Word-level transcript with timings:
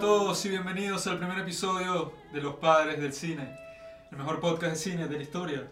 todos 0.00 0.46
y 0.46 0.48
bienvenidos 0.48 1.06
al 1.08 1.18
primer 1.18 1.40
episodio 1.40 2.14
de 2.32 2.40
Los 2.40 2.54
Padres 2.54 3.02
del 3.02 3.12
Cine, 3.12 3.54
el 4.10 4.16
mejor 4.16 4.40
podcast 4.40 4.72
de 4.72 4.78
cine 4.78 5.08
de 5.08 5.16
la 5.18 5.22
historia. 5.22 5.70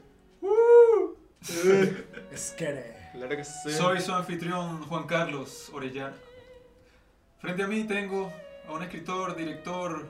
Esquere. 2.31 3.11
Claro 3.13 3.37
que 3.37 3.43
sí. 3.43 3.71
Soy 3.73 4.03
su 4.03 4.13
anfitrión 4.13 4.83
Juan 4.83 5.07
Carlos 5.07 5.71
Orellana. 5.73 6.15
Frente 7.39 7.63
a 7.63 7.69
mí 7.69 7.85
tengo 7.85 8.31
a 8.69 8.73
un 8.75 8.83
escritor, 8.83 9.35
director, 9.35 10.07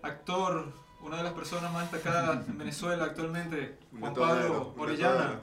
actor, 0.00 0.72
una 1.02 1.18
de 1.18 1.24
las 1.24 1.34
personas 1.34 1.70
más 1.74 1.92
destacadas 1.92 2.48
en 2.48 2.56
Venezuela 2.56 3.04
actualmente, 3.04 3.76
Juan 4.00 4.14
Pablo 4.14 4.74
Orellana. 4.78 5.42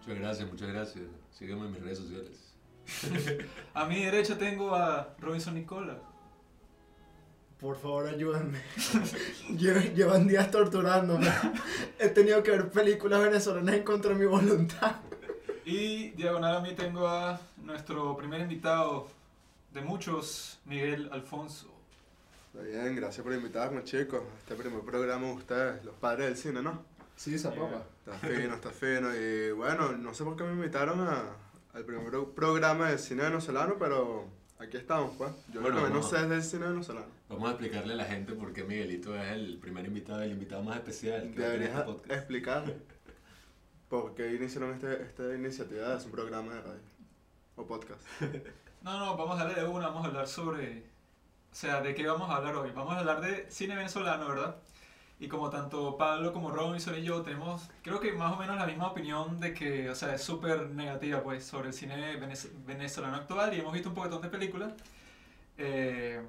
Muchas 0.00 0.20
gracias, 0.20 0.50
muchas 0.50 0.68
gracias. 0.68 1.04
Sígueme 1.30 1.64
en 1.64 1.72
mis 1.72 1.80
redes 1.80 1.96
sociales. 1.96 2.52
A 3.72 3.86
mi 3.86 4.04
derecha 4.04 4.36
tengo 4.36 4.74
a 4.74 5.14
Robinson 5.18 5.54
Nicola. 5.54 6.11
Por 7.62 7.76
favor, 7.80 8.08
ayúdenme. 8.08 8.58
Lle- 9.50 9.94
Llevan 9.94 10.26
días 10.26 10.50
torturándome. 10.50 11.28
He 11.98 12.08
tenido 12.08 12.42
que 12.42 12.50
ver 12.50 12.68
películas 12.70 13.22
venezolanas 13.22 13.76
en 13.76 13.84
contra 13.84 14.10
de 14.12 14.16
mi 14.18 14.26
voluntad. 14.26 14.96
Y 15.64 16.10
diagonal 16.10 16.56
a 16.56 16.60
mí 16.60 16.74
tengo 16.74 17.06
a 17.06 17.40
nuestro 17.64 18.16
primer 18.16 18.40
invitado 18.40 19.06
de 19.72 19.80
muchos, 19.80 20.58
Miguel 20.66 21.08
Alfonso. 21.12 21.68
Está 22.52 22.66
bien, 22.66 22.96
gracias 22.96 23.22
por 23.24 23.32
invitarme, 23.32 23.84
chicos. 23.84 24.22
Este 24.40 24.56
primer 24.56 24.80
programa 24.82 25.28
de 25.28 25.32
ustedes, 25.34 25.84
los 25.84 25.94
padres 25.94 26.26
del 26.26 26.36
cine, 26.36 26.62
¿no? 26.62 26.82
Sí, 27.16 27.38
zapapa. 27.38 27.84
Está 28.04 28.18
fino, 28.28 28.54
está 28.56 28.70
fino. 28.70 29.14
Y 29.16 29.52
bueno, 29.52 29.92
no 29.92 30.12
sé 30.12 30.24
por 30.24 30.36
qué 30.36 30.42
me 30.42 30.52
invitaron 30.52 31.00
a, 31.00 31.22
al 31.74 31.84
primer 31.84 32.04
pro- 32.10 32.30
programa 32.32 32.90
de 32.90 32.98
cine 32.98 33.22
venezolano, 33.22 33.76
pero 33.78 34.26
aquí 34.62 34.76
estamos, 34.76 35.12
pues. 35.16 35.32
Yo 35.52 35.60
Bueno, 35.60 35.76
lo 35.76 35.84
que 35.84 35.90
menos 35.90 36.08
sé 36.08 36.16
es 36.16 36.28
del 36.28 36.42
cine 36.42 36.66
venezolano. 36.66 37.06
Vamos 37.28 37.48
a 37.48 37.52
explicarle 37.52 37.94
a 37.94 37.96
la 37.96 38.04
gente 38.04 38.32
por 38.34 38.52
qué 38.52 38.64
Miguelito 38.64 39.16
es 39.16 39.30
el 39.32 39.58
primer 39.58 39.86
invitado, 39.86 40.22
el 40.22 40.32
invitado 40.32 40.62
más 40.62 40.76
especial 40.76 41.32
que 41.32 41.40
va 41.40 41.48
a 41.48 41.50
tener 41.50 41.50
Deberías 41.50 41.78
este 41.78 41.92
podcast. 41.92 42.10
explicar 42.12 42.74
por 43.88 44.14
qué 44.14 44.34
iniciaron 44.34 44.72
este, 44.74 45.02
esta 45.02 45.34
iniciativa 45.34 45.96
de 45.96 46.04
un 46.04 46.10
programa 46.10 46.54
de 46.54 46.60
radio 46.62 46.80
o 47.56 47.66
podcast. 47.66 48.02
No, 48.82 48.98
no, 48.98 49.16
vamos 49.16 49.40
a 49.40 49.44
darle 49.44 49.62
de 49.62 49.68
una, 49.68 49.86
vamos 49.86 50.04
a 50.04 50.08
hablar 50.08 50.26
sobre... 50.26 50.80
O 51.52 51.54
sea, 51.54 51.80
¿de 51.82 51.94
qué 51.94 52.04
vamos 52.04 52.28
a 52.28 52.34
hablar 52.34 52.56
hoy? 52.56 52.72
Vamos 52.72 52.94
a 52.94 52.98
hablar 52.98 53.20
de 53.20 53.48
cine 53.48 53.76
venezolano, 53.76 54.26
¿verdad? 54.26 54.56
Y 55.20 55.28
como 55.28 55.50
tanto 55.50 55.96
Pablo 55.96 56.32
como 56.32 56.50
Robinson 56.50 56.98
y 56.98 57.02
yo 57.04 57.22
tenemos, 57.22 57.70
creo 57.82 58.00
que 58.00 58.12
más 58.12 58.32
o 58.32 58.36
menos 58.36 58.56
la 58.56 58.66
misma 58.66 58.88
opinión 58.88 59.38
de 59.40 59.54
que, 59.54 59.88
o 59.88 59.94
sea, 59.94 60.14
es 60.14 60.22
súper 60.22 60.70
negativa, 60.70 61.22
pues, 61.22 61.44
sobre 61.44 61.68
el 61.68 61.74
cine 61.74 62.18
venez- 62.20 62.50
venezolano 62.66 63.16
actual 63.16 63.54
y 63.54 63.60
hemos 63.60 63.72
visto 63.72 63.88
un 63.90 63.94
poquitón 63.94 64.22
de 64.22 64.28
películas. 64.28 64.72
eh, 65.58 66.22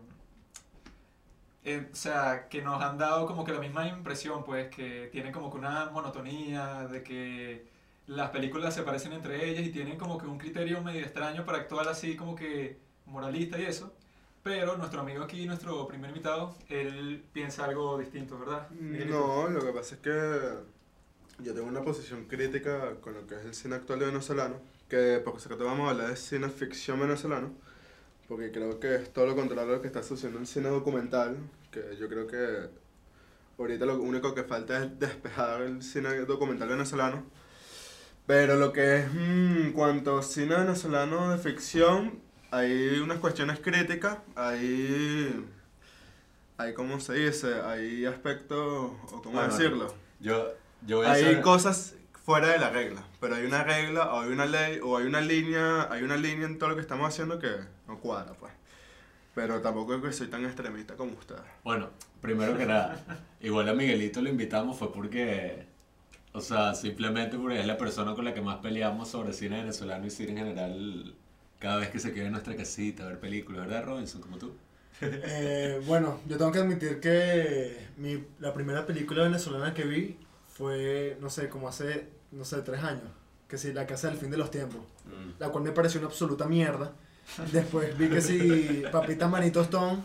eh, 1.63 1.89
o 1.91 1.95
sea, 1.95 2.47
que 2.49 2.61
nos 2.61 2.81
han 2.81 2.97
dado 2.97 3.25
como 3.25 3.43
que 3.45 3.53
la 3.53 3.59
misma 3.59 3.87
impresión, 3.87 4.43
pues, 4.43 4.69
que 4.69 5.07
tienen 5.11 5.31
como 5.31 5.49
que 5.51 5.57
una 5.57 5.85
monotonía, 5.91 6.87
de 6.87 7.03
que 7.03 7.67
las 8.07 8.31
películas 8.31 8.73
se 8.75 8.83
parecen 8.83 9.13
entre 9.13 9.49
ellas 9.49 9.65
y 9.65 9.71
tienen 9.71 9.97
como 9.97 10.17
que 10.17 10.25
un 10.27 10.37
criterio 10.37 10.81
medio 10.81 11.01
extraño 11.01 11.45
para 11.45 11.59
actuar 11.59 11.87
así 11.87 12.15
como 12.17 12.35
que 12.35 12.79
moralista 13.05 13.57
y 13.59 13.63
eso. 13.65 13.93
Pero 14.43 14.75
nuestro 14.75 15.01
amigo 15.01 15.23
aquí, 15.23 15.45
nuestro 15.45 15.87
primer 15.87 16.09
invitado, 16.09 16.53
él 16.67 17.23
piensa 17.31 17.63
algo 17.63 17.97
distinto, 17.97 18.37
¿verdad? 18.37 18.69
Miguelito? 18.71 19.17
No, 19.17 19.47
lo 19.47 19.65
que 19.65 19.71
pasa 19.71 19.95
es 19.95 20.01
que 20.01 21.43
yo 21.43 21.53
tengo 21.53 21.67
una 21.67 21.81
posición 21.81 22.25
crítica 22.25 22.95
con 22.99 23.13
lo 23.13 23.25
que 23.25 23.35
es 23.35 23.45
el 23.45 23.53
cine 23.53 23.75
actual 23.75 23.99
venezolano, 23.99 24.57
que 24.89 25.21
por 25.23 25.39
supuesto 25.39 25.65
vamos 25.65 25.87
a 25.87 25.91
hablar 25.91 26.09
de 26.09 26.17
cine 26.17 26.49
ficción 26.49 26.99
venezolano, 26.99 27.53
porque 28.27 28.51
creo 28.51 28.81
que 28.81 28.95
es 28.95 29.13
todo 29.13 29.27
lo 29.27 29.35
contrario 29.35 29.71
a 29.71 29.75
lo 29.77 29.81
que 29.81 29.87
está 29.87 30.03
sucediendo 30.03 30.39
en 30.39 30.45
cine 30.45 30.67
documental, 30.67 31.37
que 31.71 31.95
yo 31.97 32.09
creo 32.09 32.27
que 32.27 32.69
ahorita 33.57 33.85
lo 33.85 34.01
único 34.01 34.35
que 34.35 34.43
falta 34.43 34.83
es 34.83 34.99
despejar 34.99 35.61
el 35.61 35.81
cine 35.81 36.13
documental 36.25 36.67
venezolano. 36.67 37.23
Pero 38.25 38.55
lo 38.55 38.71
que 38.71 38.97
es 38.97 39.13
mm, 39.13 39.57
en 39.57 39.73
cuanto 39.73 40.17
a 40.17 40.23
cine 40.23 40.55
venezolano 40.55 41.31
de 41.31 41.37
ficción, 41.37 42.21
hay 42.53 42.99
unas 42.99 43.17
cuestiones 43.17 43.59
críticas, 43.59 44.19
hay, 44.35 45.43
hay 46.57 46.73
¿cómo 46.75 46.99
se 46.99 47.13
dice? 47.13 47.61
Hay 47.61 48.05
aspectos, 48.05 48.59
o 48.59 49.21
cómo 49.23 49.39
Bueno, 49.39 49.51
decirlo, 49.51 49.93
Yo, 50.19 50.53
yo 50.85 50.97
voy 50.97 51.07
a 51.07 51.13
hay 51.13 51.23
hacer... 51.23 51.41
cosas 51.41 51.95
fuera 52.23 52.49
de 52.49 52.59
la 52.59 52.69
regla, 52.69 53.03
pero 53.19 53.35
hay 53.35 53.45
una 53.45 53.63
regla, 53.63 54.13
o 54.13 54.21
hay 54.21 54.29
una 54.31 54.45
ley, 54.45 54.79
o 54.83 54.97
hay 54.97 55.07
una 55.07 55.19
línea, 55.19 55.91
hay 55.91 56.03
una 56.03 56.15
línea 56.15 56.45
en 56.45 56.59
todo 56.59 56.69
lo 56.69 56.75
que 56.75 56.81
estamos 56.81 57.07
haciendo 57.07 57.39
que 57.39 57.49
no 57.87 57.99
cuadra, 57.99 58.33
pues. 58.33 58.53
Pero 59.33 59.59
tampoco 59.61 59.95
es 59.95 60.01
que 60.03 60.13
soy 60.13 60.27
tan 60.27 60.45
extremista 60.45 60.95
como 60.95 61.13
ustedes. 61.13 61.41
Bueno, 61.63 61.89
primero 62.21 62.55
que 62.55 62.67
nada, 62.67 63.03
igual 63.41 63.67
a 63.67 63.73
Miguelito 63.73 64.21
lo 64.21 64.29
invitamos 64.29 64.77
fue 64.77 64.93
porque, 64.93 65.65
o 66.33 66.39
sea, 66.39 66.75
simplemente 66.75 67.35
porque 67.39 67.59
es 67.59 67.65
la 67.65 67.79
persona 67.79 68.13
con 68.13 68.25
la 68.25 68.33
que 68.35 68.41
más 68.41 68.57
peleamos 68.57 69.09
sobre 69.09 69.33
cine 69.33 69.57
venezolano 69.57 70.05
y 70.05 70.11
cine 70.11 70.33
en 70.33 70.37
general 70.37 71.15
cada 71.63 71.77
vez 71.77 71.89
que 71.89 71.99
se 71.99 72.13
queda 72.13 72.25
en 72.25 72.33
nuestra 72.33 72.57
casita 72.57 73.05
a 73.05 73.07
ver 73.07 73.19
películas, 73.21 73.65
¿verdad, 73.65 73.85
Robinson? 73.85 74.19
Como 74.19 74.37
tú. 74.37 74.53
Eh, 74.99 75.81
bueno, 75.87 76.19
yo 76.27 76.37
tengo 76.37 76.51
que 76.51 76.59
admitir 76.59 76.99
que 76.99 77.87
mi, 77.95 78.21
la 78.41 78.53
primera 78.53 78.85
película 78.85 79.23
venezolana 79.23 79.73
que 79.73 79.85
vi 79.85 80.17
fue, 80.49 81.17
no 81.21 81.29
sé, 81.29 81.47
como 81.47 81.69
hace, 81.69 82.09
no 82.33 82.43
sé, 82.43 82.61
tres 82.63 82.83
años. 82.83 83.09
Que 83.47 83.57
sí, 83.57 83.71
La 83.71 83.87
Casa 83.87 84.09
del 84.09 84.17
Fin 84.17 84.29
de 84.29 84.35
los 84.35 84.51
Tiempos. 84.51 84.81
Mm. 85.05 85.39
La 85.39 85.49
cual 85.49 85.63
me 85.63 85.71
pareció 85.71 86.01
una 86.01 86.09
absoluta 86.09 86.47
mierda. 86.47 86.91
Después 87.53 87.97
vi 87.97 88.09
que 88.09 88.19
sí, 88.19 88.83
Papitas 88.91 89.29
Manitos 89.29 89.63
Stone. 89.67 90.03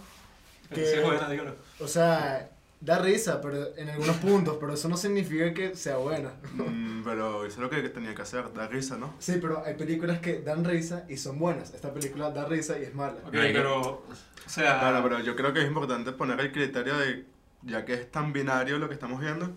Sí, 0.72 0.80
es 0.80 1.02
buena, 1.02 1.28
dígalo. 1.28 1.56
O 1.80 1.88
sea, 1.88 2.50
da 2.80 2.98
risa 2.98 3.40
pero 3.40 3.76
en 3.76 3.90
algunos 3.90 4.16
puntos, 4.18 4.56
pero 4.60 4.72
eso 4.74 4.88
no 4.88 4.96
significa 4.96 5.52
que 5.52 5.74
sea 5.74 5.96
buena. 5.96 6.32
Mm, 6.54 7.02
pero 7.04 7.44
eso 7.44 7.56
es 7.56 7.58
lo 7.58 7.70
que 7.70 7.88
tenía 7.88 8.14
que 8.14 8.22
hacer, 8.22 8.52
dar 8.54 8.70
risa, 8.70 8.96
¿no? 8.96 9.14
Sí, 9.18 9.38
pero 9.40 9.64
hay 9.64 9.74
películas 9.74 10.20
que 10.20 10.40
dan 10.40 10.64
risa 10.64 11.04
y 11.08 11.16
son 11.16 11.38
buenas. 11.38 11.74
Esta 11.74 11.92
película 11.92 12.30
da 12.30 12.44
risa 12.44 12.78
y 12.78 12.84
es 12.84 12.94
mala. 12.94 13.18
Ok, 13.26 13.32
pero, 13.32 13.80
o 13.80 14.04
sea, 14.46 14.78
Claro, 14.78 15.02
pero 15.02 15.20
yo 15.20 15.34
creo 15.34 15.52
que 15.52 15.60
es 15.60 15.66
importante 15.66 16.12
poner 16.12 16.38
el 16.40 16.52
criterio 16.52 16.96
de, 16.98 17.26
ya 17.62 17.84
que 17.84 17.94
es 17.94 18.10
tan 18.10 18.32
binario 18.32 18.78
lo 18.78 18.88
que 18.88 18.94
estamos 18.94 19.20
viendo, 19.20 19.50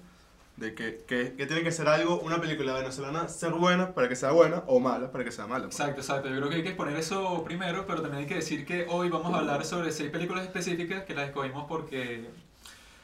de 0.57 0.75
que, 0.75 1.03
que, 1.07 1.33
que 1.33 1.45
tiene 1.45 1.63
que 1.63 1.71
ser 1.71 1.87
algo, 1.87 2.19
una 2.19 2.39
película 2.39 2.73
venezolana, 2.73 3.27
ser 3.27 3.51
buena 3.51 3.93
para 3.93 4.09
que 4.09 4.15
sea 4.15 4.31
buena 4.31 4.63
o 4.67 4.79
mala 4.79 5.11
para 5.11 5.23
que 5.23 5.31
sea 5.31 5.47
mala. 5.47 5.65
pues. 5.65 5.79
Exacto, 5.79 6.01
exacto. 6.01 6.29
Yo 6.29 6.37
creo 6.37 6.49
que 6.49 6.55
hay 6.57 6.63
que 6.63 6.69
exponer 6.69 6.97
eso 6.97 7.43
primero, 7.43 7.85
pero 7.87 8.01
también 8.01 8.23
hay 8.23 8.27
que 8.27 8.35
decir 8.35 8.65
que 8.65 8.85
hoy 8.89 9.09
vamos 9.09 9.33
a 9.33 9.37
hablar 9.37 9.63
sobre 9.65 9.91
seis 9.91 10.09
películas 10.11 10.43
específicas 10.43 11.03
que 11.03 11.15
las 11.15 11.27
escogimos 11.27 11.65
porque 11.67 12.29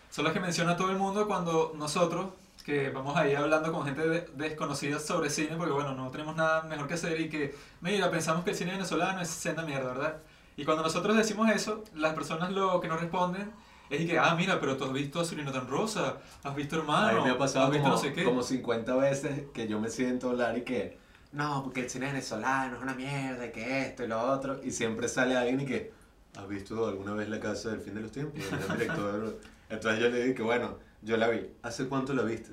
son 0.10 0.26
las 0.26 0.34
que 0.34 0.40
menciona 0.40 0.76
todo 0.78 0.92
el 0.92 0.98
mundo 0.98 1.28
cuando 1.28 1.74
nosotros, 1.78 2.28
que 2.66 2.90
vamos 2.90 3.16
ahí 3.16 3.34
hablando 3.36 3.72
con 3.72 3.86
gente 3.86 4.08
de- 4.08 4.28
desconocida 4.36 5.00
sobre 5.00 5.30
cine, 5.30 5.56
porque 5.58 5.72
bueno, 5.74 5.94
no 5.94 6.10
tenemos 6.12 6.36
nada 6.36 6.64
mejor 6.64 6.88
que 6.88 6.96
hacer 6.96 7.20
y 7.22 7.30
que, 7.30 7.56
mira, 7.82 8.10
pensamos 8.12 8.44
que 8.44 8.52
el 8.52 8.56
cine 8.58 8.72
venezolano 8.72 9.22
es 9.22 9.30
senda 9.30 9.64
mierda, 9.64 9.88
¿verdad? 9.94 10.18
Y 10.58 10.66
cuando 10.66 10.84
nosotros 10.84 11.16
decimos 11.16 11.50
eso, 11.52 11.84
las 11.96 12.14
personas 12.14 12.52
lo 12.52 12.82
que 12.82 12.88
nos 12.88 13.00
responden 13.00 13.52
es 13.90 14.06
que, 14.06 14.18
ah, 14.20 14.36
mira, 14.36 14.60
pero 14.60 14.76
tú 14.76 14.84
has 14.86 14.92
visto 14.92 15.20
Azulino 15.22 15.52
tan 15.52 15.68
rosa, 15.68 16.18
has 16.44 16.56
visto 16.56 16.76
A 16.76 16.80
Hermano, 16.80 17.20
mí 17.20 17.26
me 17.26 17.30
ha 17.32 17.38
pasado 17.38 17.66
has 17.68 17.72
visto 17.72 17.84
como, 17.84 17.96
no 17.96 18.02
sé 18.02 18.12
qué. 18.14 18.24
como 18.26 18.44
50 18.44 18.96
veces 18.96 19.44
que 19.54 19.68
yo 19.68 19.80
me 19.80 19.90
siento 19.90 20.28
a 20.28 20.32
hablar 20.32 20.58
y 20.58 20.64
que, 20.64 20.98
no, 21.32 21.64
porque 21.64 21.82
el 21.82 21.90
cine 21.90 22.08
venezolano 22.08 22.76
es 22.78 22.82
una 22.82 22.96
mierda, 22.96 23.46
y 23.46 23.52
que 23.52 23.82
esto 23.84 24.04
y 24.04 24.08
lo 24.08 24.20
otro, 24.20 24.60
y 24.64 24.72
siempre 24.72 25.08
sale 25.08 25.38
alguien 25.38 25.62
y 25.62 25.66
que, 25.66 25.94
¿has 26.38 26.48
visto 26.50 26.86
alguna 26.88 27.14
vez 27.14 27.30
La 27.30 27.40
Casa 27.40 27.70
del 27.70 27.80
Fin 27.82 27.94
de 27.96 28.02
los 28.02 28.12
Tiempos? 28.12 28.42
El 28.52 28.78
director. 28.78 29.38
Entonces 29.70 30.02
yo 30.02 30.10
le 30.10 30.22
dije 30.22 30.36
que, 30.36 30.44
bueno, 30.44 30.80
yo 31.02 31.18
la 31.18 31.30
vi. 31.30 31.50
¿Hace 31.62 31.88
cuánto 31.88 32.14
la 32.14 32.24
viste? 32.24 32.52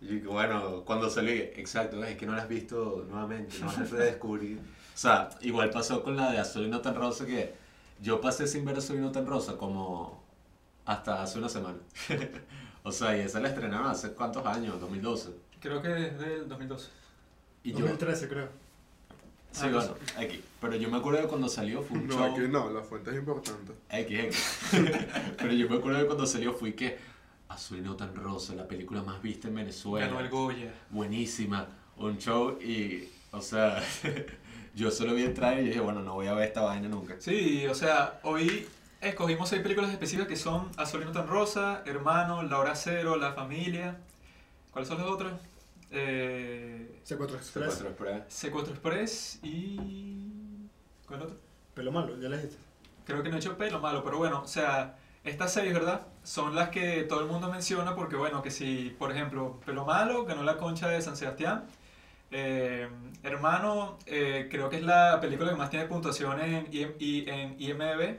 Y 0.00 0.06
yo 0.06 0.12
dije, 0.14 0.26
bueno, 0.26 0.84
cuando 0.84 1.10
salí, 1.10 1.32
exacto, 1.32 2.02
es 2.04 2.16
que 2.16 2.26
no 2.26 2.34
la 2.34 2.42
has 2.42 2.48
visto 2.48 3.06
nuevamente, 3.08 3.58
no 3.60 3.66
vas 3.66 3.78
a 3.78 3.84
redescubrir. 3.84 4.58
O 4.58 4.96
sea, 4.96 5.30
igual 5.40 5.70
pasó 5.70 6.02
con 6.02 6.16
la 6.16 6.30
de 6.30 6.38
Azul 6.38 6.66
y 6.66 6.68
no 6.68 6.80
tan 6.80 6.94
rosa 6.94 7.26
que 7.26 7.54
yo 8.00 8.20
pasé 8.20 8.46
sin 8.46 8.64
ver 8.64 8.78
Azul 8.78 8.96
y 8.96 9.00
no 9.00 9.12
tan 9.12 9.26
rosa 9.26 9.56
como 9.56 10.22
hasta 10.84 11.22
hace 11.22 11.38
una 11.38 11.48
semana. 11.48 11.78
o 12.82 12.92
sea, 12.92 13.16
y 13.16 13.20
esa 13.20 13.40
la 13.40 13.48
estrenaron 13.48 13.88
hace 13.88 14.12
cuántos 14.12 14.44
años, 14.46 14.80
2012. 14.80 15.30
Creo 15.60 15.80
que 15.80 15.88
desde 15.88 16.34
el 16.34 16.48
2012. 16.48 16.88
Y 17.64 17.72
yo, 17.72 17.78
2013 17.80 18.28
creo. 18.28 18.63
Sí, 19.54 19.62
Ah, 19.66 19.70
bueno, 19.72 19.94
aquí. 20.18 20.42
Pero 20.60 20.76
yo 20.76 20.90
me 20.90 20.96
acuerdo 20.98 21.20
de 21.22 21.28
cuando 21.28 21.48
salió 21.48 21.82
fue 21.82 21.98
un 21.98 22.06
No, 22.08 22.14
show. 22.14 22.24
aquí 22.32 22.40
no, 22.50 22.70
la 22.70 22.82
fuente 22.82 23.10
es 23.10 23.16
importante. 23.16 23.72
X, 23.90 24.18
X. 24.24 24.58
Pero 25.38 25.52
yo 25.52 25.68
me 25.68 25.76
acuerdo 25.76 25.98
de 26.00 26.06
cuando 26.06 26.26
salió 26.26 26.52
fui 26.52 26.72
que 26.72 26.98
Azul 27.48 27.78
y 27.78 27.82
no 27.82 27.94
tan 27.96 28.14
rosa, 28.14 28.54
la 28.54 28.66
película 28.66 29.02
más 29.02 29.20
vista 29.22 29.48
en 29.48 29.54
Venezuela. 29.56 30.06
Ganó 30.06 30.20
el 30.20 30.28
Goya. 30.28 30.72
buenísima, 30.90 31.68
un 31.98 32.18
show 32.18 32.58
y, 32.60 33.08
o 33.30 33.40
sea, 33.40 33.82
yo 34.74 34.90
solo 34.90 35.14
vi 35.14 35.22
el 35.22 35.34
trailer 35.34 35.64
y 35.64 35.68
dije, 35.68 35.80
bueno, 35.80 36.00
no 36.02 36.14
voy 36.14 36.26
a 36.26 36.34
ver 36.34 36.48
esta 36.48 36.62
vaina 36.62 36.88
nunca. 36.88 37.14
Sí, 37.18 37.66
o 37.66 37.74
sea, 37.74 38.18
hoy 38.24 38.66
escogimos 39.00 39.48
seis 39.50 39.60
películas 39.62 39.90
específicas 39.92 40.26
que 40.28 40.36
son 40.36 40.70
Azulino 40.78 41.12
tan 41.12 41.26
rosa, 41.28 41.82
Hermano, 41.84 42.42
La 42.42 42.58
hora 42.58 42.74
cero, 42.74 43.16
La 43.16 43.32
familia. 43.34 43.98
¿Cuáles 44.72 44.88
son 44.88 44.98
las 44.98 45.06
otras? 45.06 45.34
Eh, 45.96 47.00
Secuestro 47.04 47.38
Express. 47.38 47.74
Secuestro 47.74 47.88
Express. 47.88 48.34
Secuestro 48.34 48.74
Express 48.74 49.38
y... 49.42 50.66
¿Cuál 51.06 51.22
otro? 51.22 51.36
Pelo 51.74 51.92
malo, 51.92 52.16
ya 52.20 52.28
le 52.28 52.36
dijiste. 52.36 52.56
Creo 53.06 53.22
que 53.22 53.28
no 53.28 53.36
he 53.36 53.38
hecho 53.38 53.56
pelo 53.56 53.78
malo, 53.80 54.02
pero 54.02 54.18
bueno, 54.18 54.42
o 54.42 54.46
sea, 54.46 54.96
estas 55.22 55.52
seis, 55.52 55.72
¿verdad? 55.72 56.06
Son 56.22 56.54
las 56.54 56.70
que 56.70 57.02
todo 57.04 57.20
el 57.20 57.26
mundo 57.26 57.50
menciona 57.50 57.94
porque, 57.94 58.16
bueno, 58.16 58.42
que 58.42 58.50
si, 58.50 58.94
por 58.98 59.10
ejemplo, 59.12 59.60
Pelo 59.64 59.84
Malo 59.84 60.24
ganó 60.24 60.42
la 60.42 60.56
concha 60.56 60.88
de 60.88 61.00
San 61.02 61.16
Sebastián. 61.16 61.64
Eh, 62.30 62.88
Hermano, 63.22 63.98
eh, 64.06 64.48
creo 64.50 64.68
que 64.70 64.76
es 64.76 64.82
la 64.82 65.18
película 65.20 65.50
que 65.50 65.56
más 65.56 65.70
tiene 65.70 65.84
puntuaciones 65.86 66.46
en, 66.66 66.74
IM 66.74 66.92
y- 66.98 67.28
en 67.28 67.56
IMDb. 67.60 68.18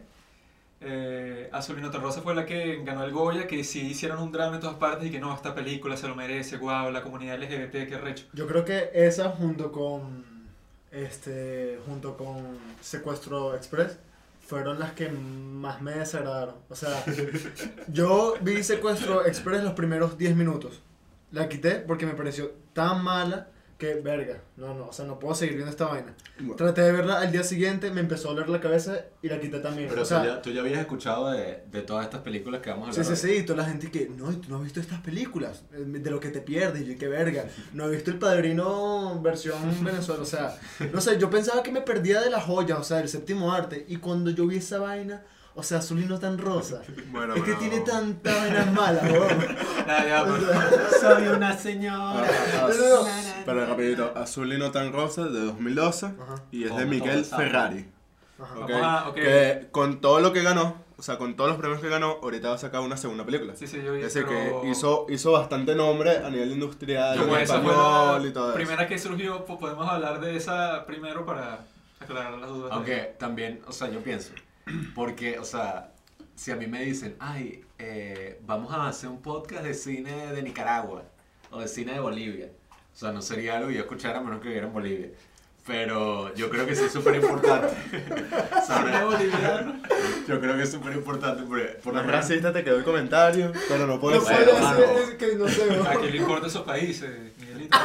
Eh, 0.87 1.49
Azulino 1.51 1.91
Rosa 1.91 2.21
fue 2.21 2.35
la 2.35 2.45
que 2.45 2.83
ganó 2.83 3.03
el 3.03 3.11
Goya, 3.11 3.47
que 3.47 3.63
sí 3.63 3.87
hicieron 3.87 4.19
un 4.21 4.31
drama 4.31 4.55
en 4.55 4.61
todas 4.61 4.75
partes 4.75 5.07
y 5.07 5.11
que 5.11 5.19
no, 5.19 5.33
esta 5.33 5.55
película 5.55 5.97
se 5.97 6.07
lo 6.07 6.15
merece, 6.15 6.57
wow, 6.57 6.91
la 6.91 7.01
comunidad 7.01 7.41
LGBT, 7.41 7.87
qué 7.87 7.97
recho. 7.97 8.25
Yo 8.33 8.45
creo 8.45 8.63
que 8.63 8.91
esa 8.93 9.29
junto 9.29 9.71
con 9.71 10.23
este 10.91 11.79
junto 11.87 12.15
con 12.15 12.59
Secuestro 12.81 13.55
Express 13.55 13.97
fueron 14.45 14.79
las 14.79 14.91
que 14.91 15.09
más 15.09 15.81
me 15.81 15.91
desagradaron. 15.91 16.53
O 16.69 16.75
sea, 16.75 17.03
yo 17.87 18.35
vi 18.41 18.61
Secuestro 18.61 19.25
Express 19.25 19.63
los 19.63 19.73
primeros 19.73 20.19
10 20.19 20.35
minutos. 20.35 20.83
La 21.31 21.49
quité 21.49 21.77
porque 21.77 22.05
me 22.05 22.13
pareció 22.13 22.51
tan 22.73 23.03
mala 23.03 23.49
que 23.77 23.95
verga. 23.95 24.41
No, 24.55 24.73
no, 24.73 24.87
o 24.87 24.93
sea, 24.93 25.05
no 25.05 25.19
puedo 25.19 25.35
seguir 25.35 25.55
viendo 25.55 25.69
esta 25.71 25.85
vaina. 25.85 26.13
Bueno, 26.39 26.55
Traté 26.55 26.81
de 26.81 26.91
verla 26.93 27.19
al 27.19 27.31
día 27.31 27.43
siguiente, 27.43 27.91
me 27.91 27.99
empezó 28.01 28.29
a 28.29 28.33
doler 28.33 28.47
la 28.49 28.61
cabeza 28.61 29.01
y 29.21 29.27
la 29.27 29.39
quité 29.41 29.59
también. 29.59 29.89
Pero 29.89 30.03
o 30.03 30.05
sea, 30.05 30.21
tú, 30.21 30.27
ya, 30.27 30.41
tú 30.41 30.49
ya 30.51 30.61
habías 30.61 30.79
escuchado 30.79 31.29
de, 31.31 31.63
de 31.69 31.81
todas 31.81 32.05
estas 32.05 32.21
películas 32.21 32.61
que 32.61 32.69
vamos 32.69 32.89
a 32.89 32.93
Sí, 32.93 33.01
hablar. 33.01 33.17
sí, 33.17 33.27
hoy. 33.27 33.33
sí, 33.33 33.39
y 33.41 33.45
toda 33.45 33.63
la 33.63 33.65
gente 33.69 33.91
que, 33.91 34.07
no, 34.09 34.31
tú 34.39 34.49
no 34.49 34.57
has 34.57 34.63
visto 34.63 34.79
estas 34.79 35.01
películas, 35.01 35.63
eh, 35.73 35.83
de 35.85 36.09
lo 36.11 36.19
que 36.21 36.29
te 36.29 36.39
pierdes, 36.39 36.83
y 36.83 36.93
yo, 36.93 36.97
qué 36.97 37.07
verga, 37.09 37.45
no 37.73 37.87
he 37.87 37.91
visto 37.91 38.11
El 38.11 38.17
Padrino 38.19 39.19
versión 39.21 39.57
Venezuela, 39.83 40.21
o 40.21 40.25
sea, 40.25 40.57
no 40.93 41.01
sé, 41.01 41.17
yo 41.19 41.29
pensaba 41.29 41.61
que 41.61 41.71
me 41.71 41.81
perdía 41.81 42.21
de 42.21 42.29
la 42.29 42.39
joya, 42.39 42.77
o 42.77 42.83
sea, 42.83 42.97
del 42.97 43.09
séptimo 43.09 43.51
arte, 43.51 43.85
y 43.89 43.97
cuando 43.97 44.31
yo 44.31 44.47
vi 44.47 44.57
esa 44.57 44.79
vaina, 44.79 45.23
o 45.55 45.63
sea, 45.63 45.77
azul 45.79 45.99
y 46.01 46.05
no 46.05 46.19
tan 46.19 46.37
rosa, 46.37 46.81
bueno, 47.11 47.33
es 47.35 47.43
que 47.43 47.53
tiene 47.55 47.79
tantas 47.81 48.35
vainas 48.35 48.73
malas, 48.73 49.03
weón. 49.03 49.55
Ya, 49.87 50.25
Soy 51.01 51.27
una 51.27 51.55
señora. 51.57 52.25
ah, 52.25 52.67
No, 52.69 53.03
no, 53.03 53.09
Pero 53.45 53.65
rapidito, 53.67 54.13
Azul 54.15 54.51
y 54.53 54.57
no 54.57 54.71
tan 54.71 54.91
rosa 54.91 55.25
de 55.25 55.39
2012 55.45 56.05
Ajá, 56.07 56.35
y 56.51 56.63
es 56.65 56.75
de 56.75 56.85
Miguel. 56.85 57.23
Ferrari. 57.23 57.85
ajá. 58.41 58.59
¿ok? 58.59 58.69
Vamos 58.71 58.85
a- 58.87 59.09
ok. 59.09 59.13
Que 59.15 59.67
con 59.71 60.01
todo 60.01 60.19
lo 60.21 60.33
que 60.33 60.41
ganó, 60.41 60.75
o 60.97 61.01
sea, 61.03 61.17
con 61.17 61.35
todos 61.35 61.51
los 61.51 61.59
premios 61.59 61.79
que 61.81 61.89
ganó, 61.89 62.17
ahorita 62.23 62.49
va 62.49 62.55
a 62.55 62.57
sacar 62.57 62.81
una 62.81 62.97
segunda 62.97 63.23
película. 63.25 63.55
Sí, 63.55 63.67
sí, 63.67 63.81
yo 63.83 63.93
vi, 63.93 63.99
Es 64.01 64.13
decir, 64.13 64.25
pero- 64.27 64.61
que 64.61 64.69
hizo, 64.69 65.05
hizo 65.09 65.31
bastante 65.33 65.75
nombre 65.75 66.17
a 66.17 66.29
nivel 66.29 66.51
industrial, 66.51 67.17
Como 67.19 67.35
en 67.37 67.43
español 67.43 68.21
la 68.23 68.27
y 68.27 68.31
todo 68.33 68.47
eso. 68.49 68.55
primera 68.55 68.87
que 68.87 68.97
surgió, 68.97 69.45
podemos 69.45 69.87
hablar 69.87 70.19
de 70.19 70.35
esa 70.35 70.85
primero 70.87 71.25
para 71.25 71.59
aclarar 71.99 72.33
las 72.39 72.49
dudas. 72.49 72.71
Aunque 72.73 73.15
también, 73.19 73.61
o 73.67 73.71
sea, 73.71 73.89
yo 73.89 73.99
pienso, 74.01 74.31
porque, 74.95 75.39
o 75.39 75.45
sea, 75.45 75.91
si 76.35 76.51
a 76.51 76.55
mí 76.55 76.67
me 76.67 76.83
dicen, 76.83 77.15
ay, 77.19 77.63
eh, 77.79 78.39
vamos 78.45 78.73
a 78.73 78.87
hacer 78.87 79.09
un 79.09 79.21
podcast 79.21 79.63
de 79.63 79.73
cine 79.73 80.33
de 80.33 80.41
Nicaragua 80.41 81.03
o 81.51 81.59
de 81.59 81.67
cine 81.67 81.93
de 81.93 81.99
Bolivia, 81.99 82.49
o 82.93 82.97
sea, 82.97 83.11
no 83.11 83.21
sería 83.21 83.57
algo 83.57 83.69
que 83.69 83.75
yo 83.75 83.81
escuchara 83.81 84.19
a 84.19 84.21
menos 84.21 84.39
que 84.39 84.47
viviera 84.47 84.67
en 84.67 84.73
Bolivia. 84.73 85.09
Pero 85.67 86.31
yo 86.35 86.49
creo 86.51 86.67
que 86.67 86.75
sí 86.75 86.83
es 86.85 86.91
súper 86.93 87.15
importante. 87.15 87.75
Yo 90.27 90.39
creo 90.39 90.55
que 90.57 90.63
es 90.63 90.71
súper 90.71 90.93
importante 90.93 91.43
por 91.83 91.93
la 91.93 92.01
racista 92.03 92.51
te 92.51 92.63
quedó 92.63 92.77
el 92.77 92.83
comentario, 92.83 93.51
pero 93.67 93.85
no 93.87 93.99
puede 93.99 94.17
No 94.17 94.23
ser. 94.25 94.43
puede 94.45 94.61
mano. 94.61 94.77
ser, 94.77 94.89
es 94.97 95.09
que 95.15 95.35
no 95.35 95.47
sé. 95.47 95.63
¿A 95.87 95.95
quién 95.99 96.11
le 96.11 96.17
importa 96.17 96.47
esos 96.47 96.63
países, 96.63 97.09
Miguelito? 97.39 97.77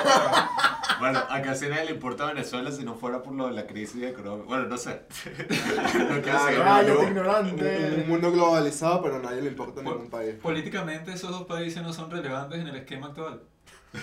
bueno, 1.01 1.19
a 1.29 1.43
casi 1.43 1.69
nadie 1.69 1.85
le 1.87 1.91
importa 1.93 2.27
Venezuela 2.27 2.71
si 2.73 2.83
no 2.85 2.95
fuera 2.95 3.23
por 3.23 3.35
lo 3.35 3.47
de 3.49 3.53
la 3.53 3.67
crisis 3.67 4.03
económica. 4.03 4.47
Bueno, 4.49 4.67
no 4.67 4.77
sé. 4.79 5.03
no 5.39 6.21
quiero 6.23 6.39
Ah, 6.39 6.45
seguir 6.47 6.61
hablando. 6.63 7.01
Un, 7.01 7.09
ignorante. 7.09 7.95
un 8.03 8.09
mundo 8.09 8.33
globalizado, 8.33 9.03
pero 9.03 9.17
a 9.17 9.21
nadie 9.21 9.43
le 9.43 9.49
importa 9.49 9.83
ningún 9.83 10.09
país. 10.11 10.35
Políticamente 10.43 11.13
esos 11.13 11.31
dos 11.31 11.45
países 11.47 11.83
no 11.83 11.93
son 11.93 12.11
relevantes 12.11 12.59
en 12.61 12.69
el 12.69 12.77
esquema 12.77 13.09
actual. 13.09 13.41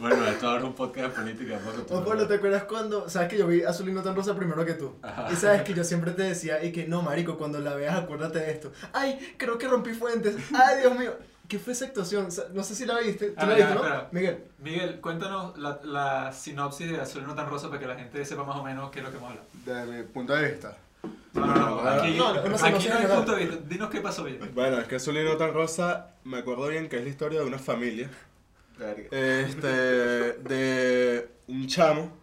Bueno, 0.00 0.26
esto 0.26 0.46
ahora 0.48 0.60
es 0.60 0.64
un 0.64 0.72
podcast 0.72 1.08
de 1.16 1.22
política. 1.22 1.60
O 1.90 1.94
no- 1.94 2.00
bueno, 2.02 2.26
¿te 2.26 2.34
acuerdas 2.34 2.64
cuando? 2.64 3.08
Sabes 3.08 3.28
que 3.28 3.36
yo 3.38 3.46
vi 3.46 3.62
Azul 3.62 3.88
y 3.88 3.92
no 3.92 4.02
tan 4.02 4.16
rosa 4.16 4.34
primero 4.34 4.64
que 4.64 4.72
tú. 4.74 4.94
Ajá. 5.02 5.28
Y 5.30 5.36
sabes 5.36 5.62
que 5.62 5.74
yo 5.74 5.84
siempre 5.84 6.12
te 6.12 6.22
decía, 6.22 6.64
y 6.64 6.72
que 6.72 6.86
no, 6.86 7.02
marico, 7.02 7.36
cuando 7.36 7.60
la 7.60 7.74
veas 7.74 7.96
acuérdate 7.96 8.38
de 8.38 8.50
esto. 8.50 8.72
Ay, 8.92 9.34
creo 9.36 9.58
que 9.58 9.68
rompí 9.68 9.92
fuentes. 9.92 10.36
Ay, 10.54 10.80
Dios 10.80 10.98
mío. 10.98 11.12
¿Qué 11.48 11.58
fue 11.58 11.72
esa 11.72 11.84
actuación? 11.86 12.26
O 12.26 12.30
sea, 12.30 12.44
No 12.54 12.62
sé 12.62 12.74
si 12.76 12.86
la 12.86 12.98
viste. 13.00 13.26
¿Tú 13.30 13.34
Ah, 13.36 13.46
la 13.46 13.54
viste, 13.56 13.74
no? 13.74 13.80
espera. 13.80 14.08
Miguel. 14.12 14.44
Miguel, 14.60 15.00
cuéntanos 15.00 15.58
la, 15.58 15.80
la 15.84 16.32
sinopsis 16.32 16.90
de 16.90 17.00
Azul 17.00 17.22
y 17.22 17.26
no 17.26 17.34
tan 17.34 17.48
rosa 17.50 17.68
para 17.68 17.80
que 17.80 17.86
la 17.86 17.96
gente 17.96 18.24
sepa 18.24 18.44
más 18.44 18.56
o 18.56 18.62
menos 18.62 18.90
qué 18.90 19.00
es 19.00 19.04
lo 19.04 19.10
que 19.10 19.16
vamos 19.18 19.30
a 19.36 19.40
hablar. 19.40 19.86
Desde 19.86 19.98
mi 19.98 20.02
punto 20.04 20.32
de 20.34 20.48
vista. 20.48 20.76
No, 21.34 21.46
no, 21.46 21.54
no, 21.82 21.88
aquí, 21.90 22.16
No, 22.16 22.28
aquí 22.28 22.88
hay 22.88 23.06
punto 23.06 23.34
de 23.34 23.44
vista. 23.46 23.56
Dinos 23.68 23.90
qué 23.90 24.00
pasó 24.00 24.24
bien. 24.24 24.38
Bueno, 24.54 24.78
es 24.78 24.86
que 24.86 24.96
Azul 24.96 25.16
y 25.18 25.24
no 25.24 25.36
tan 25.36 25.52
rosa, 25.52 26.10
me 26.24 26.38
acuerdo 26.38 26.68
bien 26.68 26.88
que 26.88 26.96
es 26.98 27.02
la 27.02 27.08
historia 27.10 27.40
de 27.40 27.46
una 27.46 27.58
familia. 27.58 28.08
Este, 29.10 29.68
de 29.68 31.28
un 31.48 31.66
chamo 31.66 32.19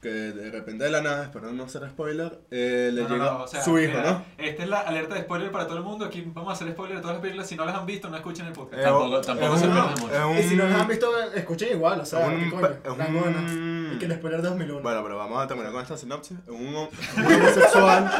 que 0.00 0.08
de 0.10 0.50
repente 0.50 0.84
de 0.84 0.90
la 0.90 1.00
nada, 1.02 1.24
espero 1.24 1.50
no 1.52 1.68
ser 1.68 1.88
spoiler, 1.88 2.40
eh, 2.50 2.90
le 2.92 3.02
No, 3.02 3.08
llega 3.08 3.24
no, 3.24 3.42
o 3.44 3.48
sea, 3.48 3.62
su 3.62 3.78
hijo, 3.78 3.96
mira, 3.96 4.10
¿no? 4.12 4.24
Esta 4.44 4.62
es 4.62 4.68
la 4.68 4.80
alerta 4.80 5.14
de 5.16 5.22
spoiler 5.22 5.50
para 5.50 5.66
todo 5.66 5.78
el 5.78 5.82
mundo. 5.84 6.04
Aquí 6.04 6.22
vamos 6.26 6.50
a 6.50 6.52
hacer 6.52 6.70
spoiler 6.72 6.96
de 6.96 7.00
todas 7.02 7.16
las 7.16 7.22
películas. 7.22 7.48
Si 7.48 7.56
no 7.56 7.64
las 7.64 7.74
han 7.74 7.86
visto, 7.86 8.08
no 8.08 8.16
escuchen 8.16 8.46
el 8.46 8.52
podcast. 8.52 8.82
Tampoco- 8.82 9.20
tampoco 9.22 9.54
es 9.54 9.60
se 9.60 9.66
pierdan 9.66 9.90
mucho. 10.00 10.28
un- 10.28 10.38
Y 10.38 10.42
si 10.42 10.54
no 10.56 10.64
las 10.68 10.80
han 10.80 10.88
visto, 10.88 11.10
escuchen 11.34 11.68
igual, 11.76 12.00
o 12.00 12.04
sea, 12.06 12.26
un 12.28 12.44
¿qué 12.44 12.50
pa- 12.56 12.60
coño? 12.60 12.92
es 12.92 12.98
Las 12.98 13.08
un- 13.08 13.20
buenas. 13.20 13.52
Y 13.94 13.98
que 13.98 14.04
el 14.06 14.12
spoiler 14.16 14.42
de 14.42 14.48
2001. 14.48 14.82
Bueno, 14.82 15.02
pero 15.02 15.16
vamos 15.16 15.42
a 15.42 15.46
terminar 15.48 15.72
con 15.72 15.80
esta 15.82 15.96
sinopsis. 15.96 16.36
Es 16.46 16.50
un, 16.52 16.74
homosexual, 16.76 18.12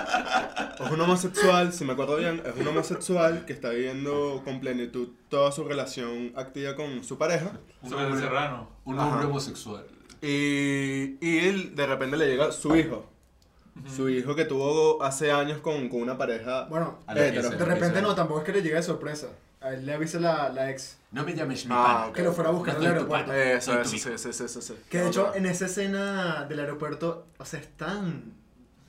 es 0.85 0.91
un 0.91 1.01
homosexual, 1.01 1.73
si 1.73 1.85
me 1.85 1.93
acuerdo 1.93 2.17
bien, 2.17 2.43
es 2.45 2.57
un 2.61 2.67
homosexual 2.69 3.45
que 3.47 3.53
está 3.53 3.71
viviendo 3.71 4.41
con 4.45 4.61
plenitud 4.61 5.09
toda 5.29 5.53
su 5.53 5.65
relación 5.65 6.33
activa 6.37 6.75
con 6.75 7.05
su 7.05 7.19
pareja. 7.19 7.53
Un 7.83 7.93
hombre- 7.95 8.21
serrano. 8.21 8.71
Un 8.85 8.99
hombre 8.99 9.27
homosexual. 9.27 9.85
Y, 10.23 11.17
y 11.21 11.39
él 11.47 11.75
de 11.75 11.87
repente 11.87 12.17
le 12.17 12.27
llega 12.27 12.53
su 12.53 12.75
hijo. 12.77 13.07
Su 13.95 14.09
hijo 14.09 14.35
que 14.35 14.47
tuvo 14.47 15.03
hace 15.03 15.31
años 15.31 15.59
con, 15.61 15.91
con 15.91 16.01
una 16.01 16.17
pareja 16.17 16.65
Bueno, 16.65 16.99
hetero. 17.15 17.51
que 17.51 17.57
de 17.57 17.65
repente 17.67 18.01
no, 18.01 18.15
tampoco 18.15 18.41
es 18.41 18.47
que 18.47 18.53
le 18.53 18.63
llegue 18.63 18.77
de 18.77 18.83
sorpresa. 18.83 19.29
A 19.61 19.75
él 19.75 19.85
le 19.85 19.93
avisa 19.93 20.19
la, 20.19 20.49
la 20.49 20.71
ex. 20.71 20.97
No 21.13 21.25
me 21.25 21.35
llames 21.35 21.67
mi 21.67 21.73
Ah, 21.75 22.07
ok. 22.09 22.15
Que 22.15 22.23
lo 22.23 22.33
fuera 22.33 22.51
a 22.51 22.53
buscar 22.53 22.75
No 22.75 22.81
tu 22.81 22.87
aeropuerto. 22.87 23.33
Eso, 23.33 23.79
eso, 23.81 23.91
sí, 23.91 23.99
sí, 23.99 24.11
sí, 24.17 24.33
sí, 24.33 24.63
sí. 24.63 24.75
Que 24.89 24.99
de 24.99 25.09
hecho, 25.09 25.35
en 25.35 25.45
esa 25.47 25.67
escena 25.67 26.45
del 26.49 26.61
aeropuerto, 26.61 27.27
o 27.39 27.45
sea, 27.45 27.61
es 27.61 27.69
tan. 27.77 28.33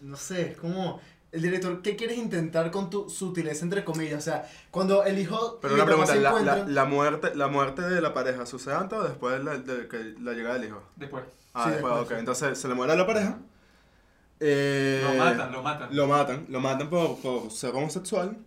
No 0.01 0.15
sé, 0.15 0.51
es 0.51 0.57
como. 0.57 1.01
El 1.31 1.41
director, 1.41 1.81
¿qué 1.81 1.95
quieres 1.95 2.17
intentar 2.17 2.71
con 2.71 2.89
tu 2.89 3.09
sutileza, 3.09 3.63
entre 3.65 3.83
comillas? 3.83 4.19
O 4.19 4.21
sea, 4.21 4.49
cuando 4.71 5.03
el 5.03 5.19
hijo. 5.19 5.59
Pero 5.61 5.73
y 5.73 5.75
una 5.75 5.83
el 5.83 5.87
pregunta, 5.89 6.15
la, 6.15 6.39
la, 6.41 6.65
la 6.65 6.85
muerte, 6.85 7.35
¿la 7.35 7.47
muerte 7.47 7.81
de 7.81 8.01
la 8.01 8.13
pareja 8.13 8.45
sucede 8.45 8.75
antes 8.75 8.97
o 8.97 9.03
después 9.03 9.37
de 9.37 9.43
la, 9.43 9.57
de 9.57 9.87
que 9.87 10.15
la 10.21 10.33
llegada 10.33 10.55
del 10.55 10.65
hijo? 10.69 10.81
Después. 10.95 11.23
Ah, 11.53 11.65
Sí, 11.65 11.71
después, 11.71 11.93
después, 11.93 12.05
ok. 12.05 12.11
sí. 12.11 12.19
Entonces 12.19 12.57
se 12.57 12.67
le 12.67 12.75
muere 12.75 12.93
a 12.93 12.95
la 12.95 13.05
pareja. 13.07 13.39
eh, 14.39 15.01
Lo 15.03 15.13
matan, 15.13 15.51
lo 15.51 15.61
matan. 15.63 15.95
Lo 15.95 16.07
matan, 16.07 16.45
lo 16.49 16.59
matan 16.59 16.89
por, 16.89 17.19
por 17.19 17.51
ser 17.51 17.75
homosexual. 17.75 18.37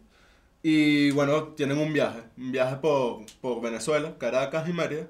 Y 0.62 1.10
bueno, 1.12 1.49
tienen 1.54 1.78
un 1.78 1.92
viaje, 1.92 2.22
un 2.38 2.52
viaje 2.52 2.76
por, 2.76 3.25
por 3.40 3.62
Venezuela, 3.62 4.16
Caracas 4.18 4.68
y 4.68 4.72
Mérida, 4.72 5.08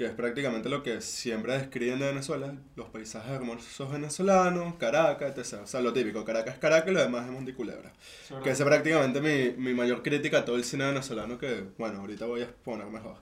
que 0.00 0.06
es 0.06 0.12
prácticamente 0.14 0.70
lo 0.70 0.82
que 0.82 1.02
siempre 1.02 1.52
describen 1.52 1.98
de 1.98 2.06
Venezuela, 2.06 2.54
los 2.74 2.88
paisajes 2.88 3.32
hermosos 3.32 3.92
venezolanos, 3.92 4.76
Caracas, 4.76 5.36
etc. 5.36 5.60
O 5.62 5.66
sea, 5.66 5.82
lo 5.82 5.92
típico, 5.92 6.24
Caracas 6.24 6.54
es 6.54 6.58
Caracas 6.58 6.88
y 6.88 6.94
lo 6.94 7.00
demás 7.00 7.26
es 7.26 7.32
Monticulebra. 7.32 7.92
Eso 8.24 8.38
es 8.38 8.42
Que 8.42 8.48
es 8.52 8.62
prácticamente 8.62 9.20
mi, 9.20 9.62
mi 9.62 9.74
mayor 9.74 10.02
crítica 10.02 10.38
a 10.38 10.44
todo 10.46 10.56
el 10.56 10.64
cine 10.64 10.86
venezolano 10.86 11.36
que, 11.36 11.66
bueno, 11.76 12.00
ahorita 12.00 12.24
voy 12.24 12.40
a 12.40 12.44
exponer 12.44 12.86
mejor. 12.86 13.16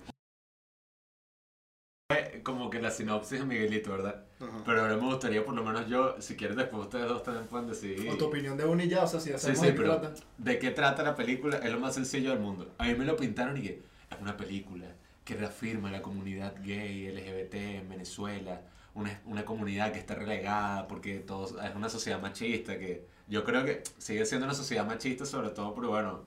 Como 2.44 2.70
que 2.70 2.80
la 2.80 2.92
sinopsis 2.92 3.40
de 3.40 3.44
Miguelito, 3.44 3.90
¿verdad? 3.90 4.24
Ajá. 4.38 4.62
Pero 4.64 4.80
ahora 4.82 4.96
me 4.96 5.06
gustaría, 5.06 5.44
por 5.44 5.56
lo 5.56 5.64
menos 5.64 5.88
yo, 5.88 6.14
si 6.20 6.36
quieres 6.36 6.56
después 6.56 6.84
ustedes 6.84 7.08
dos 7.08 7.24
también 7.24 7.48
pueden 7.48 7.66
decidir. 7.66 8.08
O 8.08 8.16
tu 8.16 8.26
opinión 8.26 8.56
de 8.56 8.64
una 8.66 8.84
y 8.84 8.88
ya, 8.88 9.02
o 9.02 9.08
sea, 9.08 9.18
si 9.18 9.30
ya 9.30 9.38
Sí, 9.38 9.56
sí, 9.56 9.62
de 9.62 9.72
qué 9.72 9.76
pero 9.76 9.98
trata. 9.98 10.14
¿de 10.36 10.58
qué 10.60 10.70
trata 10.70 11.02
la 11.02 11.16
película? 11.16 11.58
Es 11.58 11.72
lo 11.72 11.80
más 11.80 11.96
sencillo 11.96 12.30
del 12.30 12.38
mundo. 12.38 12.72
A 12.78 12.84
mí 12.84 12.94
me 12.94 13.04
lo 13.04 13.16
pintaron 13.16 13.56
y 13.56 13.62
que 13.62 13.82
es 14.12 14.20
una 14.20 14.36
película 14.36 14.86
que 15.28 15.34
reafirma 15.34 15.90
la 15.90 16.00
comunidad 16.00 16.54
gay, 16.64 17.06
LGBT 17.12 17.54
en 17.54 17.88
Venezuela, 17.90 18.62
una, 18.94 19.20
una 19.26 19.44
comunidad 19.44 19.92
que 19.92 19.98
está 19.98 20.14
relegada 20.14 20.88
porque 20.88 21.18
todos, 21.18 21.54
es 21.62 21.74
una 21.76 21.90
sociedad 21.90 22.18
machista 22.18 22.78
que 22.78 23.04
yo 23.28 23.44
creo 23.44 23.62
que 23.62 23.82
sigue 23.98 24.24
siendo 24.24 24.46
una 24.46 24.54
sociedad 24.54 24.86
machista 24.86 25.26
sobre 25.26 25.50
todo, 25.50 25.74
pero 25.74 25.90
bueno, 25.90 26.24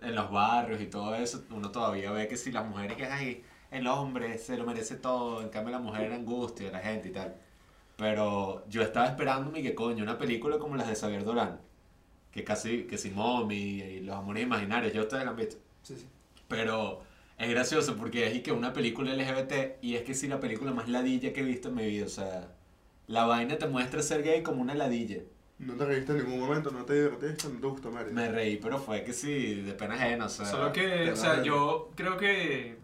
en 0.00 0.14
los 0.14 0.30
barrios 0.30 0.80
y 0.80 0.86
todo 0.86 1.14
eso, 1.16 1.44
uno 1.50 1.70
todavía 1.70 2.12
ve 2.12 2.28
que 2.28 2.38
si 2.38 2.50
las 2.50 2.66
mujeres 2.66 2.96
que 2.96 3.04
ay, 3.04 3.44
el 3.70 3.86
hombre 3.86 4.38
se 4.38 4.56
lo 4.56 4.64
merece 4.64 4.94
todo, 4.96 5.42
en 5.42 5.50
cambio 5.50 5.72
la 5.72 5.78
mujer 5.78 6.10
angustia 6.10 6.70
a 6.70 6.72
la 6.72 6.80
gente 6.80 7.08
y 7.08 7.12
tal. 7.12 7.34
Pero 7.98 8.66
yo 8.70 8.80
estaba 8.80 9.06
esperándome 9.06 9.62
que 9.62 9.74
coño, 9.74 10.02
una 10.02 10.16
película 10.16 10.58
como 10.58 10.76
las 10.76 10.88
de 10.88 10.96
Xavier 10.96 11.24
Dolan, 11.24 11.60
que 12.32 12.42
casi, 12.42 12.84
que 12.84 12.96
si 12.96 13.10
Mommy 13.10 13.82
y 13.82 14.00
Los 14.00 14.16
Amores 14.16 14.44
Imaginarios, 14.44 14.94
ya 14.94 15.02
ustedes 15.02 15.24
la 15.24 15.30
han 15.32 15.36
visto. 15.36 15.56
Sí, 15.82 15.94
sí. 15.96 16.06
Pero 16.48 17.09
es 17.40 17.48
gracioso 17.48 17.96
porque 17.96 18.26
es 18.26 18.36
y 18.36 18.42
que 18.42 18.52
una 18.52 18.72
película 18.72 19.14
LGBT 19.14 19.82
y 19.82 19.94
es 19.94 20.02
que 20.02 20.14
sí 20.14 20.28
la 20.28 20.40
película 20.40 20.72
más 20.72 20.88
ladilla 20.88 21.32
que 21.32 21.40
he 21.40 21.44
visto 21.44 21.68
en 21.68 21.74
mi 21.74 21.86
vida, 21.86 22.04
o 22.04 22.10
sea, 22.10 22.48
la 23.06 23.24
vaina 23.24 23.56
te 23.56 23.66
muestra 23.66 24.02
ser 24.02 24.22
gay 24.22 24.42
como 24.42 24.60
una 24.60 24.74
ladilla. 24.74 25.22
No 25.58 25.74
te 25.74 25.84
reíste 25.86 26.12
en 26.12 26.18
ningún 26.18 26.40
momento, 26.40 26.70
no 26.70 26.84
te 26.84 26.94
divertiste, 26.94 27.48
no 27.48 27.60
te 27.60 27.66
gustó 27.66 27.90
Mérida. 27.90 28.12
Me 28.12 28.30
reí, 28.30 28.58
pero 28.58 28.78
fue 28.78 29.02
que 29.04 29.12
sí, 29.12 29.54
de 29.62 29.72
pena 29.72 29.94
ajena, 29.94 30.26
o 30.26 30.28
sea. 30.28 30.46
Solo 30.46 30.72
que, 30.72 30.86
de 30.86 31.12
o 31.12 31.16
sea, 31.16 31.42
yo 31.42 31.90
creo 31.96 32.16
que 32.16 32.76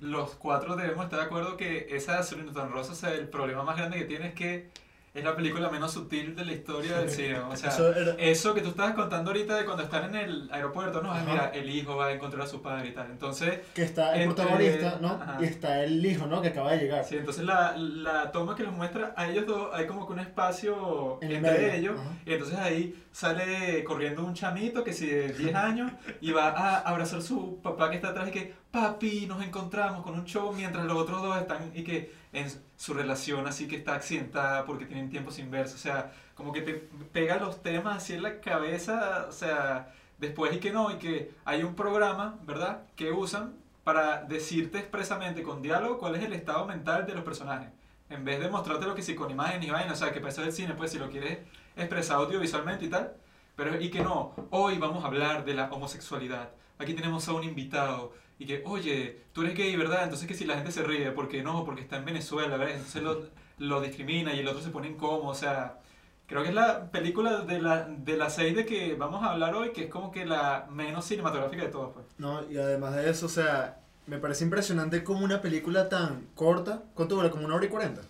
los 0.00 0.34
cuatro 0.34 0.76
debemos 0.76 1.04
estar 1.04 1.20
de 1.20 1.26
acuerdo 1.26 1.56
que 1.56 1.88
esa 1.90 2.16
Gasolina 2.16 2.52
tan 2.52 2.70
rosa, 2.70 2.92
o 2.92 2.96
sea, 2.96 3.12
el 3.14 3.28
problema 3.28 3.62
más 3.62 3.76
grande 3.76 3.98
que 3.98 4.04
tiene 4.04 4.28
es 4.28 4.34
que 4.34 4.68
es 5.16 5.24
la 5.24 5.34
película 5.34 5.70
menos 5.70 5.92
sutil 5.92 6.36
de 6.36 6.44
la 6.44 6.52
historia 6.52 6.98
del 6.98 7.10
cine. 7.10 7.38
O 7.40 7.56
sea, 7.56 7.70
Eso 7.70 7.94
era- 7.94 8.14
eso 8.18 8.54
que 8.54 8.60
tú 8.60 8.68
estabas 8.68 8.94
contando 8.94 9.30
ahorita 9.30 9.56
de 9.56 9.64
cuando 9.64 9.82
están 9.82 10.04
en 10.04 10.16
el 10.16 10.48
aeropuerto, 10.52 11.02
¿no? 11.02 11.16
Es, 11.16 11.24
mira, 11.24 11.50
el 11.54 11.68
hijo 11.70 11.96
va 11.96 12.06
a 12.08 12.12
encontrar 12.12 12.42
a 12.42 12.46
su 12.46 12.60
padre 12.62 12.88
y 12.88 12.92
tal. 12.92 13.10
Entonces, 13.10 13.60
que 13.74 13.82
está 13.82 14.14
el 14.14 14.22
Entre- 14.22 14.34
protagonista, 14.44 14.98
¿no? 15.00 15.08
ajá. 15.08 15.38
Y 15.40 15.44
está 15.44 15.82
el 15.82 16.04
hijo, 16.04 16.26
¿no? 16.26 16.42
Que 16.42 16.48
acaba 16.48 16.72
de 16.72 16.78
llegar. 16.78 17.04
sí, 17.04 17.16
entonces 17.16 17.44
la, 17.44 17.74
la 17.76 18.30
toma 18.32 18.54
que 18.54 18.62
los 18.62 18.72
muestra 18.72 19.14
a 19.16 19.28
ellos 19.28 19.46
dos, 19.46 19.70
hay 19.72 19.86
como 19.86 20.06
que 20.06 20.12
un 20.12 20.18
espacio 20.20 21.18
En 21.22 21.32
entre 21.32 21.50
medio, 21.52 21.72
ellos. 21.72 22.00
ajá. 22.00 22.10
Y 22.26 22.32
entonces 22.32 22.58
ahí 22.58 23.02
sale 23.12 23.82
corriendo 23.84 24.24
un 24.24 24.34
chamito 24.34 24.84
que 24.84 24.92
si 24.92 25.06
de 25.06 25.32
10 25.32 25.54
años 25.54 25.90
y 26.20 26.32
va 26.32 26.48
a 26.48 26.78
abrazar 26.80 27.20
a 27.20 27.22
su 27.22 27.60
papá 27.62 27.88
que 27.90 27.96
está 27.96 28.08
atrás 28.08 28.28
y 28.28 28.30
que, 28.30 28.54
papi, 28.70 29.26
nos 29.26 29.42
encontramos 29.42 30.02
con 30.02 30.14
un 30.14 30.24
show 30.26 30.52
mientras 30.52 30.84
los 30.84 30.96
otros 30.96 31.22
dos 31.22 31.38
están 31.38 31.70
y 31.74 31.82
que 31.82 32.12
en 32.36 32.48
su 32.76 32.92
relación 32.94 33.46
así 33.46 33.66
que 33.66 33.76
está 33.76 33.94
accidentada 33.94 34.64
porque 34.66 34.84
tienen 34.84 35.10
tiempo 35.10 35.30
sin 35.30 35.50
verse. 35.50 35.74
O 35.74 35.78
sea, 35.78 36.12
como 36.34 36.52
que 36.52 36.60
te 36.62 36.74
pega 36.74 37.38
los 37.38 37.62
temas 37.62 37.96
así 37.98 38.12
en 38.12 38.22
la 38.22 38.40
cabeza, 38.40 39.26
o 39.28 39.32
sea, 39.32 39.92
después 40.18 40.54
y 40.54 40.58
que 40.58 40.70
no, 40.70 40.90
y 40.90 40.96
que 40.96 41.32
hay 41.44 41.62
un 41.62 41.74
programa, 41.74 42.38
¿verdad?, 42.44 42.82
que 42.94 43.10
usan 43.10 43.54
para 43.84 44.22
decirte 44.22 44.78
expresamente 44.78 45.42
con 45.42 45.62
diálogo 45.62 45.98
cuál 45.98 46.16
es 46.16 46.24
el 46.24 46.32
estado 46.32 46.66
mental 46.66 47.06
de 47.06 47.14
los 47.14 47.24
personajes. 47.24 47.70
En 48.10 48.24
vez 48.24 48.38
de 48.40 48.48
mostrarte 48.50 48.86
lo 48.86 48.94
que 48.94 49.02
sí 49.02 49.14
con 49.14 49.30
imágenes 49.30 49.66
y 49.66 49.70
vainas, 49.70 50.00
o 50.00 50.04
sea, 50.04 50.12
que 50.12 50.20
para 50.20 50.34
el 50.44 50.52
cine, 50.52 50.74
pues 50.74 50.92
si 50.92 50.98
lo 50.98 51.10
quieres 51.10 51.38
expresar 51.76 52.18
audiovisualmente 52.18 52.84
y 52.84 52.90
tal. 52.90 53.14
Pero 53.56 53.80
y 53.80 53.90
que 53.90 54.02
no, 54.02 54.34
hoy 54.50 54.78
vamos 54.78 55.02
a 55.02 55.06
hablar 55.06 55.44
de 55.44 55.54
la 55.54 55.70
homosexualidad. 55.70 56.50
Aquí 56.78 56.92
tenemos 56.94 57.26
a 57.28 57.32
un 57.32 57.44
invitado 57.44 58.12
y 58.38 58.46
que, 58.46 58.62
oye, 58.66 59.22
tú 59.32 59.42
eres 59.42 59.56
gay, 59.56 59.74
¿verdad? 59.76 60.04
Entonces 60.04 60.28
que 60.28 60.34
si 60.34 60.44
la 60.44 60.56
gente 60.56 60.72
se 60.72 60.82
ríe, 60.82 61.10
porque 61.12 61.42
no, 61.42 61.64
porque 61.64 61.82
está 61.82 61.96
en 61.96 62.04
Venezuela, 62.04 62.56
¿verdad? 62.56 62.76
Entonces 62.76 63.02
lo, 63.02 63.26
lo 63.58 63.80
discrimina 63.80 64.34
y 64.34 64.40
el 64.40 64.48
otro 64.48 64.62
se 64.62 64.70
pone 64.70 64.88
incómodo, 64.88 65.28
o 65.28 65.34
sea, 65.34 65.78
creo 66.26 66.42
que 66.42 66.50
es 66.50 66.54
la 66.54 66.90
película 66.90 67.40
de 67.40 67.60
la, 67.60 67.84
de 67.84 68.16
las 68.16 68.34
seis 68.34 68.54
de 68.54 68.66
que 68.66 68.94
vamos 68.94 69.22
a 69.22 69.32
hablar 69.32 69.54
hoy, 69.54 69.72
que 69.72 69.84
es 69.84 69.90
como 69.90 70.10
que 70.10 70.26
la 70.26 70.66
menos 70.70 71.04
cinematográfica 71.06 71.62
de 71.64 71.70
todas, 71.70 71.92
pues. 71.94 72.06
No, 72.18 72.48
y 72.50 72.58
además 72.58 72.94
de 72.96 73.08
eso, 73.08 73.26
o 73.26 73.30
sea, 73.30 73.80
me 74.06 74.18
parece 74.18 74.44
impresionante 74.44 75.02
como 75.02 75.24
una 75.24 75.40
película 75.40 75.88
tan 75.88 76.26
corta, 76.34 76.82
¿cuánto 76.94 77.16
dura? 77.16 77.30
Como 77.30 77.46
una 77.46 77.56
hora 77.56 77.66
y 77.66 77.68
cuarenta. 77.68 78.02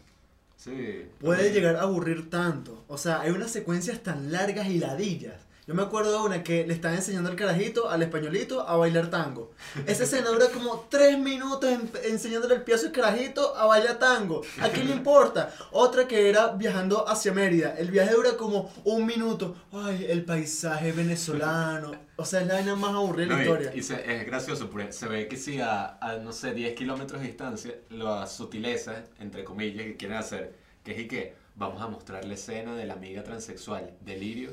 Sí. 0.57 1.07
Puede 1.21 1.53
llegar 1.53 1.77
a 1.77 1.83
aburrir 1.83 2.29
tanto. 2.29 2.85
O 2.89 2.99
sea, 2.99 3.21
hay 3.21 3.31
unas 3.31 3.51
secuencias 3.51 4.03
tan 4.03 4.33
largas 4.33 4.67
y 4.67 4.79
ladillas. 4.79 5.46
Yo 5.67 5.75
me 5.75 5.83
acuerdo 5.83 6.13
de 6.13 6.19
una 6.29 6.45
que 6.45 6.65
le 6.65 6.73
están 6.75 6.95
enseñando 6.95 7.29
al 7.29 7.35
carajito, 7.35 7.91
al 7.91 8.01
españolito, 8.01 8.61
a 8.69 8.77
bailar 8.77 9.11
tango. 9.11 9.51
Esa 9.85 10.05
escena 10.05 10.29
dura 10.29 10.47
como 10.55 10.87
tres 10.89 11.19
minutos 11.19 11.69
en- 11.69 11.91
enseñándole 12.05 12.55
el 12.55 12.63
pie 12.63 12.77
a 12.77 12.79
su 12.79 12.93
carajito 12.93 13.57
a 13.57 13.67
bailar 13.67 13.99
tango. 13.99 14.43
¿A 14.63 14.69
quién 14.69 14.87
le 14.87 14.95
importa? 14.95 15.53
Otra 15.73 16.07
que 16.07 16.29
era 16.31 16.53
viajando 16.53 17.09
hacia 17.09 17.33
Mérida. 17.33 17.75
El 17.77 17.91
viaje 17.91 18.15
dura 18.15 18.37
como 18.37 18.73
un 18.85 19.07
minuto. 19.07 19.57
Ay, 19.73 20.07
el 20.09 20.25
paisaje 20.25 20.93
venezolano. 20.93 21.91
O 22.15 22.25
sea, 22.25 22.43
es 22.43 22.47
la 22.47 22.55
vaina 22.55 22.77
más 22.77 22.95
aburrida 22.95 23.25
de 23.25 23.31
No, 23.31 23.37
la 23.37 23.41
y- 23.41 23.43
historia. 23.43 23.73
y 23.75 23.83
se- 23.83 24.15
es 24.21 24.25
gracioso 24.25 24.71
porque 24.71 24.93
se 24.93 25.09
ve 25.09 25.27
que 25.27 25.37
si 25.37 25.61
a, 25.61 25.99
a, 26.01 26.17
no 26.19 26.33
sé, 26.33 26.55
10 26.55 26.77
kilómetros 26.77 27.21
de 27.21 27.27
distancia, 27.27 27.75
las 27.91 28.33
sutilezas, 28.37 28.99
entre 29.19 29.43
comillas, 29.43 29.85
que 29.85 29.97
quieren 29.97 30.17
hacer, 30.17 30.55
que 30.85 30.93
es 30.93 30.99
y 31.01 31.09
que 31.09 31.35
vamos 31.57 31.81
a 31.83 31.89
mostrar 31.89 32.25
la 32.25 32.35
escena 32.35 32.75
de 32.75 32.87
la 32.87 32.95
amiga 32.95 33.23
transexual, 33.25 33.91
Delirio, 34.01 34.51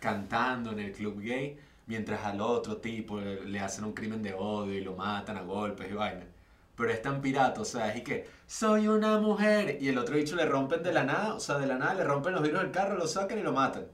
cantando 0.00 0.72
en 0.72 0.80
el 0.80 0.92
club 0.92 1.20
gay, 1.20 1.58
mientras 1.86 2.24
al 2.24 2.40
otro 2.40 2.78
tipo 2.78 3.20
le, 3.20 3.44
le 3.44 3.60
hacen 3.60 3.84
un 3.84 3.92
crimen 3.92 4.22
de 4.22 4.34
odio 4.34 4.74
y 4.74 4.80
lo 4.82 4.94
matan 4.94 5.36
a 5.36 5.42
golpes 5.42 5.90
y 5.90 5.94
vaina. 5.94 6.24
Pero 6.76 6.90
es 6.90 7.00
tan 7.00 7.20
pirata, 7.22 7.60
o 7.60 7.64
sea, 7.64 7.90
es 7.92 7.98
y 7.98 8.02
que 8.02 8.26
soy 8.46 8.88
una 8.88 9.18
mujer 9.18 9.78
y 9.80 9.88
el 9.88 9.96
otro 9.98 10.16
bicho 10.16 10.36
le 10.36 10.44
rompen 10.44 10.82
de 10.82 10.92
la 10.92 11.04
nada, 11.04 11.34
o 11.34 11.40
sea, 11.40 11.58
de 11.58 11.66
la 11.66 11.76
nada 11.78 11.94
le 11.94 12.04
rompen 12.04 12.32
los 12.34 12.42
vidrios 12.42 12.62
del 12.62 12.70
carro, 12.70 12.96
lo 12.98 13.06
sacan 13.06 13.38
y 13.38 13.42
lo 13.42 13.52
matan. 13.52 13.84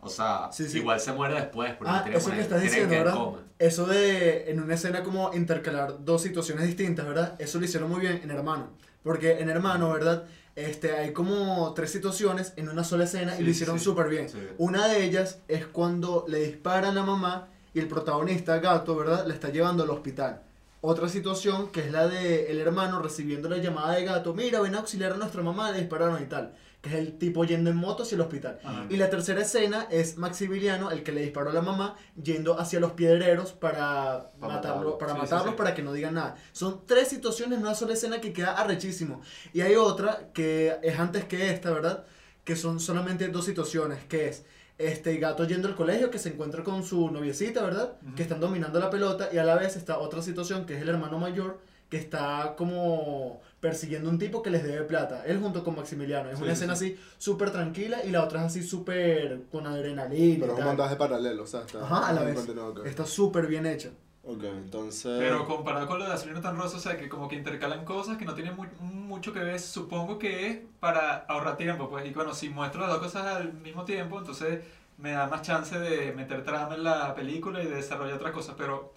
O 0.00 0.08
sea, 0.08 0.48
Sí, 0.52 0.68
sí. 0.68 0.78
igual 0.78 1.00
se 1.00 1.12
muere 1.12 1.34
después, 1.34 1.74
porque 1.74 1.92
Ah, 1.92 2.04
eso 2.14 2.30
que 2.30 2.40
estás 2.40 2.62
diciendo, 2.62 2.90
¿verdad? 2.94 3.14
coma. 3.14 3.38
Eso 3.58 3.86
de 3.86 4.48
en 4.48 4.60
una 4.60 4.74
escena 4.74 5.02
como 5.02 5.34
intercalar 5.34 6.04
dos 6.04 6.22
situaciones 6.22 6.64
distintas, 6.66 7.04
¿verdad? 7.04 7.34
Eso 7.40 7.58
lo 7.58 7.64
hicieron 7.64 7.90
muy 7.90 8.00
bien 8.00 8.20
en 8.22 8.30
Hermano. 8.30 8.68
Porque 9.02 9.40
en 9.40 9.50
Hermano, 9.50 9.90
¿verdad? 9.92 10.24
Este, 10.58 10.92
hay 10.92 11.12
como 11.12 11.72
tres 11.72 11.92
situaciones 11.92 12.52
en 12.56 12.68
una 12.68 12.82
sola 12.82 13.04
escena 13.04 13.38
y 13.38 13.44
lo 13.44 13.50
hicieron 13.50 13.78
sí. 13.78 13.84
súper 13.84 14.08
bien. 14.08 14.28
Sí. 14.28 14.38
Una 14.58 14.88
de 14.88 15.04
ellas 15.04 15.38
es 15.46 15.64
cuando 15.66 16.24
le 16.26 16.40
disparan 16.40 16.90
a 16.90 16.94
la 16.94 17.04
mamá 17.04 17.46
y 17.72 17.78
el 17.78 17.86
protagonista, 17.86 18.58
Gato, 18.58 18.96
¿verdad? 18.96 19.24
Le 19.24 19.34
está 19.34 19.50
llevando 19.50 19.84
al 19.84 19.90
hospital. 19.90 20.42
Otra 20.80 21.08
situación 21.08 21.68
que 21.68 21.86
es 21.86 21.92
la 21.92 22.08
de 22.08 22.50
el 22.50 22.58
hermano 22.58 23.00
recibiendo 23.00 23.48
la 23.48 23.58
llamada 23.58 23.94
de 23.94 24.04
Gato, 24.04 24.34
mira, 24.34 24.60
ven 24.60 24.74
a 24.74 24.78
auxiliar 24.78 25.12
a 25.12 25.16
nuestra 25.16 25.42
mamá, 25.42 25.70
le 25.70 25.78
dispararon 25.78 26.20
y 26.20 26.26
tal. 26.26 26.52
Que 26.80 26.90
es 26.90 26.94
el 26.96 27.18
tipo 27.18 27.44
yendo 27.44 27.70
en 27.70 27.76
moto 27.76 28.04
hacia 28.04 28.14
el 28.14 28.20
hospital. 28.20 28.60
Ajá. 28.62 28.86
Y 28.88 28.96
la 28.96 29.10
tercera 29.10 29.40
escena 29.42 29.88
es 29.90 30.16
Maximiliano, 30.16 30.92
el 30.92 31.02
que 31.02 31.10
le 31.10 31.22
disparó 31.22 31.50
a 31.50 31.52
la 31.52 31.60
mamá, 31.60 31.96
yendo 32.22 32.58
hacia 32.60 32.78
los 32.78 32.92
piedreros 32.92 33.52
para, 33.52 34.30
Para 34.38 34.54
matarlo, 34.54 34.96
para 34.96 35.14
Sí, 35.14 35.18
matarlos 35.18 35.50
sí. 35.50 35.54
para 35.56 35.74
que 35.74 35.82
no 35.82 35.92
digan 35.92 36.14
nada. 36.14 36.36
Son 36.52 36.82
tres 36.86 37.08
situaciones 37.08 37.58
en 37.58 37.64
una 37.64 37.74
sola 37.74 37.94
escena 37.94 38.20
que 38.20 38.32
queda 38.32 38.52
arrechísimo. 38.52 39.22
Y 39.52 39.62
hay 39.62 39.74
otra 39.74 40.28
que 40.32 40.76
es 40.82 40.98
antes 41.00 41.24
que 41.24 41.50
esta, 41.50 41.72
¿verdad? 41.72 42.04
Que 42.44 42.54
son 42.54 42.78
solamente 42.78 43.26
dos 43.28 43.44
situaciones, 43.44 44.04
que 44.04 44.28
es 44.28 44.44
este 44.78 45.16
gato 45.16 45.44
yendo 45.44 45.66
al 45.66 45.74
colegio 45.74 46.08
que 46.12 46.20
se 46.20 46.28
encuentra 46.28 46.62
con 46.62 46.84
su 46.84 47.10
noviecita, 47.10 47.60
¿verdad? 47.62 47.94
Que 48.14 48.22
están 48.22 48.38
dominando 48.38 48.78
la 48.78 48.88
pelota 48.88 49.28
y 49.32 49.38
a 49.38 49.42
la 49.44 49.56
vez 49.56 49.74
está 49.74 49.98
otra 49.98 50.22
situación 50.22 50.64
que 50.64 50.76
es 50.76 50.82
el 50.82 50.88
hermano 50.88 51.18
mayor 51.18 51.58
que 51.88 51.96
está 51.96 52.54
como 52.56 53.40
persiguiendo 53.60 54.10
un 54.10 54.18
tipo 54.18 54.42
que 54.42 54.50
les 54.50 54.62
debe 54.62 54.84
plata. 54.84 55.24
Él 55.26 55.40
junto 55.40 55.64
con 55.64 55.74
Maximiliano. 55.76 56.30
Es 56.30 56.36
Sí, 56.38 56.42
una 56.44 56.52
sí, 56.54 56.58
escena 56.64 56.76
sí. 56.76 56.96
así 56.96 57.00
súper 57.18 57.50
tranquila 57.50 58.04
y 58.04 58.10
la 58.10 58.22
otra 58.24 58.40
es 58.40 58.46
así 58.46 58.62
súper 58.62 59.42
con 59.50 59.66
adrenalina. 59.66 60.40
Pero 60.40 60.52
y 60.52 60.54
es 60.54 60.58
un 60.60 60.64
montaje 60.66 60.96
paralelo, 60.96 61.42
o 61.42 61.46
sea, 61.46 61.60
está 61.62 61.82
Ajá, 61.82 62.08
a 62.08 62.12
la 62.12 62.22
vez. 62.22 62.34
continuo, 62.34 62.68
ok. 62.68 62.86
Está 62.86 63.04
súper 63.06 63.46
bien 63.46 63.66
hecha. 63.66 63.90
Ok, 64.22 64.44
entonces... 64.44 65.16
Pero 65.18 65.46
comparado 65.46 65.86
con 65.86 65.98
lo 65.98 66.04
de 66.04 66.10
Gasolina 66.10 66.42
tan 66.42 66.56
rosa, 66.58 66.76
o 66.76 66.80
sea, 66.80 66.98
que 66.98 67.08
como 67.08 67.28
que 67.28 67.36
intercalan 67.36 67.86
cosas 67.86 68.18
que 68.18 68.26
no 68.26 68.34
tienen 68.34 68.54
mu- 68.54 68.66
mucho 68.82 69.32
que 69.32 69.38
ver, 69.38 69.58
supongo 69.58 70.18
que 70.18 70.46
es 70.48 70.58
para 70.80 71.24
ahorrar 71.28 71.56
tiempo, 71.56 71.88
pues. 71.88 72.04
Y 72.04 72.10
bueno, 72.10 72.34
si 72.34 72.50
muestro 72.50 72.82
las 72.82 72.90
dos 72.90 72.98
cosas 72.98 73.24
al 73.26 73.54
mismo 73.54 73.84
tiempo, 73.86 74.18
entonces 74.18 74.62
me 74.98 75.12
da 75.12 75.26
más 75.28 75.40
chance 75.40 75.78
de 75.78 76.12
meter 76.12 76.44
trama 76.44 76.74
en 76.74 76.84
la 76.84 77.14
película 77.14 77.62
y 77.62 77.66
de 77.66 77.76
desarrollar 77.76 78.16
otras 78.16 78.32
cosas, 78.32 78.54
pero... 78.58 78.92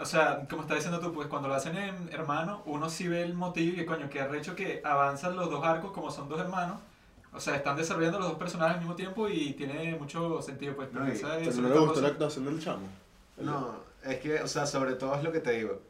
O 0.00 0.04
sea, 0.04 0.46
como 0.48 0.62
estás 0.62 0.76
diciendo 0.78 1.00
tú, 1.00 1.12
pues 1.12 1.28
cuando 1.28 1.48
lo 1.48 1.54
hacen 1.54 1.76
en 1.76 2.08
hermano, 2.12 2.62
uno 2.66 2.88
sí 2.88 3.08
ve 3.08 3.22
el 3.22 3.34
motivo 3.34 3.72
y 3.72 3.76
que 3.76 3.86
coño, 3.86 4.08
que 4.08 4.20
arrecho 4.20 4.54
que 4.54 4.80
avanzan 4.84 5.34
los 5.36 5.50
dos 5.50 5.64
arcos 5.64 5.92
como 5.92 6.10
son 6.10 6.28
dos 6.28 6.40
hermanos. 6.40 6.80
O 7.32 7.40
sea, 7.40 7.56
están 7.56 7.76
desarrollando 7.76 8.18
los 8.18 8.28
dos 8.28 8.38
personajes 8.38 8.74
al 8.76 8.80
mismo 8.80 8.94
tiempo 8.96 9.28
y 9.28 9.52
tiene 9.52 9.94
mucho 9.96 10.40
sentido, 10.42 10.74
pues. 10.76 10.92
No, 10.92 11.00
porque 11.00 11.12
y- 11.12 11.16
esa 11.16 11.36
¿Pero 11.36 11.50
es 11.50 11.58
no 11.58 11.68
le 11.68 11.78
gustó 11.78 12.00
la 12.00 12.08
actuación 12.08 12.44
del 12.46 12.60
chamo? 12.60 12.86
No, 13.38 13.76
es 14.04 14.18
que, 14.20 14.40
o 14.42 14.48
sea, 14.48 14.66
sobre 14.66 14.94
todo 14.94 15.14
es 15.16 15.22
lo 15.22 15.32
que 15.32 15.40
te 15.40 15.52
digo. 15.52 15.80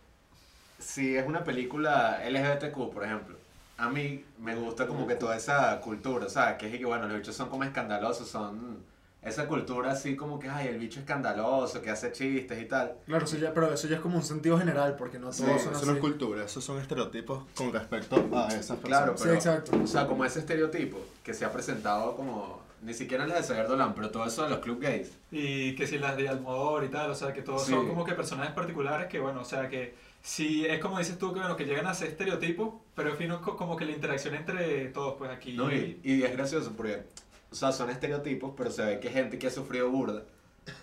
Si 0.79 1.17
es 1.17 1.27
una 1.27 1.45
película 1.45 2.21
LGBTQ, 2.25 2.93
por 2.93 3.05
ejemplo, 3.05 3.37
a 3.79 3.89
mí 3.89 4.25
me 4.39 4.55
gusta 4.57 4.87
como 4.87 5.07
que 5.07 5.15
toda 5.17 5.37
esa 5.37 5.81
cultura, 5.81 6.27
o 6.27 6.31
sea, 6.31 6.57
que 6.57 6.67
es 6.73 6.79
que, 6.79 6.85
bueno, 6.85 7.07
los 7.09 7.17
bichos 7.19 7.37
son 7.37 7.49
como 7.49 7.65
escandalosos, 7.65 8.29
son 8.29 8.79
esa 9.23 9.47
cultura 9.49 9.93
así 9.93 10.15
como 10.17 10.39
que, 10.39 10.49
ay, 10.49 10.69
el 10.69 10.79
bicho 10.79 11.01
escandaloso, 11.01 11.83
que 11.83 11.91
hace 11.91 12.13
chistes 12.13 12.61
y 12.63 12.67
tal. 12.67 12.95
Claro, 13.07 13.25
eso 13.25 13.37
ya, 13.37 13.53
pero 13.53 13.73
eso 13.73 13.89
ya 13.89 13.97
es 13.97 14.01
como 14.01 14.17
un 14.17 14.23
sentido 14.23 14.57
general 14.59 14.95
porque 14.97 15.19
no 15.19 15.33
Sí, 15.33 15.43
todos 15.43 15.57
eso 15.57 15.65
son 15.65 15.73
no 15.73 15.79
así. 15.79 15.91
es 15.91 15.99
cultura, 15.99 16.45
esos 16.45 16.65
son 16.65 16.81
estereotipos 16.81 17.43
con 17.55 17.73
respecto 17.73 18.17
a 18.35 18.47
esas 18.49 18.77
personas. 18.79 18.83
Claro, 18.83 19.17
Sí, 19.17 19.23
pero, 19.25 19.35
exacto. 19.35 19.73
o 19.83 19.87
sea, 19.87 20.07
como 20.07 20.25
ese 20.25 20.39
estereotipo 20.39 20.99
que 21.25 21.35
se 21.35 21.45
ha 21.45 21.53
presentado 21.53 22.15
como, 22.17 22.63
ni 22.83 22.95
siquiera 22.95 23.25
en 23.25 23.31
la 23.31 23.37
de 23.37 23.43
Xavier 23.43 23.67
Dolan, 23.67 23.93
pero 23.95 24.11
todo 24.11 24.25
eso 24.25 24.45
de 24.45 24.51
los 24.51 24.61
club 24.61 24.81
gays. 24.81 25.11
Y 25.33 25.75
que 25.75 25.87
si 25.87 25.99
las 25.99 26.17
de 26.17 26.29
Almodóvar 26.29 26.85
y 26.85 26.89
tal, 26.89 27.11
o 27.11 27.15
sea, 27.15 27.33
que 27.33 27.43
todos 27.43 27.65
Sí. 27.67 27.73
son 27.73 27.89
como 27.89 28.05
que 28.05 28.13
personajes 28.15 28.55
particulares 28.55 29.09
que, 29.09 29.19
bueno, 29.19 29.41
o 29.41 29.45
sea, 29.45 29.69
que 29.69 29.95
si 30.23 30.65
es 30.65 30.79
como 30.79 30.99
dices 30.99 31.19
tú, 31.19 31.33
que 31.35 31.41
bueno, 31.41 31.57
que 31.57 31.65
llegan 31.65 31.87
a 31.89 31.95
ser 31.95 32.09
estereotipos, 32.09 32.75
pero 32.95 33.11
es 33.13 33.19
fino 33.19 33.43
co- 33.43 33.57
como 33.57 33.77
que 33.77 33.85
la 33.85 33.93
interacción 33.93 34.35
entre 34.37 34.87
todos, 34.91 35.15
pues 35.19 35.31
aquí. 35.31 35.53
No, 35.55 35.73
y, 35.73 36.01
y 36.05 36.23
es 36.23 36.33
gracioso 36.33 36.73
porque, 36.77 37.03
o 37.51 37.55
sea, 37.55 37.73
son 37.73 37.91
estereotipos, 37.91 38.55
pero 38.57 38.71
se 38.71 38.85
ve 38.85 39.01
que 39.01 39.11
gente 39.11 39.39
que 39.39 39.47
ha 39.47 39.51
sufrido 39.51 39.91
burda, 39.91 40.23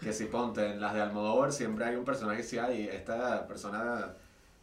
que 0.01 0.13
si 0.13 0.25
ponte 0.25 0.65
en 0.71 0.81
las 0.81 0.93
de 0.93 1.01
Almodóvar 1.01 1.51
siempre 1.51 1.85
hay 1.85 1.95
un 1.95 2.05
personaje 2.05 2.37
que 2.37 2.43
sí 2.43 2.57
hay, 2.57 2.87
esta 2.87 3.47
persona 3.47 4.13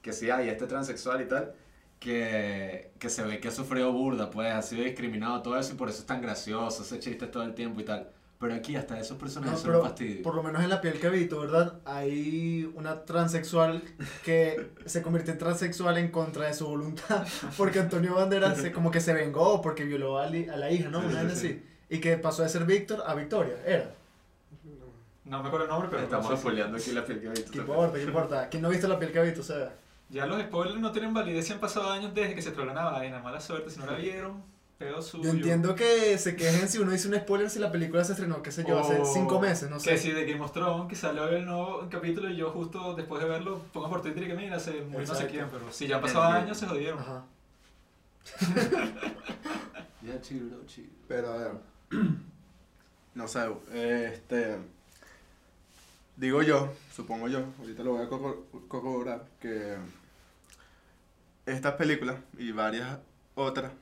que 0.03 0.13
sí 0.13 0.31
hay, 0.31 0.49
este 0.49 0.67
transexual 0.67 1.23
y 1.23 1.27
tal, 1.29 1.53
que, 2.01 2.91
que 2.99 3.09
se 3.09 3.23
ve 3.23 3.39
que 3.41 3.49
ha 3.49 3.53
sufrido 3.53 3.93
burda, 3.93 4.31
pues 4.31 4.53
ha 4.53 4.61
sido 4.63 4.83
discriminado, 4.85 5.41
todo 5.43 5.57
eso, 5.59 5.75
y 5.75 5.77
por 5.77 5.89
eso 5.89 6.01
es 6.01 6.07
tan 6.07 6.21
gracioso, 6.21 6.83
ese 6.83 6.99
chiste 6.99 7.27
todo 7.29 7.45
el 7.45 7.55
tiempo 7.55 7.81
y 7.81 7.85
tal. 7.85 8.09
Pero 8.41 8.55
aquí 8.55 8.75
hasta 8.75 8.99
esos 8.99 9.17
No, 9.17 9.19
personajes 9.19 9.61
son 9.61 9.71
pero 9.71 9.83
un 9.83 9.87
fastidio. 9.89 10.23
por 10.23 10.35
lo 10.35 10.43
menos 10.43 10.65
en 10.65 10.69
la 10.71 10.81
piel 10.81 10.99
que 10.99 11.07
he 11.07 11.11
visto, 11.11 11.39
¿verdad? 11.39 11.75
Hay 11.85 12.69
una 12.75 13.05
transexual 13.05 13.85
que 14.25 14.71
se 14.85 15.01
convirtió 15.01 15.33
en 15.33 15.39
transexual 15.39 15.97
en 15.99 16.11
contra 16.11 16.47
de 16.49 16.55
su 16.55 16.67
voluntad. 16.67 17.25
Porque 17.57 17.79
Antonio 17.79 18.17
Banderas 18.17 18.59
se, 18.59 18.73
como 18.73 18.91
que 18.91 19.01
se 19.01 19.13
vengó 19.15 19.63
porque 19.63 19.85
violó 19.85 20.19
a, 20.19 20.27
li- 20.27 20.49
a 20.49 20.57
la 20.57 20.73
hija, 20.73 20.89
¿no? 20.89 21.03
Sí, 21.03 21.07
Una 21.07 21.21
sí, 21.21 21.27
vez 21.29 21.39
sí. 21.39 21.47
así. 21.47 21.63
Y 21.95 22.01
que 22.01 22.17
pasó 22.17 22.43
de 22.43 22.49
ser 22.49 22.65
Víctor 22.65 23.03
a 23.07 23.15
Victoria, 23.15 23.55
era. 23.67 23.93
No 25.25 25.41
me 25.43 25.47
acuerdo 25.49 25.67
el 25.67 25.71
nombre, 25.71 25.89
pero... 25.91 26.03
Estamos 26.03 26.39
spoileando 26.41 26.77
aquí 26.79 26.91
la 26.93 27.05
piel 27.05 27.21
que 27.21 27.27
he 27.27 27.31
visto. 27.31 27.53
¿Qué 27.53 27.59
importa? 27.59 27.95
¿Qué 27.99 28.03
importa? 28.05 28.49
¿Quién 28.49 28.63
no 28.63 28.69
ha 28.69 28.71
visto 28.73 28.89
la 28.89 28.99
piel 28.99 29.13
que 29.13 29.19
ha 29.19 29.23
visto? 29.23 29.41
O 29.41 29.45
sea, 29.45 29.73
Ya 30.11 30.27
los 30.27 30.41
spoilers 30.43 30.81
no 30.81 30.91
tienen 30.91 31.15
validez 31.15 31.47
si 31.47 31.53
han 31.53 31.61
pasado 31.61 31.91
años 31.91 32.13
desde 32.15 32.35
que 32.35 32.43
se 32.43 32.51
troló 32.51 32.75
la 32.75 32.85
vaina. 32.91 33.21
Mala 33.21 33.41
suerte, 33.41 33.71
si 33.71 33.79
no 33.79 33.87
la 33.87 33.97
vieron, 33.97 34.43
pedo 34.79 35.01
suyo. 35.01 35.25
yo 35.25 35.31
entiendo 35.31 35.75
que 35.77 36.19
se 36.19 36.35
quejen 36.35 36.69
si 36.69 36.79
uno 36.79 36.91
dice 36.91 37.07
un 37.09 37.15
spoiler 37.15 37.49
si 37.51 37.61
la 37.61 37.71
película 37.71 38.03
se 38.05 38.13
estrenó, 38.13 38.43
qué 38.43 38.51
sé 38.51 38.65
yo, 38.67 38.79
hace 38.81 38.99
O 39.01 39.05
cinco 39.05 39.39
meses, 39.39 39.71
no 39.71 39.77
Oh, 39.77 39.79
Que 39.79 39.97
sé. 39.97 39.99
si 39.99 40.11
de 40.13 40.25
Game 40.27 40.41
of 40.45 40.53
Thrones, 40.53 40.89
que 40.89 40.97
salió 40.97 41.29
el 41.29 41.47
nuevo 41.47 41.87
capítulo 41.89 42.29
y 42.29 42.37
yo 42.37 42.51
justo 42.51 42.95
después 42.95 43.23
de 43.23 43.29
verlo 43.29 43.61
pongo 43.73 43.89
por 43.89 44.03
Twitter 44.03 44.25
y 44.25 44.27
que 44.27 44.35
mira, 44.35 44.59
se 44.59 44.73
murió 44.83 45.01
no 45.01 45.07
sé 45.07 45.13
Exacto. 45.25 45.31
quién, 45.33 45.47
pero 45.51 45.71
si 45.73 45.87
ya 45.87 45.97
han 45.97 46.03
pasado 46.03 46.25
años 46.25 46.57
se 46.59 46.67
jodieron. 46.67 46.99
Ajá. 46.99 47.25
Ya, 50.03 50.21
chill, 50.21 50.49
bro, 50.49 50.67
chill. 50.67 50.91
Pero 51.07 51.33
a 51.33 51.37
ver, 51.37 51.53
no 53.15 53.29
sé, 53.29 53.47
este, 53.73 54.59
digo 56.17 56.43
yo, 56.43 56.73
supongo 56.95 57.29
yo, 57.29 57.45
ahorita 57.61 57.83
lo 57.83 57.93
voy 57.93 58.03
a 58.07 58.09
corro- 58.09 58.45
corroborar, 58.69 59.25
que 59.41 59.77
estas 61.47 61.75
películas 61.75 62.17
y 62.39 62.53
varias 62.53 62.99
otras 63.35 63.73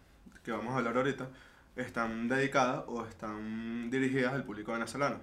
que 0.45 0.53
vamos 0.53 0.73
a 0.75 0.79
hablar 0.79 0.97
ahorita 0.97 1.29
están 1.77 2.29
dedicadas 2.29 2.85
o 2.87 3.05
están 3.07 3.91
dirigidas 3.91 4.33
al 4.33 4.45
público 4.45 4.73
venezolano. 4.73 5.19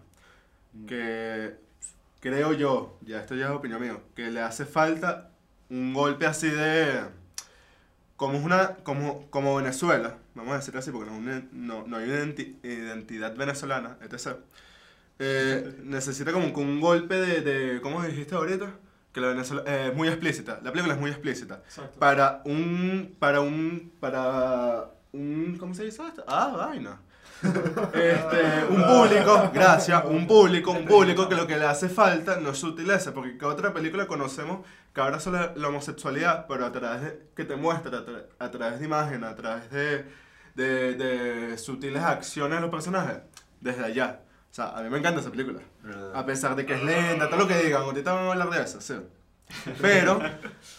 Que 0.88 1.56
creo 2.20 2.54
yo, 2.54 2.98
ya 3.02 3.20
esto 3.20 3.36
ya 3.36 3.46
es 3.46 3.52
opinión 3.52 3.82
mía, 3.82 3.98
que 4.16 4.30
le 4.30 4.42
hace 4.42 4.66
falta 4.66 5.32
un 5.70 5.94
golpe 5.94 6.26
así 6.28 6.50
de 6.50 7.02
como 8.18 8.38
es 8.38 8.44
una 8.44 8.76
como, 8.84 9.28
como 9.30 9.56
Venezuela, 9.56 10.18
vamos 10.36 10.54
a 10.54 10.58
decirlo 10.58 10.80
así 10.82 10.92
porque 10.92 11.10
no, 11.10 11.20
no, 11.54 11.88
no 11.88 11.98
hay 11.98 12.10
una 12.10 12.16
identi- 12.26 12.58
identidad 12.64 13.36
venezolana, 13.36 13.98
etc. 14.02 14.38
Eh, 15.20 15.76
necesita 15.84 16.32
como 16.34 16.48
un 16.48 16.82
golpe 16.82 17.16
de, 17.16 17.42
de 17.42 17.82
¿cómo 17.82 18.04
dijiste 18.04 18.36
ahorita? 18.36 18.72
Que 19.14 19.22
la 19.22 19.30
Venezuela 19.30 19.64
eh, 19.66 19.88
es 19.92 19.96
muy 19.96 20.10
explícita, 20.10 20.60
la 20.64 20.72
película 20.72 20.94
es 20.96 21.00
muy 21.00 21.10
explícita. 21.12 21.62
Exacto. 21.66 22.00
Para 22.00 22.42
un, 22.46 23.16
para 23.18 23.40
un, 23.42 23.92
para 24.00 24.92
un, 25.14 25.58
¿cómo 25.60 25.74
se 25.74 25.84
dice 25.86 26.02
esto? 26.08 26.24
Ah, 26.28 26.54
vaina. 26.58 27.00
Este, 27.94 28.66
un 28.70 28.84
público, 28.84 29.52
gracias, 29.54 30.04
un 30.06 30.26
público, 30.26 30.72
un 30.72 30.86
público 30.86 31.30
que 31.30 31.36
lo 31.36 31.46
que 31.46 31.56
le 31.58 31.66
hace 31.66 31.88
falta 31.88 32.40
no 32.40 32.50
es 32.50 32.58
sutileza, 32.58 33.14
porque 33.14 33.38
¿qué 33.38 33.46
otra 33.46 33.74
película 33.74 34.08
conocemos 34.08 34.66
que 34.94 35.02
habla 35.02 35.20
sobre 35.20 35.56
la 35.56 35.68
homosexualidad, 35.68 36.48
pero 36.48 36.66
a 36.66 36.72
través 36.72 37.02
de, 37.04 37.20
que 37.36 37.46
te 37.46 37.56
muestra, 37.56 38.00
a, 38.00 38.06
tra- 38.06 38.26
a 38.40 38.50
través 38.52 38.80
de 38.80 38.86
imagen, 38.86 39.24
a 39.24 39.36
través 39.36 39.70
de, 39.70 40.06
de, 40.56 40.96
de 40.96 41.58
sutiles 41.60 42.02
acciones 42.04 42.58
de 42.58 42.62
los 42.62 42.72
personajes? 42.72 43.18
Desde 43.62 43.84
allá. 43.86 44.22
O 44.52 44.54
sea, 44.54 44.70
a 44.76 44.82
mí 44.82 44.90
me 44.90 44.98
encanta 44.98 45.20
esa 45.22 45.30
película. 45.30 45.60
A 46.16 46.26
pesar 46.26 46.56
de 46.56 46.66
que 46.66 46.74
es 46.74 46.84
lenta, 46.84 47.28
todo 47.30 47.38
lo 47.42 47.48
que 47.48 47.58
digan, 47.62 47.84
ahorita 47.84 48.14
vamos 48.14 48.30
a 48.30 48.32
hablar 48.32 48.50
de 48.50 48.64
eso, 48.64 48.82
sí. 48.82 48.96
Pero, 49.80 50.20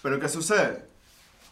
pero 0.02 0.18
¿qué 0.18 0.28
sucede? 0.28 0.87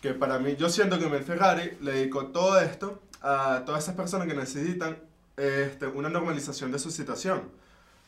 Que 0.00 0.12
para 0.15 0.38
mí, 0.38 0.57
yo 0.57 0.69
siento 0.69 0.99
que 0.99 1.07
Mel 1.09 1.25
Ferrari 1.25 1.76
le 1.81 1.93
dedicó 1.93 2.26
todo 2.26 2.61
esto 2.61 3.00
a 3.23 3.62
todas 3.65 3.83
esas 3.85 3.95
personas 3.97 4.29
que 4.29 4.35
necesitan 4.35 4.99
este, 5.37 5.87
una 5.87 6.09
normalización 6.09 6.70
de 6.70 6.79
su 6.79 6.90
situación. 6.90 7.42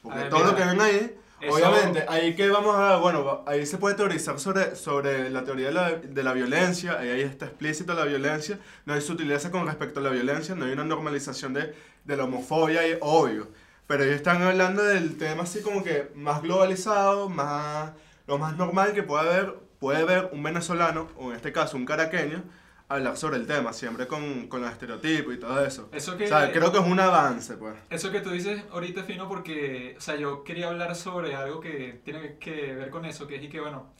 Porque 0.02 0.18
ver, 0.20 0.28
todo 0.28 0.44
lo 0.44 0.54
que 0.54 0.64
mira, 0.64 0.72
ven 0.72 0.80
ahí, 0.80 1.16
eso- 1.40 1.54
obviamente, 1.54 2.04
ahí 2.08 2.36
que 2.36 2.48
vamos 2.50 2.76
a, 2.76 2.96
bueno, 2.96 3.42
ahí 3.46 3.66
se 3.66 3.78
puede 3.78 3.96
teorizar 3.96 4.38
sobre, 4.38 4.76
sobre 4.76 5.30
la 5.30 5.44
teoría 5.44 5.66
de 5.68 5.72
la, 5.72 5.90
de 5.92 6.22
la 6.22 6.32
violencia, 6.34 6.98
ahí, 6.98 7.08
ahí 7.08 7.22
está 7.22 7.46
explícita 7.46 7.94
la 7.94 8.04
violencia, 8.04 8.58
no 8.86 8.94
hay 8.94 9.00
sutileza 9.00 9.50
con 9.50 9.66
respecto 9.66 10.00
a 10.00 10.02
la 10.02 10.10
violencia, 10.10 10.54
no 10.54 10.66
hay 10.66 10.72
una 10.72 10.84
normalización 10.84 11.52
de, 11.54 11.74
de 12.04 12.16
la 12.16 12.24
homofobia, 12.24 12.86
y, 12.86 12.96
obvio. 13.00 13.48
Pero 13.86 14.04
ellos 14.04 14.16
están 14.16 14.42
hablando 14.42 14.82
del 14.82 15.16
tema 15.16 15.44
así 15.44 15.62
como 15.62 15.82
que 15.82 16.10
más 16.14 16.42
globalizado, 16.42 17.28
más, 17.28 17.92
lo 18.26 18.38
más 18.38 18.56
normal 18.56 18.92
que 18.92 19.02
puede 19.02 19.28
haber, 19.28 19.54
puede 19.78 20.04
ver 20.04 20.30
un 20.32 20.42
venezolano, 20.42 21.08
o 21.16 21.30
en 21.30 21.36
este 21.36 21.52
caso 21.52 21.76
un 21.76 21.84
caraqueño, 21.86 22.42
hablar 22.88 23.16
sobre 23.16 23.36
el 23.36 23.46
tema, 23.46 23.72
siempre 23.72 24.06
con, 24.06 24.48
con 24.48 24.62
los 24.62 24.70
estereotipos 24.72 25.34
y 25.34 25.38
todo 25.38 25.64
eso. 25.64 25.88
Eso 25.92 26.16
que, 26.16 26.24
O 26.24 26.28
sea, 26.28 26.50
creo 26.52 26.72
que 26.72 26.78
es 26.78 26.84
un 26.84 26.98
avance, 26.98 27.56
pues. 27.56 27.74
eso 27.90 28.10
que 28.10 28.20
tú 28.20 28.30
dices 28.30 28.64
ahorita 28.72 29.02
fino 29.04 29.28
porque, 29.28 29.94
o 29.98 30.00
sea, 30.00 30.16
yo 30.16 30.42
quería 30.42 30.68
hablar 30.68 30.94
sobre 30.96 31.34
algo 31.34 31.60
que 31.60 32.00
tiene 32.04 32.38
que 32.38 32.74
ver 32.74 32.90
con 32.90 33.04
eso, 33.04 33.26
que 33.26 33.36
es 33.36 33.42
y 33.44 33.48
que, 33.48 33.60
bueno, 33.60 33.92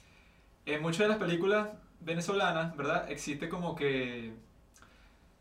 en 0.66 0.82
muchas 0.82 1.00
de 1.00 1.08
las 1.08 1.18
películas 1.18 1.68
venezolanas, 2.00 2.76
¿verdad? 2.76 3.10
Existe 3.10 3.48
como 3.48 3.74
que 3.74 4.32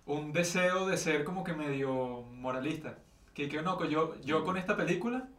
un 0.05 0.33
deseo 0.33 0.87
de 0.87 0.97
ser 0.97 1.23
como 1.23 1.43
que 1.43 1.53
medio 1.53 2.23
moralista. 2.33 2.97
Que, 3.33 3.47
que 3.47 3.61
no, 3.61 3.83
yo, 3.85 4.15
yo 4.21 4.43
con 4.43 4.57
esta 4.57 4.75
película 4.75 5.29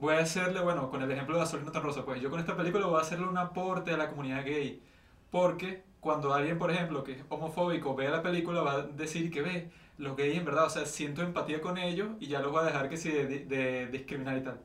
voy 0.00 0.14
a 0.14 0.20
hacerle, 0.20 0.60
bueno, 0.60 0.90
con 0.90 1.02
el 1.02 1.10
ejemplo 1.10 1.36
de 1.36 1.42
Azul 1.42 1.64
no 1.64 1.72
tan 1.72 1.82
rosa, 1.82 2.04
pues 2.04 2.20
yo 2.20 2.30
con 2.30 2.40
esta 2.40 2.56
película 2.56 2.86
voy 2.86 2.98
a 2.98 3.02
hacerle 3.02 3.26
un 3.26 3.38
aporte 3.38 3.92
a 3.92 3.96
la 3.96 4.08
comunidad 4.08 4.44
gay. 4.44 4.82
Porque 5.30 5.84
cuando 6.00 6.34
alguien, 6.34 6.58
por 6.58 6.70
ejemplo, 6.70 7.04
que 7.04 7.12
es 7.12 7.24
homofóbico, 7.28 7.94
vea 7.94 8.10
la 8.10 8.22
película, 8.22 8.62
va 8.62 8.72
a 8.72 8.82
decir 8.82 9.30
que 9.30 9.42
ve, 9.42 9.70
los 9.98 10.16
gays 10.16 10.38
en 10.38 10.44
verdad, 10.46 10.66
o 10.66 10.70
sea, 10.70 10.86
siento 10.86 11.22
empatía 11.22 11.60
con 11.60 11.76
ellos 11.78 12.08
y 12.20 12.28
ya 12.28 12.40
los 12.40 12.54
va 12.54 12.62
a 12.62 12.64
dejar 12.64 12.88
que 12.88 12.96
se 12.96 13.26
de, 13.26 13.44
de 13.44 13.86
discriminar 13.88 14.38
y 14.38 14.42
tal. 14.42 14.60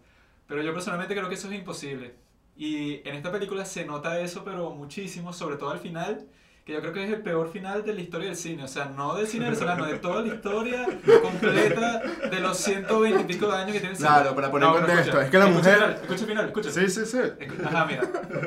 Pero 0.47 0.63
yo 0.63 0.73
personalmente 0.73 1.15
creo 1.15 1.27
que 1.29 1.35
eso 1.35 1.49
es 1.49 1.55
imposible. 1.55 2.15
Y 2.55 3.07
en 3.07 3.15
esta 3.15 3.31
película 3.31 3.65
se 3.65 3.85
nota 3.85 4.19
eso, 4.21 4.43
pero 4.45 4.71
muchísimo, 4.71 5.33
sobre 5.33 5.57
todo 5.57 5.71
al 5.71 5.79
final, 5.79 6.25
que 6.65 6.73
yo 6.73 6.81
creo 6.81 6.93
que 6.93 7.03
es 7.03 7.11
el 7.11 7.21
peor 7.21 7.47
final 7.51 7.83
de 7.83 7.93
la 7.93 8.01
historia 8.01 8.27
del 8.29 8.35
cine. 8.35 8.63
O 8.63 8.67
sea, 8.67 8.85
no 8.85 9.13
del 9.15 9.27
cine 9.27 9.45
venezolano, 9.45 9.85
de 9.85 9.99
toda 9.99 10.21
la 10.23 10.33
historia 10.33 10.83
completa 11.21 11.99
de 11.99 12.39
los 12.39 12.57
120 12.57 13.21
y 13.21 13.23
pico 13.25 13.47
de 13.51 13.55
años 13.57 13.73
que 13.73 13.79
tiene 13.79 13.91
el 13.91 13.97
cine. 13.97 14.09
Claro, 14.09 14.33
para 14.35 14.49
poner 14.49 14.67
en 14.69 14.73
pero 14.73 14.85
contexto, 14.87 15.19
escucha, 15.21 15.25
es 15.25 15.29
que 15.31 15.37
la 15.37 15.45
escucha 15.45 15.69
mujer- 15.69 15.73
el 15.73 15.79
final, 15.85 16.01
escucha 16.01 16.21
el 16.21 16.27
final, 16.27 16.45
escucha. 16.47 16.71
Sí, 16.71 16.89
sí, 16.89 17.05
sí. 17.05 17.19
Ajá, 17.65 17.85
mira. 17.85 18.01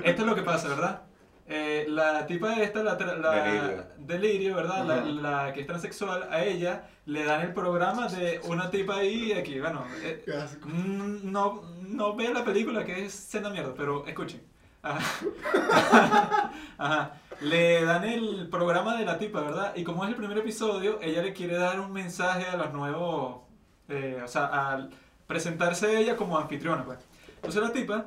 Esto 0.04 0.22
es 0.22 0.28
lo 0.28 0.34
que 0.34 0.42
pasa, 0.42 0.68
¿verdad? 0.68 1.02
Eh, 1.50 1.86
la 1.88 2.26
tipa 2.26 2.54
esta, 2.60 2.82
la, 2.82 2.98
tra- 2.98 3.16
la- 3.16 3.30
Delirio. 3.44 3.84
Delirio, 3.98 4.54
¿verdad? 4.56 4.84
La, 4.84 4.94
Ajá. 4.96 5.06
la 5.46 5.52
que 5.52 5.60
es 5.60 5.66
transexual, 5.68 6.28
a 6.30 6.44
ella 6.44 6.88
le 7.06 7.24
dan 7.24 7.40
el 7.42 7.54
programa 7.54 8.08
de 8.08 8.40
una 8.44 8.68
tipa 8.70 8.96
ahí 8.96 9.26
y 9.30 9.32
aquí. 9.32 9.58
Bueno, 9.60 9.84
eh, 10.02 10.24
mm, 10.64 11.30
no, 11.30 11.62
no 11.86 12.16
vean 12.16 12.34
la 12.34 12.44
película 12.44 12.84
que 12.84 13.06
es 13.06 13.14
cena 13.14 13.48
mierda, 13.48 13.72
pero 13.76 14.04
escuchen. 14.08 14.42
Ajá. 14.82 15.00
Ajá. 16.78 17.12
Le 17.40 17.84
dan 17.84 18.04
el 18.04 18.48
programa 18.50 18.96
de 18.96 19.04
la 19.04 19.18
tipa, 19.18 19.40
¿verdad? 19.40 19.72
Y 19.76 19.84
como 19.84 20.04
es 20.04 20.10
el 20.10 20.16
primer 20.16 20.38
episodio, 20.38 20.98
ella 21.00 21.22
le 21.22 21.32
quiere 21.32 21.56
dar 21.56 21.78
un 21.78 21.92
mensaje 21.92 22.46
a 22.46 22.56
los 22.56 22.72
nuevos, 22.72 23.42
eh, 23.88 24.20
o 24.24 24.28
sea, 24.28 24.46
al 24.72 24.90
presentarse 25.26 25.98
ella 25.98 26.16
como 26.16 26.36
anfitriona, 26.38 26.84
pues. 26.84 26.98
Entonces 27.36 27.62
la 27.62 27.72
tipa, 27.72 28.06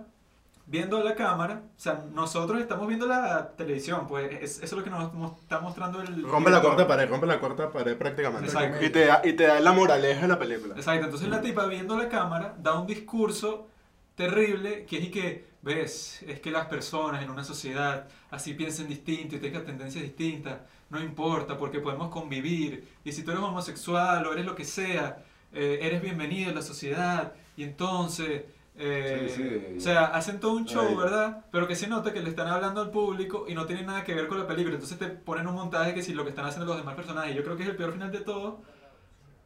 viendo 0.65 0.97
a 0.97 1.03
la 1.03 1.15
cámara, 1.15 1.61
o 1.77 1.79
sea, 1.79 2.03
nosotros 2.13 2.59
estamos 2.59 2.87
viendo 2.87 3.07
la 3.07 3.51
televisión, 3.55 4.05
pues 4.07 4.31
es- 4.41 4.57
eso 4.57 4.65
es 4.65 4.73
lo 4.73 4.83
que 4.83 4.89
nos 4.89 5.11
está 5.41 5.59
mostrando 5.61 6.01
el... 6.01 6.23
Rompe 6.23 6.49
la 6.49 6.61
cuarta 6.61 6.85
pared, 6.87 7.09
rompe 7.09 7.25
la 7.27 7.39
cuarta 7.39 7.69
pared 7.71 7.97
prácticamente. 7.97 8.47
Exacto. 8.47 8.83
Y 8.85 8.89
te, 8.89 9.05
da, 9.05 9.21
y 9.23 9.33
te 9.33 9.43
da 9.47 9.59
la 9.61 9.71
moraleja 9.71 10.21
de 10.23 10.27
la 10.27 10.39
película. 10.39 10.75
Exacto, 10.75 11.05
entonces 11.05 11.29
la 11.29 11.39
tipa 11.41 11.65
viendo 11.67 11.97
la 11.97 12.09
cámara 12.09 12.53
da 12.57 12.77
un 12.77 12.85
discurso 12.87 13.67
terrible 14.15 14.85
que 14.85 14.97
es 14.97 15.03
y 15.05 15.11
que, 15.11 15.50
ves, 15.61 16.23
es 16.27 16.39
que 16.39 16.51
las 16.51 16.65
personas 16.67 17.23
en 17.23 17.29
una 17.29 17.43
sociedad 17.43 18.07
así 18.29 18.53
piensen 18.53 18.87
distinto 18.87 19.35
y 19.35 19.39
tengan 19.39 19.65
tendencias 19.65 20.03
distintas, 20.03 20.59
no 20.89 20.99
importa 21.01 21.57
porque 21.57 21.79
podemos 21.79 22.09
convivir 22.09 22.87
y 23.03 23.11
si 23.11 23.23
tú 23.23 23.31
eres 23.31 23.43
homosexual 23.43 24.25
o 24.25 24.33
eres 24.33 24.45
lo 24.45 24.55
que 24.55 24.65
sea, 24.65 25.23
eh, 25.53 25.79
eres 25.81 26.01
bienvenido 26.01 26.49
en 26.49 26.55
la 26.55 26.61
sociedad 26.61 27.33
y 27.55 27.63
entonces... 27.63 28.43
eh, 28.75 29.27
Sí, 29.27 29.29
sí. 29.29 29.77
O 29.77 29.79
sea, 29.79 30.05
hacen 30.05 30.39
todo 30.39 30.53
un 30.53 30.65
show, 30.65 30.85
Ay. 30.89 30.95
¿verdad? 30.95 31.45
Pero 31.51 31.67
que 31.67 31.75
se 31.75 31.87
nota 31.87 32.13
que 32.13 32.21
le 32.21 32.29
están 32.29 32.47
hablando 32.47 32.81
al 32.81 32.91
público 32.91 33.45
y 33.47 33.53
no 33.55 33.65
tiene 33.65 33.83
nada 33.83 34.03
que 34.03 34.13
ver 34.13 34.27
con 34.27 34.37
la 34.37 34.47
película. 34.47 34.75
Entonces 34.75 34.97
te 34.99 35.07
ponen 35.07 35.47
un 35.47 35.55
montaje 35.55 35.93
que 35.93 36.01
si 36.03 36.13
lo 36.13 36.23
que 36.23 36.29
están 36.29 36.45
haciendo 36.45 36.65
los 36.67 36.77
demás 36.77 36.95
personajes. 36.95 37.35
Yo 37.35 37.43
creo 37.43 37.57
que 37.57 37.63
es 37.63 37.69
el 37.69 37.75
peor 37.75 37.93
final 37.93 38.11
de 38.11 38.19
todo. 38.21 38.61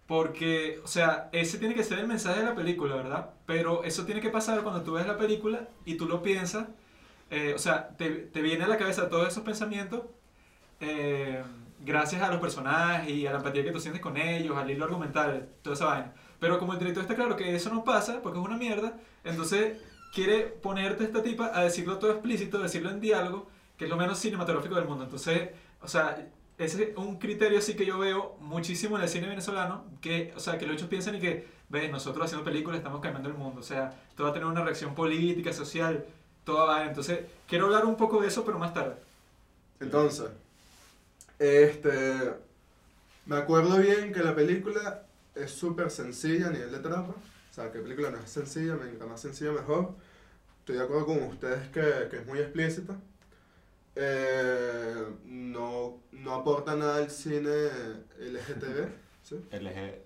Porque, 0.08 0.80
o 0.84 0.88
sea, 0.88 1.30
ese 1.34 1.58
tiene 1.58 1.74
que 1.76 1.84
ser 1.84 2.00
el 2.00 2.08
mensaje 2.08 2.40
de 2.42 2.46
la 2.46 2.56
película, 2.56 2.96
¿verdad? 2.96 3.32
Pero 3.48 3.84
eso 3.84 4.06
tiene 4.06 4.22
que 4.22 4.30
pasar 4.30 4.62
cuando 4.64 4.84
tú 4.84 4.94
ves 4.94 5.08
la 5.08 5.18
película 5.18 5.68
y 5.86 5.96
tú 5.98 6.08
lo 6.08 6.22
piensas. 6.22 6.68
eh, 7.32 7.54
o 7.56 7.60
sea, 7.60 7.90
te, 7.98 8.10
te 8.12 8.42
viene 8.42 8.66
a 8.66 8.68
la 8.68 8.78
cabeza 8.78 9.10
todos 9.10 9.28
esos 9.28 9.44
pensamientos 9.44 10.04
eh, 10.80 11.44
gracias 11.80 12.22
a 12.22 12.30
los 12.32 12.40
personajes 12.40 13.10
y 13.12 13.28
a 13.28 13.32
la 13.32 13.38
empatía 13.38 13.64
que 13.64 13.72
tú 13.72 13.80
sientes 13.80 14.02
con 14.02 14.18
ellos, 14.18 14.58
al 14.58 14.70
hilo 14.70 14.86
argumental, 14.86 15.50
toda 15.62 15.76
esa 15.76 15.86
vaina. 15.86 16.14
Pero 16.40 16.60
como 16.60 16.74
el 16.74 16.80
director 16.80 17.04
está 17.04 17.16
claro 17.16 17.36
que 17.36 17.56
eso 17.56 17.70
no 17.74 17.84
pasa, 17.84 18.22
porque 18.22 18.40
es 18.40 18.46
una 18.46 18.58
mierda, 18.58 18.98
entonces 19.24 19.78
quiere 20.14 20.42
ponerte 20.44 21.04
esta 21.06 21.22
tipa 21.24 21.52
a 21.54 21.64
decirlo 21.64 21.98
todo 22.00 22.12
explícito, 22.12 22.60
decirlo 22.60 22.90
en 22.90 23.00
diálogo, 23.02 23.50
que 23.78 23.86
es 23.86 23.90
lo 23.90 23.98
menos 23.98 24.20
cinematográfico 24.20 24.76
del 24.76 24.86
mundo. 24.86 25.04
Entonces, 25.06 25.50
o 25.82 25.88
sea, 25.88 26.28
ese 26.58 26.92
es 26.92 26.98
un 26.98 27.18
criterio 27.20 27.62
sí 27.62 27.76
que 27.76 27.86
yo 27.86 28.00
veo 28.00 28.38
muchísimo 28.40 28.98
en 28.98 29.04
el 29.04 29.10
cine 29.10 29.28
venezolano, 29.28 29.86
que, 30.02 30.34
o 30.36 30.40
sea, 30.40 30.58
que 30.58 30.66
los 30.66 30.76
hechos 30.76 30.88
piensan 30.88 31.16
y 31.16 31.20
que, 31.20 31.48
ves, 31.70 31.92
nosotros 31.92 32.26
haciendo 32.26 32.46
películas 32.46 32.78
estamos 32.78 33.02
cambiando 33.02 33.30
el 33.30 33.36
mundo, 33.36 33.60
o 33.60 33.64
sea, 33.64 33.94
todo 34.16 34.26
va 34.26 34.32
a 34.32 34.34
tener 34.34 34.48
una 34.48 34.64
reacción 34.64 34.96
política, 34.96 35.52
social, 35.52 36.06
toda 36.46 36.66
va. 36.66 36.86
Entonces, 36.86 37.20
quiero 37.48 37.66
hablar 37.66 37.86
un 37.86 37.98
poco 37.98 38.22
de 38.22 38.30
eso, 38.30 38.46
pero 38.46 38.58
más 38.58 38.74
tarde. 38.74 38.96
Entonces, 39.82 40.30
este. 41.40 42.34
Me 43.26 43.38
acuerdo 43.38 43.80
bien 43.80 44.14
que 44.14 44.22
la 44.22 44.36
película 44.36 45.04
es 45.34 45.50
súper 45.52 45.90
sencilla 45.90 46.48
a 46.48 46.52
nivel 46.52 46.72
de 46.72 46.80
trama. 46.80 47.10
O 47.10 47.54
sea, 47.54 47.72
que 47.72 47.80
película 47.80 48.12
no 48.12 48.20
es 48.20 48.30
sencilla, 48.30 48.76
mientras 48.76 49.10
más 49.10 49.20
sencilla 49.20 49.52
mejor. 49.52 49.96
Estoy 50.60 50.78
de 50.78 50.84
acuerdo 50.84 51.08
con 51.08 51.24
ustedes 51.24 51.68
que, 51.70 52.08
que 52.10 52.18
es 52.18 52.28
muy 52.28 52.40
explícita. 52.40 52.96
Eh, 53.96 55.06
no, 55.26 56.02
no 56.12 56.34
aporta 56.34 56.76
nada 56.76 56.98
al 56.98 57.10
cine 57.10 57.50
LGTB. 58.20 58.90
¿sí? 59.24 59.36
LG. 59.52 60.06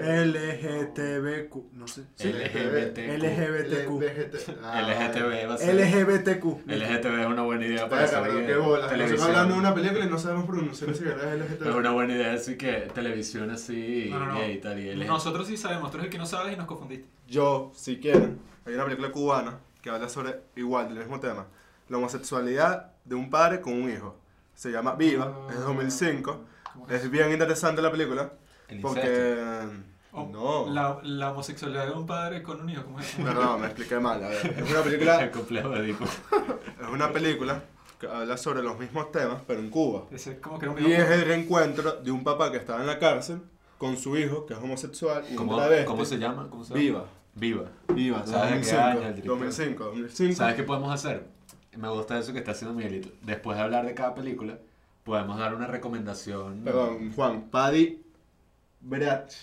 LGTBQ, 0.00 1.72
no 1.72 1.88
sé. 1.88 2.02
¿Sí? 2.16 2.30
LGBT. 2.32 2.98
LGBTQ. 3.18 4.58
Ah, 4.62 4.82
LGTB 4.82 5.48
va 5.48 5.54
a 5.54 5.58
ser. 5.58 5.74
LGBTQ. 5.74 6.44
LGTB 6.66 7.20
es 7.20 7.26
una 7.26 7.42
buena 7.42 7.66
idea 7.66 7.88
para 7.88 8.02
Verga, 8.02 8.20
salir 8.26 8.46
qué 8.46 8.56
bola. 8.56 8.86
Estamos 8.94 9.22
hablando 9.22 9.54
de 9.54 9.60
una 9.60 9.74
película 9.74 10.04
y 10.04 10.08
no 10.08 10.18
sabemos 10.18 10.44
pronunciar 10.46 10.94
si 10.94 11.04
era 11.04 11.34
LGTB. 11.34 11.68
Es 11.68 11.74
una 11.74 11.90
buena 11.92 12.14
idea, 12.14 12.32
así 12.34 12.56
que 12.56 12.72
televisión 12.94 13.50
así 13.50 14.08
No, 14.10 14.18
no, 14.20 14.26
no. 14.26 14.38
gay 14.40 14.52
y 14.52 14.58
tal. 14.58 14.78
Y. 14.78 14.94
Nosotros 15.06 15.46
sí 15.46 15.56
sabemos, 15.56 15.90
tú 15.90 15.96
eres 15.96 16.06
el 16.06 16.12
que 16.12 16.18
no 16.18 16.26
sabes 16.26 16.52
y 16.52 16.56
nos 16.56 16.66
confundiste. 16.66 17.08
Yo, 17.26 17.70
si 17.74 17.98
quieren, 17.98 18.38
hay 18.66 18.74
una 18.74 18.84
película 18.84 19.10
cubana 19.10 19.58
que 19.80 19.88
habla 19.90 20.08
sobre 20.08 20.40
igual, 20.56 20.88
del 20.88 20.98
mismo 20.98 21.18
tema. 21.20 21.46
La 21.90 21.98
homosexualidad 21.98 22.92
de 23.04 23.16
un 23.16 23.28
padre 23.30 23.60
con 23.60 23.72
un 23.74 23.90
hijo. 23.90 24.16
Se 24.54 24.70
llama 24.70 24.94
Viva, 24.94 25.46
es 25.50 25.58
de 25.58 25.64
2005. 25.64 26.40
¿Cómo 26.72 26.88
es? 26.88 27.10
Bien 27.10 27.32
interesante 27.32 27.82
la 27.82 27.90
película 27.90 28.32
El 28.68 28.80
porque... 28.80 29.00
incesto. 29.00 29.90
Oh, 30.12 30.28
No, 30.32 30.72
La, 30.72 30.98
la 31.02 31.32
homosexualidad 31.32 31.86
de 31.86 31.92
un 31.92 32.06
padre 32.06 32.42
con 32.44 32.60
un 32.60 32.70
hijo, 32.70 32.84
¿cómo 32.84 33.00
es? 33.00 33.12
perdón, 33.14 33.60
me 33.60 33.66
expliqué 33.66 33.98
mal. 33.98 34.22
A 34.22 34.28
ver, 34.28 34.54
es 34.58 34.70
una 34.70 34.82
película, 34.82 35.20
El 35.24 35.30
complejo 35.32 35.68
de 35.70 35.90
es 35.90 36.88
una 36.92 37.12
película 37.12 37.62
que 37.98 38.06
habla 38.06 38.36
sobre 38.36 38.62
los 38.62 38.78
mismos 38.78 39.10
temas, 39.10 39.42
pero 39.46 39.58
en 39.58 39.68
Cuba. 39.70 40.04
Ese 40.12 40.32
es 40.32 40.38
como 40.38 40.58
que 40.60 40.66
Y 40.80 40.92
es 40.92 41.10
el 41.10 41.22
reencuentro 41.22 41.92
de 41.92 42.10
un 42.12 42.22
papá 42.22 42.52
que 42.52 42.58
estaba 42.58 42.80
en 42.80 42.86
la 42.86 43.00
cárcel 43.00 43.42
con 43.78 43.96
su 43.96 44.16
hijo, 44.16 44.46
que 44.46 44.54
es 44.54 44.60
homosexual, 44.60 45.24
y 45.28 45.34
¿Cómo, 45.34 45.56
travesti. 45.56 45.86
¿Cómo 45.86 46.04
se 46.04 46.18
llama? 46.18 46.48
¿Cómo 46.50 46.64
se 46.64 46.70
llama? 46.70 46.80
Viva. 46.80 47.04
Viva. 47.34 47.64
Viva, 47.94 48.26
¿Sabes 48.26 48.66
de 48.66 48.70
qué 48.70 48.76
2005, 48.76 48.82
año 48.82 48.98
el 49.00 49.14
director? 49.14 49.38
2005, 49.38 49.84
2005. 49.84 50.36
¿Sabes 50.36 50.54
qué 50.54 50.62
podemos 50.62 50.92
hacer? 50.92 51.39
Me 51.76 51.88
gusta 51.88 52.18
eso 52.18 52.32
que 52.32 52.38
está 52.38 52.52
haciendo 52.52 52.74
Miguelito. 52.76 53.10
Después 53.22 53.56
de 53.56 53.62
hablar 53.64 53.86
de 53.86 53.94
cada 53.94 54.14
película, 54.14 54.58
podemos 55.04 55.38
dar 55.38 55.54
una 55.54 55.66
recomendación. 55.66 56.62
Perdón, 56.64 57.12
Juan, 57.14 57.42
Paddy 57.50 58.02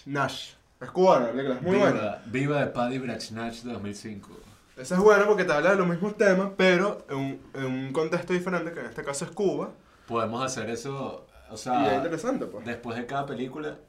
Nash. 0.06 0.54
Es 0.80 0.92
cubana 0.92 1.30
es 1.30 1.62
muy 1.62 1.76
Viva, 1.76 1.92
buena. 1.92 2.22
Viva 2.28 2.60
de 2.60 2.68
Paddy 2.68 3.00
Brachnach 3.00 3.56
de 3.64 3.74
2005. 3.74 4.30
Esa 4.78 4.96
es 4.96 5.02
buena 5.02 5.26
porque 5.26 5.44
te 5.44 5.52
habla 5.52 5.72
de 5.72 5.76
los 5.78 5.88
mismos 5.88 6.16
temas, 6.18 6.52
pero 6.56 7.04
en 7.10 7.18
un, 7.18 7.42
en 7.56 7.66
un 7.66 7.92
contexto 7.92 8.34
diferente, 8.34 8.72
que 8.72 8.82
en 8.82 8.86
este 8.86 9.04
caso 9.04 9.26
es 9.26 9.32
Cuba. 9.32 9.72
Podemos 10.08 10.44
hacer 10.44 10.70
eso, 10.70 11.26
o 11.50 11.52
y 11.52 11.56
es 11.56 11.62
sea, 11.62 11.96
interesante, 11.96 12.46
pues. 12.46 12.64
después 12.64 12.96
de 12.96 13.08
cada 13.08 13.26
película, 13.26 13.80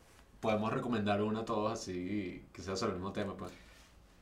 podemos 0.41 0.73
recomendar 0.73 1.21
una 1.21 1.41
a 1.41 1.45
todos 1.45 1.73
así, 1.73 2.47
que 2.55 2.63
sea 2.63 2.75
sobre 2.75 2.93
el 2.93 2.99
mismo 2.99 3.13
tema, 3.13 3.35
pues. 3.37 3.53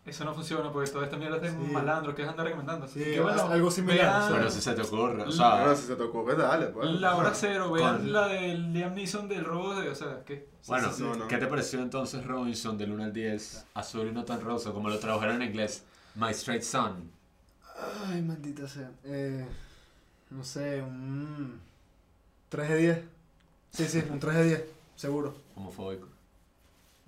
Eso 0.07 0.25
no 0.25 0.33
funciona 0.35 0.71
porque 0.73 0.89
toda 0.89 1.05
esta 1.05 1.17
mierda 1.17 1.37
es 1.39 1.43
de 1.43 1.51
Sí. 1.51 1.73
malandro 1.73 2.15
que 2.15 2.23
es 2.23 2.29
andar 2.29 2.47
recomendando. 2.47 2.87
Sí, 2.87 3.01
Que 3.03 3.21
bueno, 3.21 3.43
algo 3.43 3.71
similar, 3.73 4.33
Pero 4.33 4.49
si 4.51 4.61
se 4.61 4.73
te 4.73 4.83
ocurre, 4.83 5.15
o 5.15 5.17
Bueno, 5.27 5.33
sea, 5.33 5.75
si 5.75 5.87
se 5.89 5.97
te 5.97 6.03
ocurre, 6.05 6.37
dale, 6.37 6.67
pues. 6.67 6.89
La 6.93 7.17
hora 7.17 7.33
cero, 7.35 7.73
vean 7.73 7.97
Con- 7.99 8.13
la 8.13 8.29
del 8.29 8.73
Liam 8.73 8.95
Neeson 8.95 9.29
del 9.29 9.45
robo 9.45 9.75
de. 9.75 9.89
O 9.89 9.95
sea, 9.97 10.23
¿qué? 10.25 10.49
bueno, 10.69 10.93
sí, 10.93 11.03
sí. 11.13 11.21
¿qué 11.29 11.39
te 11.39 11.47
pareció 11.49 11.81
entonces 11.81 12.25
Robinson 12.25 12.79
del 12.79 12.93
1 12.93 13.03
al 13.03 13.13
10? 13.13 13.65
Azul 13.75 14.07
y 14.07 14.13
no 14.13 14.25
tan 14.25 14.41
rosa, 14.41 14.71
como 14.71 14.89
lo 14.89 14.99
tradujeron 15.01 15.43
en 15.43 15.49
inglés. 15.49 15.83
My 16.15 16.31
Straight 16.31 16.63
Son. 16.63 17.11
Ay, 18.09 18.23
maldita 18.23 18.69
sea. 18.69 18.91
Eh, 19.05 19.45
no 20.31 20.45
sé, 20.45 20.83
un 20.83 21.61
3 22.49 22.69
de 22.69 22.77
10. 22.77 23.01
Sí, 23.73 23.85
sí, 23.87 24.05
un 24.09 24.21
3 24.21 24.35
de 24.37 24.45
10, 24.45 24.65
seguro. 24.95 25.35
Homofóbico. 25.57 26.07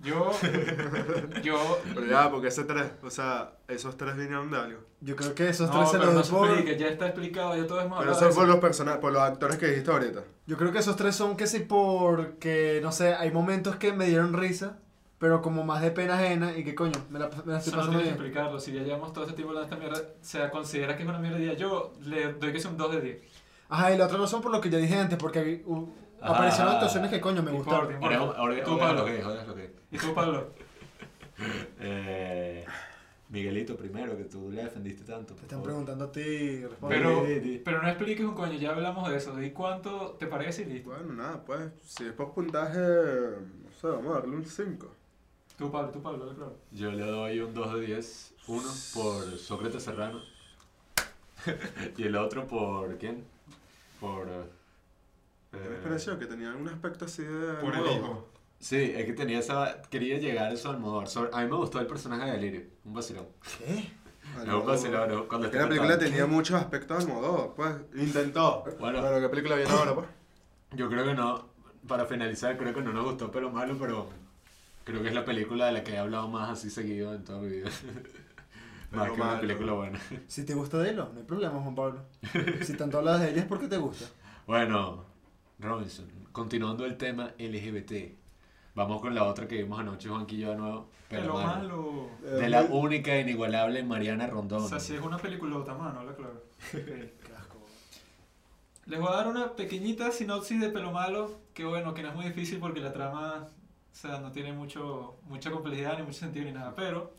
Yo. 0.01 0.31
yo. 1.43 1.79
Pero 1.93 2.05
ya, 2.05 2.29
porque 2.31 2.47
ese 2.47 2.63
tres, 2.63 2.91
o 3.03 3.09
sea, 3.09 3.51
esos 3.67 3.97
tres 3.97 4.15
vinieron 4.15 4.49
de 4.49 4.57
algo. 4.57 4.79
Yo 5.01 5.15
creo 5.15 5.35
que 5.35 5.49
esos 5.49 5.69
No, 5.69 5.77
tres 5.79 5.91
se 5.91 5.97
pero 5.99 6.11
los 6.13 6.31
no 6.31 6.37
por... 6.37 6.49
explica, 6.51 6.77
ya 6.77 6.87
está 6.87 7.07
explicado, 7.07 7.55
ya 7.55 7.67
todos 7.67 7.83
hemos 7.83 7.99
Pero 7.99 8.11
hablado 8.11 8.17
eso 8.19 8.29
es 8.29 8.35
por 8.35 8.47
los 8.47 8.57
personajes, 8.59 8.99
por 9.01 9.11
los 9.13 9.21
actores 9.21 9.57
que 9.57 9.67
dijiste 9.67 9.91
ahorita. 9.91 10.23
Yo 10.45 10.57
creo 10.57 10.71
que 10.71 10.79
esos 10.79 10.95
tres 10.95 11.15
son 11.15 11.35
que 11.37 11.47
sí 11.47 11.59
porque, 11.59 12.79
no 12.81 12.91
sé, 12.91 13.13
hay 13.13 13.31
momentos 13.31 13.75
que 13.77 13.93
me 13.93 14.05
dieron 14.05 14.33
risa, 14.33 14.77
pero 15.17 15.41
como 15.41 15.63
más 15.63 15.81
de 15.81 15.91
pena 15.91 16.15
ajena 16.15 16.57
y 16.57 16.63
que 16.63 16.75
coño, 16.75 16.93
me 17.09 17.19
la, 17.19 17.29
me 17.45 17.53
la 17.53 17.57
estoy 17.59 17.71
Eso 17.71 17.71
no 17.71 17.77
pasando 17.77 17.97
que 17.99 18.03
bien. 18.03 18.15
explicarlo. 18.15 18.59
Si 18.59 18.71
ya 18.71 18.81
llevamos 18.83 19.11
todo 19.13 19.25
ese 19.25 19.33
tiempo 19.33 19.51
hablando 19.51 19.69
de 19.75 19.83
esta 19.83 19.97
mierda, 19.99 20.13
se 20.21 20.49
considera 20.49 20.95
que 20.95 21.03
es 21.03 21.09
una 21.09 21.19
mierda. 21.19 21.53
Yo 21.55 21.93
le 22.03 22.33
doy 22.33 22.53
que 22.53 22.59
sea 22.59 22.71
un 22.71 22.77
2 22.77 22.91
de 22.93 23.01
10. 23.01 23.17
Ajá, 23.69 23.93
y 23.93 23.97
la 23.97 24.05
otra 24.05 24.17
razón 24.17 24.41
por 24.41 24.51
lo 24.51 24.61
que 24.61 24.69
yo 24.69 24.77
dije 24.77 24.95
antes, 24.95 25.17
porque 25.17 25.61
uh, 25.65 25.87
aparecieron 26.21 26.73
actuaciones 26.73 27.11
que 27.11 27.21
coño 27.21 27.43
me 27.43 27.51
No 27.51 27.57
gustaron. 27.57 27.93
Ahora, 28.01 28.17
ahora, 28.17 28.37
ahora 28.37 28.63
Pablo. 28.63 28.93
lo 29.01 29.05
que 29.05 29.21
ahora 29.21 29.43
lo 29.45 29.55
que 29.55 29.78
¿Y 29.91 29.97
tú, 29.97 30.13
Pablo? 30.13 30.51
Eh, 31.79 32.65
Miguelito 33.29 33.75
primero, 33.75 34.17
que 34.17 34.23
tú 34.23 34.49
le 34.49 34.63
defendiste 34.63 35.03
tanto. 35.03 35.35
Te 35.35 35.41
están 35.41 35.59
favor. 35.59 35.65
preguntando 35.65 36.05
a 36.05 36.11
ti, 36.11 36.65
responde. 36.65 36.95
Pero, 36.95 37.23
di, 37.23 37.39
di. 37.39 37.57
pero 37.59 37.81
no 37.81 37.87
expliques 37.87 38.25
un 38.25 38.33
coño, 38.33 38.53
ya 38.53 38.71
hablamos 38.71 39.07
de 39.09 39.17
eso. 39.17 39.39
¿Y 39.41 39.51
cuánto 39.51 40.15
te 40.19 40.25
parece 40.25 40.63
y 40.63 40.65
listo? 40.65 40.89
Bueno, 40.89 41.13
nada, 41.13 41.43
pues, 41.45 41.71
si 41.85 42.05
es 42.05 42.13
por 42.13 42.33
puntaje, 42.33 42.79
no 42.79 43.71
sé, 43.79 43.87
vamos 43.87 44.15
a 44.15 44.19
darle 44.19 44.35
un 44.35 44.45
5. 44.45 44.91
Tú, 45.59 45.71
Pablo, 45.71 45.91
tú, 45.91 46.01
Pablo, 46.01 46.33
claro. 46.35 46.55
Yo 46.71 46.91
le 46.91 47.05
doy 47.05 47.39
un 47.39 47.53
2 47.53 47.75
de 47.75 47.85
10. 47.85 48.33
Uno 48.47 48.69
por 48.95 49.37
Sócrates 49.37 49.83
Serrano. 49.83 50.19
y 51.97 52.03
el 52.03 52.15
otro 52.15 52.47
por. 52.47 52.97
¿Quién? 52.97 53.23
Por. 53.99 54.27
eh, 54.27 54.43
¿Qué 55.51 55.57
me 55.57 55.75
eh, 55.75 55.79
pareció? 55.83 56.17
Que 56.17 56.25
tenía 56.25 56.55
un 56.55 56.67
aspecto 56.67 57.05
así 57.05 57.23
de... 57.23 57.53
Por 57.55 57.75
el 57.75 57.85
hijo. 57.85 58.27
Sí, 58.59 58.75
es 58.95 59.05
que 59.05 59.13
tenía 59.13 59.39
esa. 59.39 59.81
Quería 59.89 60.17
llegar 60.17 60.47
a 60.51 60.53
eso 60.53 60.69
al 60.69 60.75
Almodóvar. 60.75 61.07
Sobre- 61.07 61.29
A 61.33 61.41
mí 61.43 61.49
me 61.49 61.55
gustó 61.55 61.79
el 61.79 61.87
personaje 61.87 62.25
de 62.25 62.31
Delirio. 62.31 62.61
Un 62.83 62.93
vacilón. 62.93 63.27
¿Qué? 63.57 63.91
Es 64.43 64.47
un 64.53 64.65
vacilón, 64.65 65.09
¿no? 65.09 65.27
Cuando 65.27 65.47
Es 65.47 65.53
que 65.53 65.59
la 65.59 65.67
película 65.69 65.97
tenía 65.97 66.25
muchos 66.25 66.55
aspectos 66.61 67.03
al 67.03 67.07
modo, 67.09 67.53
pues. 67.55 67.73
Intentó. 67.95 68.63
Bueno. 68.79 69.01
Bueno, 69.01 69.19
¿qué 69.21 69.29
película 69.29 69.55
viene 69.55 69.71
ahora, 69.71 69.95
pues? 69.95 70.07
Yo 70.73 70.89
creo 70.89 71.05
que 71.05 71.13
no. 71.13 71.47
Para 71.87 72.05
finalizar, 72.05 72.57
creo 72.57 72.73
que 72.73 72.81
no 72.81 72.91
nos 72.93 73.05
gustó 73.05 73.31
pero 73.31 73.49
malo, 73.49 73.75
pero. 73.79 74.09
Creo 74.83 75.01
que 75.01 75.07
es 75.09 75.13
la 75.13 75.23
película 75.25 75.67
de 75.67 75.71
la 75.71 75.83
que 75.83 75.93
he 75.93 75.97
hablado 75.97 76.27
más 76.27 76.49
así 76.49 76.69
seguido 76.69 77.13
en 77.13 77.23
toda 77.23 77.39
mi 77.39 77.47
vida. 77.49 77.69
más 78.91 79.03
Pero 79.03 79.05
que 79.15 79.21
una 79.21 79.25
malo. 79.31 79.41
película 79.41 79.73
buena. 79.73 79.99
Si 80.27 80.43
te 80.45 80.53
gusta 80.53 80.79
de 80.79 80.89
Elo, 80.89 81.09
no 81.13 81.19
hay 81.19 81.25
problema, 81.25 81.61
Juan 81.61 81.75
Pablo. 81.75 82.01
Si 82.63 82.73
tanto 82.73 82.97
hablas 82.97 83.21
de 83.21 83.29
ella 83.31 83.41
es 83.41 83.47
porque 83.47 83.67
te 83.67 83.77
gusta. 83.77 84.05
Bueno, 84.47 85.05
Robinson, 85.59 86.07
continuando 86.31 86.85
el 86.85 86.97
tema 86.97 87.33
LGBT. 87.37 88.17
Vamos 88.79 89.01
con 89.01 89.13
la 89.13 89.25
otra 89.25 89.45
que 89.45 89.57
vimos 89.57 89.77
anoche, 89.77 90.07
Juanqui 90.07 90.37
y 90.37 90.39
yo 90.39 90.51
de 90.51 90.55
nuevo. 90.55 90.87
Pero 91.09 91.23
Pero 91.23 91.33
malo. 91.33 92.09
malo. 92.21 92.37
De 92.39 92.47
la 92.47 92.61
única 92.61 93.13
e 93.13 93.19
inigualable 93.19 93.83
Mariana 93.83 94.25
Rondón. 94.25 94.63
O 94.63 94.67
sea, 94.69 94.79
si 94.79 94.95
es 94.95 95.01
una 95.01 95.17
peliculota, 95.17 95.73
mano, 95.73 95.99
habla 95.99 96.15
claro. 96.15 96.41
Qué 96.71 97.33
asco. 97.37 97.57
Les 98.85 98.97
voy 98.97 99.09
a 99.09 99.17
dar 99.17 99.27
una 99.27 99.53
pequeñita 99.57 100.11
sinopsis 100.11 100.61
de 100.61 100.69
Pelo 100.69 100.93
Malo, 100.93 101.39
que 101.53 101.65
bueno, 101.65 101.93
que 101.93 102.03
no 102.03 102.07
es 102.07 102.15
muy 102.15 102.23
difícil 102.23 102.59
porque 102.59 102.79
la 102.79 102.93
trama, 102.93 103.49
o 103.49 103.95
sea, 103.95 104.21
no 104.21 104.31
tiene 104.31 104.53
mucho, 104.53 105.17
mucha 105.23 105.51
complejidad 105.51 105.97
ni 105.97 106.03
mucho 106.03 106.19
sentido 106.19 106.45
ni 106.45 106.53
nada, 106.53 106.73
pero 106.73 107.11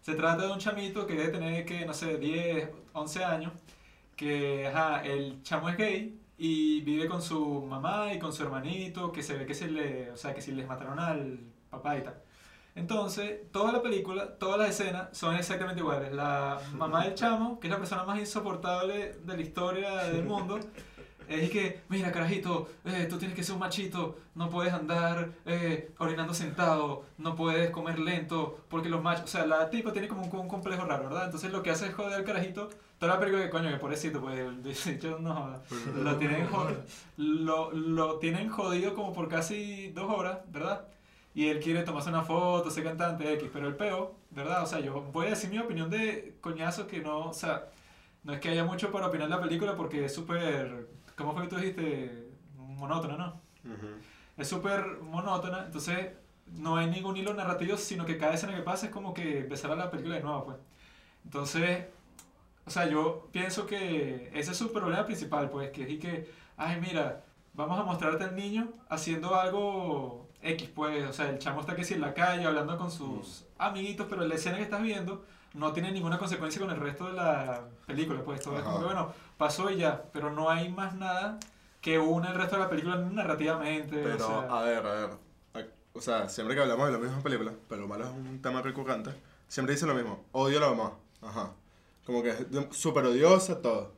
se 0.00 0.16
trata 0.16 0.44
de 0.44 0.52
un 0.52 0.58
chamito 0.58 1.06
que 1.06 1.14
debe 1.14 1.28
tener, 1.28 1.64
que, 1.64 1.86
no 1.86 1.94
sé, 1.94 2.18
10, 2.18 2.68
11 2.94 3.24
años, 3.24 3.52
que, 4.16 4.66
ajá, 4.66 5.04
el 5.04 5.40
chamo 5.44 5.68
es 5.68 5.76
gay 5.76 6.18
y 6.38 6.80
vive 6.82 7.08
con 7.08 7.22
su 7.22 7.62
mamá 7.62 8.12
y 8.12 8.18
con 8.18 8.32
su 8.32 8.42
hermanito, 8.42 9.12
que 9.12 9.22
se 9.22 9.36
ve 9.36 9.46
que 9.46 9.54
se 9.54 9.68
le, 9.68 10.10
o 10.10 10.16
sea, 10.16 10.34
que 10.34 10.42
si 10.42 10.52
les 10.52 10.66
mataron 10.66 10.98
al 10.98 11.40
papá 11.70 11.96
y 11.96 12.02
tal. 12.02 12.22
Entonces, 12.74 13.50
toda 13.52 13.72
la 13.72 13.80
película, 13.82 14.36
todas 14.38 14.58
las 14.58 14.68
escenas 14.68 15.08
son 15.16 15.34
exactamente 15.34 15.80
iguales. 15.80 16.12
La 16.12 16.60
mamá 16.74 17.04
del 17.04 17.14
chamo, 17.14 17.58
que 17.58 17.68
es 17.68 17.72
la 17.72 17.78
persona 17.78 18.04
más 18.04 18.18
insoportable 18.18 19.14
de 19.24 19.36
la 19.36 19.42
historia 19.42 20.04
del 20.04 20.24
mundo, 20.24 20.60
es 21.26 21.50
que, 21.50 21.80
mira, 21.88 22.12
carajito, 22.12 22.68
eh, 22.84 23.06
tú 23.08 23.18
tienes 23.18 23.34
que 23.34 23.42
ser 23.42 23.54
un 23.54 23.60
machito, 23.60 24.18
no 24.34 24.50
puedes 24.50 24.74
andar 24.74 25.32
eh, 25.46 25.94
orinando 25.98 26.34
sentado, 26.34 27.04
no 27.16 27.34
puedes 27.34 27.70
comer 27.70 27.98
lento, 27.98 28.64
porque 28.68 28.90
los 28.90 29.02
machos, 29.02 29.24
o 29.24 29.28
sea, 29.28 29.46
la 29.46 29.70
tipa 29.70 29.92
tiene 29.92 30.06
como 30.06 30.22
un, 30.22 30.36
un 30.38 30.48
complejo 30.48 30.84
raro, 30.84 31.04
¿verdad? 31.04 31.24
Entonces 31.24 31.50
lo 31.52 31.62
que 31.62 31.70
hace 31.70 31.86
es 31.86 31.94
joder 31.94 32.12
al 32.12 32.24
carajito, 32.24 32.68
toda 32.98 33.14
la 33.14 33.20
película 33.20 33.44
que, 33.44 33.50
coño, 33.50 33.70
que 33.70 33.76
pobrecito, 33.76 34.20
pues, 34.20 34.38
yo 35.00 35.18
no, 35.18 35.60
lo 36.02 36.16
tienen, 36.16 36.46
jo- 36.46 36.68
lo, 37.16 37.72
lo 37.72 38.18
tienen 38.18 38.48
jodido 38.48 38.94
como 38.94 39.12
por 39.12 39.28
casi 39.28 39.88
dos 39.92 40.10
horas, 40.10 40.38
¿verdad? 40.48 40.86
Y 41.34 41.48
él 41.48 41.60
quiere 41.60 41.82
tomarse 41.82 42.08
una 42.08 42.22
foto, 42.22 42.70
ser 42.70 42.84
cantante 42.84 43.30
X, 43.34 43.50
pero 43.52 43.68
el 43.68 43.76
peo, 43.76 44.14
¿verdad? 44.30 44.62
O 44.62 44.66
sea, 44.66 44.80
yo 44.80 45.02
voy 45.12 45.26
a 45.26 45.30
decir 45.30 45.50
mi 45.50 45.58
opinión 45.58 45.90
de 45.90 46.36
coñazo 46.40 46.86
que 46.86 47.00
no, 47.00 47.26
o 47.28 47.32
sea, 47.34 47.68
no 48.24 48.32
es 48.32 48.40
que 48.40 48.48
haya 48.48 48.64
mucho 48.64 48.90
para 48.90 49.08
opinar 49.08 49.28
de 49.28 49.34
la 49.36 49.42
película 49.42 49.76
porque 49.76 50.06
es 50.06 50.14
súper, 50.14 50.88
¿cómo 51.16 51.34
fue 51.34 51.42
que 51.42 51.48
tú 51.48 51.56
dijiste? 51.56 52.28
Monótona, 52.56 53.16
¿no? 53.18 53.40
Ujú. 53.70 53.86
Es 54.38 54.48
súper 54.48 54.98
monótona, 55.02 55.64
entonces 55.66 56.08
no 56.46 56.76
hay 56.76 56.88
ningún 56.88 57.16
hilo 57.16 57.34
narrativo, 57.34 57.76
sino 57.76 58.06
que 58.06 58.16
cada 58.18 58.34
escena 58.34 58.54
que 58.54 58.62
pasa 58.62 58.86
es 58.86 58.92
como 58.92 59.12
que 59.12 59.40
empezar 59.40 59.70
a 59.72 59.76
la 59.76 59.90
película 59.90 60.16
de 60.16 60.22
nuevo, 60.22 60.44
pues. 60.46 60.56
Entonces, 61.24 61.86
o 62.66 62.70
sea, 62.70 62.86
yo 62.86 63.28
pienso 63.30 63.66
que 63.66 64.30
ese 64.34 64.50
es 64.50 64.56
su 64.56 64.72
problema 64.72 65.06
principal, 65.06 65.48
pues, 65.50 65.70
que 65.70 65.84
es 65.84 65.90
y 65.90 65.98
que, 65.98 66.30
ay, 66.56 66.80
mira, 66.80 67.24
vamos 67.54 67.78
a 67.78 67.84
mostrarte 67.84 68.24
al 68.24 68.34
niño 68.34 68.72
haciendo 68.88 69.36
algo 69.36 70.28
X, 70.42 70.68
pues, 70.74 71.08
o 71.08 71.12
sea, 71.12 71.30
el 71.30 71.38
chamo 71.38 71.60
está 71.60 71.76
que 71.76 71.84
sí 71.84 71.94
en 71.94 72.00
la 72.00 72.12
calle 72.12 72.44
hablando 72.44 72.76
con 72.76 72.90
sus 72.90 73.46
amiguitos, 73.56 74.06
pero 74.10 74.26
la 74.26 74.34
escena 74.34 74.56
que 74.56 74.64
estás 74.64 74.82
viendo 74.82 75.24
no 75.54 75.72
tiene 75.72 75.92
ninguna 75.92 76.18
consecuencia 76.18 76.60
con 76.60 76.70
el 76.70 76.78
resto 76.78 77.06
de 77.06 77.12
la 77.14 77.62
película, 77.86 78.22
pues, 78.24 78.42
todo 78.42 78.58
es 78.58 78.64
como 78.64 78.80
que, 78.80 78.84
bueno, 78.84 79.12
pasó 79.38 79.70
y 79.70 79.76
ya, 79.76 80.02
pero 80.12 80.30
no 80.30 80.50
hay 80.50 80.68
más 80.68 80.94
nada 80.94 81.38
que 81.80 82.00
une 82.00 82.28
el 82.28 82.34
resto 82.34 82.56
de 82.56 82.62
la 82.62 82.68
película 82.68 82.96
narrativamente, 82.96 84.02
Pero, 84.02 84.16
o 84.16 84.18
sea, 84.18 84.58
a 84.58 84.62
ver, 84.62 84.86
a 84.86 84.92
ver. 84.92 85.26
O 85.92 86.00
sea, 86.00 86.28
siempre 86.28 86.54
que 86.54 86.60
hablamos 86.60 86.88
de 86.88 86.92
la 86.92 86.98
misma 86.98 87.22
película, 87.22 87.52
pero 87.68 87.82
lo 87.82 87.88
malo 87.88 88.04
es 88.04 88.10
un 88.10 88.42
tema 88.42 88.60
recurrente, 88.60 89.12
siempre 89.48 89.74
dicen 89.74 89.88
lo 89.88 89.94
mismo. 89.94 90.24
Odio 90.32 90.58
a 90.58 90.60
la 90.60 90.70
mamá. 90.74 90.92
Ajá. 91.22 91.52
Como 92.06 92.22
que 92.22 92.30
es 92.30 92.50
de- 92.50 92.68
súper 92.72 93.04
odiosa, 93.04 93.60
todo. 93.60 93.92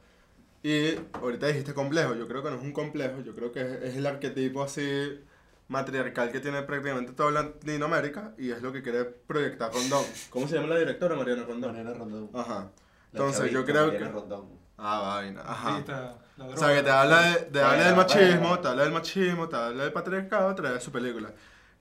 Y 0.62 0.96
ahorita 1.12 1.46
dijiste 1.46 1.74
complejo. 1.74 2.14
Yo 2.14 2.26
creo 2.26 2.42
que 2.42 2.50
no 2.50 2.56
es 2.56 2.62
un 2.62 2.72
complejo. 2.72 3.20
Yo 3.20 3.34
creo 3.34 3.52
que 3.52 3.60
es, 3.60 3.72
es 3.82 3.96
el 3.96 4.06
arquetipo 4.06 4.62
así 4.62 5.20
matriarcal 5.68 6.32
que 6.32 6.40
tiene 6.40 6.62
prácticamente 6.62 7.12
toda 7.12 7.30
Latinoamérica 7.30 8.32
y 8.38 8.50
es 8.50 8.62
lo 8.62 8.72
que 8.72 8.82
quiere 8.82 9.04
proyectar 9.04 9.72
Rondón. 9.72 10.04
¿Cómo 10.30 10.48
se 10.48 10.56
llama 10.56 10.68
la 10.68 10.78
directora, 10.78 11.14
Mariana 11.14 11.44
Rondón? 11.44 11.70
Mariana 11.70 11.94
Rondón. 11.94 12.30
Ajá. 12.34 12.70
La 13.12 13.20
Entonces, 13.20 13.50
yo 13.52 13.64
chavista, 13.64 13.72
creo 13.72 13.86
Mariana 13.86 14.06
que... 14.06 14.12
Rondón. 14.12 14.48
Ah, 14.78 15.00
vaina. 15.16 15.42
Ajá. 15.44 15.78
está 15.78 16.18
O 16.38 16.56
sea, 16.56 16.74
que 16.74 16.82
te 16.82 16.90
habla, 16.90 17.22
de, 17.22 17.36
te 17.46 17.60
habla 17.60 17.84
del 17.86 17.96
machismo, 17.96 18.58
te 18.60 18.68
habla 18.68 18.82
del 18.84 18.92
machismo, 18.92 19.48
te 19.48 19.56
habla 19.56 19.84
del 19.84 19.92
patriarcado, 19.92 20.54
trae 20.54 20.80
su 20.80 20.90
película. 20.92 21.32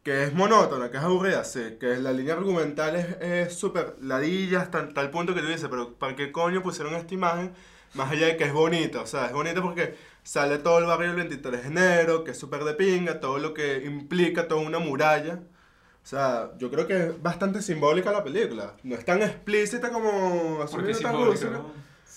Que 0.08 0.24
es 0.24 0.34
monótona, 0.34 0.90
que 0.90 0.96
es 0.96 1.04
aburrida, 1.04 1.44
sí. 1.44 1.76
Que 1.78 1.98
la 1.98 2.14
línea 2.14 2.36
argumental 2.36 2.96
es 2.96 3.54
súper 3.54 3.98
ladilla 4.00 4.62
hasta 4.62 4.88
tal 4.94 5.12
punto 5.12 5.36
que 5.36 5.42
tú 5.42 5.48
dices, 5.48 5.68
pero 5.70 5.96
¿para 5.96 6.16
qué 6.16 6.32
coño 6.32 6.64
pusieron 6.64 6.94
esta 6.96 7.14
imagen? 7.14 7.52
Más 7.94 8.10
allá 8.10 8.28
de 8.28 8.38
que 8.38 8.46
es 8.46 8.54
bonita, 8.54 9.02
o 9.02 9.06
sea, 9.06 9.26
es 9.26 9.34
bonita 9.34 9.62
porque 9.62 9.98
sale 10.24 10.60
todo 10.60 10.80
el 10.80 10.86
barrio 10.86 11.10
el 11.10 11.18
23 11.18 11.62
de 11.62 11.68
enero, 11.68 12.24
que 12.24 12.32
es 12.32 12.40
súper 12.40 12.64
de 12.64 12.74
pinga, 12.76 13.20
todo 13.20 13.38
lo 13.38 13.54
que 13.54 13.84
implica 13.84 14.48
toda 14.48 14.62
una 14.62 14.80
muralla. 14.80 15.42
O 16.04 16.08
sea, 16.08 16.52
yo 16.58 16.72
creo 16.72 16.88
que 16.88 17.08
es 17.08 17.22
bastante 17.22 17.62
simbólica 17.62 18.10
la 18.14 18.24
película. 18.24 18.76
No 18.84 18.96
es 18.96 19.04
tan 19.04 19.22
explícita 19.22 19.90
como 19.90 20.66
porque. 20.72 20.94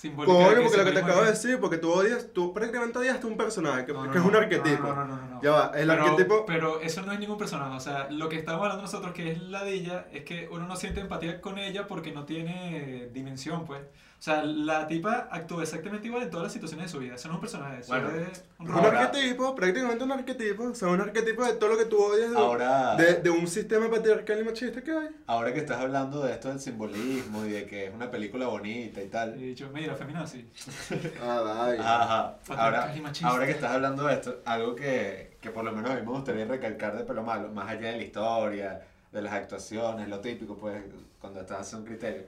Simbólica 0.01 0.33
Coño, 0.33 0.55
que 0.55 0.61
porque 0.63 0.77
lo 0.77 0.85
que 0.85 0.91
te 0.93 0.99
acabo 0.99 1.21
de 1.21 1.29
decir, 1.29 1.59
porque 1.59 1.77
tú 1.77 1.91
odias, 1.91 2.33
tú 2.33 2.51
prácticamente 2.53 2.97
odiaste 2.97 3.27
un 3.27 3.37
personaje, 3.37 3.85
que, 3.85 3.93
No, 3.93 4.03
no, 4.03 4.11
que 4.11 4.17
es 4.17 4.23
no, 4.23 4.29
un 4.31 4.35
arquetipo. 4.35 4.87
No, 4.87 4.95
no, 4.95 5.05
no, 5.05 5.15
no, 5.15 5.27
no. 5.27 5.41
Ya 5.43 5.51
va, 5.51 5.71
el 5.75 5.87
pero, 5.87 6.03
arquetipo... 6.03 6.45
Pero 6.47 6.81
eso 6.81 7.03
no 7.03 7.11
es 7.11 7.19
ningún 7.19 7.37
personaje. 7.37 7.75
O 7.75 7.79
sea, 7.79 8.09
lo 8.09 8.27
que 8.27 8.37
estamos 8.37 8.63
hablando 8.63 8.81
nosotros, 8.81 9.13
que 9.13 9.31
es 9.31 9.39
ladilla, 9.43 10.07
es 10.11 10.23
que 10.23 10.49
uno 10.51 10.65
no 10.65 10.75
siente 10.75 11.01
empatía 11.01 11.39
con 11.39 11.59
ella 11.59 11.85
porque 11.85 12.11
no 12.11 12.25
tiene 12.25 13.09
dimensión, 13.13 13.63
pues. 13.65 13.81
O 14.21 14.23
sea, 14.23 14.43
la 14.43 14.85
tipa 14.85 15.29
actúa 15.31 15.63
exactamente 15.63 16.05
igual 16.05 16.21
en 16.21 16.29
todas 16.29 16.43
las 16.43 16.53
situaciones 16.53 16.85
de 16.85 16.91
su 16.91 16.99
vida. 16.99 17.15
Eso 17.15 17.27
no 17.27 17.33
es 17.33 17.35
un 17.37 17.41
personaje, 17.41 17.79
eso 17.79 17.91
Bueno, 17.91 18.09
es 18.11 18.43
un 18.59 18.69
Un 18.69 18.85
arquetipo, 18.85 19.55
prácticamente 19.55 20.03
un 20.03 20.11
arquetipo, 20.11 20.63
o 20.65 20.75
sea, 20.75 20.89
un 20.89 21.01
arquetipo 21.01 21.43
de 21.43 21.53
todo 21.53 21.71
lo 21.71 21.77
que 21.79 21.85
tú 21.85 21.97
odias 21.97 22.29
de, 22.29 22.37
Ahora, 22.37 22.95
de, 22.97 23.15
de 23.15 23.29
un 23.31 23.47
sistema 23.47 23.89
patriarcal 23.89 24.39
y 24.39 24.43
machista 24.43 24.83
que 24.83 24.91
hay. 24.91 25.09
ahora 25.25 25.51
que 25.51 25.59
estás 25.61 25.79
hablando 25.81 26.21
de 26.21 26.33
esto 26.33 26.49
del 26.49 26.59
simbolismo 26.59 27.45
y 27.45 27.49
de 27.49 27.65
que 27.65 27.87
es 27.87 27.93
una 27.95 28.11
película 28.11 28.45
bonita 28.45 29.01
y 29.01 29.05
He 29.05 29.07
tal. 29.07 29.39
dicho, 29.39 29.71
mira, 29.73 29.95
feminazi. 29.95 30.47
Ah, 31.23 31.41
vaya. 31.43 31.81
Ajá. 31.81 32.37
Patriarcal 32.47 32.59
Ahora, 32.75 32.95
y 32.95 33.01
machista. 33.01 33.27
ahora 33.27 33.45
que 33.47 33.51
estás 33.53 33.71
hablando 33.71 34.05
de 34.05 34.13
esto, 34.13 34.39
algo 34.45 34.75
que, 34.75 35.37
que 35.41 35.49
por 35.49 35.63
lo 35.63 35.71
menos 35.71 35.89
a 35.89 35.95
mí 35.95 36.01
me 36.01 36.11
gustaría 36.11 36.45
recalcar 36.45 36.95
de 36.95 37.05
pelo 37.05 37.23
malo, 37.23 37.49
más 37.49 37.67
allá 37.69 37.87
de 37.89 37.97
la 37.97 38.03
historia, 38.03 38.81
de 39.11 39.21
las 39.23 39.33
actuaciones, 39.33 40.07
lo 40.07 40.19
típico, 40.19 40.55
pues, 40.57 40.79
cuando 41.19 41.41
estás 41.41 41.61
haciendo 41.61 41.89
un 41.89 41.97
criterio, 41.97 42.25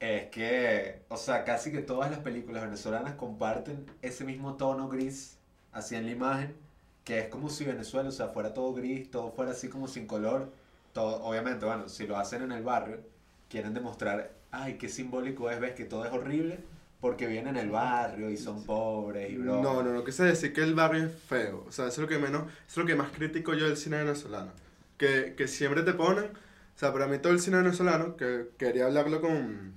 es 0.00 0.26
que, 0.30 1.02
o 1.08 1.16
sea, 1.16 1.44
casi 1.44 1.72
que 1.72 1.80
todas 1.80 2.10
las 2.10 2.20
películas 2.20 2.62
venezolanas 2.62 3.14
comparten 3.14 3.86
ese 4.02 4.24
mismo 4.24 4.54
tono 4.56 4.88
gris, 4.88 5.38
así 5.72 5.94
en 5.94 6.06
la 6.06 6.12
imagen, 6.12 6.54
que 7.04 7.20
es 7.20 7.28
como 7.28 7.48
si 7.48 7.64
Venezuela, 7.64 8.08
o 8.08 8.12
sea, 8.12 8.28
fuera 8.28 8.52
todo 8.52 8.74
gris, 8.74 9.10
todo 9.10 9.30
fuera 9.32 9.52
así 9.52 9.68
como 9.68 9.88
sin 9.88 10.06
color. 10.06 10.52
Todo, 10.92 11.22
obviamente, 11.22 11.64
bueno, 11.64 11.88
si 11.88 12.06
lo 12.06 12.16
hacen 12.16 12.42
en 12.42 12.52
el 12.52 12.62
barrio, 12.62 12.98
quieren 13.48 13.74
demostrar, 13.74 14.32
ay, 14.50 14.76
qué 14.76 14.88
simbólico 14.88 15.50
es, 15.50 15.60
ves 15.60 15.74
que 15.74 15.84
todo 15.84 16.04
es 16.04 16.12
horrible, 16.12 16.58
porque 17.00 17.26
vienen 17.26 17.56
en 17.56 17.64
el 17.64 17.70
barrio 17.70 18.30
y 18.30 18.36
son 18.36 18.64
pobres 18.64 19.30
y 19.30 19.36
broma. 19.36 19.62
No, 19.62 19.82
no, 19.82 19.92
no 19.92 20.04
quise 20.04 20.24
decir 20.24 20.52
que 20.52 20.62
el 20.62 20.74
barrio 20.74 21.06
es 21.06 21.12
feo. 21.12 21.64
O 21.68 21.72
sea, 21.72 21.86
eso 21.86 22.02
es 22.02 22.08
lo 22.08 22.08
que 22.08 22.18
menos, 22.18 22.42
eso 22.44 22.52
es 22.68 22.76
lo 22.78 22.86
que 22.86 22.96
más 22.96 23.10
critico 23.10 23.54
yo 23.54 23.66
del 23.66 23.76
cine 23.76 23.98
venezolano. 23.98 24.50
Que, 24.98 25.34
que 25.36 25.46
siempre 25.46 25.82
te 25.82 25.92
ponen, 25.92 26.24
o 26.24 26.78
sea, 26.78 26.92
para 26.92 27.06
mí 27.06 27.18
todo 27.18 27.32
el 27.32 27.40
cine 27.40 27.58
venezolano, 27.58 28.16
que 28.16 28.48
quería 28.58 28.86
hablarlo 28.86 29.20
con, 29.20 29.74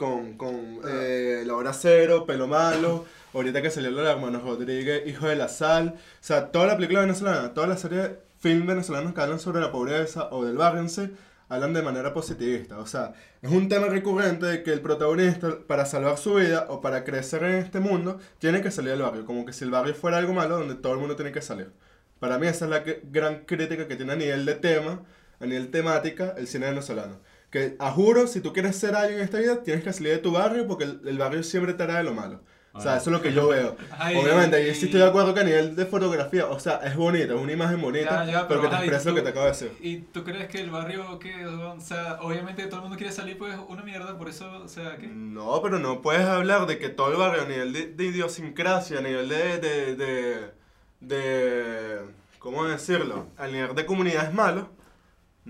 con, 0.00 0.38
con 0.38 0.80
eh, 0.88 1.42
La 1.46 1.54
Hora 1.54 1.74
Cero, 1.74 2.24
Pelo 2.26 2.46
Malo, 2.48 3.04
ahorita 3.34 3.60
que 3.60 3.68
salió 3.70 3.90
lo 3.90 4.02
de 4.02 4.10
Hermanos 4.10 4.42
Rodríguez, 4.42 5.06
Hijo 5.06 5.28
de 5.28 5.36
la 5.36 5.48
Sal, 5.48 5.94
o 5.96 5.98
sea, 6.20 6.50
toda 6.50 6.66
la 6.68 6.76
película 6.76 7.02
venezolana, 7.02 7.52
toda 7.52 7.66
la 7.66 7.76
serie 7.76 7.98
de 7.98 8.18
film 8.40 8.66
venezolanos 8.66 9.12
que 9.12 9.20
hablan 9.20 9.38
sobre 9.38 9.60
la 9.60 9.70
pobreza 9.70 10.28
o 10.30 10.42
del 10.46 10.56
barrio 10.56 10.80
en 10.80 10.88
sí, 10.88 11.10
hablan 11.50 11.74
de 11.74 11.82
manera 11.82 12.14
positivista. 12.14 12.78
O 12.78 12.86
sea, 12.86 13.12
es 13.42 13.50
un 13.50 13.68
tema 13.68 13.88
recurrente 13.88 14.46
de 14.46 14.62
que 14.62 14.72
el 14.72 14.80
protagonista, 14.80 15.58
para 15.66 15.84
salvar 15.84 16.16
su 16.16 16.34
vida 16.36 16.64
o 16.70 16.80
para 16.80 17.04
crecer 17.04 17.42
en 17.44 17.56
este 17.56 17.78
mundo, 17.80 18.18
tiene 18.38 18.62
que 18.62 18.70
salir 18.70 18.92
del 18.92 19.02
barrio. 19.02 19.26
Como 19.26 19.44
que 19.44 19.52
si 19.52 19.64
el 19.64 19.70
barrio 19.70 19.94
fuera 19.94 20.16
algo 20.16 20.32
malo 20.32 20.56
donde 20.58 20.76
todo 20.76 20.94
el 20.94 20.98
mundo 21.00 21.14
tiene 21.16 21.30
que 21.32 21.42
salir. 21.42 21.70
Para 22.20 22.38
mí 22.38 22.46
esa 22.46 22.64
es 22.64 22.70
la 22.70 22.82
que- 22.84 23.02
gran 23.04 23.44
crítica 23.44 23.86
que 23.86 23.96
tiene 23.96 24.12
a 24.12 24.16
nivel 24.16 24.46
de 24.46 24.54
tema, 24.54 25.02
a 25.40 25.44
nivel 25.46 25.70
temática, 25.70 26.34
el 26.38 26.46
cine 26.46 26.66
venezolano. 26.66 27.18
Que, 27.50 27.76
a 27.80 27.90
juro, 27.90 28.26
si 28.28 28.40
tú 28.40 28.52
quieres 28.52 28.76
ser 28.76 28.94
alguien 28.94 29.18
en 29.18 29.24
esta 29.24 29.38
vida, 29.38 29.62
tienes 29.62 29.82
que 29.84 29.92
salir 29.92 30.12
de 30.12 30.18
tu 30.18 30.32
barrio 30.32 30.66
porque 30.68 30.84
el, 30.84 31.00
el 31.06 31.18
barrio 31.18 31.42
siempre 31.42 31.74
te 31.74 31.82
hará 31.82 31.96
de 31.98 32.04
lo 32.04 32.14
malo. 32.14 32.40
O 32.72 32.80
sea, 32.80 32.96
eso 32.98 33.10
es 33.10 33.16
lo 33.16 33.20
que 33.20 33.32
yo 33.32 33.48
veo. 33.48 33.76
Ay, 33.98 34.16
Obviamente, 34.16 34.54
ahí 34.56 34.72
sí 34.76 34.84
estoy 34.86 35.00
de 35.00 35.06
acuerdo 35.08 35.34
que 35.34 35.40
a 35.40 35.44
nivel 35.44 35.74
de 35.74 35.86
fotografía, 35.86 36.46
o 36.46 36.60
sea, 36.60 36.76
es 36.84 36.94
bonita, 36.94 37.34
es 37.34 37.40
una 37.40 37.50
imagen 37.52 37.80
bonita, 37.80 38.24
Ya, 38.24 38.32
ya, 38.32 38.48
pero 38.48 38.62
que 38.62 38.68
te 38.68 38.76
expresa 38.76 39.08
lo 39.08 39.14
que 39.16 39.22
te 39.22 39.28
acabo 39.30 39.46
de 39.46 39.50
decir. 39.50 39.72
¿Y 39.80 39.96
tú 39.98 40.22
crees 40.22 40.46
que 40.48 40.60
el 40.60 40.70
barrio, 40.70 41.18
que, 41.18 41.44
o 41.46 41.80
sea, 41.80 42.18
obviamente 42.20 42.64
todo 42.66 42.76
el 42.76 42.82
mundo 42.82 42.96
quiere 42.96 43.12
salir, 43.12 43.36
pues 43.36 43.56
una 43.68 43.82
mierda, 43.82 44.16
por 44.16 44.28
eso, 44.28 44.48
o 44.62 44.68
sea, 44.68 44.96
¿qué? 44.98 45.08
No, 45.08 45.60
pero 45.60 45.80
no 45.80 46.00
puedes 46.00 46.24
hablar 46.24 46.66
de 46.68 46.78
que 46.78 46.90
todo 46.90 47.10
el 47.10 47.16
barrio 47.18 47.42
a 47.42 47.46
nivel 47.46 47.72
de, 47.72 47.86
de 47.86 48.04
idiosincrasia, 48.04 49.00
a 49.00 49.02
nivel 49.02 49.28
de, 49.28 49.58
de, 49.58 49.96
de, 49.96 50.50
de- 51.00 51.98
¿Cómo 52.38 52.64
decirlo? 52.66 53.26
A 53.36 53.46
nivel 53.48 53.74
de 53.74 53.84
comunidad 53.84 54.24
es 54.26 54.32
malo. 54.32 54.70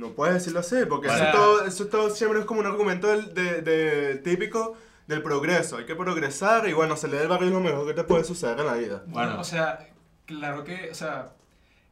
No 0.01 0.13
puedes 0.13 0.35
decirlo 0.35 0.61
así, 0.61 0.77
porque 0.89 1.09
O 1.09 1.13
eso, 1.13 1.25
todo, 1.33 1.65
eso 1.67 1.87
todo 1.87 2.11
siempre 2.11 2.41
es 2.41 2.47
como 2.47 2.61
un 2.61 2.67
argumento 2.67 3.07
del, 3.09 3.35
de, 3.35 3.61
de- 3.63 4.17
típico 4.17 4.77
del 5.07 5.23
progreso. 5.23 5.77
Hay 5.77 5.85
que 5.87 5.95
progresar 5.95 6.69
y 6.69 6.73
bueno, 6.73 6.97
salir 6.97 7.19
del 7.19 7.29
barrio 7.29 7.49
es 7.49 7.55
lo 7.55 7.61
mejor 7.61 7.87
que 7.87 7.95
te 7.95 8.05
puede 8.05 8.25
suceder 8.25 8.59
en 8.61 8.67
la 8.67 8.75
vida. 8.75 9.03
Bueno, 9.07 9.29
Bueno. 9.29 9.41
o 9.41 9.45
sea, 9.45 9.89
claro 10.27 10.65
que, 10.65 10.89
o 10.91 10.95
sea, 10.95 11.33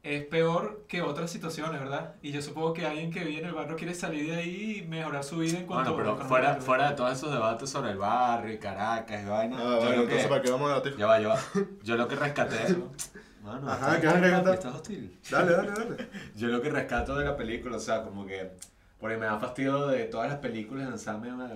es 0.05 0.25
peor 0.25 0.85
que 0.89 1.03
otras 1.03 1.29
situaciones, 1.31 1.81
¿verdad? 1.81 2.15
Y 2.23 2.31
yo 2.31 2.41
supongo 2.41 2.73
que 2.73 2.87
alguien 2.87 3.11
que 3.11 3.25
vive 3.25 3.41
en 3.41 3.47
el 3.47 3.53
barrio 3.55 3.77
quiere 3.77 3.95
salir 3.95 4.31
de 4.31 4.37
ahí 4.37 4.79
y 4.79 4.89
mejorar 4.89 5.25
su 5.25 5.39
vida 5.39 5.59
en 5.59 5.67
cuanto 5.67 5.93
Bueno, 5.93 5.97
pero 5.97 6.11
económica, 6.15 6.29
fuera, 6.29 6.55
fuera 6.61 6.91
de 6.91 6.97
todos 6.97 7.13
esos 7.13 7.33
debates 7.33 7.69
sobre 7.69 7.91
el 7.91 7.99
barrio 7.99 8.55
y 8.55 8.59
Caracas 8.59 9.23
y 9.23 9.29
vaina, 9.29 9.57
Ah, 9.59 9.63
yo, 9.63 9.77
bueno, 9.79 9.91
lo 9.97 10.03
entonces 10.03 10.23
que, 10.23 10.29
¿para 10.29 10.43
qué 10.43 10.51
vamos 10.53 10.67
a 10.71 10.75
debatir? 10.75 10.97
ya 10.97 11.07
va, 11.07 11.21
ya 11.21 11.29
va. 11.29 11.39
yo 11.83 11.97
lo 11.97 12.07
que 12.09 12.15
rescaté... 12.17 12.57
Mano, 13.49 13.71
Ajá, 13.71 14.01
¿qué 14.01 14.07
vas 14.07 14.17
a 14.17 14.21
rescatar? 14.21 14.55
estás 14.55 14.75
hostil. 14.75 15.19
Dale, 15.31 15.53
dale, 15.53 15.71
dale. 15.77 16.09
Yo 16.37 16.49
lo 16.49 16.61
que 16.63 16.71
rescato 16.71 17.17
de 17.17 17.25
la 17.25 17.37
película, 17.37 17.77
o 17.77 17.81
sea, 17.81 18.03
como 18.03 18.27
que... 18.27 18.53
Porque 18.99 19.17
me 19.17 19.27
da 19.27 19.39
fastidio 19.39 19.87
de 19.87 20.05
todas 20.05 20.29
las 20.29 20.39
películas 20.39 20.89
lanzarme 20.89 21.33
una- 21.33 21.51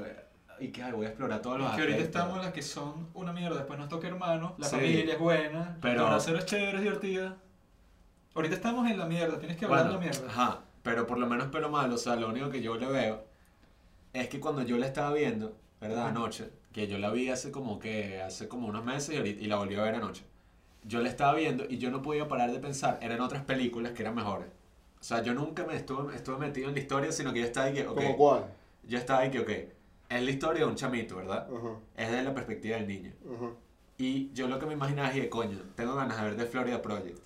y 0.60 0.68
que 0.68 0.82
ay, 0.82 0.92
voy 0.92 1.06
a 1.06 1.08
explorar 1.08 1.42
todos 1.42 1.58
los 1.58 1.68
Es 1.70 1.74
que 1.74 1.80
ahorita 1.80 1.96
aspectos. 1.98 2.20
estamos 2.20 2.38
en 2.38 2.44
las 2.44 2.52
que 2.54 2.62
son 2.62 3.08
una 3.14 3.32
mierda, 3.32 3.56
después 3.56 3.78
nos 3.78 3.88
toca 3.88 4.06
hermanos, 4.06 4.52
la 4.58 4.66
Sí. 4.68 4.76
familia 4.76 5.12
es 5.14 5.18
buena, 5.18 5.76
Pero- 5.82 6.06
hacer 6.06 6.36
es 6.36 6.46
chévere, 6.46 6.76
es 6.76 6.82
divertida. 6.84 7.36
Ahorita 8.34 8.54
estamos 8.54 8.88
en 8.88 8.96
la 8.98 9.06
mierda, 9.06 9.38
tienes 9.38 9.56
que 9.56 9.64
hablar 9.64 9.86
Bueno, 9.88 9.98
de 10.00 10.06
la 10.06 10.10
mierda. 10.12 10.28
Ajá, 10.30 10.60
pero 10.84 11.06
por 11.06 11.18
lo 11.18 11.26
menos 11.26 11.48
pero 11.50 11.68
malo, 11.68 11.96
o 11.96 11.98
sea, 11.98 12.14
lo 12.16 12.28
único 12.28 12.48
que 12.48 12.62
yo 12.62 12.76
le 12.76 12.86
veo 12.86 13.24
es 14.12 14.28
que 14.28 14.38
cuando 14.40 14.62
yo 14.62 14.78
la 14.78 14.86
estaba 14.86 15.12
viendo, 15.12 15.56
¿verdad? 15.80 16.06
Anoche, 16.08 16.48
que 16.72 16.86
yo 16.86 16.98
la 16.98 17.10
vi 17.10 17.28
hace 17.28 17.50
como 17.50 17.78
que, 17.80 18.22
hace 18.22 18.46
como 18.46 18.68
unos 18.68 18.84
meses 18.84 19.14
y, 19.14 19.18
ahorita- 19.18 19.42
y 19.42 19.46
la 19.48 19.56
volví 19.56 19.74
a 19.74 19.82
ver 19.82 19.96
anoche. 19.96 20.24
Yo 20.84 21.00
la 21.00 21.08
estaba 21.08 21.34
viendo 21.34 21.64
y 21.68 21.78
yo 21.78 21.90
no 21.90 22.02
podía 22.02 22.26
parar 22.28 22.50
de 22.52 22.58
pensar, 22.58 22.98
eran 23.02 23.20
otras 23.20 23.44
películas 23.44 23.92
que 23.92 24.02
eran 24.02 24.14
mejores. 24.14 24.48
O 25.00 25.04
sea, 25.04 25.22
yo 25.22 25.34
nunca 25.34 25.64
me 25.64 25.76
estuve, 25.76 26.14
estuve 26.14 26.36
metido 26.38 26.68
en 26.68 26.74
la 26.74 26.80
historia, 26.80 27.12
sino 27.12 27.32
que 27.32 27.40
yo 27.40 27.46
estaba 27.46 27.66
ahí 27.66 27.74
que, 27.74 27.86
ok, 27.86 27.94
¿Cómo 27.96 28.16
cuál? 28.16 28.44
yo 28.84 28.98
estaba 28.98 29.20
ahí 29.20 29.30
que, 29.30 29.40
ok, 29.40 29.50
es 30.08 30.22
la 30.22 30.30
historia 30.30 30.64
de 30.64 30.68
un 30.70 30.76
chamito, 30.76 31.16
¿verdad? 31.16 31.48
Ajá, 31.54 31.76
Es 31.96 32.10
desde 32.10 32.22
la 32.24 32.34
perspectiva 32.34 32.76
del 32.76 32.86
niño. 32.88 33.12
ajá. 33.34 33.50
Y 33.98 34.32
yo 34.32 34.48
lo 34.48 34.58
que 34.58 34.66
me 34.66 34.72
imaginaba 34.72 35.08
es 35.10 35.14
que, 35.14 35.28
coño, 35.28 35.58
tengo 35.76 35.94
ganas 35.94 36.16
de 36.18 36.24
ver 36.24 36.36
The 36.36 36.46
Florida 36.46 36.82
Project. 36.82 37.18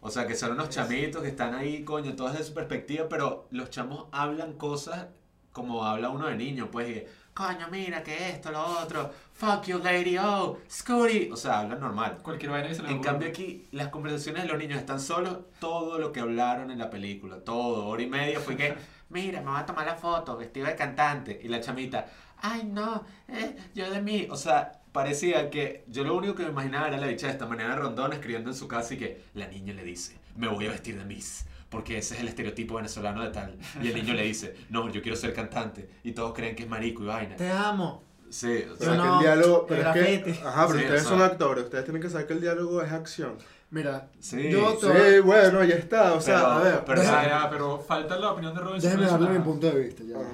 O 0.00 0.10
sea, 0.10 0.26
que 0.26 0.34
son 0.34 0.52
unos 0.52 0.68
chamitos 0.68 1.22
que 1.22 1.28
están 1.28 1.54
ahí, 1.54 1.84
coño, 1.84 2.16
todos 2.16 2.32
desde 2.32 2.44
su 2.46 2.54
perspectiva, 2.54 3.08
pero 3.08 3.46
los 3.50 3.70
chamos 3.70 4.06
hablan 4.10 4.54
cosas 4.54 5.06
como 5.52 5.84
habla 5.84 6.10
uno 6.10 6.26
de 6.26 6.34
niño, 6.36 6.70
pues, 6.72 6.88
y, 6.88 7.04
coño, 7.34 7.66
mira, 7.70 8.02
que 8.02 8.30
esto, 8.30 8.52
lo 8.52 8.64
otro, 8.64 9.10
fuck 9.32 9.64
you, 9.64 9.78
lady, 9.78 10.16
oh, 10.16 10.58
Scooty. 10.70 11.30
O 11.32 11.36
sea, 11.36 11.60
hablan 11.60 11.80
normal. 11.80 12.18
Cualquier 12.22 12.52
vaina 12.52 12.68
que 12.68 12.76
se 12.76 12.82
les 12.82 12.92
En 12.92 13.02
cambio 13.02 13.28
aquí, 13.28 13.66
las 13.72 13.88
conversaciones 13.88 14.42
de 14.42 14.48
los 14.48 14.58
niños 14.58 14.78
están 14.78 15.00
solos, 15.00 15.38
todo 15.58 15.98
lo 15.98 16.12
que 16.12 16.20
hablaron 16.20 16.70
en 16.70 16.78
la 16.78 16.90
película, 16.90 17.40
todo, 17.40 17.86
hora 17.86 18.02
y 18.02 18.06
media 18.06 18.38
fue 18.38 18.56
que, 18.56 18.74
mira, 19.10 19.40
me 19.40 19.50
voy 19.50 19.60
a 19.60 19.66
tomar 19.66 19.84
la 19.84 19.96
foto, 19.96 20.36
vestido 20.36 20.66
de 20.66 20.76
cantante, 20.76 21.40
y 21.42 21.48
la 21.48 21.60
chamita, 21.60 22.06
ay 22.40 22.64
no, 22.64 23.04
eh, 23.28 23.56
yo 23.74 23.90
de 23.90 24.00
mí, 24.00 24.28
o 24.30 24.36
sea, 24.36 24.80
parecía 24.92 25.50
que 25.50 25.84
yo 25.88 26.04
lo 26.04 26.16
único 26.16 26.36
que 26.36 26.44
me 26.44 26.50
imaginaba 26.50 26.86
era 26.86 26.98
la 26.98 27.08
bicha 27.08 27.26
de 27.26 27.32
esta 27.32 27.46
manera 27.46 27.74
Rondón 27.74 28.12
escribiendo 28.12 28.50
en 28.50 28.56
su 28.56 28.68
casa 28.68 28.94
y 28.94 28.98
que 28.98 29.24
la 29.34 29.48
niña 29.48 29.74
le 29.74 29.82
dice, 29.82 30.16
me 30.36 30.46
voy 30.46 30.66
a 30.66 30.70
vestir 30.70 30.96
de 30.96 31.04
Miss. 31.04 31.46
Porque 31.74 31.98
ese 31.98 32.14
es 32.14 32.20
el 32.20 32.28
estereotipo 32.28 32.76
venezolano 32.76 33.22
de 33.22 33.30
tal. 33.30 33.58
Y 33.82 33.88
el 33.88 33.94
niño 33.96 34.14
le 34.14 34.22
dice, 34.22 34.54
no, 34.70 34.88
yo 34.90 35.02
quiero 35.02 35.16
ser 35.16 35.34
cantante. 35.34 35.90
Y 36.04 36.12
todos 36.12 36.32
creen 36.32 36.54
que 36.54 36.62
es 36.62 36.68
marico 36.68 37.02
y 37.02 37.06
vaina. 37.06 37.34
Te 37.34 37.50
amo. 37.50 38.04
Sí, 38.30 38.60
Pero 38.62 38.72
o 38.72 38.76
sea, 38.76 38.90
que 38.92 38.96
no, 38.96 39.14
el 39.14 39.20
diálogo, 39.24 39.60
el 39.62 39.66
pero 39.76 39.90
es 39.92 40.22
que, 40.22 40.30
ajá, 40.44 40.66
pero 40.66 40.78
Sí, 40.78 40.84
ustedes 40.84 41.06
o 41.06 41.08
son 41.08 41.22
actores, 41.22 41.64
ustedes 41.64 41.84
tienen 41.84 42.00
que 42.00 42.08
saber 42.10 42.26
que 42.28 42.32
el 42.34 42.40
diálogo 42.40 42.80
es 42.82 42.90
acción. 42.92 43.34
Mira, 43.70 44.08
Sí, 44.20 44.50
yo 44.50 44.74
te 44.74 44.86
Sí, 45.14 45.20
bueno, 45.20 45.64
ya 45.64 45.74
está, 45.74 46.14
o 46.14 46.20
sea, 46.20 46.36
Pero- 46.38 46.46
a 46.48 46.58
ver. 46.62 46.82
pero- 46.86 47.00
déjame, 47.00 47.28
ya, 47.28 47.50
pero 47.50 47.78
falta 47.80 48.16
la 48.18 48.30
opinión 48.32 48.54
de 48.54 48.60
Robinson. 48.60 48.90
déjame 48.90 49.06
darle 49.10 49.38
mi 49.38 49.44
punto 49.44 49.70
de 49.70 49.78
vista. 49.80 50.02
ya. 50.04 50.16
Ajá. 50.16 50.28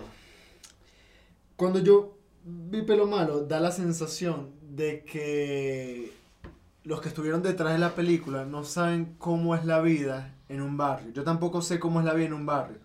Cuando 1.56 1.78
yo 1.80 2.16
vi 2.44 2.82
Pelo 2.82 3.06
Malo, 3.06 3.44
da 3.44 3.60
la 3.60 3.72
sensación 3.72 4.50
de 4.62 5.04
que 5.04 6.12
los 6.84 7.00
que 7.00 7.08
estuvieron 7.08 7.42
detrás 7.42 7.72
de 7.72 7.78
la 7.78 7.94
película 7.94 8.44
no 8.44 8.64
saben 8.64 9.14
cómo 9.18 9.54
es 9.54 9.64
la 9.64 9.80
vida 9.80 10.34
en 10.50 10.60
un 10.60 10.76
barrio. 10.76 11.12
Yo 11.12 11.22
tampoco 11.24 11.62
sé 11.62 11.78
cómo 11.78 12.00
es 12.00 12.06
la 12.06 12.12
vida 12.14 12.26
en 12.26 12.34
un 12.34 12.44
barrio. 12.46 12.78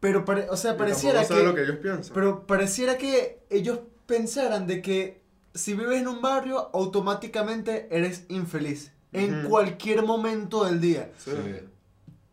Pero, 0.00 0.24
pare- 0.24 0.48
o 0.50 0.56
sea, 0.56 0.76
pareciera 0.76 1.24
que, 1.26 1.42
lo 1.44 1.54
que 1.54 1.62
ellos 1.62 1.76
piensan. 1.76 2.12
pero 2.14 2.46
pareciera 2.46 2.98
que 2.98 3.40
ellos 3.50 3.80
pensaran 4.06 4.66
de 4.66 4.82
que 4.82 5.22
si 5.54 5.74
vives 5.74 6.00
en 6.00 6.08
un 6.08 6.20
barrio, 6.20 6.70
automáticamente 6.74 7.86
eres 7.90 8.24
infeliz. 8.28 8.90
En 9.12 9.44
cualquier 9.44 10.02
momento 10.04 10.64
del 10.64 10.80
día. 10.80 11.12
Sí. 11.18 11.30
sí. 11.32 11.54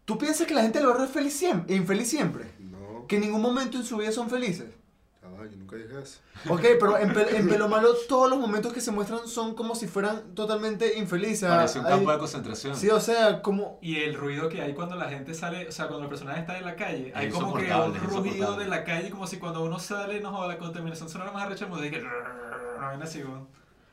¿Tú 0.06 0.18
piensas 0.18 0.48
que 0.48 0.54
la 0.56 0.62
gente 0.62 0.80
del 0.80 0.88
barrio 0.88 1.06
es 1.06 1.12
feliz 1.12 1.34
siempre, 1.34 1.76
infeliz 1.76 2.10
siempre? 2.10 2.46
No, 2.60 3.06
Que 3.06 3.18
en 3.18 3.22
ningún 3.24 3.42
momento 3.42 3.78
en 3.78 3.84
su 3.84 3.98
vida 3.98 4.12
son 4.14 4.30
felices. 4.30 4.66
Va, 5.40 5.46
yo 5.48 5.58
nunca 5.58 5.76
dije 5.76 6.00
eso. 6.02 6.20
Ok, 6.50 6.62
pero 6.80 6.98
en, 6.98 7.14
Pe- 7.14 7.36
en 7.38 7.48
Pelo 7.50 7.68
Malo 7.68 7.90
todos 8.08 8.30
los 8.30 8.38
momentos 8.40 8.72
que 8.74 8.82
se 8.82 8.92
muestran 8.92 9.28
son 9.28 9.56
como 9.56 9.74
si 9.76 9.88
fueran 9.88 10.36
totalmente 10.36 10.98
infelices. 10.98 11.50
Parece 11.50 11.80
un 11.80 11.86
Hay- 11.86 11.92
campo 11.94 12.12
de 12.12 12.18
concentración. 12.20 12.76
Sí, 12.76 12.90
o 12.90 13.00
sea, 13.00 13.42
como... 13.42 13.80
Y 13.82 13.98
el 13.98 14.14
ruido 14.16 14.50
que 14.50 14.62
hay 14.62 14.74
cuando 14.74 14.96
la 14.96 15.10
gente 15.10 15.34
sale, 15.34 15.68
o 15.68 15.72
sea, 15.72 15.88
cuando 15.88 16.04
el 16.04 16.10
personaje 16.10 16.42
está 16.42 16.58
en 16.58 16.66
la 16.66 16.76
calle, 16.76 17.12
hay 17.16 17.28
Es 17.28 17.34
como 17.34 17.54
que 17.56 17.64
un 17.64 17.96
insoportable. 17.96 18.64
de 18.64 18.70
la 18.70 18.84
calle, 18.84 19.10
como 19.10 19.26
si 19.28 19.38
cuando 19.38 19.64
uno 19.64 19.80
sale, 19.80 20.20
no 20.22 20.32
joda, 20.32 20.48
la 20.50 20.58
contaminación 20.58 21.10
sonora 21.10 21.32
más 21.32 21.44
arrecha, 21.46 21.68
como 21.68 21.82
de 21.82 21.92
que... 21.92 22.02
No 22.02 23.04
así. 23.04 23.24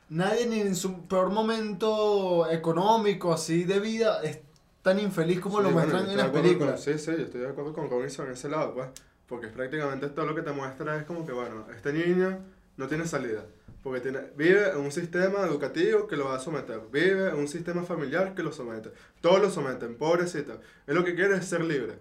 Nadie 0.09 0.45
ni 0.47 0.61
en 0.61 0.75
su 0.75 1.05
peor 1.07 1.29
momento 1.29 2.49
económico, 2.49 3.33
así 3.33 3.63
de 3.65 3.79
vida, 3.79 4.21
es 4.23 4.39
tan 4.81 4.99
infeliz 4.99 5.41
como 5.41 5.57
Sí, 5.57 5.63
lo 5.63 5.71
bueno, 5.71 5.79
muestran 5.89 6.05
yo 6.05 6.11
en 6.11 6.17
las 6.17 6.29
películas. 6.29 6.83
con- 6.85 6.93
sí, 6.93 6.97
sí, 6.97 7.11
yo 7.11 7.23
estoy 7.25 7.41
de 7.41 7.49
acuerdo 7.49 7.73
con 7.73 7.89
Robinson 7.89 8.27
en 8.27 8.31
ese 8.33 8.47
lado, 8.47 8.73
pues. 8.73 8.87
Porque 9.27 9.47
es 9.47 9.51
prácticamente 9.51 10.07
todo 10.09 10.25
lo 10.25 10.35
que 10.35 10.41
te 10.41 10.51
muestra 10.51 10.97
es 10.97 11.05
como 11.05 11.25
que, 11.25 11.33
bueno, 11.33 11.65
este 11.75 11.91
niño 11.91 12.39
no 12.77 12.87
tiene 12.87 13.05
salida. 13.05 13.43
Porque 13.83 13.99
tiene, 14.01 14.19
vive 14.35 14.69
en 14.69 14.77
un 14.77 14.91
sistema 14.91 15.41
educativo 15.41 16.07
que 16.07 16.17
lo 16.17 16.25
va 16.25 16.35
a 16.35 16.39
someter. 16.39 16.81
Vive 16.91 17.29
en 17.29 17.35
un 17.35 17.47
sistema 17.47 17.83
familiar 17.83 18.33
que 18.35 18.43
lo 18.43 18.51
somete. 18.51 18.91
Todos 19.21 19.41
lo 19.41 19.49
someten, 19.49 19.95
pobrecito. 19.95 20.59
Él 20.87 20.95
lo 20.95 21.03
que 21.03 21.15
quiere 21.15 21.35
es 21.35 21.45
ser 21.45 21.63
libre. 21.63 21.93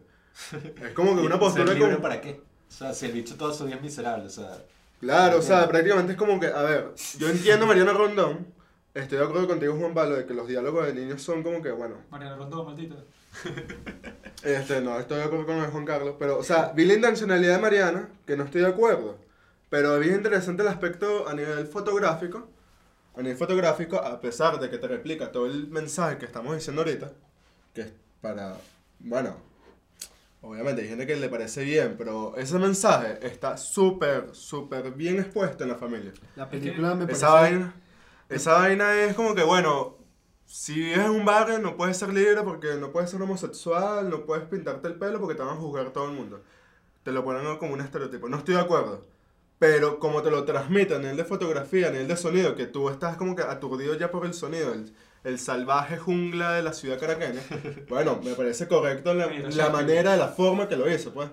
Es 0.83 0.93
como 0.93 1.15
que 1.15 1.23
una 1.23 1.31
¿Ser 1.31 1.39
postura 1.39 1.73
libre 1.73 1.91
como... 1.93 2.03
para 2.03 2.21
qué? 2.21 2.41
O 2.69 2.73
sea, 2.73 2.93
si 2.93 3.07
el 3.07 3.13
bicho 3.13 3.37
todo 3.37 3.55
su 3.55 3.67
día 3.67 3.77
es 3.77 3.83
miserable, 3.83 4.27
o 4.27 4.31
sea... 4.31 4.65
Claro, 5.01 5.39
o 5.39 5.43
sea, 5.43 5.69
prácticamente 5.69 6.13
es 6.13 6.19
como 6.19 6.41
que, 6.41 6.47
a 6.47 6.63
ver, 6.63 6.93
yo 7.19 7.29
entiendo 7.29 7.65
a 7.65 7.69
Mariana 7.69 7.93
Rondón, 7.93 8.47
estoy 8.95 9.19
de 9.19 9.25
acuerdo 9.25 9.47
contigo 9.47 9.77
Juan 9.79 9.95
Pablo, 9.95 10.17
de 10.17 10.27
que 10.27 10.35
los 10.35 10.49
diálogos 10.49 10.87
de 10.87 10.95
niños 10.95 11.23
son 11.23 11.43
como 11.43 11.63
que, 11.63 11.71
bueno, 11.71 11.97
Mariana 12.11 12.37
Rondón, 12.37 12.67
maldita. 12.67 12.97
Este, 14.43 14.81
no, 14.81 14.97
estoy 15.01 15.19
de 15.19 15.25
acuerdo 15.25 15.47
con 15.47 15.71
Juan 15.71 15.85
Carlos. 15.85 16.15
Pero, 16.21 16.39
o 16.39 16.43
sea, 16.45 16.73
vi 16.73 16.85
la 16.85 16.95
intencionalidad 16.95 17.57
de 17.57 17.61
Mariana, 17.61 18.09
que 18.27 18.37
no 18.37 18.45
estoy 18.45 18.61
de 18.61 18.69
acuerdo. 18.69 19.19
Pero 19.71 19.99
vi 19.99 20.11
interesante 20.11 20.63
el 20.63 20.69
aspecto 20.69 21.29
a 21.29 21.35
nivel 21.35 21.67
fotográfico. 21.67 22.49
A 23.17 23.23
nivel 23.23 23.37
fotográfico, 23.37 23.97
a 23.97 24.21
pesar 24.21 24.61
de 24.61 24.71
que 24.71 24.79
te 24.79 24.87
replica 24.87 25.33
todo 25.33 25.47
el 25.47 25.69
mensaje 25.69 26.19
que 26.19 26.27
estamos 26.27 26.55
diciendo 26.55 26.83
ahorita, 26.83 27.11
que 27.75 27.81
es 27.81 27.93
para, 28.21 28.57
bueno, 29.01 29.37
obviamente 30.43 30.83
hay 30.83 30.89
gente 30.89 31.07
que 31.07 31.17
le 31.17 31.29
parece 31.29 31.65
bien, 31.65 31.97
pero 31.97 32.37
ese 32.37 32.59
mensaje 32.59 33.19
está 33.23 33.57
súper, 33.57 34.35
súper 34.35 34.93
bien 34.93 35.19
expuesto 35.19 35.65
en 35.65 35.71
la 35.71 35.77
familia. 35.77 36.13
La 36.37 36.49
película 36.49 36.95
me 36.95 37.07
parece... 37.07 37.25
Esa 37.25 37.31
vaina, 37.31 37.75
esa 38.29 38.53
vaina 38.53 38.95
es 39.03 39.15
como 39.15 39.35
que, 39.35 39.43
bueno, 39.43 39.96
si 40.47 40.75
vives 40.75 40.99
en 40.99 41.11
un 41.11 41.25
barrio 41.25 41.59
no 41.59 41.77
puedes 41.77 41.97
ser 41.97 42.13
libre 42.13 42.43
porque 42.43 42.75
no 42.77 42.93
puedes 42.93 43.11
ser 43.11 43.21
homosexual, 43.21 44.09
no 44.09 44.25
puedes 44.25 44.45
pintarte 44.47 44.89
el 44.89 44.95
pelo 44.95 45.21
porque 45.21 45.35
te 45.35 45.43
van 45.43 45.57
a 45.57 45.61
juzgar 45.61 45.93
todo 45.93 46.07
el 46.07 46.13
mundo. 46.13 46.41
Te 47.03 47.13
lo 47.13 47.25
ponen 47.25 47.57
como 47.59 47.75
un 47.75 47.81
estereotipo. 47.81 48.29
No 48.29 48.39
estoy 48.39 48.55
de 48.55 48.61
acuerdo. 48.61 49.03
Pero 49.59 49.99
como 49.99 50.23
te 50.23 50.31
lo 50.31 50.45
transmiten 50.45 50.99
a 50.99 51.01
nivel 51.01 51.17
de 51.17 51.25
fotografía, 51.25 51.89
a 51.89 51.91
nivel 51.91 52.09
de 52.09 52.17
sonido, 52.17 52.55
que 52.57 52.67
tú 52.67 52.91
estás 52.91 53.17
como 53.17 53.35
que 53.35 53.43
aturdido 53.43 53.95
ya 53.95 54.11
por 54.11 54.27
el 54.27 54.35
sonido, 54.35 54.73
el, 54.73 54.93
el 55.25 55.39
salvaje 55.39 55.97
jungla 55.99 56.53
de 56.53 56.63
la 56.63 56.73
ciudad 56.73 57.01
caraqueña, 57.01 57.41
bueno, 57.89 58.21
me 58.23 58.35
parece 58.35 58.69
correcto 58.69 59.15
la, 59.15 59.27
la 59.27 59.71
manera, 59.71 60.17
la 60.17 60.29
forma 60.29 60.69
que 60.69 60.77
lo 60.77 60.91
hizo, 60.91 61.13
pues. 61.13 61.31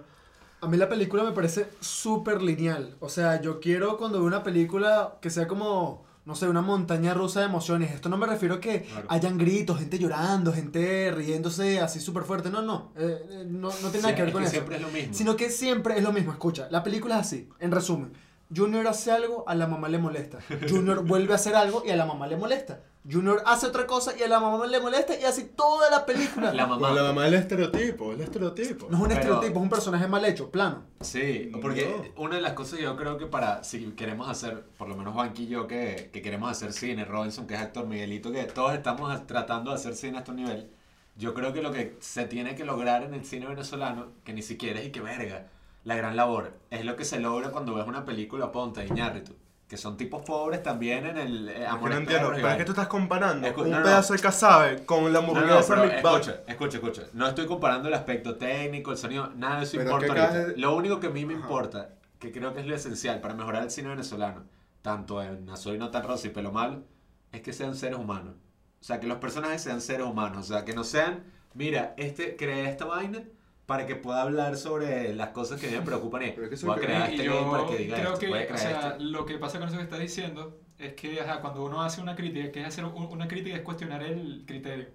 A 0.62 0.68
mí 0.68 0.78
la 0.78 0.88
película 0.88 1.24
me 1.24 1.34
parece 1.34 1.68
súper 1.82 2.42
lineal. 2.42 2.96
O 3.02 3.10
sea, 3.10 3.42
yo 3.42 3.60
quiero 3.60 3.98
cuando 3.98 4.20
veo 4.20 4.28
una 4.28 4.44
película 4.44 5.18
que 5.22 5.30
sea 5.30 5.46
como, 5.46 6.06
no 6.26 6.36
sé, 6.36 6.48
una 6.48 6.62
montaña 6.62 7.14
rusa 7.14 7.42
de 7.42 7.48
emociones. 7.48 7.92
Esto 7.92 8.08
no 8.10 8.18
me 8.18 8.26
refiero 8.26 8.56
a 8.56 8.60
que 8.62 8.84
Claro. 8.84 9.08
hayan 9.10 9.38
gritos, 9.38 9.78
gente 9.80 10.00
llorando, 10.00 10.54
gente 10.54 11.12
riéndose 11.12 11.80
así 11.82 12.00
súper 12.00 12.24
fuerte. 12.24 12.50
No, 12.50 12.62
no. 12.62 12.92
eh, 12.96 13.20
eh, 13.30 13.46
no, 13.48 13.70
no 13.70 13.90
tiene 13.90 14.02
nada 14.04 14.16
que 14.16 14.22
ver 14.22 14.30
es 14.30 14.34
con 14.34 14.42
que 14.42 14.48
eso. 14.48 14.52
siempre 14.56 14.76
es 14.78 14.82
lo 14.82 14.88
mismo. 14.90 15.14
Sino 15.14 15.36
que 15.36 15.50
siempre 15.50 15.98
es 15.98 16.04
lo 16.04 16.14
mismo. 16.14 16.32
Escucha, 16.32 16.68
la 16.72 16.82
película 16.84 17.16
es 17.20 17.22
así. 17.28 17.50
En 17.60 17.72
resumen, 17.72 18.14
Junior 18.56 18.86
hace 18.88 19.12
algo, 19.12 19.44
a 19.48 19.56
la 19.56 19.68
mamá 19.68 19.90
le 19.90 19.98
molesta. 19.98 20.40
Junior 20.70 21.04
vuelve 21.06 21.34
a 21.34 21.36
hacer 21.36 21.56
algo 21.56 21.84
y 21.86 21.90
a 21.92 21.96
la 21.96 22.06
mamá 22.06 22.28
le 22.28 22.38
molesta. 22.38 22.82
Junior 23.10 23.42
hace 23.46 23.68
otra 23.68 23.86
cosa 23.86 24.14
y 24.18 24.24
a 24.24 24.28
la 24.30 24.40
mamá 24.40 24.66
le 24.66 24.80
molesta 24.80 25.14
y 25.20 25.24
así 25.26 25.44
toda 25.56 25.90
la 25.90 26.06
película. 26.06 26.54
La 26.54 26.66
mamá. 26.68 26.92
La 26.92 27.04
mamá 27.04 27.28
el 27.28 27.34
estereotipo, 27.34 28.14
el 28.14 28.22
estereotipo. 28.22 28.88
No 28.90 28.98
es 28.98 29.02
un 29.04 29.08
Pero- 29.10 29.20
estereotipo, 29.20 29.60
es 29.60 29.64
un 29.64 29.70
personaje 29.70 30.08
mal 30.08 30.24
hecho, 30.24 30.50
plano. 30.52 30.84
Sí, 31.02 31.52
porque 31.62 32.12
No. 32.16 32.24
una 32.24 32.36
de 32.36 32.42
las 32.42 32.54
cosas 32.54 32.78
que 32.78 32.84
yo 32.86 32.96
creo 32.96 33.18
que 33.18 33.26
para, 33.26 33.64
si 33.64 33.92
queremos 33.92 34.30
hacer, 34.30 34.64
por 34.78 34.88
lo 34.88 34.96
menos 34.96 35.14
Juanqui 35.16 35.44
y 35.44 35.48
yo, 35.48 35.68
que, 35.68 36.12
que 36.14 36.22
queremos 36.22 36.50
hacer 36.50 36.72
cine, 36.74 37.04
Robinson, 37.06 37.46
que 37.48 37.56
es 37.56 37.60
actor, 37.62 37.88
Miguelito, 37.88 38.32
que 38.32 38.44
todos 38.44 38.74
estamos 38.74 39.26
tratando 39.28 39.72
de 39.72 39.76
hacer 39.78 39.96
cine 39.96 40.18
a 40.18 40.20
este 40.20 40.32
nivel, 40.32 40.70
yo 41.18 41.34
creo 41.34 41.52
que 41.54 41.62
lo 41.62 41.72
que 41.74 41.98
se 42.00 42.26
tiene 42.26 42.56
que 42.56 42.64
lograr 42.66 43.04
en 43.04 43.14
el 43.14 43.26
cine 43.26 43.48
venezolano, 43.48 44.08
que 44.24 44.32
ni 44.34 44.42
siquiera 44.42 44.80
es 44.80 44.88
y 44.88 44.92
que 44.92 45.02
verga, 45.02 45.48
la 45.84 45.96
gran 45.96 46.16
labor, 46.16 46.54
es 46.70 46.86
lo 46.86 46.96
que 46.96 47.06
se 47.06 47.20
logra 47.20 47.50
cuando 47.52 47.74
ves 47.76 47.86
una 47.88 48.06
película 48.06 48.52
Ponta 48.52 48.82
de 48.82 48.88
Iñárritu, 48.88 49.36
que 49.68 49.78
son 49.78 49.98
tipos 49.98 50.22
pobres 50.24 50.62
también 50.64 51.06
en 51.06 51.18
el 51.18 51.50
eh, 51.50 51.52
Es 51.54 51.60
que 51.60 51.66
Amores 51.66 51.96
no 51.96 52.02
entiendo, 52.02 52.32
pero 52.34 52.48
es 52.50 52.56
que 52.58 52.66
tú 52.66 52.72
estás 52.72 52.88
comparando 52.88 53.48
Escu- 53.48 53.64
un 53.64 53.72
no, 53.72 53.78
no. 53.80 53.84
pedazo 53.84 54.14
de 54.14 54.20
casabe 54.20 54.86
con 54.86 55.12
la 55.12 55.20
No, 55.22 55.28
no, 55.28 55.38
hamburguesa 55.40 55.76
Mac. 55.76 55.94
escucha, 55.96 56.42
escucha, 56.48 56.78
escucha. 56.78 57.02
No 57.14 57.28
estoy 57.28 57.48
comparando 57.48 57.88
el 57.88 57.94
aspecto 57.96 58.36
técnico, 58.36 58.92
el 58.92 58.98
sonido, 58.98 59.32
nada 59.36 59.58
de 59.58 59.64
eso 59.64 59.78
Pero 59.78 59.92
importa 59.92 60.26
ahorita. 60.28 60.52
es- 60.52 60.58
Lo 60.58 60.76
único 60.76 61.00
que 61.00 61.08
a 61.08 61.10
mí 61.10 61.26
me 61.26 61.34
Ajá. 61.34 61.42
importa, 61.44 61.90
que 62.20 62.32
creo 62.32 62.54
que 62.54 62.62
es 62.62 62.66
lo 62.68 62.76
esencial 62.76 63.20
para 63.20 63.34
mejorar 63.34 63.64
el 63.64 63.72
cine 63.72 63.90
venezolano, 63.90 64.44
tanto 64.82 65.22
en 65.22 65.50
Azul 65.50 65.76
y 65.76 65.78
No 65.80 65.90
Tan 65.92 66.04
Rosa 66.04 66.28
y 66.28 66.30
Pelo 66.30 66.52
Malo, 66.52 66.84
es 67.32 67.42
que 67.42 67.52
sean 67.52 67.76
seres 67.76 67.98
humanos. 67.98 68.36
O 68.80 68.84
sea, 68.86 69.00
que 69.00 69.08
los 69.08 69.18
personajes 69.18 69.62
sean 69.62 69.82
seres 69.82 70.06
humanos. 70.06 70.50
O 70.50 70.54
sea, 70.54 70.66
que 70.66 70.74
no 70.74 70.84
sean, 70.84 71.24
mira, 71.54 71.94
este 71.98 72.36
crea 72.36 72.70
esta 72.70 72.86
vaina 72.86 73.24
para 73.66 73.86
que 73.86 73.96
pueda 73.96 74.22
hablar 74.22 74.58
sobre 74.58 75.14
las 75.14 75.30
cosas 75.30 75.60
que 75.60 75.70
me 75.70 75.82
preocupan 75.82 76.24
y 76.24 76.32
Pero 76.32 76.50
que 76.50 76.56
voy 76.66 76.78
a 76.78 76.82
crear 76.82 77.10
este 77.12 77.24
yo 77.24 77.36
game 77.36 77.52
para 77.52 77.68
que 77.70 77.78
diga 77.78 77.96
creo 77.98 78.08
esto, 78.10 78.20
que, 78.20 78.28
voy 78.28 78.40
a 78.40 78.54
o 78.54 78.58
sea, 78.58 78.88
este. 78.92 79.04
lo 79.04 79.26
que 79.26 79.38
pasa 79.38 79.60
con 79.60 79.68
eso 79.70 79.78
que 79.78 79.84
estás 79.84 80.00
diciendo 80.00 80.60
es 80.78 80.94
que 80.94 81.22
ajá, 81.22 81.40
cuando 81.40 81.64
uno 81.64 81.82
hace 81.82 82.02
una 82.02 82.16
crítica, 82.16 82.52
que 82.52 82.62
es 82.62 82.68
hacer 82.68 82.84
un- 82.86 83.06
una 83.06 83.28
crítica 83.28 83.56
es 83.56 83.62
cuestionar 83.62 84.04
el 84.04 84.44
criterio. 84.46 84.88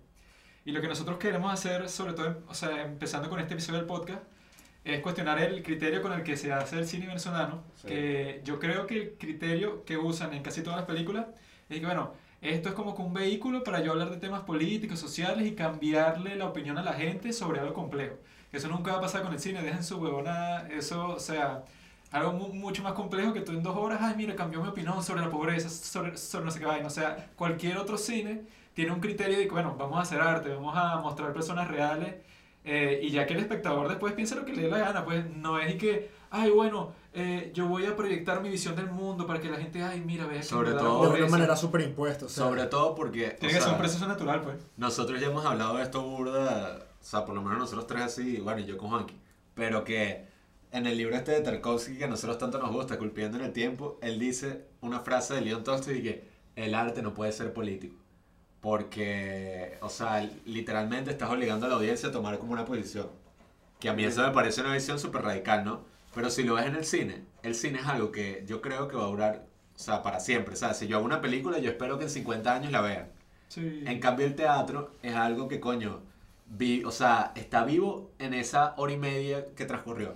Y 0.66 0.72
lo 0.72 0.82
que 0.82 0.88
nosotros 0.88 1.16
queremos 1.16 1.50
hacer, 1.52 1.88
sobre 1.88 2.12
todo, 2.12 2.42
o 2.46 2.52
sea, 2.54 2.82
empezando 2.84 3.30
con 3.30 3.40
este 3.40 3.54
episodio 3.54 3.78
del 3.78 3.86
podcast, 3.86 4.22
es 4.84 5.00
cuestionar 5.00 5.40
el 5.40 5.62
criterio 5.62 6.02
con 6.02 6.12
el 6.12 6.22
que 6.22 6.36
se 6.36 6.52
hace 6.52 6.78
el 6.78 6.86
cine 6.86 7.06
venezolano, 7.06 7.62
Sí. 7.76 7.88
que 7.88 8.40
yo 8.44 8.58
creo 8.58 8.86
que 8.86 8.94
el 8.96 9.10
criterio 9.18 9.84
que 9.84 9.96
usan 9.96 10.34
en 10.34 10.42
casi 10.42 10.62
todas 10.62 10.78
las 10.78 10.86
películas 10.86 11.26
es 11.70 11.80
que, 11.80 11.86
bueno, 11.86 12.12
esto 12.42 12.68
es 12.68 12.74
como 12.74 12.94
que 12.94 13.02
un 13.02 13.14
vehículo 13.14 13.64
para 13.64 13.80
yo 13.80 13.92
hablar 13.92 14.10
de 14.10 14.18
temas 14.18 14.42
políticos, 14.42 14.98
sociales 14.98 15.46
y 15.46 15.52
cambiarle 15.54 16.36
la 16.36 16.46
opinión 16.46 16.76
a 16.78 16.82
la 16.82 16.92
gente 16.92 17.32
sobre 17.32 17.60
algo 17.60 17.72
complejo. 17.74 18.16
Eso 18.52 18.68
nunca 18.68 18.92
va 18.92 18.98
a 18.98 19.00
pasar 19.02 19.22
con 19.22 19.32
el 19.32 19.38
cine, 19.40 19.62
dejen 19.62 19.84
su 19.84 19.98
huevona, 19.98 20.66
eso, 20.70 21.08
o 21.10 21.20
sea, 21.20 21.64
algo 22.10 22.32
mu- 22.32 22.52
mucho 22.54 22.82
más 22.82 22.94
complejo 22.94 23.32
que 23.34 23.42
tú 23.42 23.52
en 23.52 23.62
dos 23.62 23.76
horas, 23.76 23.98
ay, 24.00 24.14
mira, 24.16 24.34
cambió 24.34 24.62
mi 24.62 24.68
opinión 24.68 25.02
sobre 25.02 25.20
la 25.20 25.28
pobreza, 25.30 25.68
sobre, 25.68 26.16
sobre 26.16 26.46
no 26.46 26.50
sé 26.50 26.58
qué 26.58 26.64
vaina. 26.66 26.86
O 26.86 26.90
sea, 26.90 27.28
cualquier 27.36 27.76
otro 27.76 27.98
cine 27.98 28.42
tiene 28.72 28.92
un 28.92 29.00
criterio 29.00 29.36
de 29.36 29.44
que, 29.44 29.50
bueno, 29.50 29.76
vamos 29.78 29.98
a 29.98 30.02
hacer 30.02 30.20
arte, 30.20 30.48
vamos 30.54 30.74
a 30.76 30.96
mostrar 30.96 31.32
personas 31.34 31.68
reales, 31.68 32.14
eh, 32.64 33.00
y 33.02 33.10
ya 33.10 33.26
que 33.26 33.34
el 33.34 33.40
espectador 33.40 33.88
después 33.88 34.14
piensa 34.14 34.34
lo 34.34 34.44
que 34.46 34.52
le 34.54 34.62
dé 34.62 34.70
la 34.70 34.78
gana, 34.78 35.04
pues 35.04 35.24
no 35.36 35.58
es 35.58 35.74
y 35.74 35.78
que, 35.78 36.10
ay, 36.30 36.50
bueno, 36.50 36.92
eh, 37.12 37.50
yo 37.54 37.66
voy 37.66 37.84
a 37.86 37.96
proyectar 37.96 38.40
mi 38.42 38.48
visión 38.48 38.74
del 38.76 38.86
mundo 38.90 39.26
para 39.26 39.40
que 39.40 39.50
la 39.50 39.56
gente, 39.58 39.82
ay, 39.82 40.00
mira, 40.00 40.26
vea 40.26 40.42
Sobre 40.42 40.72
todo- 40.72 41.12
De 41.12 41.20
una 41.22 41.30
manera 41.30 41.56
súper 41.56 41.82
impuesta. 41.82 42.26
O 42.26 42.28
sea, 42.28 42.44
Sobre 42.44 42.64
todo 42.66 42.94
porque... 42.94 43.30
Tiene 43.38 43.54
que 43.54 43.60
ser 43.60 43.72
un 43.72 43.78
proceso 43.78 44.06
natural, 44.06 44.40
pues. 44.42 44.56
Nosotros 44.78 45.20
ya 45.20 45.26
hemos 45.28 45.44
hablado 45.44 45.76
de 45.76 45.82
esto 45.82 46.02
burda, 46.02 46.78
sea, 47.10 47.24
por 47.24 47.34
lo 47.34 47.42
menos 47.42 47.58
nosotros 47.58 47.86
tres 47.86 48.02
así, 48.02 48.38
bueno, 48.38 48.60
y 48.60 48.66
yo 48.66 48.76
con 48.76 48.90
Juanqui, 48.90 49.16
pero 49.54 49.82
que 49.82 50.26
en 50.72 50.86
el 50.86 50.98
libro 50.98 51.16
este 51.16 51.32
de 51.32 51.40
Tarkovsky 51.40 51.96
que 51.96 52.04
a 52.04 52.08
nosotros 52.08 52.38
tanto 52.38 52.58
nos 52.58 52.70
gusta, 52.70 52.98
Culpiendo 52.98 53.38
en 53.38 53.44
el 53.44 53.52
Tiempo, 53.52 53.98
él 54.02 54.18
dice 54.18 54.66
una 54.80 55.00
frase 55.00 55.34
de 55.34 55.40
Leon 55.40 55.64
Tolstoy 55.64 56.02
que 56.02 56.28
el 56.56 56.74
arte 56.74 57.02
no 57.02 57.14
puede 57.14 57.32
ser 57.32 57.52
político. 57.52 57.96
Porque, 58.60 59.78
o 59.80 59.88
sea, 59.88 60.28
literalmente 60.44 61.10
estás 61.10 61.30
obligando 61.30 61.66
a 61.66 61.68
la 61.68 61.76
audiencia 61.76 62.08
a 62.08 62.12
tomar 62.12 62.38
como 62.38 62.52
una 62.52 62.64
posición. 62.64 63.08
Que 63.78 63.88
a 63.88 63.94
mí 63.94 64.04
eso 64.04 64.22
me 64.22 64.32
parece 64.32 64.60
una 64.60 64.74
visión 64.74 64.98
súper 64.98 65.22
radical, 65.22 65.64
¿no? 65.64 65.84
Pero 66.14 66.28
si 66.30 66.42
lo 66.42 66.54
ves 66.54 66.66
en 66.66 66.74
el 66.74 66.84
cine, 66.84 67.22
el 67.42 67.54
cine 67.54 67.78
es 67.78 67.86
algo 67.86 68.10
que 68.10 68.44
yo 68.46 68.60
creo 68.60 68.88
que 68.88 68.96
va 68.96 69.04
a 69.04 69.08
durar, 69.08 69.46
o 69.76 69.78
sea, 69.78 70.02
para 70.02 70.18
siempre. 70.18 70.54
O 70.54 70.56
sea, 70.56 70.74
si 70.74 70.88
yo 70.88 70.96
hago 70.96 71.06
una 71.06 71.20
película, 71.20 71.58
yo 71.58 71.70
espero 71.70 71.96
que 71.96 72.04
en 72.04 72.10
50 72.10 72.52
años 72.52 72.72
la 72.72 72.80
vean. 72.80 73.08
Sí. 73.46 73.84
En 73.86 74.00
cambio, 74.00 74.26
el 74.26 74.34
teatro 74.34 74.90
es 75.02 75.14
algo 75.14 75.48
que, 75.48 75.60
coño, 75.60 76.02
vi, 76.48 76.84
o 76.84 76.90
sea, 76.90 77.32
está 77.34 77.64
vivo 77.64 78.12
en 78.18 78.34
esa 78.34 78.74
hora 78.76 78.92
y 78.92 78.96
media 78.96 79.46
que 79.54 79.64
transcurrió. 79.64 80.14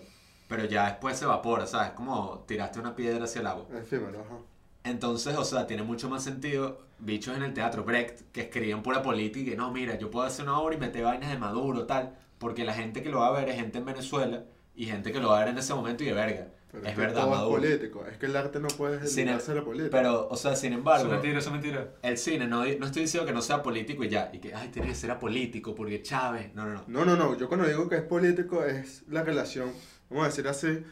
Pero 0.48 0.64
ya 0.64 0.86
después 0.86 1.18
se 1.18 1.24
evapora, 1.24 1.66
¿sabes? 1.66 1.92
Como 1.92 2.44
tiraste 2.46 2.78
una 2.78 2.94
piedra 2.94 3.24
hacia 3.24 3.40
el 3.40 3.46
agua. 3.46 3.66
Efímero, 3.74 4.20
ajá. 4.20 4.38
Entonces, 4.84 5.36
o 5.36 5.44
sea, 5.44 5.66
tiene 5.66 5.82
mucho 5.82 6.08
más 6.08 6.24
sentido 6.24 6.80
bichos 6.98 7.36
en 7.36 7.42
el 7.42 7.54
teatro, 7.54 7.84
Brecht, 7.84 8.30
que 8.32 8.42
escribían 8.42 8.82
pura 8.82 9.02
política 9.02 9.40
y 9.40 9.50
que 9.50 9.56
no, 9.56 9.70
mira, 9.70 9.98
yo 9.98 10.10
puedo 10.10 10.26
hacer 10.26 10.44
una 10.44 10.58
obra 10.58 10.74
y 10.74 10.78
meter 10.78 11.04
vainas 11.04 11.30
de 11.30 11.38
Maduro, 11.38 11.86
tal, 11.86 12.16
porque 12.38 12.64
la 12.64 12.74
gente 12.74 13.02
que 13.02 13.10
lo 13.10 13.20
va 13.20 13.28
a 13.28 13.32
ver 13.32 13.48
es 13.48 13.56
gente 13.56 13.78
en 13.78 13.84
Venezuela 13.84 14.44
y 14.74 14.86
gente 14.86 15.12
que 15.12 15.20
lo 15.20 15.28
va 15.28 15.36
a 15.36 15.40
ver 15.40 15.48
en 15.48 15.58
ese 15.58 15.74
momento 15.74 16.02
y 16.02 16.06
de 16.06 16.12
verga. 16.12 16.48
Pero 16.72 16.86
es 16.86 16.94
que 16.94 17.00
verdad, 17.00 17.20
todo 17.20 17.30
Maduro. 17.30 17.62
es 17.62 17.70
político. 17.70 18.06
Es 18.10 18.16
que 18.16 18.26
el 18.26 18.34
arte 18.36 18.58
no 18.58 18.68
puede 18.68 18.98
dedicarse 18.98 19.52
a 19.52 19.54
la 19.54 19.62
política. 19.62 19.90
Pero, 19.96 20.26
o 20.28 20.36
sea, 20.36 20.56
sin 20.56 20.72
Eso 20.72 20.78
embargo, 20.78 21.04
es 21.06 21.12
mentira, 21.12 21.38
eso 21.38 21.48
es 21.48 21.52
mentira. 21.52 21.88
el 22.02 22.16
cine, 22.18 22.46
no, 22.48 22.64
no 22.64 22.86
estoy 22.86 23.02
diciendo 23.02 23.26
que 23.26 23.32
no 23.34 23.42
sea 23.42 23.62
político 23.62 24.02
y 24.04 24.08
ya, 24.08 24.30
y 24.32 24.38
que, 24.38 24.54
ay, 24.54 24.68
tiene 24.68 24.88
que 24.88 24.94
ser 24.94 25.10
apolítico 25.10 25.74
porque 25.74 26.00
Chávez, 26.02 26.54
no, 26.54 26.64
no, 26.64 26.72
no. 26.74 26.84
No, 26.88 27.04
no, 27.04 27.16
no. 27.16 27.36
Yo 27.38 27.46
cuando 27.48 27.66
digo 27.68 27.88
que 27.90 27.96
es 27.96 28.02
político 28.02 28.64
es 28.64 29.02
la 29.10 29.22
relación, 29.22 29.70
vamos 30.08 30.24
a 30.24 30.28
decir 30.28 30.48
así, 30.48 30.82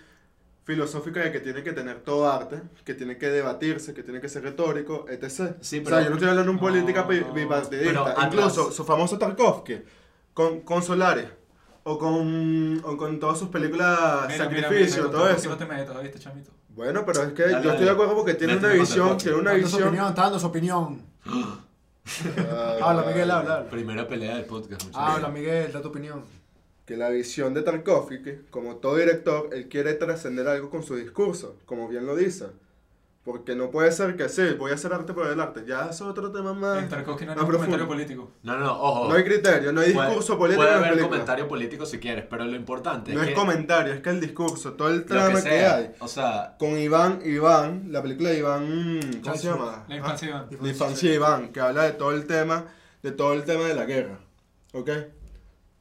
filosófica 0.65 1.21
de 1.21 1.33
que 1.33 1.41
tiene 1.41 1.63
que 1.63 1.73
tener 1.73 2.01
todo 2.01 2.31
arte, 2.31 2.61
que 2.85 2.93
tiene 2.95 3.17
que 3.17 3.29
debatirse, 3.31 3.95
que 3.95 4.03
tiene 4.03 4.21
que 4.21 4.29
ser 4.29 4.43
retórico, 4.43 5.07
etc. 5.09 5.55
Sí, 5.63 5.79
o 5.79 5.85
pero- 5.85 5.97
sea, 5.97 6.03
yo 6.05 6.11
no 6.11 6.17
estoy 6.17 6.29
hablando 6.29 6.43
de 6.45 6.51
un 6.51 6.57
No, 6.57 6.61
política 6.61 7.03
bipartidista. 7.05 8.17
Incluso 8.27 8.71
su 8.71 8.85
famoso 8.85 9.19
Tarkovsky, 9.19 9.81
con, 10.35 10.61
con 10.61 10.83
Solaris, 10.83 11.25
o 11.93 11.99
con, 11.99 12.81
o 12.85 12.97
con 12.97 13.19
todas 13.19 13.39
sus 13.39 13.49
películas 13.49 13.99
Mira, 14.29 14.49
mira, 14.49 14.69
Sacrificio, 14.69 15.03
mira, 15.05 15.13
todo 15.13 15.27
con 15.29 15.37
eso. 15.37 15.49
No 15.51 15.57
te 15.57 15.67
metas, 15.67 16.03
¿viste, 16.03 16.19
chamito? 16.19 16.51
Bueno, 16.71 17.05
pero 17.05 17.23
es 17.25 17.33
que 17.33 17.43
Dale, 17.43 17.53
yo 17.55 17.59
dale. 17.59 17.71
estoy 17.71 17.85
de 17.87 17.91
acuerdo 17.91 18.15
porque 18.17 18.35
tiene 18.35 18.57
una 18.57 18.69
visión, 18.69 19.19
tiene 19.19 19.39
una 19.39 19.53
Está 19.55 19.59
dando 19.61 19.69
su 19.69 19.77
visión. 19.77 19.89
opinión, 19.89 20.09
está 20.09 20.23
dando 20.23 20.39
su 20.39 20.47
opinión. 20.47 21.03
Ah, 22.51 22.77
Habla, 22.83 23.03
Miguel, 23.05 23.31
habla. 23.31 23.55
habla. 23.57 23.71
Primera 23.71 24.09
pelea 24.09 24.37
del 24.37 24.45
podcast, 24.45 24.85
muchachos. 24.85 24.97
Habla, 25.17 25.29
Miguel, 25.29 25.73
da 25.73 25.83
tu 25.83 25.89
opinión. 25.89 26.25
que 26.87 26.97
la 26.97 27.09
visión 27.11 27.55
de 27.55 27.63
Tarkovsky, 27.63 28.21
que 28.23 28.41
como 28.51 28.77
todo 28.77 28.97
director, 28.97 29.49
él 29.53 29.69
quiere 29.69 29.95
trascender 29.95 30.49
algo 30.49 30.71
con 30.71 30.83
su 30.83 30.97
discurso, 30.97 31.57
como 31.67 31.87
bien 31.89 32.05
lo 32.07 32.17
dice. 32.17 32.47
Porque 33.23 33.55
no 33.55 33.71
puede 33.71 33.93
ser 33.93 34.17
que 34.17 34.31
sí, 34.31 34.55
voy 34.59 34.71
a 34.71 34.75
hacer 34.77 34.95
arte 34.95 35.13
por 35.13 35.27
el 35.27 35.39
arte. 35.39 35.65
Ya 35.67 35.83
eso 35.91 36.05
es 36.05 36.11
otro 36.11 36.33
tema 36.33 36.55
más. 36.55 36.79
En 36.83 36.89
Tarkovsky 36.89 37.27
no 37.27 37.33
hay 37.33 37.39
un 37.39 37.47
comentario 37.53 37.87
político. 37.87 38.31
No, 38.43 38.55
no, 38.57 38.65
no, 38.65 38.73
ojo. 38.83 39.09
No 39.11 39.15
hay 39.15 39.25
criterio, 39.25 39.73
no 39.73 39.83
hay 39.83 39.93
Puede- 39.93 40.07
discurso 40.09 40.39
político 40.39 40.63
Puede 40.63 40.75
haber 40.75 41.01
comentario 41.03 41.47
político 41.47 41.85
si 41.85 41.99
quieres, 41.99 42.25
pero 42.31 42.47
lo 42.47 42.57
importante 42.57 43.13
No 43.13 43.21
es 43.21 43.29
es 43.29 43.35
que 43.35 43.39
comentario, 43.39 43.93
es 43.93 44.01
que 44.01 44.09
el 44.09 44.21
discurso, 44.23 44.73
todo 44.73 44.89
el 44.89 45.05
trama 45.05 45.43
que 45.43 45.67
hay. 45.67 45.91
o 46.01 46.09
sea, 46.09 46.57
Con 46.59 46.79
Iván, 46.79 47.21
Iván, 47.23 47.89
la 47.93 48.01
película 48.01 48.31
de 48.31 48.39
Iván, 48.39 49.01
¿cómo 49.23 49.37
se 49.37 49.49
llama? 49.49 49.85
La 49.87 49.95
Ah, 49.97 49.99
infancia 49.99 50.27
de 50.27 50.33
Iván. 50.33 50.49
La 50.63 50.69
infancia 50.69 51.11
de 51.11 51.15
Iván, 51.17 51.53
que 51.53 51.61
habla 51.61 51.83
de 51.85 51.93
todo 51.93 52.13
el 52.13 52.27
tema, 52.27 52.65
de 53.03 53.13
todo 53.13 53.35
el 53.35 53.45
tema 53.45 53.65
de 53.65 53.75
la 53.75 53.85
guerra, 53.85 54.19
¿ok? 54.73 54.91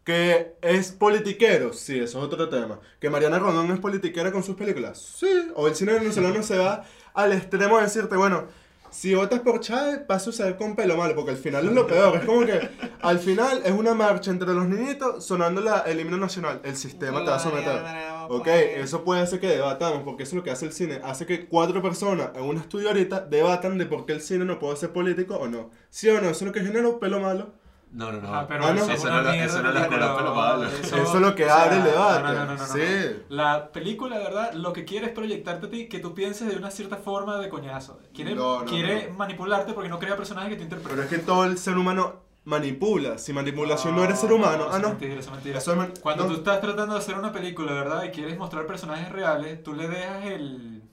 Que 0.03 0.55
es 0.61 0.91
politiquero, 0.91 1.71
sí, 1.71 1.99
eso 1.99 2.17
es 2.19 2.25
otro 2.25 2.49
tema. 2.49 2.79
Que 2.99 3.09
Mariana 3.09 3.37
Rondón 3.37 3.69
es 3.71 3.79
politiquera 3.79 4.31
con 4.31 4.41
sus 4.43 4.55
películas, 4.55 4.99
sí. 4.99 5.51
O 5.55 5.67
el 5.67 5.75
cine 5.75 5.93
venezolano 5.93 6.41
se 6.41 6.57
va 6.57 6.83
al 7.23 7.33
extremo 7.33 7.77
de 7.77 7.83
decirte, 7.83 8.15
bueno, 8.15 8.45
si 8.91 9.13
votas 9.13 9.41
por 9.41 9.59
Chávez, 9.59 10.01
va 10.09 10.15
a 10.15 10.19
suceder 10.19 10.57
con 10.57 10.75
pelo 10.75 10.97
malo, 10.97 11.13
porque 11.15 11.31
al 11.31 11.37
final 11.37 11.65
es 11.67 11.73
lo 11.73 11.85
peor. 11.85 12.17
Es 12.17 12.25
como 12.25 12.45
que 12.45 12.69
al 13.01 13.19
final 13.19 13.61
es 13.63 13.71
una 13.71 13.93
marcha 13.93 14.31
entre 14.31 14.53
los 14.53 14.67
niñitos 14.67 15.23
sonando 15.23 15.61
la, 15.61 15.81
el 15.81 15.99
himno 15.99 16.17
nacional. 16.17 16.59
El 16.63 16.75
sistema 16.75 17.23
te 17.23 17.29
va 17.29 17.35
a 17.35 17.39
someter. 17.39 17.81
Ok, 18.29 18.47
eso 18.47 19.03
puede 19.03 19.21
hacer 19.21 19.39
que 19.39 19.47
debatamos, 19.47 20.01
porque 20.03 20.23
eso 20.23 20.31
es 20.31 20.37
lo 20.37 20.43
que 20.43 20.51
hace 20.51 20.65
el 20.65 20.73
cine. 20.73 21.01
Hace 21.03 21.25
que 21.25 21.47
cuatro 21.47 21.81
personas 21.81 22.31
en 22.35 22.43
un 22.43 22.57
estudio 22.57 22.89
ahorita 22.89 23.21
debatan 23.21 23.77
de 23.77 23.85
por 23.85 24.05
qué 24.05 24.13
el 24.13 24.21
cine 24.21 24.45
no 24.45 24.59
puede 24.59 24.75
ser 24.75 24.91
político 24.91 25.35
o 25.35 25.47
no. 25.47 25.69
¿Sí 25.89 26.09
o 26.09 26.19
no? 26.19 26.29
Eso 26.29 26.45
es 26.45 26.47
lo 26.47 26.51
que 26.51 26.61
genera 26.61 26.87
un 26.87 26.99
pelo 26.99 27.19
malo. 27.19 27.53
No, 27.91 28.11
no, 28.11 28.21
no. 28.21 28.35
Ah, 28.35 28.45
pero 28.47 28.65
Ah, 28.65 28.73
no. 28.73 28.83
eso 28.83 29.09
no 29.09 29.21
mierda 29.31 29.45
eso 29.45 29.61
no 29.61 30.35
malo. 30.35 30.65
Eso 30.67 30.97
es 30.97 31.13
lo 31.15 31.33
que 31.35 31.49
abre 31.49 31.77
el 31.77 31.83
debate. 31.83 32.23
No, 32.23 32.33
no, 32.33 32.39
no, 32.39 32.45
no, 32.45 32.55
no, 32.57 32.65
Sí. 32.67 32.79
no. 33.29 33.35
La 33.35 33.71
película, 33.71 34.17
de 34.19 34.23
verdad, 34.23 34.53
lo 34.53 34.73
que 34.73 34.85
quiere 34.85 35.07
es 35.07 35.11
proyectarte 35.11 35.65
a 35.65 35.69
ti 35.69 35.87
que 35.89 35.99
tú 35.99 36.13
pienses 36.13 36.47
de 36.47 36.55
una 36.55 36.69
cierta 36.69 36.97
forma 36.97 37.37
de 37.39 37.49
coñazo. 37.49 37.99
Quiere, 38.13 38.35
No, 38.35 38.59
no, 38.59 38.65
quiere 38.65 39.07
no. 39.09 39.15
manipularte 39.17 39.73
porque 39.73 39.89
no 39.89 39.97
crea 39.97 40.15
personajes 40.15 40.49
que 40.51 40.55
te 40.57 40.65
Pero 40.67 40.79
interpreten. 40.81 41.03
es 41.05 41.09
que 41.09 41.25
todo 41.25 41.45
el 41.45 41.57
ser 41.57 41.77
humano 41.77 42.21
manipula. 42.45 43.17
Si 43.17 43.33
manipulación 43.33 43.95
no, 43.95 44.03
eres 44.03 44.19
ser 44.19 44.33
humano. 44.33 44.65
eso 44.65 44.71
ah, 44.73 44.77
es 44.77 44.81
no. 44.83 44.89
mentira, 44.89 45.13
eso 45.15 45.21
es 45.29 45.31
mentira. 45.31 45.57
Eso 45.57 45.71
es 45.71 45.77
man- 45.77 45.93
Cuando 46.01 46.23
no. 46.25 46.29
tú 46.31 46.35
estás 46.37 46.61
tratando 46.61 46.93
de 46.93 46.99
hacer 46.99 47.15
una 47.17 47.31
película, 47.31 47.73
¿verdad? 47.73 48.03
Y 48.03 48.09
quieres 48.11 48.37
mostrar 48.37 48.65
personajes 48.67 49.11
reales, 49.11 49.63
tú 49.63 49.73
le 49.73 49.87
dejas 49.87 50.25
el 50.25 50.83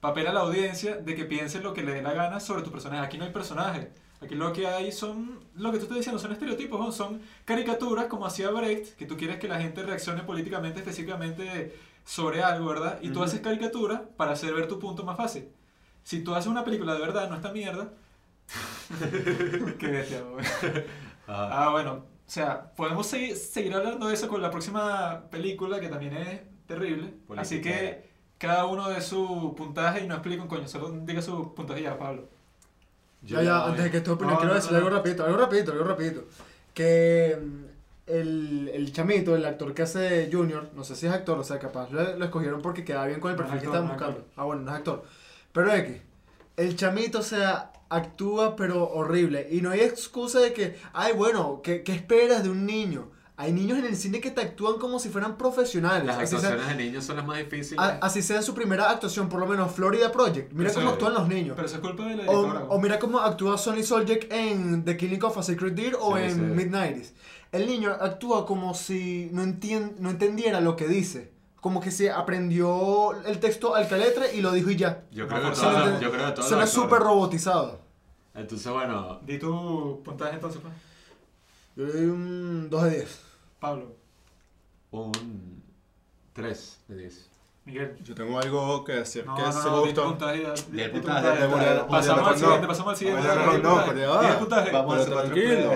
papel 0.00 0.26
a 0.26 0.32
la 0.32 0.40
audiencia 0.40 0.96
de 0.96 1.14
que 1.14 1.24
piense 1.24 1.60
lo 1.60 1.72
que 1.74 1.82
le 1.82 1.92
dé 1.94 2.02
la 2.02 2.12
gana 2.12 2.40
sobre 2.40 2.62
tu 2.62 2.70
personaje. 2.72 3.02
Aquí 3.04 3.18
no 3.18 3.24
hay 3.24 3.30
personajes. 3.32 3.88
Aquí 4.22 4.34
lo 4.36 4.52
que 4.52 4.66
hay 4.68 4.92
son, 4.92 5.40
lo 5.54 5.72
que 5.72 5.78
tú 5.78 5.84
estás 5.84 5.98
diciendo, 5.98 6.18
son 6.20 6.32
estereotipos, 6.32 6.78
¿no? 6.80 6.92
son 6.92 7.20
caricaturas 7.44 8.06
como 8.06 8.26
hacía 8.26 8.50
Brecht, 8.50 8.96
que 8.96 9.06
tú 9.06 9.16
quieres 9.16 9.38
que 9.38 9.48
la 9.48 9.60
gente 9.60 9.82
reaccione 9.82 10.22
políticamente, 10.22 10.78
específicamente 10.80 11.74
sobre 12.04 12.42
algo, 12.42 12.66
¿verdad? 12.68 12.98
Y 13.02 13.10
tú 13.10 13.20
Ujú. 13.20 13.24
haces 13.24 13.40
caricaturas 13.40 14.00
para 14.16 14.32
hacer 14.32 14.54
ver 14.54 14.68
tu 14.68 14.78
punto 14.78 15.04
más 15.04 15.16
fácil. 15.16 15.48
Si 16.04 16.22
tú 16.24 16.34
haces 16.34 16.50
una 16.50 16.64
película 16.64 16.94
de 16.94 17.00
verdad, 17.00 17.28
no 17.30 17.36
esta 17.36 17.52
mierda. 17.52 17.92
Qué 19.78 19.86
bestia. 19.88 20.22
Ah, 21.28 21.66
Ah, 21.66 21.70
bueno, 21.70 21.92
o 22.26 22.30
sea, 22.30 22.74
podemos 22.74 23.06
seguir, 23.06 23.36
seguir 23.36 23.74
hablando 23.74 24.08
de 24.08 24.14
eso 24.14 24.28
con 24.28 24.42
la 24.42 24.50
próxima 24.50 25.28
película, 25.30 25.78
que 25.80 25.88
también 25.88 26.16
es 26.16 26.40
terrible. 26.66 27.14
Así 27.36 27.60
Politiquera. 27.60 27.60
que 27.60 28.10
cada 28.38 28.66
uno 28.66 28.88
de 28.88 29.00
su 29.00 29.54
puntaje 29.56 30.04
y 30.04 30.08
no 30.08 30.14
explique 30.14 30.40
un 30.42 30.48
coño, 30.48 30.66
solo 30.68 30.90
diga 30.90 31.22
su 31.22 31.54
puntaje 31.54 31.82
ya, 31.82 31.96
Pablo. 31.98 32.28
Ya, 33.22 33.42
ya, 33.42 33.66
antes 33.66 33.84
de 33.84 33.90
que 33.90 34.00
tu 34.00 34.12
opinión, 34.12 34.34
No, 34.34 34.38
quiero 34.38 34.54
no, 34.54 34.60
decir 34.60 34.72
no, 34.72 34.78
algo 34.78 34.90
rapidito, 34.90 35.24
algo 35.24 35.38
rapidito, 35.38 35.72
algo 35.72 35.84
rapidito. 35.84 36.24
Que 36.74 37.38
mm, 37.40 37.64
el, 38.06 38.70
el 38.74 38.92
chamito, 38.92 39.36
el 39.36 39.44
actor 39.44 39.74
que 39.74 39.82
hace 39.82 40.28
Junior, 40.32 40.70
no 40.74 40.84
sé 40.84 40.96
si 40.96 41.06
es 41.06 41.12
actor, 41.12 41.38
o 41.38 41.44
sea, 41.44 41.58
capaz 41.58 41.90
lo, 41.92 42.16
lo 42.16 42.24
escogieron 42.24 42.60
porque 42.62 42.84
quedaba 42.84 43.06
bien 43.06 43.20
con 43.20 43.30
el 43.32 43.36
es 43.42 43.42
perfil 43.42 43.60
que 43.60 43.66
estaban 43.66 43.86
es 43.86 43.90
buscando. 43.90 44.26
Ah, 44.36 44.44
bueno, 44.44 44.62
no 44.62 44.70
es 44.72 44.76
actor. 44.78 45.04
Pero 45.52 45.72
X, 45.72 45.96
el 46.56 46.76
chamito, 46.76 47.20
o 47.20 47.22
sea, 47.22 47.72
actúa 47.88 48.56
pero 48.56 48.88
horrible. 48.90 49.48
Y 49.50 49.60
no 49.60 49.70
hay 49.70 49.80
excusa 49.80 50.40
de 50.40 50.52
que, 50.52 50.78
ay, 50.92 51.12
bueno, 51.12 51.60
¿qué, 51.62 51.82
qué 51.82 51.92
esperas 51.92 52.42
de 52.42 52.50
un 52.50 52.66
niño? 52.66 53.10
Hay 53.36 53.52
niños 53.52 53.78
en 53.78 53.86
el 53.86 53.96
cine 53.96 54.20
que 54.20 54.30
te 54.30 54.42
actúan 54.42 54.78
como 54.78 54.98
si 54.98 55.08
fueran 55.08 55.36
profesionales. 55.38 56.04
Las 56.06 56.18
así 56.18 56.26
sea- 56.36 56.50
actuaciones 56.50 56.76
de 56.76 56.84
niños 56.84 57.04
son 57.04 57.16
las 57.16 57.26
más 57.26 57.38
difíciles. 57.38 57.78
a- 57.78 57.98
así 58.02 58.22
sea 58.22 58.36
en 58.36 58.42
su 58.42 58.54
primera 58.54 58.90
actuación, 58.90 59.28
por 59.28 59.40
lo 59.40 59.46
menos 59.46 59.72
Florida 59.72 60.12
Project. 60.12 60.52
Mira 60.52 60.68
Pero 60.68 60.74
cómo 60.74 60.86
eso- 60.86 60.92
actúan 60.92 61.14
los 61.14 61.28
niños. 61.28 61.54
Pero 61.56 61.66
eso 61.66 61.76
es 61.76 61.80
culpa 61.80 62.04
de 62.04 62.16
la 62.16 62.30
O, 62.30 62.74
o 62.74 62.78
mira 62.80 62.98
cómo 62.98 63.18
actúa 63.20 63.56
Sonny 63.56 63.82
Soljic 63.82 64.30
en 64.30 64.84
The 64.84 64.96
Killing 64.96 65.22
of 65.24 65.38
a 65.38 65.42
Sacred 65.42 65.72
Deer 65.72 65.96
o 65.98 66.16
Sí, 66.16 66.22
en 66.24 66.34
sí. 66.34 66.40
Midnights. 66.40 67.14
El 67.52 67.66
niño 67.66 67.90
actúa 67.90 68.44
como 68.46 68.74
si 68.74 69.28
no, 69.32 69.42
entien- 69.42 69.94
no 69.98 70.10
entendiera 70.10 70.60
lo 70.60 70.76
que 70.76 70.86
dice. 70.86 71.32
Como 71.60 71.80
que 71.80 71.90
se 71.90 72.10
aprendió 72.10 73.12
el 73.24 73.38
texto 73.40 73.74
al 73.74 73.88
caletre 73.88 74.34
y 74.34 74.40
lo 74.42 74.52
dijo 74.52 74.70
y 74.70 74.76
ya. 74.76 75.04
yo 75.10 75.26
creo 75.26 75.40
que 75.42 75.50
eso 75.52 75.72
no- 75.72 76.00
yo 76.00 76.10
creo 76.12 76.26
que 76.26 76.32
todos 76.32 76.48
Suena 76.48 76.66
súper 76.66 76.98
robotizado. 77.00 77.80
Entonces, 78.34 78.70
bueno, 78.72 79.20
Di 79.22 79.38
tu 79.38 80.02
puntaje 80.04 80.34
entonces, 80.34 80.60
pues. 80.60 80.74
Yo 81.76 81.84
le 81.86 81.92
doy 81.92 82.04
un 82.06 82.68
2 82.70 82.82
de 82.84 82.90
10. 82.90 83.20
Pablo, 83.60 83.96
un 84.90 85.62
3 86.32 86.84
de 86.88 86.96
10. 86.96 87.30
Miguel. 87.64 87.96
Yo 88.02 88.14
tengo 88.14 88.38
algo 88.38 88.82
que 88.84 88.92
decir. 88.92 89.24
No, 89.24 89.36
que 89.36 89.42
no, 89.42 89.52
se 89.52 89.68
no, 89.68 89.80
gustó. 89.82 90.04
puntaje. 90.08 90.42
ya, 90.42 90.52
Di 90.70 90.80
el 90.80 90.92
di 90.92 91.00
tu 91.00 91.06
puntaje, 91.06 91.84
Pasamos 91.88 92.28
al 92.28 92.38
siguiente, 92.38 92.66
pasamos 92.66 92.90
al 92.90 92.96
siguiente. 92.96 93.34
Rondón, 93.34 93.62
puntaje. 93.62 93.88
pero 93.92 94.00
ya 94.00 94.08
va. 94.08 94.20
Di 94.22 94.26
el 94.28 94.36
puntaje. 94.36 94.70
Vamos. 94.72 95.04
Secuestro 95.04 95.22
tranquilo. 95.22 95.70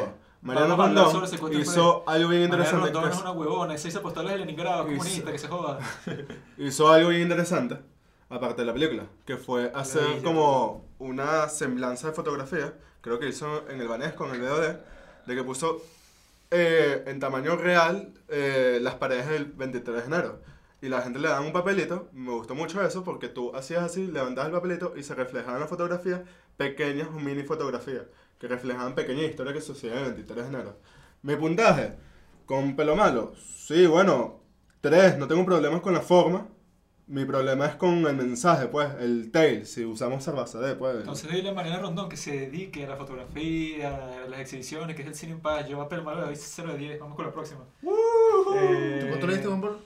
A 0.48 0.52
hablar 0.52 0.68
Rondón 0.78 1.24
hizo 1.60 2.04
algo 2.08 2.28
bien 2.28 2.42
interesante. 2.42 2.86
Rondón 2.86 3.04
que 3.04 3.16
es 3.16 3.20
una 3.20 3.32
huevona, 3.32 3.74
es 3.74 3.82
seis 3.82 3.96
apostales 3.96 4.32
de 4.32 4.38
Leningrado, 4.38 4.82
Hizo- 4.88 4.98
comunista, 4.98 5.32
que 5.32 5.38
se 5.38 5.48
joda. 5.48 5.78
hizo 6.58 6.92
algo 6.92 7.08
bien 7.10 7.22
interesante, 7.22 7.78
aparte 8.28 8.62
de 8.62 8.66
la 8.66 8.72
película, 8.72 9.06
que 9.24 9.36
fue 9.36 9.72
hacer 9.74 10.22
como 10.22 10.84
una 10.98 11.48
semblanza 11.48 12.08
de 12.08 12.12
fotografía, 12.14 12.74
creo 13.00 13.18
que 13.18 13.28
hizo 13.28 13.68
en 13.68 13.80
el 13.80 13.88
Banesco, 13.88 14.26
en 14.26 14.34
el 14.36 14.40
VOD, 14.42 14.76
de 15.26 15.34
que 15.34 15.44
puso 15.44 15.82
eh, 16.50 17.04
en 17.06 17.20
tamaño 17.20 17.56
real 17.56 18.12
eh, 18.28 18.78
las 18.80 18.94
paredes 18.94 19.28
del 19.28 19.46
23 19.46 19.96
de 19.96 20.04
enero. 20.06 20.40
Y 20.80 20.88
la 20.88 21.02
gente 21.02 21.18
le 21.18 21.28
daba 21.28 21.40
un 21.40 21.52
papelito, 21.52 22.08
me 22.12 22.32
gustó 22.32 22.54
mucho 22.54 22.84
eso, 22.84 23.02
porque 23.02 23.28
tú 23.28 23.54
hacías 23.54 23.82
así, 23.82 24.06
levantabas 24.06 24.48
el 24.48 24.54
papelito 24.54 24.94
y 24.96 25.02
se 25.02 25.14
reflejaban 25.14 25.60
las 25.60 25.70
fotografías, 25.70 26.20
pequeñas, 26.56 27.10
mini 27.12 27.42
fotografías, 27.42 28.04
que 28.38 28.46
reflejaban 28.46 28.94
pequeñas 28.94 29.30
historias 29.30 29.54
que 29.54 29.62
sucedían 29.62 29.98
el 29.98 30.04
23 30.04 30.42
de 30.44 30.48
enero. 30.48 30.78
Mi 31.22 31.36
puntaje, 31.36 31.94
con 32.44 32.76
pelo 32.76 32.94
malo, 32.94 33.34
sí, 33.36 33.86
bueno, 33.86 34.46
Tres, 34.86 35.18
no 35.18 35.26
tengo 35.26 35.44
problemas 35.44 35.80
con 35.80 35.94
la 35.94 36.00
forma. 36.00 36.46
Mi 37.08 37.24
problema 37.24 37.66
es 37.66 37.76
con 37.76 38.04
el 38.04 38.16
mensaje, 38.16 38.66
pues, 38.66 38.88
el 38.98 39.30
tail, 39.30 39.64
si 39.64 39.84
usamos 39.84 40.24
cerveza 40.24 40.58
de, 40.58 40.74
pues. 40.74 40.96
Entonces 40.96 41.30
dile 41.30 41.50
a 41.50 41.52
Mariana 41.52 41.78
Rondón 41.78 42.08
que 42.08 42.16
se 42.16 42.32
dedique 42.32 42.84
a 42.84 42.88
la 42.88 42.96
fotografía, 42.96 44.24
a 44.24 44.28
las 44.28 44.40
exhibiciones, 44.40 44.96
que 44.96 45.02
es 45.02 45.08
el 45.08 45.14
cine 45.14 45.32
en 45.32 45.40
paz. 45.40 45.68
Yo 45.68 45.80
a 45.80 45.88
Pedro 45.88 46.02
Malo 46.02 46.20
le 46.22 46.26
doy 46.26 46.36
0 46.36 46.72
de 46.72 46.78
10. 46.78 47.00
Vamos 47.00 47.14
con 47.14 47.26
la 47.26 47.32
próxima. 47.32 47.60
Eh, 48.56 48.98
¿Tú 49.00 49.08
cuánto 49.08 49.26
le 49.28 49.32
diste, 49.34 49.48
Juan 49.48 49.60
Pablo? 49.60 49.78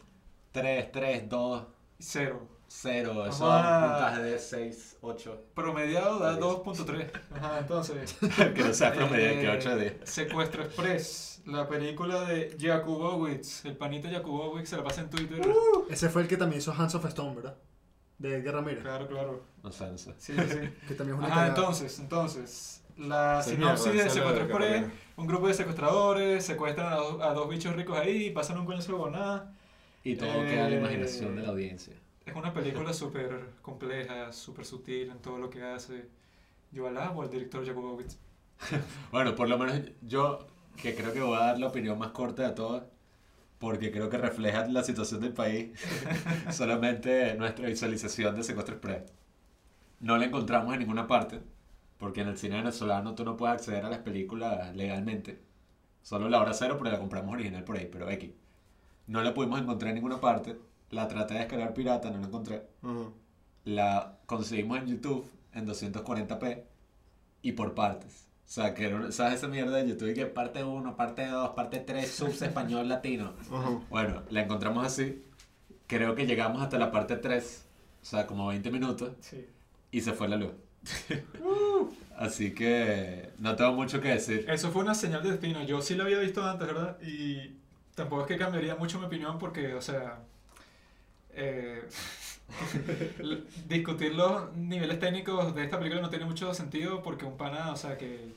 3, 0.53 0.93
3, 0.93 1.29
2, 1.29 1.62
Cero. 1.99 2.49
0. 2.73 3.27
Eso 3.27 3.39
puntaje 3.41 4.23
de 4.23 4.39
6, 4.39 4.99
8. 5.01 5.45
Promediado 5.55 6.21
da 6.21 6.39
2.3. 6.39 7.11
Ajá, 7.35 7.59
entonces. 7.59 8.16
que 8.55 8.62
no 8.62 8.73
sea 8.73 8.95
promedio, 8.95 9.29
eh, 9.29 9.41
que 9.41 9.49
8 9.49 9.77
de 9.77 9.81
10. 9.83 9.95
Secuestro 10.05 10.62
Express, 10.62 11.30
la 11.47 11.68
película 11.68 12.24
de 12.24 12.57
Jakubowicz. 12.61 13.64
El 13.64 13.76
panito 13.76 14.09
Jakubowicz 14.11 14.68
se 14.68 14.76
la 14.76 14.84
pasa 14.84 15.03
en 15.03 15.11
Twitter. 15.11 15.41
Ese 15.88 16.09
fue 16.09 16.22
el 16.22 16.28
que 16.28 16.36
también 16.36 16.61
hizo 16.61 16.72
Hands 16.72 16.95
of 16.95 17.05
Stone, 17.07 17.34
¿verdad? 17.36 17.57
De 18.18 18.36
Edgar 18.36 18.55
Ramírez. 18.57 18.82
Claro, 18.82 19.07
claro. 19.09 19.43
No 19.62 19.72
sé, 19.72 19.91
no 19.91 19.99
sé. 19.99 20.12
Sí, 20.18 20.34
sí, 20.34 20.43
sí. 20.49 20.59
Que 20.88 20.95
también 20.95 21.16
es 21.16 21.18
una 21.18 21.26
Ajá, 21.26 21.34
cagada. 21.36 21.49
entonces, 21.49 21.99
entonces. 21.99 22.82
La 22.99 23.43
Sí, 23.43 23.51
sinopsis 23.53 23.93
de 23.95 24.11
Secuestro 24.11 24.45
Express. 24.45 24.86
Un 25.16 25.26
grupo 25.26 25.49
de 25.49 25.55
secuestradores 25.55 26.45
secuestran 26.45 26.93
a, 26.93 26.97
dos- 26.97 27.22
a 27.22 27.32
dos 27.32 27.49
bichos 27.49 27.74
ricos 27.74 27.97
ahí 27.99 28.26
y 28.26 28.30
pasan 28.30 28.59
un 28.59 28.66
coño 28.66 28.82
sobre 28.82 29.12
nada. 29.12 29.55
Y 30.05 30.16
todo 30.16 30.28
Eh, 30.28 30.47
queda 30.51 30.66
a 30.66 30.70
la 30.70 30.76
imaginación 30.76 31.34
de 31.36 31.43
la 31.43 31.49
audiencia. 31.49 31.95
Es 32.26 32.34
una 32.36 32.53
película 32.53 32.93
súper 32.93 33.51
compleja, 33.62 34.32
súper 34.32 34.66
sutil 34.66 35.11
en 35.11 35.18
todo 35.18 35.38
lo 35.38 35.49
que 35.49 35.62
hace. 35.62 36.09
Yo 36.72 36.86
alabo 36.86 37.22
al 37.22 37.30
director 37.30 37.64
Jakubowicz. 37.66 38.16
Bueno, 39.11 39.34
por 39.34 39.49
lo 39.49 39.57
menos 39.59 39.80
yo, 40.03 40.47
que 40.77 40.95
creo 40.95 41.12
que 41.12 41.21
voy 41.21 41.37
a 41.37 41.47
dar 41.47 41.59
la 41.59 41.68
opinión 41.68 41.99
más 41.99 42.11
corta 42.11 42.43
de 42.43 42.55
todas, 42.55 42.85
porque 43.59 43.91
creo 43.93 44.09
que 44.09 44.18
refleja 44.18 44.66
la 44.68 44.83
situación 44.83 45.21
del 45.21 45.33
país, 45.33 45.79
solamente 46.51 47.35
nuestra 47.35 47.68
visualización 47.68 48.35
de 48.35 48.43
Secuestro 48.43 48.77
Express. 48.77 49.12
No 50.01 50.16
la 50.16 50.25
encontramos 50.27 50.73
en 50.73 50.81
ninguna 50.81 51.07
parte, 51.07 51.41
porque 51.99 52.23
en 52.23 52.29
el 52.29 52.39
cine 52.39 52.57
venezolano 52.57 53.14
tú 53.14 53.25
no 53.25 53.37
puedes 53.37 53.57
acceder 53.57 53.85
a 53.85 53.91
las 53.91 53.99
películas 53.99 54.75
legalmente. 54.75 55.43
Solo 56.03 56.29
la 56.31 56.41
hora 56.41 56.55
cero, 56.55 56.77
porque 56.79 56.93
la 56.93 56.99
compramos 56.99 57.35
original 57.35 57.64
por 57.64 57.77
ahí, 57.77 57.89
pero 57.93 58.09
X. 58.09 58.31
No 59.07 59.23
la 59.23 59.35
pudimos 59.35 59.61
encontrar 59.61 59.91
en 59.91 59.97
ninguna 59.97 60.21
parte. 60.21 60.57
La 60.91 61.07
traté 61.09 61.35
de 61.35 61.41
descargar 61.41 61.75
pirata, 61.75 62.11
no 62.11 62.18
la 62.18 62.27
encontré. 62.29 62.62
Ajá. 62.83 63.11
La 63.64 64.18
conseguimos 64.25 64.79
en 64.79 64.87
YouTube 64.87 65.31
en 65.53 65.66
240p 65.66 66.64
y 67.43 67.53
por 67.53 67.75
partes. 67.75 68.30
O 68.51 68.53
sea, 68.53 68.74
que 68.74 68.86
era 68.86 69.12
¿sabes 69.12 69.34
esa 69.34 69.46
mierda 69.46 69.76
de 69.76 69.88
YouTube? 69.90 70.12
Que 70.12 70.26
parte 70.26 70.64
1, 70.64 70.96
parte 70.96 71.24
2, 71.24 71.51
parte 71.51 71.78
3, 71.78 72.11
subs 72.11 72.42
español 72.42 72.88
latino. 72.88 73.32
Ajá. 73.48 73.78
Bueno, 73.88 74.24
la 74.28 74.40
encontramos 74.42 74.84
así. 74.84 75.22
Creo 75.86 76.16
que 76.16 76.26
llegamos 76.26 76.61
hasta 76.61 76.76
la 76.76 76.90
parte 76.90 77.14
3, 77.16 77.64
o 78.03 78.05
sea, 78.05 78.26
como 78.26 78.48
20 78.48 78.68
minutos, 78.72 79.12
Sí. 79.20 79.46
y 79.92 80.01
se 80.01 80.12
fue 80.14 80.26
la 80.28 80.34
luz. 80.36 80.51
Así 82.16 82.53
que 82.53 83.30
no 83.38 83.55
tengo 83.55 83.72
mucho 83.72 84.01
que 84.01 84.09
decir. 84.09 84.44
Eso 84.48 84.70
fue 84.72 84.82
una 84.82 84.94
señal 84.94 85.22
de 85.22 85.30
destino. 85.30 85.62
Yo 85.64 85.80
sí 85.80 85.94
lo 85.94 86.03
había 86.05 86.18
visto 86.18 86.44
antes, 86.44 86.66
¿verdad? 86.66 86.98
Y 87.01 87.57
tampoco 87.94 88.22
es 88.22 88.28
que 88.28 88.36
cambiaría 88.36 88.74
mucho 88.74 88.98
mi 88.98 89.07
opinión 89.07 89.38
porque, 89.38 89.74
o 89.74 89.80
sea, 89.80 90.18
eh, 91.34 91.82
discutir 93.68 94.14
los 94.14 94.55
niveles 94.57 94.98
técnicos 94.98 95.55
de 95.55 95.64
esta 95.64 95.78
película 95.78 96.03
no 96.03 96.11
tiene 96.11 96.24
mucho 96.26 96.53
sentido 96.53 97.03
porque 97.03 97.24
un 97.24 97.36
pana, 97.36 97.72
o 97.72 97.76
sea, 97.76 97.96
que 97.96 98.32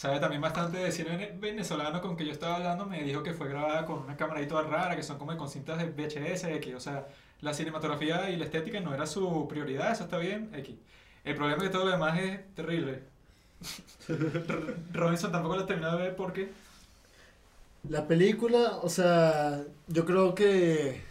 sabe 0.00 0.18
también 0.18 0.40
bastante 0.40 0.78
de 0.78 0.92
cine 0.92 1.10
vene- 1.10 1.38
venezolano 1.38 2.00
con 2.00 2.16
que 2.16 2.24
yo 2.24 2.32
estaba 2.32 2.56
hablando, 2.56 2.86
me 2.86 3.02
dijo 3.02 3.22
que 3.22 3.34
fue 3.34 3.48
grabada 3.50 3.84
con 3.84 3.98
una 3.98 4.16
cámara 4.16 4.40
ahí 4.40 4.48
toda 4.48 4.62
rara, 4.62 4.96
que 4.96 5.02
son 5.02 5.18
como 5.18 5.36
con 5.36 5.50
cintas 5.50 5.76
de 5.78 5.84
VHS, 5.90 6.44
X. 6.56 6.74
O 6.74 6.80
sea, 6.80 7.06
la 7.42 7.52
cinematografía 7.52 8.30
y 8.30 8.36
la 8.36 8.44
estética 8.46 8.80
no 8.80 8.94
era 8.94 9.06
su 9.06 9.46
prioridad, 9.48 9.92
eso 9.92 10.04
está 10.04 10.16
bien, 10.18 10.50
X. 10.54 10.74
El 11.24 11.34
problema 11.36 11.58
es 11.62 11.68
que 11.68 11.72
todo 11.74 11.84
lo 11.84 11.90
demás 11.90 12.18
es 12.18 12.54
terrible. 12.54 13.02
Robinson 14.94 15.32
tampoco 15.32 15.56
lo 15.56 15.62
he 15.64 15.66
terminado 15.66 15.98
de 15.98 16.04
ver 16.04 16.16
porque 16.16 16.50
La 17.88 18.06
película, 18.06 18.78
o 18.82 18.88
sea, 18.88 19.62
yo 19.88 20.04
creo 20.04 20.34
que. 20.34 21.02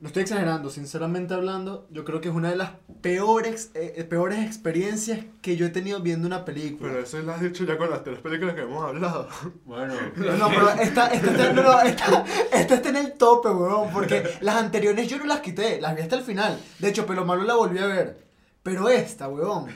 No 0.00 0.08
estoy 0.08 0.24
exagerando, 0.24 0.70
sinceramente 0.70 1.34
hablando, 1.34 1.86
yo 1.90 2.04
creo 2.04 2.20
que 2.20 2.28
es 2.28 2.34
una 2.34 2.50
de 2.50 2.56
las 2.56 2.72
peores, 3.00 3.70
eh, 3.74 4.04
peores 4.04 4.44
experiencias 4.44 5.20
que 5.40 5.56
yo 5.56 5.66
he 5.66 5.70
tenido 5.70 6.00
viendo 6.00 6.26
una 6.26 6.44
película. 6.44 6.90
Pero 6.90 7.04
eso 7.04 7.20
lo 7.22 7.32
has 7.32 7.40
dicho 7.40 7.64
ya 7.64 7.78
con 7.78 7.88
las 7.88 8.02
tres 8.02 8.18
películas 8.18 8.54
que 8.54 8.62
hemos 8.62 8.84
hablado. 8.84 9.28
Bueno, 9.64 9.94
No, 10.16 10.36
no, 10.36 10.48
pero 10.48 10.70
esta, 10.70 11.06
esta, 11.08 11.30
está, 11.30 11.52
no, 11.52 11.62
no, 11.62 11.80
esta, 11.80 12.24
esta 12.52 12.74
está 12.74 12.88
en 12.90 12.96
el 12.96 13.12
tope, 13.14 13.48
weón, 13.48 13.90
porque 13.92 14.24
las 14.40 14.56
anteriores 14.56 15.08
yo 15.08 15.16
no 15.18 15.24
las 15.24 15.40
quité, 15.40 15.80
las 15.80 15.94
vi 15.94 16.02
hasta 16.02 16.16
el 16.16 16.22
final. 16.22 16.60
De 16.80 16.88
hecho, 16.88 17.06
Pelo 17.06 17.24
Malo 17.24 17.44
la 17.44 17.54
volví 17.54 17.78
a 17.78 17.86
ver. 17.86 18.24
Pero 18.62 18.88
esta, 18.88 19.28
weón, 19.28 19.68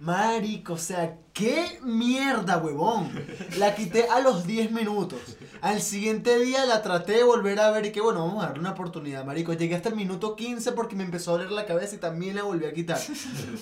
marico, 0.00 0.74
o 0.74 0.78
sea, 0.78 1.18
qué 1.32 1.78
mierda, 1.82 2.56
weón. 2.58 3.10
La 3.58 3.74
quité 3.74 4.08
a 4.08 4.20
los 4.20 4.46
10 4.46 4.72
minutos. 4.72 5.20
Al 5.60 5.82
siguiente 5.82 6.38
día 6.38 6.64
la 6.64 6.82
traté 6.82 7.12
de 7.12 7.24
volver 7.24 7.60
a 7.60 7.70
ver 7.70 7.86
y 7.86 7.92
que 7.92 8.00
bueno, 8.00 8.26
vamos 8.26 8.42
a 8.42 8.48
darle 8.48 8.60
una 8.60 8.70
oportunidad, 8.72 9.24
marico. 9.24 9.52
Llegué 9.52 9.74
hasta 9.74 9.88
el 9.90 9.96
minuto 9.96 10.34
15 10.36 10.72
porque 10.72 10.96
me 10.96 11.04
empezó 11.04 11.30
a 11.30 11.34
doler 11.34 11.50
la 11.50 11.66
cabeza 11.66 11.96
y 11.96 11.98
también 11.98 12.36
la 12.36 12.42
volví 12.42 12.64
a 12.64 12.72
quitar. 12.72 12.98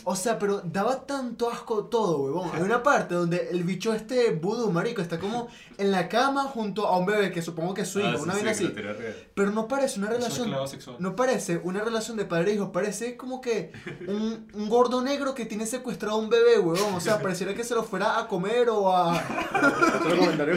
O 0.05 0.15
sea, 0.15 0.39
pero 0.39 0.61
daba 0.61 1.07
tanto 1.07 1.51
asco 1.51 1.87
todo, 1.87 2.19
huevón. 2.19 2.51
Hay 2.55 2.63
una 2.63 2.83
parte 2.83 3.15
donde 3.15 3.49
el 3.51 3.65
bicho 3.65 3.93
este 3.93 4.31
vudú, 4.31 4.71
marico, 4.71 5.03
está 5.03 5.19
como 5.19 5.49
en 5.79 5.91
la 5.91 6.09
cama 6.09 6.45
junto 6.45 6.87
a 6.87 6.97
un 6.99 7.07
bebé 7.07 7.33
que 7.33 7.43
supongo 7.43 7.75
que 7.75 7.83
es 7.83 7.89
su 7.89 7.99
hijo, 8.01 8.09
Ah, 8.09 8.17
sí, 8.17 8.23
una 8.23 8.35
sí, 8.35 8.69
que 8.69 8.83
lo 8.83 8.91
así. 8.91 9.03
Pero 9.35 9.51
no 9.51 9.67
parece 9.67 9.99
una 9.99 10.11
relación. 10.11 10.55
No 10.99 11.17
parece 11.17 11.59
una 11.59 11.83
relación 11.83 12.17
de 12.17 12.25
padre 12.25 12.53
e 12.53 12.55
hijo, 12.55 12.71
parece 12.71 13.17
como 13.17 13.41
que 13.41 13.73
un, 14.07 14.47
un 14.55 14.69
gordo 14.69 15.03
negro 15.03 15.35
que 15.35 15.45
tiene 15.47 15.67
secuestrado 15.67 16.17
a 16.17 16.21
un 16.21 16.24
bebé, 16.29 16.59
huevón. 16.59 16.95
O 16.95 17.01
sea, 17.01 17.21
pareciera 17.21 17.55
que 17.55 17.65
se 17.65 17.75
lo 17.75 17.83
fuera 17.83 18.19
a 18.19 18.27
comer 18.29 18.69
o 18.71 18.95
a. 18.95 19.15
Otro 19.15 20.17
comentario 20.19 20.57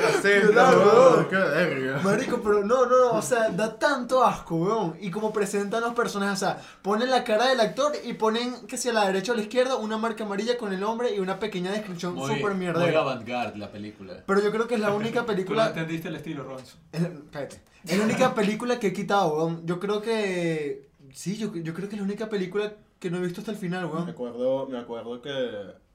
Claro, 0.51 0.79
weón. 0.79 1.27
weón. 1.31 2.03
Marico, 2.03 2.41
pero 2.41 2.63
no, 2.63 2.85
no, 2.85 2.99
no, 2.99 3.11
o 3.13 3.21
sea, 3.21 3.49
da 3.49 3.77
tanto 3.77 4.23
asco, 4.23 4.55
weón. 4.55 4.97
Y 4.99 5.11
como 5.11 5.31
presentan 5.31 5.81
los 5.81 5.93
personajes, 5.93 6.35
o 6.41 6.45
sea, 6.45 6.61
ponen 6.81 7.09
la 7.09 7.23
cara 7.23 7.47
del 7.47 7.59
actor 7.59 7.93
y 8.03 8.13
ponen, 8.13 8.67
que 8.67 8.77
si 8.77 8.89
a 8.89 8.93
la 8.93 9.05
derecha 9.07 9.31
o 9.31 9.35
a 9.35 9.37
la 9.37 9.43
izquierda, 9.43 9.75
una 9.75 9.97
marca 9.97 10.23
amarilla 10.23 10.57
con 10.57 10.73
el 10.73 10.83
hombre 10.83 11.15
y 11.15 11.19
una 11.19 11.39
pequeña 11.39 11.71
descripción 11.71 12.15
Muy, 12.15 12.35
súper 12.35 12.53
muy 12.55 12.67
avant-garde 12.67 13.57
la 13.57 13.71
película. 13.71 14.23
Pero 14.25 14.41
yo 14.41 14.51
creo 14.51 14.67
que 14.67 14.75
es 14.75 14.81
la 14.81 14.91
única 14.91 15.21
Tú 15.21 15.21
no 15.21 15.25
película. 15.27 15.67
entendiste 15.67 16.07
el 16.07 16.15
estilo. 16.15 16.57
Es, 16.91 17.01
cállate. 17.31 17.61
Es 17.85 17.97
la 17.97 18.03
única 18.03 18.33
película 18.33 18.79
que 18.79 18.87
he 18.87 18.93
quitado, 18.93 19.35
weón. 19.35 19.65
Yo 19.65 19.79
creo 19.79 20.01
que. 20.01 20.87
Sí, 21.13 21.37
yo, 21.37 21.55
yo 21.55 21.73
creo 21.73 21.87
que 21.89 21.95
es 21.95 22.01
la 22.01 22.05
única 22.05 22.29
película 22.29 22.73
que 22.99 23.09
no 23.11 23.17
he 23.17 23.21
visto 23.21 23.41
hasta 23.41 23.51
el 23.51 23.57
final, 23.57 23.85
Me 23.87 23.93
weón. 23.93 24.09
acuerdo, 24.09 24.67
me 24.67 24.77
acuerdo 24.77 25.21
que 25.21 25.31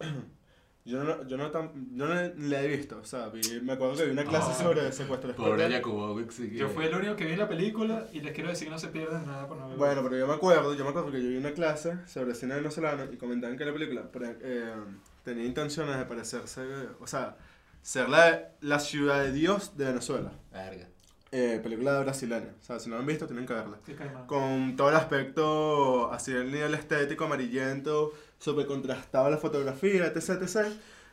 yo 0.84 1.04
no, 1.04 1.26
yo 1.26 1.36
no, 1.36 1.50
tan, 1.50 1.94
yo 1.96 2.06
no 2.06 2.14
la 2.14 2.62
he 2.62 2.68
visto, 2.76 2.98
o 2.98 3.04
sea, 3.04 3.28
vi- 3.28 3.60
me 3.62 3.72
acuerdo 3.74 3.96
que 3.96 4.04
vi 4.06 4.10
una 4.10 4.24
clase 4.24 4.50
Ah. 4.52 4.62
sobre 4.62 4.90
secuestro 4.92 5.34
Pobre. 5.34 5.70
Jakubowicz. 5.70 6.34
sí 6.34 6.50
que- 6.50 6.56
Yo 6.58 6.68
fui 6.68 6.84
el 6.86 6.94
único 6.94 7.14
que 7.16 7.24
vi 7.26 7.36
la 7.36 7.48
película 7.48 8.06
y 8.12 8.20
les 8.20 8.32
quiero 8.32 8.50
decir 8.50 8.66
que 8.66 8.72
no 8.72 8.78
se 8.78 8.88
pierden 8.88 9.26
nada 9.26 9.46
por 9.46 9.56
no 9.58 9.68
verla. 9.68 9.78
Bueno, 9.78 10.02
pero 10.02 10.16
yo 10.18 10.26
me 10.26 10.34
acuerdo, 10.34 10.74
yo 10.74 10.84
me 10.84 10.90
acuerdo 10.90 11.10
que 11.12 11.22
yo 11.22 11.28
vi 11.28 11.36
una 11.36 11.52
clase 11.52 11.98
sobre 12.06 12.34
cine 12.34 12.56
venezolano 12.56 13.04
y 13.12 13.16
comentaban 13.16 13.56
que 13.56 13.64
la 13.64 13.72
película 13.72 14.08
eh, 14.42 14.74
tenía 15.22 15.44
intenciones 15.44 15.96
de 15.98 16.04
parecerse, 16.04 16.62
o 17.00 17.06
sea, 17.06 17.36
ser 17.80 18.08
la, 18.08 18.50
la 18.60 18.78
ciudad 18.80 19.22
de 19.22 19.32
Dios 19.32 19.76
de 19.76 19.84
Venezuela. 19.86 20.32
Verga. 20.52 20.88
Eh, 21.34 21.60
película 21.62 21.98
brasileña, 22.00 22.54
o 22.60 22.62
sea, 22.62 22.78
si 22.78 22.90
no 22.90 22.96
la 22.96 23.00
han 23.00 23.06
visto 23.06 23.26
tienen 23.26 23.46
que 23.46 23.54
verla. 23.54 23.78
Con 24.26 24.76
todo 24.76 24.90
el 24.90 24.96
aspecto, 24.96 26.12
así 26.12 26.30
el 26.30 26.52
nivel 26.52 26.74
estético, 26.74 27.24
amarillento, 27.24 28.12
súper 28.38 28.66
contrastado 28.66 29.30
la 29.30 29.38
fotografía, 29.38 30.04
etc, 30.04 30.42
etc. 30.42 30.66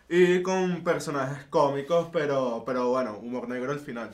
Y 0.09 0.41
con 0.41 0.83
personajes 0.83 1.45
cómicos, 1.45 2.09
pero, 2.11 2.63
pero 2.65 2.89
bueno, 2.89 3.17
humor 3.19 3.47
negro 3.47 3.71
al 3.71 3.79
final. 3.79 4.11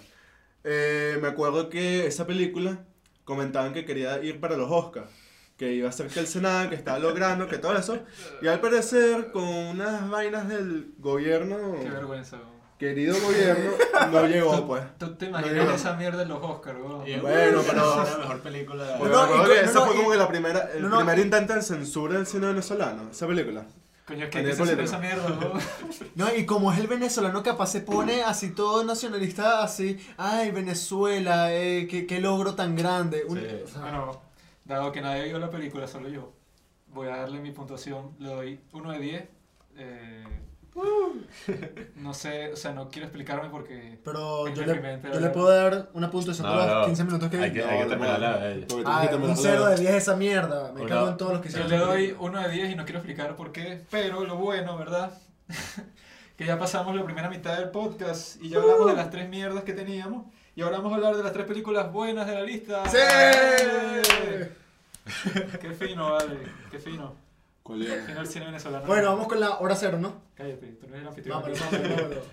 Eh, 0.64 1.18
me 1.24 1.28
acuerdo 1.30 1.70
que 1.70 2.06
esa 2.06 2.28
película 2.28 2.86
comentaban 3.24 3.74
que 3.74 3.84
quería 3.84 4.24
ir 4.24 4.40
para 4.40 4.58
los 4.58 4.70
Oscars, 4.70 5.10
que 5.58 5.74
iba 5.74 5.90
a 5.90 5.92
ser 5.92 6.10
que 6.10 6.20
el 6.20 6.28
Senado, 6.28 6.70
que 6.70 6.76
estaba 6.76 7.00
logrando, 7.00 7.48
que 7.48 7.58
todo 7.58 7.76
eso. 7.76 7.98
Y 8.44 8.48
al 8.48 8.60
parecer, 8.60 9.32
con 9.32 9.44
unas 9.44 10.08
vainas 10.08 10.48
del 10.48 10.94
gobierno, 11.00 11.78
Qué 11.82 11.90
vergüenza. 11.90 12.38
Querido 12.78 13.16
gobierno, 13.22 13.72
no 14.12 14.28
llegó, 14.28 14.68
pues. 14.68 14.84
¿Tú 14.98 15.16
te 15.16 15.30
No, 15.30 15.40
imaginas 15.40 15.66
no. 15.66 15.76
esa 15.76 15.94
mierda 15.96 16.24
en 16.24 16.30
los 16.30 16.44
Oscars, 16.44 16.78
weón? 16.80 17.08
Y 17.08 17.16
Bueno, 17.18 17.62
pero- 17.68 18.04
la 18.04 18.18
mejor 18.18 18.40
película. 18.42 18.96
Porque 19.00 19.14
No, 19.14 19.20
acuerdo 19.22 19.44
y- 19.54 19.56
no, 19.58 19.62
esa 19.62 19.74
no, 19.80 19.86
fue 19.86 19.96
y- 19.96 19.98
como 19.98 20.12
que 20.12 20.18
la 20.18 20.28
primera, 20.28 20.70
el 20.74 20.82
no, 20.82 20.90
no, 20.90 20.98
primer 20.98 21.20
y- 21.20 21.22
intento 21.22 21.54
de 21.54 21.62
censura 21.62 22.16
del 22.16 22.28
cine 22.28 22.48
venezolano, 22.48 23.10
esa 23.12 23.28
película. 23.28 23.66
Coño, 24.08 24.26
es 24.26 24.30
que 24.30 24.38
hay 24.38 24.46
que 24.46 24.54
censurar 24.54 24.84
esa 24.84 25.00
mierda, 25.00 25.26
weón. 25.26 25.60
No, 26.16 26.36
y 26.36 26.46
como 26.46 26.72
es 26.72 26.78
el 26.80 26.88
venezolano 26.88 27.42
capaz 27.42 27.68
se 27.68 27.82
pone 27.82 28.24
así 28.24 28.52
todo 28.52 28.84
nacionalista, 28.84 29.64
así, 29.64 29.98
ay, 30.18 30.52
Venezuela, 30.52 31.54
eh, 31.54 31.88
qué, 31.90 32.06
qué 32.06 32.20
logro 32.20 32.54
tan 32.56 32.76
grande. 32.76 33.24
Un- 33.28 33.40
Sí. 33.40 33.48
o 33.64 33.68
sea, 33.68 33.82
Bueno, 33.82 34.22
dado 34.66 34.92
que 34.92 35.02
nadie 35.02 35.24
vio 35.24 35.40
la 35.40 35.50
película, 35.50 35.88
solo 35.88 36.08
yo, 36.10 36.34
voy 36.94 37.08
a 37.08 37.18
darle 37.18 37.40
mi 37.40 37.52
puntuación. 37.52 38.12
Le 38.20 38.30
doy 38.30 38.60
1 38.74 38.92
de 38.92 39.00
10. 39.00 39.24
eh, 39.78 40.24
No 41.96 42.14
sé, 42.14 42.52
o 42.52 42.56
sea, 42.56 42.74
no 42.74 42.90
quiero 42.90 43.08
explicarme 43.08 43.50
porque... 43.50 44.00
Pero 44.04 44.48
yo 44.50 44.66
le, 44.66 45.00
yo 45.14 45.20
le 45.20 45.30
puedo 45.30 45.50
dar 45.50 45.90
una 45.94 46.12
puntuación 46.12 46.46
No, 46.48 46.54
por 46.54 46.64
los 46.66 46.74
no. 46.82 46.86
15 46.86 47.04
minutos 47.06 47.30
que 47.30 47.38
Hay 47.38 47.54
que, 47.54 47.64
hay 47.64 47.80
que 47.84 47.86
terminar 47.86 48.20
la 48.20 48.38
de 48.38 48.54
ella. 48.56 48.68
Porque 48.68 48.84
tienes 48.84 49.10
Ah, 49.12 49.16
un 49.16 49.28
la- 49.30 49.36
0 49.36 49.66
de 49.68 49.76
10 49.78 49.94
esa 49.96 50.16
mierda. 50.16 50.72
Me 50.74 50.82
Una- 50.82 50.90
cago 50.90 51.10
en 51.10 51.18
todos 51.18 51.34
los 51.34 51.42
que 51.42 51.50
Yo 51.50 51.60
hicieron. 51.60 51.80
le 51.80 51.86
doy 51.86 52.16
uno 52.20 52.42
de 52.42 52.50
10 52.50 52.72
y 52.72 52.76
no 52.76 52.84
quiero 52.86 53.00
explicar 53.00 53.36
por 53.36 53.52
qué, 53.52 53.82
pero 53.90 54.24
lo 54.26 54.36
bueno, 54.36 54.78
¿verdad? 54.78 55.12
que 56.38 56.46
ya 56.46 56.60
pasamos 56.60 56.96
la 56.96 57.04
primera 57.06 57.30
mitad 57.30 57.58
del 57.58 57.70
podcast 57.70 58.42
y 58.42 58.50
ya 58.50 58.60
hablamos 58.60 58.88
de 58.88 58.94
las 58.96 59.10
tres 59.10 59.30
mierdas 59.30 59.64
que 59.64 59.74
teníamos 59.74 60.26
y 60.56 60.62
ahora 60.62 60.78
vamos 60.78 60.94
a 60.94 60.96
hablar 60.96 61.16
de 61.16 61.24
las 61.24 61.32
tres 61.34 61.46
películas 61.46 61.92
buenas 61.94 62.28
de 62.28 62.34
la 62.34 62.42
lista. 62.42 62.84
¡Sí! 62.90 62.98
Qué 65.62 65.70
fino, 65.72 66.14
vale, 66.14 66.40
qué 66.72 66.80
fino. 66.80 67.14
Cine 67.66 68.46
venezolano. 68.46 68.86
Bueno, 68.86 69.10
vamos 69.10 69.28
con 69.28 69.40
la 69.40 69.58
hora 69.58 69.76
cero, 69.76 69.98
¿no? 70.00 70.14
Cállate, 70.36 70.68
tú 70.74 70.88
no 70.88 70.94
eres 70.94 71.02
el 71.02 71.08
anfitrión. 71.08 71.42
Vámonos, 71.42 71.62
aquí. 71.62 71.76
vámonos, 71.76 71.98
vámonos. 72.02 72.24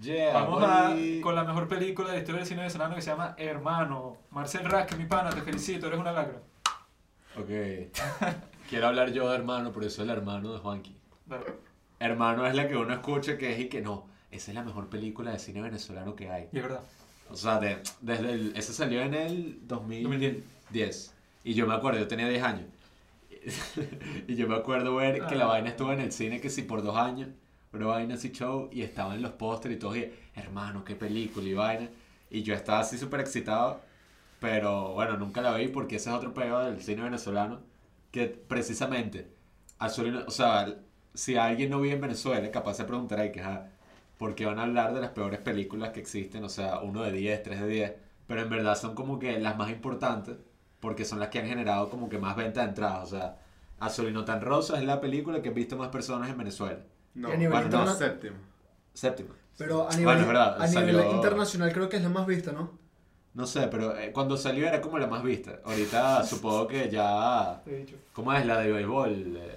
Yeah, 0.00 0.32
Vamos 0.32 0.62
a, 0.64 0.96
con 1.22 1.34
la 1.34 1.44
mejor 1.44 1.68
película 1.68 2.08
de 2.08 2.14
la 2.14 2.18
historia 2.20 2.38
del 2.40 2.48
cine 2.48 2.60
venezolano 2.60 2.94
que 2.94 3.02
se 3.02 3.10
llama 3.10 3.34
Hermano. 3.38 4.16
Marcel 4.30 4.64
Rack, 4.64 4.96
mi 4.96 5.04
pana, 5.04 5.30
te 5.30 5.42
felicito, 5.42 5.86
eres 5.86 6.00
una 6.00 6.10
lacra. 6.12 6.40
Ok. 7.36 7.48
Quiero 8.70 8.86
hablar 8.88 9.12
yo 9.12 9.28
de 9.28 9.36
hermano, 9.36 9.72
por 9.72 9.84
eso 9.84 10.02
el 10.02 10.10
hermano 10.10 10.52
de 10.54 10.58
Juanqui. 10.58 10.96
Dale. 11.26 11.44
Hermano 11.98 12.46
es 12.46 12.54
la 12.54 12.66
que 12.66 12.76
uno 12.76 12.92
escucha 12.94 13.36
que 13.36 13.52
es 13.52 13.60
y 13.60 13.68
que 13.68 13.82
no. 13.82 14.06
Esa 14.30 14.50
es 14.50 14.54
la 14.54 14.62
mejor 14.64 14.88
película 14.88 15.32
de 15.32 15.38
cine 15.38 15.60
venezolano 15.60 16.16
que 16.16 16.30
hay. 16.30 16.48
Y 16.50 16.56
es 16.56 16.62
verdad. 16.62 16.80
O 17.30 17.36
sea, 17.36 17.58
de- 17.60 17.82
desde 18.00 18.32
el, 18.32 18.52
ese 18.56 18.72
salió 18.72 19.02
en 19.02 19.14
el 19.14 19.58
2010. 19.68 20.34
2010. 20.72 21.14
Y 21.44 21.54
yo 21.54 21.66
me 21.66 21.74
acuerdo, 21.74 21.98
yo 22.00 22.08
tenía 22.08 22.28
10 22.28 22.42
años. 22.42 22.66
y 24.28 24.34
yo 24.34 24.48
me 24.48 24.56
acuerdo 24.56 24.94
ver 24.96 25.26
que 25.26 25.34
la 25.34 25.44
Ah. 25.44 25.48
vaina 25.48 25.70
estuvo 25.70 25.92
en 25.92 26.00
el 26.00 26.12
cine 26.12 26.40
que 26.40 26.50
sí 26.50 26.62
por 26.62 26.82
dos 26.82 26.96
años. 26.96 27.28
Una 27.72 27.86
vaina 27.86 28.14
así 28.14 28.30
show 28.32 28.68
y 28.72 28.82
estaba 28.82 29.14
en 29.14 29.22
los 29.22 29.32
pósteres 29.32 29.76
y 29.76 29.80
todo. 29.80 29.96
Y 29.96 30.10
hermano, 30.34 30.84
qué 30.84 30.96
película 30.96 31.46
y 31.48 31.54
vaina. 31.54 31.88
Y 32.30 32.42
yo 32.42 32.54
estaba 32.54 32.80
así 32.80 32.98
súper 32.98 33.20
excitado. 33.20 33.80
Pero 34.40 34.92
bueno, 34.94 35.16
nunca 35.16 35.40
la 35.42 35.54
vi 35.56 35.68
porque 35.68 35.96
ese 35.96 36.10
es 36.10 36.16
otro 36.16 36.34
pego 36.34 36.60
del 36.60 36.80
cine 36.82 37.02
venezolano. 37.02 37.60
Que 38.10 38.26
precisamente, 38.26 39.28
Azulino, 39.78 40.22
o 40.26 40.30
sea, 40.30 40.74
si 41.14 41.36
alguien 41.36 41.70
no 41.70 41.80
vive 41.80 41.94
en 41.94 42.00
Venezuela, 42.00 42.50
capaz 42.50 42.74
se 42.74 42.84
preguntará 42.84 43.30
que, 43.32 43.40
ajá, 43.40 43.68
¿por 44.18 44.34
qué 44.34 44.46
van 44.46 44.58
a 44.58 44.62
hablar 44.64 44.92
de 44.94 45.00
las 45.00 45.10
peores 45.10 45.40
películas 45.40 45.90
que 45.90 46.00
existen? 46.00 46.42
O 46.44 46.48
sea, 46.48 46.80
uno 46.80 47.02
de 47.02 47.12
10, 47.12 47.42
3 47.42 47.60
de 47.60 47.66
10. 47.68 47.92
Pero 48.26 48.42
en 48.42 48.50
verdad 48.50 48.76
son 48.76 48.94
como 48.94 49.18
que 49.18 49.38
las 49.38 49.56
más 49.56 49.70
importantes 49.70 50.36
porque 50.80 51.04
son 51.04 51.20
las 51.20 51.28
que 51.28 51.38
han 51.38 51.46
generado 51.46 51.88
como 51.90 52.08
que 52.08 52.18
más 52.18 52.34
venta 52.36 52.62
de 52.62 52.68
entradas. 52.68 53.04
O 53.12 53.16
sea, 53.16 53.36
Azulino 53.78 54.24
tan 54.24 54.40
Rosa 54.40 54.78
es 54.78 54.84
la 54.84 55.00
película 55.00 55.40
que 55.42 55.48
han 55.50 55.54
visto 55.54 55.76
más 55.76 55.88
personas 55.88 56.28
en 56.30 56.38
Venezuela. 56.38 56.80
No, 57.14 57.28
Y 57.28 57.32
a 57.32 57.36
nivel 57.36 57.52
bueno, 57.68 57.84
no, 57.84 57.94
séptimo. 57.94 58.36
Séptima. 58.94 59.34
Pero 59.58 59.82
a 59.82 59.84
Bueno, 59.86 59.98
nivel, 59.98 60.18
es 60.18 60.26
verdad, 60.26 60.62
a 60.62 60.66
nivel 60.66 60.96
salió- 60.96 61.12
internacional 61.14 61.72
creo 61.72 61.88
que 61.88 61.96
es 61.98 62.02
la 62.02 62.08
más 62.08 62.26
vista, 62.26 62.52
¿no? 62.52 62.78
No 63.34 63.46
sé, 63.46 63.68
pero 63.68 63.96
eh, 63.96 64.10
cuando 64.12 64.36
salió 64.36 64.66
era 64.66 64.80
como 64.80 64.98
la 64.98 65.06
más 65.06 65.22
vista. 65.22 65.60
Ahorita 65.64 66.24
supongo 66.24 66.66
que 66.66 66.88
ya... 66.90 67.60
Te 67.64 67.74
he 67.74 67.78
dicho. 67.80 67.96
¿Cómo 68.12 68.32
es 68.32 68.44
la 68.46 68.58
de 68.58 68.72
béisbol? 68.72 69.36
Eh, 69.36 69.56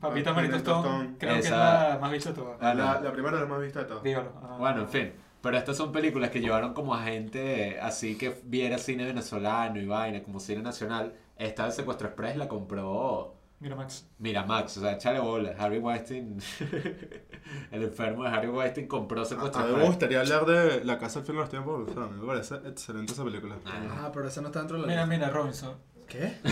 Papita 0.00 0.30
Ah, 0.30 0.34
Marito 0.34 0.56
Stone, 0.56 0.80
Stone. 0.88 1.14
creo 1.18 1.32
que 1.34 1.38
es 1.40 1.46
Esa- 1.46 1.88
la 1.90 1.98
más 2.00 2.10
bicha 2.12 2.28
de 2.30 2.34
todas. 2.36 2.58
Ah, 2.60 2.74
no. 2.74 2.84
La, 2.84 3.00
la 3.00 3.12
primera 3.12 3.36
es 3.36 3.42
la 3.42 3.48
más 3.48 3.60
vista 3.62 3.78
de 3.80 3.84
todas. 3.86 4.02
Dígalo. 4.02 4.32
Ah. 4.42 4.56
Bueno, 4.58 4.80
en 4.82 4.88
fin. 4.88 5.12
Pero 5.42 5.56
estas 5.58 5.76
son 5.76 5.90
películas 5.92 6.30
que 6.30 6.40
llevaron 6.40 6.72
como 6.72 6.94
a 6.94 7.02
gente 7.02 7.78
así 7.80 8.16
que 8.16 8.40
viera 8.44 8.78
cine 8.78 9.04
venezolano 9.04 9.80
y 9.80 9.86
vaina, 9.86 10.22
como 10.22 10.38
cine 10.40 10.62
nacional. 10.62 11.14
Esta 11.36 11.66
de 11.66 11.72
Secuestro 11.72 12.08
Express 12.08 12.36
la 12.36 12.46
compró 12.48 13.34
Mira, 13.58 13.74
Max. 13.76 14.06
Miramax, 14.18 14.76
o 14.78 14.80
sea, 14.80 14.92
échale 14.92 15.18
bola. 15.20 15.54
Harry 15.58 15.78
Weinstein, 15.78 16.38
el 17.70 17.82
enfermo 17.82 18.24
de 18.24 18.28
Harry 18.30 18.48
Weinstein 18.48 18.86
compró 18.88 19.22
A, 19.22 19.24
Secuestro 19.24 19.60
a 19.60 19.64
mí 19.64 19.68
me 19.72 19.74
Express. 19.78 19.88
gustaría 19.90 20.20
hablar 20.20 20.46
de 20.46 20.84
La 20.84 20.98
Casa 20.98 21.20
al 21.20 21.24
fin 21.24 21.34
de 21.36 21.40
los 21.40 21.50
tiempos, 21.50 21.88
o 21.88 21.92
sea, 21.94 22.06
me 22.06 22.26
parece 22.26 22.54
excelente 22.66 23.12
esa 23.12 23.24
película. 23.24 23.56
Ah, 23.66 24.04
Ah, 24.04 24.10
pero 24.12 24.28
esa 24.28 24.40
no 24.40 24.48
está 24.48 24.60
dentro 24.60 24.76
de 24.76 24.82
la 24.82 24.88
Mira, 24.88 25.06
lista. 25.06 25.16
mira, 25.26 25.30
Robinson. 25.30 25.74
¿Qué? 26.08 26.32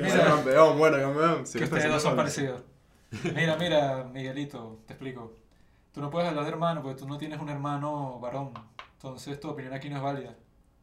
Bueno, 0.00 0.14
Mira. 0.14 0.24
campeón, 0.24 0.78
bueno, 0.78 0.98
campeón. 0.98 1.46
Sí, 1.46 1.58
que 1.58 1.64
ustedes 1.64 1.88
dos 1.90 2.02
son 2.02 2.16
parecidos. 2.16 2.62
Mira, 3.34 3.56
mira, 3.56 4.04
Miguelito, 4.12 4.80
te 4.86 4.94
explico. 4.94 5.36
Tú 5.92 6.00
no 6.00 6.10
puedes 6.10 6.28
hablar 6.28 6.44
de 6.44 6.50
hermano 6.50 6.82
porque 6.82 7.00
tú 7.00 7.08
no 7.08 7.18
tienes 7.18 7.40
un 7.40 7.48
hermano 7.48 8.18
varón. 8.20 8.52
Entonces 8.92 9.40
tu 9.40 9.48
opinión 9.48 9.74
aquí 9.74 9.88
no 9.88 9.96
es 9.96 10.02
válida. 10.02 10.34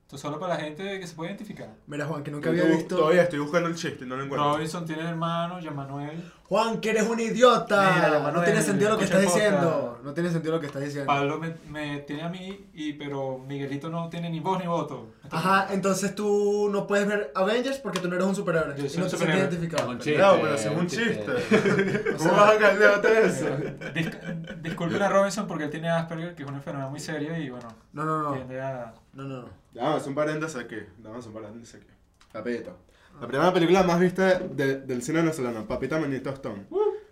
Esto 0.08 0.16
es 0.16 0.22
solo 0.22 0.39
para 0.39 0.53
la 0.53 0.60
gente 0.62 1.01
que 1.01 1.05
se 1.05 1.16
puede 1.16 1.32
identificar. 1.32 1.68
Mira, 1.86 2.05
Juan, 2.05 2.24
que 2.24 2.32
nunca 2.32 2.47
había 2.47 2.64
visto. 2.64 2.95
Todavía 2.95 3.24
estoy 3.24 3.39
buscando 3.39 3.68
el 3.68 3.76
chiste 3.76 4.05
y 4.05 4.08
no 4.08 4.16
lo 4.16 4.24
encuentro. 4.24 4.53
Robinson 4.53 4.86
tiene 4.86 5.01
hermano, 5.01 5.60
Jean 5.60 5.76
Manuel. 5.76 6.24
Juan, 6.45 6.80
que 6.80 6.91
eres 6.91 7.03
un 7.10 7.20
idiota. 7.20 7.91
Mira, 7.93 8.32
no 8.32 8.41
tiene 8.41 8.62
sentido 8.62 8.91
lo 8.91 8.97
que 8.97 9.03
estás 9.03 9.22
diciendo. 9.22 9.99
No 10.01 10.14
tiene 10.14 10.30
sentido 10.32 10.53
lo 10.53 10.62
que 10.62 10.68
estás 10.68 10.82
diciendo. 10.82 11.08
Pablo 11.08 11.38
me, 11.39 11.55
me 11.70 11.99
tiene 11.99 12.22
a 12.24 12.30
mí, 12.30 12.70
y, 12.74 12.93
pero 12.93 13.38
Miguelito 13.39 13.89
no 13.89 14.08
tiene 14.08 14.30
ni 14.30 14.39
voz 14.39 14.58
ni 14.62 14.66
voto. 14.66 15.10
Ajá, 15.30 15.68
entonces 15.74 16.16
tú 16.16 16.70
no 16.72 16.88
puedes 16.88 17.05
ver 17.05 17.34
Avengers 17.36 17.80
porque 17.80 17.99
tú 17.99 18.08
no 18.08 18.16
eres 18.16 18.28
un 18.28 18.36
superhéroe. 18.36 18.78
Yo 18.78 18.86
y 18.86 18.89
soy 18.89 18.99
no 18.99 19.05
un 19.08 19.12
te 19.12 19.18
sientes 19.18 19.38
identificado. 19.39 19.89
Un 19.89 19.99
chiste, 19.99 20.22
No, 20.22 20.36
pero 20.41 20.58
si 20.58 20.68
es 20.70 20.74
un 20.74 20.88
chiste. 20.88 21.26
¿Cómo 22.18 22.32
vas 22.32 22.55
a 22.55 22.58
cambiarte 22.58 23.26
eso? 23.26 23.45
Dis- 23.93 24.62
disculpen 24.62 25.01
a 25.01 25.10
Robinson 25.10 25.47
porque 25.47 25.66
él 25.66 25.70
tiene 25.70 25.89
Asperger, 25.89 26.34
que 26.34 26.43
es 26.43 26.47
una 26.47 26.60
enfermedad 26.60 26.89
muy 26.89 27.01
seria 27.01 27.38
y 27.38 27.49
bueno, 27.49 27.68
No, 27.91 28.05
no, 28.05 28.22
no. 28.24 28.32
tiende 28.32 28.62
a... 28.62 28.93
No, 29.18 29.24
no, 29.24 29.41
no. 29.41 29.49
Dame 29.74 30.01
un 30.05 30.15
paréntesis 30.15 30.55
aquí. 30.57 30.78
Dame 30.99 31.18
un 31.18 31.34
paréntesis 31.34 31.76
aquí. 31.76 31.88
Papita. 32.32 32.72
La 33.20 33.28
primera 33.28 33.51
película 33.51 33.82
más 33.84 33.99
vista 33.99 34.38
de- 34.39 34.82
del 34.82 35.01
cine 35.01 35.20
venezolano, 35.22 35.68
Papita 35.68 35.99
Manito 35.99 36.30
Stone. 36.30 36.68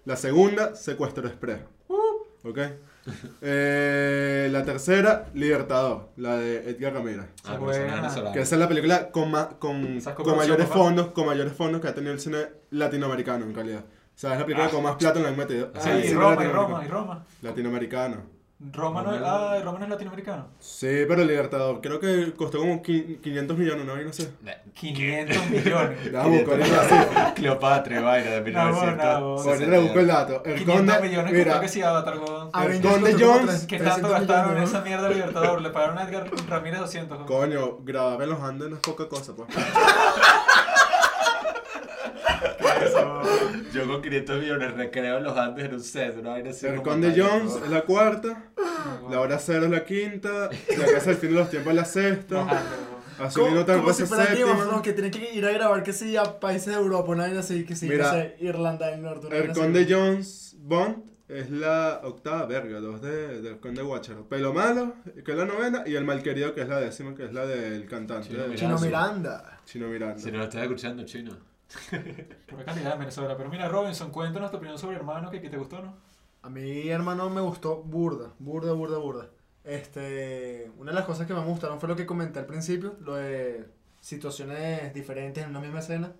La 0.05 0.15
segunda, 0.15 0.75
Secuestro 0.75 1.27
Express. 1.27 1.61
¿Ok? 2.43 2.59
Eh, 3.41 4.49
la 4.51 4.63
tercera, 4.63 5.29
Libertador, 5.33 6.09
la 6.17 6.37
de 6.37 6.69
Edgar 6.69 6.93
Ramírez. 6.93 7.25
Ah, 7.43 7.57
pero. 7.59 8.31
Que 8.31 8.41
esa 8.41 8.55
es 8.55 8.59
la 8.59 8.67
película 8.67 9.09
con, 9.11 9.31
ma- 9.31 9.49
con, 9.57 9.97
Esa 9.97 10.11
es 10.11 10.15
con 10.15 10.35
mayores 10.37 10.67
papá. 10.67 10.79
fondos, 10.79 11.07
con 11.11 11.25
mayores 11.25 11.53
fondos 11.53 11.81
que 11.81 11.87
ha 11.87 11.95
tenido 11.95 12.13
el 12.13 12.19
cine 12.19 12.37
latinoamericano 12.71 13.45
en 13.45 13.55
realidad. 13.55 13.83
O 13.85 14.17
sea, 14.17 14.33
es 14.33 14.39
la 14.39 14.45
película 14.45 14.69
con 14.69 14.83
más 14.83 14.95
plata 14.95 15.19
le 15.19 15.27
han 15.27 15.37
metido. 15.37 15.71
Sí, 15.79 15.89
al 15.89 15.99
y 15.99 16.03
cine 16.03 16.13
Roma, 16.19 16.33
y 16.33 16.35
latinoamericano. 16.45 16.67
Roma, 16.67 16.83
y 16.85 16.87
Roma. 16.87 17.25
Latinoamericano. 17.41 18.34
Roma 18.57 19.01
no 19.03 19.13
es, 19.13 19.21
ah, 19.23 19.59
Roma 19.65 19.79
no 19.79 19.83
es 19.85 19.89
latinoamericano. 19.91 20.47
Sí, 20.59 21.03
pero 21.09 21.25
Libertador, 21.25 21.81
creo 21.81 21.99
que 21.99 22.33
costó 22.37 22.59
como 22.59 22.81
qui- 22.81 23.19
500 23.19 23.57
millones, 23.57 23.85
¿no? 23.85 23.99
Y 24.01 24.05
no 24.05 24.13
sé. 24.13 24.31
500 24.73 25.49
millones. 25.49 26.05
La 26.13 26.23
cifra. 26.23 27.33
Cleopatra, 27.35 27.99
y 27.99 28.03
vaina 28.03 28.31
de 28.31 28.51
No, 28.53 28.71
no, 28.71 28.71
1960. 28.71 29.51
Ahorita 29.51 29.71
le 29.71 29.79
busco 29.79 29.99
el 29.99 30.07
dato. 30.07 30.43
El 30.45 30.55
500 30.55 30.75
conde, 30.95 31.07
millones 31.09 31.31
que 31.33 31.37
mira, 31.37 31.51
creo 31.51 31.61
que 31.61 31.67
sí 31.67 31.81
Avatar, 31.81 32.17
weón. 32.17 32.49
Ah, 32.53 32.63
El 32.63 32.67
Avengers 32.71 32.93
Conde 32.93 33.13
Jones, 33.19 33.65
¿Qué 33.67 33.77
tanto 33.77 34.07
300 34.07 34.11
gastaron 34.11 34.43
en 34.43 34.49
millones, 34.53 34.69
esa 34.69 34.79
¿no? 34.79 34.85
mierda 34.85 35.07
de 35.09 35.15
Libertador? 35.15 35.61
Le 35.61 35.69
pagaron 35.71 35.97
a 35.97 36.03
Edgar 36.03 36.31
Ramírez 36.47 36.79
200. 36.79 37.17
weón. 37.17 37.27
coño, 37.27 37.77
grabar 37.83 38.21
en 38.23 38.29
los 38.29 38.39
Andes 38.41 38.69
no 38.69 38.75
es 38.77 38.81
poca 38.81 39.09
cosa, 39.09 39.33
pues. 39.35 39.49
Yo 43.73 43.87
con 43.87 44.01
500 44.01 44.41
millones 44.41 44.73
recreo 44.73 45.17
en 45.17 45.23
los 45.23 45.37
Andes 45.37 45.65
en 45.65 45.73
un 45.73 45.81
set, 45.81 46.17
una 46.17 46.31
vaina 46.31 46.49
así. 46.51 46.65
El 46.67 46.81
Conde 46.81 47.11
tal, 47.11 47.21
Jones 47.21 47.55
es 47.63 47.69
la 47.69 47.81
cuarta, 47.81 48.51
No, 49.01 49.09
la 49.09 49.19
hora 49.19 49.37
cero 49.39 49.65
es 49.65 49.71
la 49.71 49.83
quinta, 49.85 50.49
la 50.77 50.85
casa 50.85 51.09
del 51.11 51.15
fin 51.17 51.29
de 51.31 51.35
los 51.35 51.49
tiempos 51.49 51.71
es 51.71 51.75
la 51.75 51.85
sexta, 51.85 52.47
Como, 53.33 53.47
como 53.47 53.65
Tan 53.65 53.93
si 53.93 54.03
es 54.03 54.09
fuera 54.09 54.25
séptima, 54.25 54.81
que 54.81 54.93
tienen 54.93 55.11
que 55.11 55.33
ir 55.33 55.45
a 55.45 55.51
grabar 55.51 55.83
que 55.83 55.93
sí 55.93 56.15
a 56.17 56.39
países 56.39 56.67
de 56.67 56.73
Europa, 56.73 57.11
una 57.11 57.23
vaina 57.23 57.39
así, 57.39 57.65
que 57.65 57.75
sí, 57.75 57.87
Mira, 57.87 58.05
no 58.07 58.11
sé, 58.11 58.35
Irlanda 58.39 58.87
del 58.87 59.01
Norte. 59.01 59.27
el 59.27 59.33
vaina 59.33 59.51
así. 59.51 59.59
Conde 59.61 59.87
Jones 59.89 60.55
Bond 60.59 61.03
es 61.27 61.49
la 61.49 62.01
octava, 62.03 62.45
verga, 62.45 62.79
dos 62.79 63.01
de, 63.01 63.41
del 63.41 63.57
Conde 63.59 63.81
Guacharo. 63.81 64.27
Pelo 64.29 64.53
Malo, 64.53 64.93
que 65.25 65.31
es 65.31 65.37
la 65.37 65.45
novena, 65.45 65.83
y 65.85 65.95
el 65.95 66.03
Malquerido, 66.05 66.53
que 66.53 66.61
es 66.61 66.69
la 66.69 66.79
décima, 66.79 67.15
que 67.15 67.25
es 67.25 67.33
la 67.33 67.45
del 67.45 67.87
cantante. 67.87 68.27
Chino 68.29 68.43
de- 68.47 68.55
Chino 68.55 68.77
Miranda. 68.77 68.85
Miranda. 68.85 69.59
Chino 69.65 69.87
Miranda. 69.87 70.19
Si 70.19 70.31
no 70.31 70.37
lo 70.37 70.43
estás 70.43 70.61
escuchando, 70.63 71.03
chino. 71.05 71.31
Por 72.49 72.63
calidad 72.65 72.93
en 72.93 72.99
Venezuela. 72.99 73.35
Pero 73.37 73.49
mira, 73.49 73.67
Robinson, 73.67 74.11
cuéntanos 74.11 74.51
tu 74.51 74.57
opinión 74.57 74.77
sobre 74.77 74.97
Hermano, 74.97 75.29
que, 75.29 75.41
que 75.41 75.49
te 75.49 75.57
gustó, 75.57 75.81
¿no? 75.81 75.95
A 76.41 76.49
mí, 76.49 76.89
hermano, 76.89 77.29
me 77.29 77.41
gustó 77.41 77.81
burda, 77.81 78.33
burda, 78.37 78.73
burda, 78.73 78.97
burda. 78.99 79.29
Este, 79.63 80.71
una 80.77 80.91
de 80.91 80.95
las 80.95 81.05
cosas 81.05 81.25
que 81.25 81.33
más 81.33 81.43
me 81.43 81.49
gustaron 81.49 81.79
fue 81.79 81.89
lo 81.89 81.95
que 81.95 82.05
comenté 82.05 82.37
al 82.37 82.45
principio, 82.45 82.95
lo 83.01 83.15
de 83.15 83.65
situaciones 83.99 84.93
diferentes 84.93 85.43
en 85.43 85.49
una 85.49 85.59
misma 85.59 85.79
escena. 85.79 86.13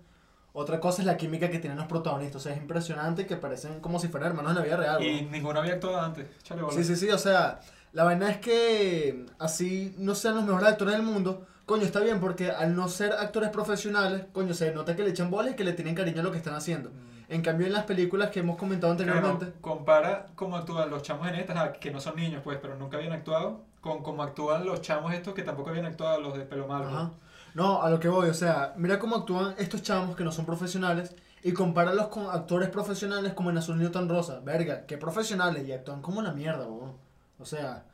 Otra 0.52 0.80
cosa 0.80 1.02
es 1.02 1.06
la 1.06 1.16
química 1.16 1.48
que 1.48 1.60
tienen 1.60 1.78
los 1.78 1.86
protagonistas, 1.86 2.36
o 2.36 2.40
sea, 2.40 2.54
es 2.54 2.58
impresionante 2.58 3.26
que 3.26 3.36
parecen 3.36 3.78
como 3.78 4.00
si 4.00 4.08
fueran 4.08 4.30
hermanos 4.30 4.50
en 4.52 4.56
la 4.56 4.64
vida 4.64 4.76
real. 4.76 5.04
Y 5.04 5.22
¿no? 5.22 5.30
ninguno 5.30 5.60
había 5.60 5.74
actuado 5.74 6.00
antes. 6.00 6.26
Chale. 6.42 6.62
Sí, 6.72 6.82
sí, 6.82 6.96
sí, 6.96 7.08
o 7.10 7.18
sea, 7.18 7.60
la 7.92 8.02
vaina 8.02 8.28
es 8.28 8.38
que 8.38 9.26
así 9.38 9.94
no 9.98 10.16
sean 10.16 10.34
los 10.34 10.44
mejores 10.44 10.70
actores 10.70 10.94
del 10.94 11.04
mundo, 11.04 11.46
coño, 11.66 11.82
está 11.82 12.00
bien, 12.00 12.20
porque 12.20 12.50
al 12.50 12.74
no 12.74 12.88
ser 12.88 13.12
actores 13.12 13.50
profesionales, 13.50 14.24
coño, 14.32 14.54
se 14.54 14.72
nota 14.72 14.96
que 14.96 15.02
le 15.02 15.10
echan 15.10 15.30
bolas 15.30 15.52
y 15.52 15.56
que 15.56 15.64
le 15.64 15.72
tienen 15.72 15.94
cariño 15.94 16.20
a 16.20 16.24
lo 16.24 16.30
que 16.30 16.38
están 16.38 16.54
haciendo. 16.54 16.90
Mm. 16.90 17.16
En 17.28 17.42
cambio, 17.42 17.66
en 17.66 17.72
las 17.72 17.84
películas 17.84 18.30
que 18.30 18.40
hemos 18.40 18.56
comentado 18.56 18.92
anteriormente, 18.92 19.46
Claro, 19.46 19.60
compara 19.60 20.28
cómo 20.36 20.56
actúan 20.56 20.88
los 20.88 21.02
chamos 21.02 21.26
en 21.28 21.34
estas, 21.34 21.56
ah, 21.56 21.72
que 21.72 21.90
no 21.90 22.00
son 22.00 22.16
niños, 22.16 22.40
pues, 22.44 22.58
pero 22.62 22.76
nunca 22.76 22.96
habían 22.96 23.12
actuado, 23.12 23.62
con 23.80 24.02
cómo 24.02 24.22
actúan 24.22 24.64
los 24.64 24.80
chamos 24.80 25.12
estos 25.12 25.34
que 25.34 25.42
tampoco 25.42 25.70
habían 25.70 25.86
actuado, 25.86 26.20
los 26.20 26.38
de 26.38 26.44
pelo 26.44 26.68
malo. 26.68 26.86
Ajá. 26.86 27.10
No, 27.54 27.82
a 27.82 27.90
lo 27.90 27.98
que 27.98 28.08
voy, 28.08 28.28
o 28.28 28.34
sea, 28.34 28.74
mira 28.76 28.98
cómo 28.98 29.16
actúan 29.16 29.54
estos 29.58 29.82
chamos 29.82 30.14
que 30.14 30.22
no 30.22 30.30
son 30.30 30.44
profesionales 30.44 31.16
y 31.42 31.52
compáralos 31.52 32.08
con 32.08 32.26
actores 32.26 32.68
profesionales 32.68 33.32
como 33.32 33.50
en 33.50 33.58
Azul 33.58 33.78
Newton 33.78 34.08
Rosa. 34.08 34.40
Verga, 34.40 34.84
qué 34.86 34.98
profesionales 34.98 35.66
y 35.66 35.72
actúan 35.72 36.02
como 36.02 36.20
la 36.22 36.32
mierda, 36.32 36.66
weón. 36.66 36.92
O 37.38 37.44
sea, 37.44 37.84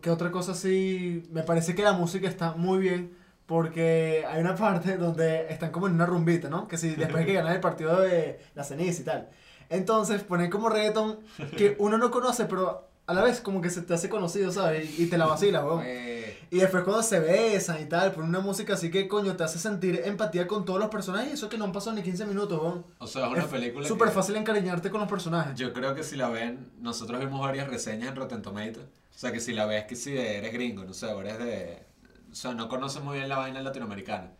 ¿qué 0.00 0.10
otra 0.10 0.30
cosa 0.30 0.54
sí? 0.54 1.24
Me 1.30 1.42
parece 1.42 1.74
que 1.74 1.82
la 1.82 1.92
música 1.92 2.28
está 2.28 2.52
muy 2.52 2.78
bien 2.78 3.16
porque 3.46 4.24
hay 4.28 4.40
una 4.40 4.54
parte 4.54 4.96
donde 4.98 5.46
están 5.52 5.70
como 5.70 5.86
en 5.88 5.94
una 5.94 6.06
rumbita, 6.06 6.48
¿no? 6.48 6.68
Que 6.68 6.78
si 6.78 6.90
después 6.94 7.20
de 7.20 7.26
que 7.26 7.32
ganan 7.38 7.52
el 7.52 7.60
partido 7.60 8.00
de 8.00 8.40
la 8.54 8.64
ceniza 8.64 9.02
y 9.02 9.04
tal. 9.04 9.28
Entonces 9.68 10.22
ponen 10.22 10.50
como 10.50 10.68
reggaeton 10.68 11.18
que 11.56 11.76
uno 11.80 11.98
no 11.98 12.10
conoce, 12.10 12.44
pero 12.46 12.88
a 13.06 13.14
la 13.14 13.22
vez 13.22 13.40
como 13.40 13.60
que 13.60 13.70
se 13.70 13.82
te 13.82 13.94
hace 13.94 14.08
conocido, 14.08 14.52
¿sabes? 14.52 14.98
Y, 14.98 15.06
te 15.06 15.18
la 15.18 15.26
vacila, 15.26 15.64
weón. 15.64 15.82
Eh, 15.84 16.38
Y 16.50 16.58
después 16.58 16.84
cuando 16.84 17.02
se 17.02 17.18
besan 17.18 17.82
y 17.82 17.86
tal, 17.86 18.12
ponen 18.12 18.28
una 18.28 18.40
música 18.40 18.74
así 18.74 18.90
que 18.90 19.08
coño 19.08 19.34
te 19.36 19.42
hace 19.42 19.58
sentir 19.58 20.02
empatía 20.04 20.46
con 20.46 20.64
todos 20.64 20.78
los 20.78 20.88
personajes 20.88 21.30
y 21.30 21.34
eso 21.34 21.48
que 21.48 21.58
no 21.58 21.64
han 21.64 21.72
pasado 21.72 21.96
ni 21.96 22.02
15 22.02 22.26
minutos, 22.26 22.60
weón. 22.62 22.84
o 22.98 23.06
sea, 23.06 23.26
es 23.26 23.32
una 23.32 23.42
Es 23.42 23.48
película 23.48 23.88
Súper 23.88 24.08
que- 24.08 24.14
fácil 24.14 24.36
encariñarte 24.36 24.90
con 24.90 25.00
los 25.00 25.08
personajes. 25.10 25.58
Yo 25.58 25.72
creo 25.72 25.94
que 25.94 26.04
si 26.04 26.16
la 26.16 26.28
ven, 26.28 26.70
nosotros 26.80 27.18
vimos 27.18 27.40
varias 27.40 27.66
reseñas 27.68 28.10
en 28.10 28.16
Rotten 28.16 28.40
Tomatoes. 28.42 28.86
O 29.14 29.18
sea, 29.18 29.32
que 29.32 29.40
si 29.40 29.52
la 29.52 29.66
ves 29.66 29.84
que 29.84 29.96
si 29.96 30.16
eres 30.16 30.52
gringo, 30.52 30.84
no 30.84 30.94
sé, 30.94 31.06
o 31.06 31.20
eres 31.20 31.38
de... 31.38 31.82
O 32.30 32.34
sea, 32.34 32.54
no 32.54 32.68
conoces 32.68 33.02
muy 33.02 33.18
bien 33.18 33.28
la 33.28 33.36
vaina 33.36 33.60
latinoamericana. 33.60 34.30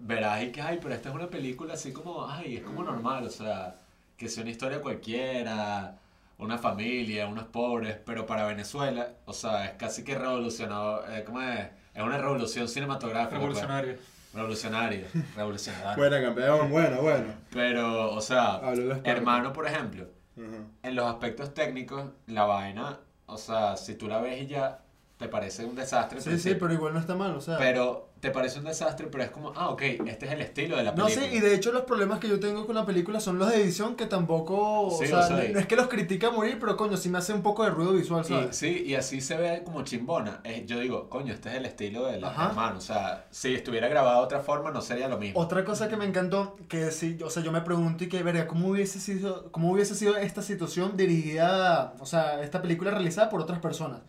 Verás 0.00 0.42
y 0.42 0.50
que, 0.52 0.60
ay, 0.62 0.78
pero 0.82 0.94
esta 0.94 1.10
es 1.10 1.14
una 1.14 1.28
película 1.28 1.74
así 1.74 1.92
como, 1.92 2.26
ay, 2.26 2.56
es 2.56 2.62
como 2.62 2.82
normal, 2.82 3.24
o 3.24 3.30
sea, 3.30 3.76
que 4.16 4.28
sea 4.28 4.42
una 4.42 4.50
historia 4.50 4.80
cualquiera, 4.80 5.98
una 6.38 6.58
familia, 6.58 7.26
unos 7.26 7.44
pobres, 7.44 7.96
pero 8.04 8.26
para 8.26 8.46
Venezuela, 8.46 9.08
o 9.26 9.32
sea, 9.32 9.66
es 9.66 9.72
casi 9.72 10.04
que 10.04 10.16
revolucionado, 10.16 11.04
eh, 11.10 11.22
¿cómo 11.24 11.40
es? 11.42 11.66
Es 11.94 12.02
una 12.02 12.18
revolución 12.18 12.66
cinematográfica. 12.68 13.38
pues. 13.38 13.40
Revolucionario. 13.40 13.96
Revolucionaria. 14.32 15.06
Revolucionaria. 15.36 15.96
Buena, 15.96 16.22
campeón, 16.22 16.70
bueno, 16.70 17.02
bueno. 17.02 17.26
Pero, 17.52 18.12
o 18.12 18.20
sea, 18.20 18.60
hermano, 19.04 19.52
por 19.52 19.66
ejemplo, 19.66 20.06
Ajá. 20.36 20.64
en 20.82 20.94
los 20.94 21.04
aspectos 21.06 21.52
técnicos, 21.52 22.10
la 22.26 22.44
vaina, 22.44 22.98
o 23.30 23.38
sea, 23.38 23.76
si 23.76 23.94
tú 23.94 24.08
la 24.08 24.20
ves 24.20 24.42
y 24.42 24.46
ya 24.46 24.82
te 25.16 25.28
parece 25.28 25.64
un 25.64 25.74
desastre. 25.74 26.20
Sí, 26.20 26.38
sí, 26.38 26.54
pero 26.54 26.72
igual 26.72 26.94
no 26.94 27.00
está 27.00 27.14
mal, 27.14 27.34
o 27.36 27.40
sea. 27.40 27.58
Pero 27.58 28.09
te 28.20 28.30
parece 28.30 28.58
un 28.58 28.66
desastre, 28.66 29.06
pero 29.10 29.24
es 29.24 29.30
como, 29.30 29.52
ah, 29.56 29.70
ok, 29.70 29.80
este 30.06 30.26
es 30.26 30.32
el 30.32 30.40
estilo 30.42 30.76
de 30.76 30.82
la 30.84 30.92
no, 30.92 31.06
película. 31.06 31.26
sí, 31.30 31.36
y 31.36 31.40
de 31.40 31.54
hecho 31.54 31.72
los 31.72 31.82
problemas 31.84 32.18
que 32.20 32.28
yo 32.28 32.38
tengo 32.38 32.66
con 32.66 32.74
la 32.74 32.84
película 32.84 33.18
son 33.18 33.38
los 33.38 33.48
de 33.48 33.56
edición 33.62 33.96
que 33.96 34.04
tampoco, 34.06 34.82
o 34.82 34.90
Sí, 34.98 35.06
sea, 35.06 35.20
o 35.20 35.22
sea, 35.26 35.36
no, 35.36 35.58
es 35.58 35.66
que 35.66 35.74
los 35.76 35.88
critique 35.88 36.26
a 36.26 36.30
morir, 36.30 36.58
pero 36.60 36.76
coño, 36.76 36.96
sí 36.98 37.08
me 37.08 37.16
hace 37.18 37.32
un 37.32 37.42
poco 37.42 37.64
de 37.64 37.70
ruido 37.70 37.92
visual, 37.92 38.22
Y, 38.24 38.28
¿sabes? 38.28 38.56
sí, 38.56 38.82
y 38.86 38.94
así 38.94 39.20
se 39.22 39.36
ve 39.38 39.62
como 39.64 39.82
chimbona. 39.84 40.40
Eh, 40.44 40.64
yo 40.66 40.78
digo, 40.80 41.08
coño, 41.08 41.32
este 41.32 41.48
es 41.48 41.54
el 41.56 41.64
estilo 41.64 42.04
del 42.06 42.22
Ajá. 42.24 42.48
hermano. 42.50 42.76
O 42.78 42.82
sea, 42.82 43.24
si 43.30 43.54
estuviera 43.54 43.88
grabado 43.88 44.18
de 44.18 44.24
otra 44.26 44.40
forma, 44.40 44.70
no 44.70 44.82
sería 44.82 45.08
lo 45.08 45.16
mismo. 45.18 45.40
Otra 45.40 45.64
cosa 45.64 45.88
que 45.88 45.96
me 45.96 46.04
encantó, 46.04 46.56
que 46.68 46.90
sí, 46.90 47.18
o 47.24 47.30
sea, 47.30 47.42
yo 47.42 47.52
me 47.52 47.62
pregunto 47.62 48.04
y 48.04 48.08
que, 48.08 48.22
verga, 48.22 48.46
¿cómo 48.46 48.68
hubiese 48.68 49.00
sido, 49.00 49.50
cómo 49.50 49.72
hubiese 49.72 49.94
sido 49.94 50.16
esta 50.18 50.42
situación 50.42 50.96
dirigida, 50.96 51.94
o 52.00 52.04
sea, 52.06 52.42
esta 52.42 52.60
película 52.60 52.90
realizada 52.90 53.30
por 53.30 53.40
otras 53.40 53.60
personas? 53.60 54.00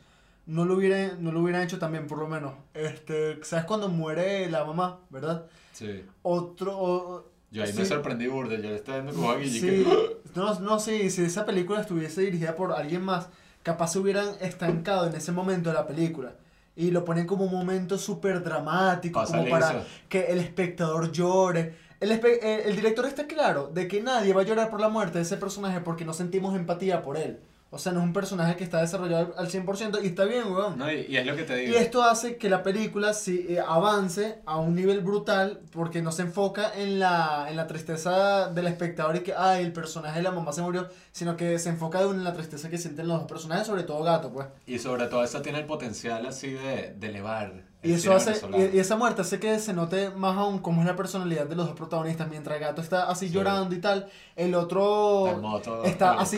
No 0.46 0.66
lo 0.66 0.76
hubieran, 0.76 1.24
no 1.24 1.32
lo 1.32 1.42
hubieran 1.42 1.62
hecho 1.62 1.80
también, 1.80 2.08
por 2.08 2.18
lo 2.18 2.28
menos. 2.28 2.54
Este, 2.74 3.44
¿sabes 3.44 3.66
cuando 3.66 3.88
muere 3.90 4.50
la 4.50 4.66
mamá, 4.66 5.00
verdad? 5.10 5.46
Sí. 5.72 6.04
Otro, 6.24 6.78
o- 6.78 7.26
Yo 7.52 7.64
ahí 7.64 7.72
sí. 7.72 7.80
me 7.80 7.86
sorprendí 7.86 8.28
burde. 8.28 8.58
Yo 8.58 8.70
le 8.70 8.76
estaba 8.76 9.00
viendo 9.00 9.14
como 9.16 9.32
a 9.32 9.38
Guille 9.38 9.60
Sí, 9.60 9.86
que... 9.86 10.18
no, 10.36 10.60
no, 10.60 10.80
sí, 10.80 11.10
si 11.10 11.24
esa 11.24 11.46
película 11.46 11.82
estuviese 11.82 12.22
dirigida 12.22 12.56
por 12.56 12.72
alguien 12.74 13.04
más, 13.04 13.28
capaz 13.64 13.90
se 13.94 14.00
hubieran 14.00 14.30
estancado 14.42 15.08
en 15.08 15.16
ese 15.16 15.32
momento 15.32 15.70
de 15.70 15.76
la 15.76 15.86
película. 15.88 16.34
Y 16.76 16.92
lo 16.92 17.06
ponen 17.06 17.28
como 17.28 17.46
un 17.46 17.52
momento 17.52 17.98
súper 17.98 18.44
dramático, 18.44 19.20
Pasa 19.20 19.38
como 19.38 19.50
para 19.50 19.74
liso. 19.74 19.86
que 20.10 20.26
el 20.28 20.40
espectador 20.40 21.12
llore. 21.12 21.76
El, 22.00 22.12
espe- 22.12 22.40
eh, 22.42 22.64
el 22.66 22.76
director 22.76 23.06
está 23.06 23.28
claro 23.28 23.70
de 23.72 23.88
que 23.88 24.02
nadie 24.02 24.34
va 24.34 24.42
a 24.42 24.46
llorar 24.46 24.70
por 24.72 24.80
la 24.82 24.90
muerte 24.90 25.20
de 25.20 25.24
ese 25.24 25.38
personaje 25.38 25.82
porque 25.82 26.04
no 26.06 26.14
sentimos 26.14 26.56
empatía 26.56 27.02
por 27.04 27.18
él. 27.18 27.40
O 27.74 27.78
sea, 27.78 27.94
no 27.94 28.02
es 28.02 28.06
un 28.06 28.12
personaje 28.12 28.58
que 28.58 28.66
está 28.66 28.82
desarrollado 28.82 29.34
al 29.38 29.50
100% 29.50 30.04
y 30.04 30.08
está 30.08 30.26
bien, 30.26 30.52
weón. 30.52 30.78
No, 30.78 30.92
y, 30.92 31.06
y 31.08 31.16
es 31.16 31.26
lo 31.26 31.38
que 31.38 31.44
te 31.44 31.56
digo. 31.56 31.74
Y 31.74 31.78
esto 31.78 32.04
hace 32.04 32.36
que 32.36 32.50
la 32.50 32.64
película 32.64 33.14
sí, 33.14 33.46
eh, 33.48 33.62
avance 33.66 34.40
a 34.46 34.58
un 34.58 34.76
nivel 34.76 35.00
brutal 35.00 35.62
porque 35.72 36.02
no 36.02 36.12
se 36.12 36.24
enfoca 36.24 36.74
en 36.76 37.00
la, 37.00 37.48
en 37.50 37.56
la 37.56 37.68
tristeza 37.68 38.50
del 38.50 38.68
espectador 38.68 39.16
y 39.16 39.22
que, 39.22 39.34
ay, 39.38 39.64
el 39.64 39.72
personaje 39.72 40.18
de 40.18 40.24
la 40.24 40.32
mamá 40.32 40.52
se 40.52 40.62
murió, 40.62 40.90
sino 41.14 41.38
que 41.38 41.58
se 41.60 41.70
enfoca 41.70 42.02
en 42.02 42.26
la 42.26 42.34
tristeza 42.34 42.70
que 42.70 42.78
sienten 42.78 43.08
los 43.08 43.20
dos 43.20 43.28
personajes, 43.30 43.68
sobre 43.68 43.84
todo 43.84 44.04
Gato, 44.04 44.34
pues. 44.34 44.48
Y 44.66 44.78
sobre 44.78 45.08
todo 45.08 45.24
esa 45.24 45.42
tiene 45.42 45.60
el 45.60 45.66
potencial 45.66 46.26
así 46.26 46.52
de, 46.52 46.94
de 46.98 47.08
elevar. 47.08 47.71
Y 47.84 47.94
eso 47.94 48.14
hace, 48.14 48.34
y, 48.56 48.76
y 48.78 48.80
esa 48.80 48.96
muerte 48.96 49.24
hace 49.24 49.40
que 49.40 49.58
se 49.58 49.74
note 49.74 50.12
más 50.12 50.38
aún 50.38 50.60
cómo 50.60 50.82
es 50.82 50.88
la 50.88 50.96
personalidad 50.96 51.48
de 51.48 51.56
los 51.56 51.66
dos 51.66 51.76
protagonistas. 51.76 52.30
Mientras 52.30 52.60
Gato 52.60 52.80
está 52.80 53.10
así 53.10 53.28
Sí. 53.28 53.34
llorando 53.34 53.74
y 53.74 53.80
tal, 53.80 54.08
el 54.36 54.54
otro 54.54 55.26
Está 55.28 55.40
moto, 55.42 55.84
está 55.84 56.12
así, 56.20 56.38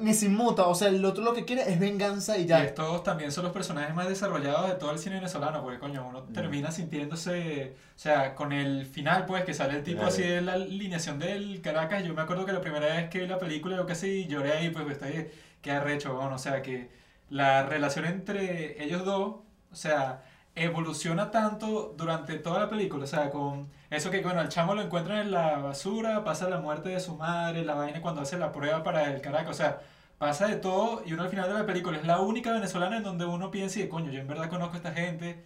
ni 0.00 0.14
se 0.14 0.26
inmuta. 0.26 0.66
O 0.68 0.74
sea, 0.74 0.88
el 0.88 1.04
otro 1.04 1.22
lo 1.24 1.34
que 1.34 1.44
quiere 1.44 1.70
es 1.70 1.78
venganza 1.78 2.38
y 2.38 2.44
Y 2.44 2.46
ya. 2.46 2.64
estos 2.64 3.02
también 3.02 3.30
son 3.32 3.44
los 3.44 3.52
personajes 3.52 3.94
más 3.94 4.08
desarrollados 4.08 4.66
de 4.68 4.76
todo 4.76 4.92
el 4.92 4.98
cine 4.98 5.16
venezolano, 5.16 5.62
porque 5.62 5.78
coño, 5.78 6.06
uno 6.08 6.22
Mm. 6.22 6.32
termina 6.32 6.70
sintiéndose, 6.72 7.76
o 7.94 7.98
sea, 7.98 8.34
con 8.34 8.52
el 8.52 8.86
final, 8.86 9.26
pues, 9.26 9.44
que 9.44 9.52
sale 9.52 9.76
el 9.76 9.82
tipo 9.82 10.04
así 10.04 10.22
de 10.22 10.40
la 10.40 10.54
alineación 10.54 11.18
del 11.18 11.60
Caracas. 11.60 12.02
Yo 12.04 12.14
me 12.14 12.22
acuerdo 12.22 12.46
que 12.46 12.52
la 12.52 12.60
primera 12.62 12.86
vez 12.86 13.10
que 13.10 13.20
vi 13.20 13.26
la 13.26 13.38
película, 13.38 13.76
yo 13.76 13.84
casi 13.86 14.26
lloré 14.26 14.52
ahí, 14.52 14.70
pues, 14.70 14.88
está 14.90 15.06
ahí, 15.06 15.30
qué 15.60 15.70
arrecho, 15.72 16.14
bueno, 16.14 16.36
o 16.36 16.38
sea, 16.38 16.62
que 16.62 16.88
la 17.28 17.64
relación 17.64 18.04
entre 18.06 18.82
ellos 18.82 19.04
dos, 19.04 19.36
o 19.70 19.74
sea, 19.74 20.22
evoluciona 20.54 21.30
tanto 21.30 21.94
durante 21.96 22.38
toda 22.38 22.60
la 22.60 22.68
película, 22.68 23.04
o 23.04 23.06
sea, 23.06 23.30
con 23.30 23.68
eso 23.90 24.10
que, 24.10 24.20
bueno, 24.20 24.40
el 24.42 24.48
chamo 24.48 24.74
lo 24.74 24.82
encuentran 24.82 25.18
en 25.18 25.30
la 25.30 25.58
basura, 25.58 26.24
pasa 26.24 26.48
la 26.48 26.58
muerte 26.60 26.90
de 26.90 27.00
su 27.00 27.16
madre, 27.16 27.64
la 27.64 27.74
vaina 27.74 28.00
cuando 28.02 28.20
hace 28.20 28.38
la 28.38 28.52
prueba 28.52 28.82
para 28.82 29.10
el 29.12 29.20
Caracas, 29.22 29.50
o 29.50 29.54
sea, 29.54 29.80
pasa 30.18 30.46
de 30.46 30.56
todo 30.56 31.02
y 31.06 31.14
uno 31.14 31.22
al 31.22 31.30
final 31.30 31.48
de 31.48 31.54
la 31.54 31.66
película 31.66 31.96
es 31.98 32.06
la 32.06 32.20
única 32.20 32.52
venezolana 32.52 32.98
en 32.98 33.02
donde 33.02 33.24
uno 33.24 33.50
piensa 33.50 33.80
y 33.80 33.88
coño, 33.88 34.10
yo 34.10 34.20
en 34.20 34.28
verdad 34.28 34.48
conozco 34.50 34.74
a 34.74 34.76
esta 34.76 34.92
gente. 34.92 35.44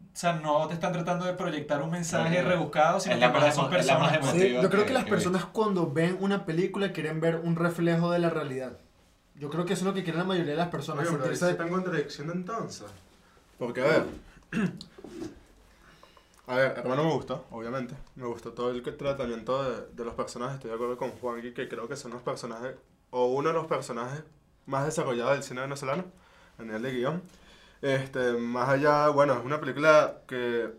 O 0.00 0.16
sea, 0.16 0.34
no 0.34 0.68
te 0.68 0.74
están 0.74 0.92
tratando 0.92 1.24
de 1.24 1.32
proyectar 1.32 1.82
un 1.82 1.90
mensaje 1.90 2.34
Claro. 2.34 2.48
rebuscado, 2.50 3.00
sino 3.00 3.14
Es 3.14 3.18
que 3.18 3.20
la 3.20 3.26
en 3.26 3.32
verdad 3.32 3.46
más 3.48 3.54
son 3.56 3.70
personas. 3.70 4.30
Sí, 4.30 4.52
yo 4.52 4.70
creo 4.70 4.82
que- 4.82 4.86
que 4.88 4.92
las 4.92 5.04
que 5.04 5.10
personas 5.10 5.44
cuando 5.46 5.90
ven 5.92 6.16
una 6.20 6.44
película 6.46 6.92
quieren 6.92 7.20
ver 7.20 7.36
un 7.42 7.56
reflejo 7.56 8.12
de 8.12 8.20
la 8.20 8.30
realidad. 8.30 8.78
Yo 9.34 9.50
creo 9.50 9.64
que 9.64 9.72
eso 9.72 9.82
es 9.82 9.86
lo 9.86 9.94
que 9.94 10.04
quiere 10.04 10.18
la 10.18 10.24
mayoría 10.24 10.52
de 10.52 10.58
las 10.58 10.68
personas. 10.68 11.08
Oye, 11.08 11.16
pero 11.18 11.30
ahí 11.30 11.36
sí 11.36 11.46
tengo 11.58 11.70
contradicción 11.70 12.30
entonces. 12.30 12.86
Porque, 13.58 13.80
a 13.80 13.84
ver. 13.84 14.04
A 16.46 16.56
ver, 16.56 16.74
hermano 16.76 17.04
me 17.04 17.12
gustó, 17.12 17.46
obviamente. 17.50 17.94
Me 18.16 18.26
gustó 18.26 18.52
todo 18.52 18.70
el 18.70 18.82
tratamiento 18.82 19.62
de, 19.62 19.86
de 19.94 20.04
los 20.04 20.14
personajes. 20.14 20.56
Estoy 20.56 20.70
de 20.70 20.74
acuerdo 20.74 20.98
con 20.98 21.10
Juanqui 21.12 21.54
que 21.54 21.68
creo 21.68 21.88
que 21.88 21.96
son 21.96 22.12
los 22.12 22.22
personajes, 22.22 22.74
o 23.10 23.26
uno 23.26 23.48
de 23.48 23.54
los 23.54 23.66
personajes 23.66 24.22
más 24.66 24.84
desarrollados 24.84 25.32
del 25.34 25.42
cine 25.42 25.62
venezolano, 25.62 26.04
a 26.58 26.62
nivel 26.62 26.82
de 26.82 26.92
guion. 26.92 27.22
Este, 27.82 28.32
más 28.34 28.68
allá, 28.68 29.08
bueno, 29.08 29.34
es 29.34 29.44
una 29.44 29.60
película 29.60 30.18
que 30.26 30.70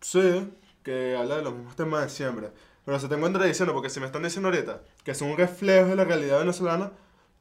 sí, 0.00 0.52
que 0.82 1.16
habla 1.16 1.36
de 1.36 1.42
los 1.42 1.54
mismos 1.54 1.76
temas 1.76 2.02
de 2.04 2.08
siempre. 2.10 2.50
Pero 2.84 2.98
se 2.98 3.08
tengo 3.08 3.22
contradicción 3.22 3.70
porque 3.72 3.90
si 3.90 4.00
me 4.00 4.06
están 4.06 4.22
diciendo 4.22 4.48
ahorita 4.48 4.82
que 5.04 5.14
son 5.14 5.30
un 5.30 5.36
reflejo 5.36 5.88
de 5.88 5.96
la 5.96 6.04
realidad 6.04 6.40
venezolana, 6.40 6.92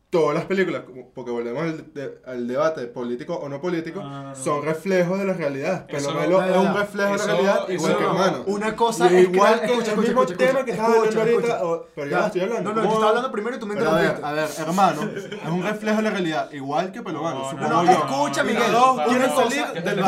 todas 0.09 0.33
las 0.35 0.45
películas, 0.45 0.81
porque 1.13 1.29
volvemos 1.29 1.61
al, 1.61 1.93
de- 1.93 2.19
al 2.25 2.47
debate 2.47 2.87
político 2.87 3.35
o 3.35 3.47
no 3.47 3.61
político, 3.61 4.01
no. 4.01 4.35
son 4.35 4.63
reflejos 4.63 5.19
de 5.19 5.25
la 5.25 5.33
realidad. 5.33 5.85
Eso- 5.87 6.07
Pelo 6.09 6.19
Melo 6.19 6.41
no, 6.41 6.47
es 6.47 6.57
un 6.57 6.73
reflejo 6.75 7.11
de 7.11 7.17
la 7.19 7.25
realidad, 7.25 7.69
igual 7.69 7.97
que 7.97 8.03
hermano. 8.03 8.43
Una 8.47 8.75
cosa 8.75 9.11
Y 9.11 9.15
es 9.17 9.23
igual 9.29 9.59
que 9.59 9.65
escucha, 9.67 9.73
el 9.73 9.79
escucha, 9.89 10.01
mismo 10.01 10.21
escucha, 10.23 10.37
tema 10.45 10.65
que 10.65 10.71
escucha, 10.71 10.71
estaba 10.71 10.87
hablando 11.05 11.21
escucha, 11.29 11.53
ahorita, 11.59 11.65
o- 11.65 11.85
pero 11.93 12.07
ya, 12.09 12.25
estoy 12.25 12.41
hablando. 12.41 12.69
No, 12.73 12.75
no, 12.75 12.83
yo 12.83 12.89
estaba 12.89 13.07
hablando 13.09 13.31
primero 13.31 13.55
y 13.55 13.59
tú 13.59 13.65
me 13.67 13.75
Pero 13.75 13.89
a 13.91 13.93
ver, 13.95 14.03
interrumpiste. 14.15 14.27
a 14.27 14.33
ver, 14.33 14.67
hermano, 14.67 15.01
es 15.43 15.49
un 15.49 15.63
reflejo 15.63 15.97
de 15.97 16.03
la 16.03 16.09
realidad, 16.09 16.51
igual 16.53 16.91
que 16.91 17.01
Pelomano, 17.03 17.35
No, 17.39 17.43
no, 17.43 17.49
supongo 17.51 17.69
No, 17.69 17.83
no, 17.83 17.91
yo. 17.91 17.97
escucha, 17.99 18.43
Miguel. 18.43 18.63
quieren 19.07 19.29
salir 19.29 19.83
del. 19.83 19.99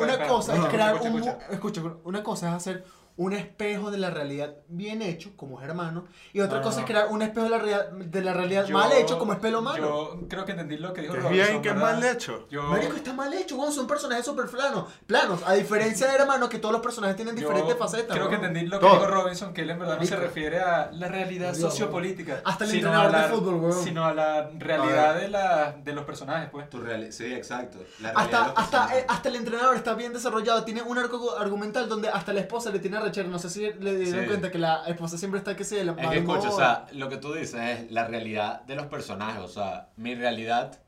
Una 0.00 0.26
cosa 0.26 0.56
es 0.56 0.64
crear 0.66 0.94
escucha, 0.96 1.10
un. 1.10 1.18
escucha. 1.18 1.38
Escucha, 1.50 1.82
una 2.04 2.22
cosa 2.22 2.48
es 2.48 2.54
hacer 2.54 2.84
un 3.20 3.34
espejo 3.34 3.90
de 3.90 3.98
la 3.98 4.08
realidad 4.08 4.54
bien 4.68 5.02
hecho, 5.02 5.32
como 5.36 5.60
es 5.60 5.68
hermano, 5.68 6.06
y 6.32 6.40
otra 6.40 6.56
No, 6.60 6.64
cosa 6.64 6.76
no. 6.78 6.86
es 6.86 6.90
crear 6.90 7.08
un 7.10 7.20
espejo 7.20 7.44
de 7.44 7.50
la, 7.50 7.58
real- 7.58 8.10
de 8.10 8.22
la 8.22 8.32
realidad 8.32 8.64
Yo- 8.64 8.78
mal 8.78 8.90
hecho, 8.92 9.18
como 9.18 9.34
es 9.34 9.38
pelo 9.40 9.60
malo. 9.60 10.16
Yo 10.20 10.26
creo 10.26 10.46
que 10.46 10.52
entendí 10.52 10.78
lo 10.78 10.94
que 10.94 11.02
dijo 11.02 11.12
Robinson, 11.16 11.32
bien, 11.32 11.60
que 11.62 11.68
es 11.68 11.76
mal 11.76 12.02
hecho. 12.02 12.46
Yo, 12.48 12.62
Marico, 12.62 12.96
está 12.96 13.12
mal 13.12 13.30
hecho, 13.34 13.56
weón, 13.56 13.72
son 13.74 13.86
personajes 13.86 14.24
súper 14.24 14.46
planos, 14.46 14.86
planos, 15.06 15.42
a 15.44 15.52
diferencia 15.52 16.06
de 16.06 16.14
hermano 16.14 16.48
que 16.48 16.58
todos 16.58 16.72
los 16.72 16.80
personajes 16.80 17.14
tienen 17.16 17.34
yo 17.36 17.40
diferentes 17.46 17.76
facetas. 17.76 18.16
creo 18.16 18.30
que 18.30 18.36
entendí 18.36 18.62
lo 18.62 18.78
que 18.80 18.86
Todo. 18.86 18.94
dijo 19.00 19.06
Robinson, 19.08 19.52
que 19.52 19.62
él 19.62 19.70
en 19.70 19.78
verdad 19.80 19.98
no 20.00 20.06
se 20.06 20.16
refiere 20.16 20.60
a 20.60 20.90
la 20.90 21.08
realidad 21.08 21.52
Dios, 21.54 21.70
sociopolítica, 21.70 22.40
Hasta 22.46 22.64
el 22.64 22.70
sino 22.70 22.86
entrenador 22.88 23.14
a 23.14 23.18
la, 23.18 23.28
de 23.28 23.34
fútbol, 23.34 23.54
weón. 23.56 23.84
sino 23.84 24.06
a 24.06 24.14
la 24.14 24.50
realidad 24.58 25.16
de, 25.16 25.28
la, 25.28 25.72
de 25.72 25.92
los 25.92 26.06
personajes, 26.06 26.48
pues. 26.50 26.70
Tu 26.70 26.78
reali- 26.78 27.12
sí, 27.12 27.26
exacto. 27.34 27.76
La 28.00 28.12
realidad 28.12 28.44
de 28.44 28.50
Hasta, 28.62 28.78
hasta, 28.86 28.98
eh, 28.98 29.04
hasta 29.06 29.28
el 29.28 29.36
entrenador 29.36 29.76
está 29.76 29.92
bien 29.92 30.14
desarrollado, 30.14 30.64
tiene 30.64 30.80
un 30.80 30.96
arco 30.96 31.36
argumental 31.36 31.86
donde 31.86 32.08
hasta 32.08 32.32
la 32.32 32.40
esposa 32.40 32.70
le 32.70 32.78
tiene 32.78 32.98
rechera. 33.10 33.28
No 33.28 33.38
sé 33.38 33.50
si 33.50 33.60
le 33.72 33.96
dieron 33.96 34.22
Sí. 34.22 34.26
cuenta 34.26 34.50
que 34.50 34.58
la 34.58 34.84
esposa 34.86 35.18
siempre 35.18 35.38
está 35.38 35.54
que 35.54 35.64
se 35.64 35.84
la 35.84 35.92
Es 35.92 36.08
que 36.08 36.18
escucha, 36.18 36.48
o 36.50 36.56
sea, 36.56 36.86
lo 36.92 37.08
que 37.08 37.16
tú 37.18 37.32
dices 37.34 37.60
es 37.60 37.90
la 37.92 38.06
realidad 38.06 38.62
de 38.62 38.74
los 38.76 38.86
personajes. 38.86 39.40
O 39.42 39.48
sea, 39.48 39.90
mi 39.96 40.14
realidad 40.14 40.80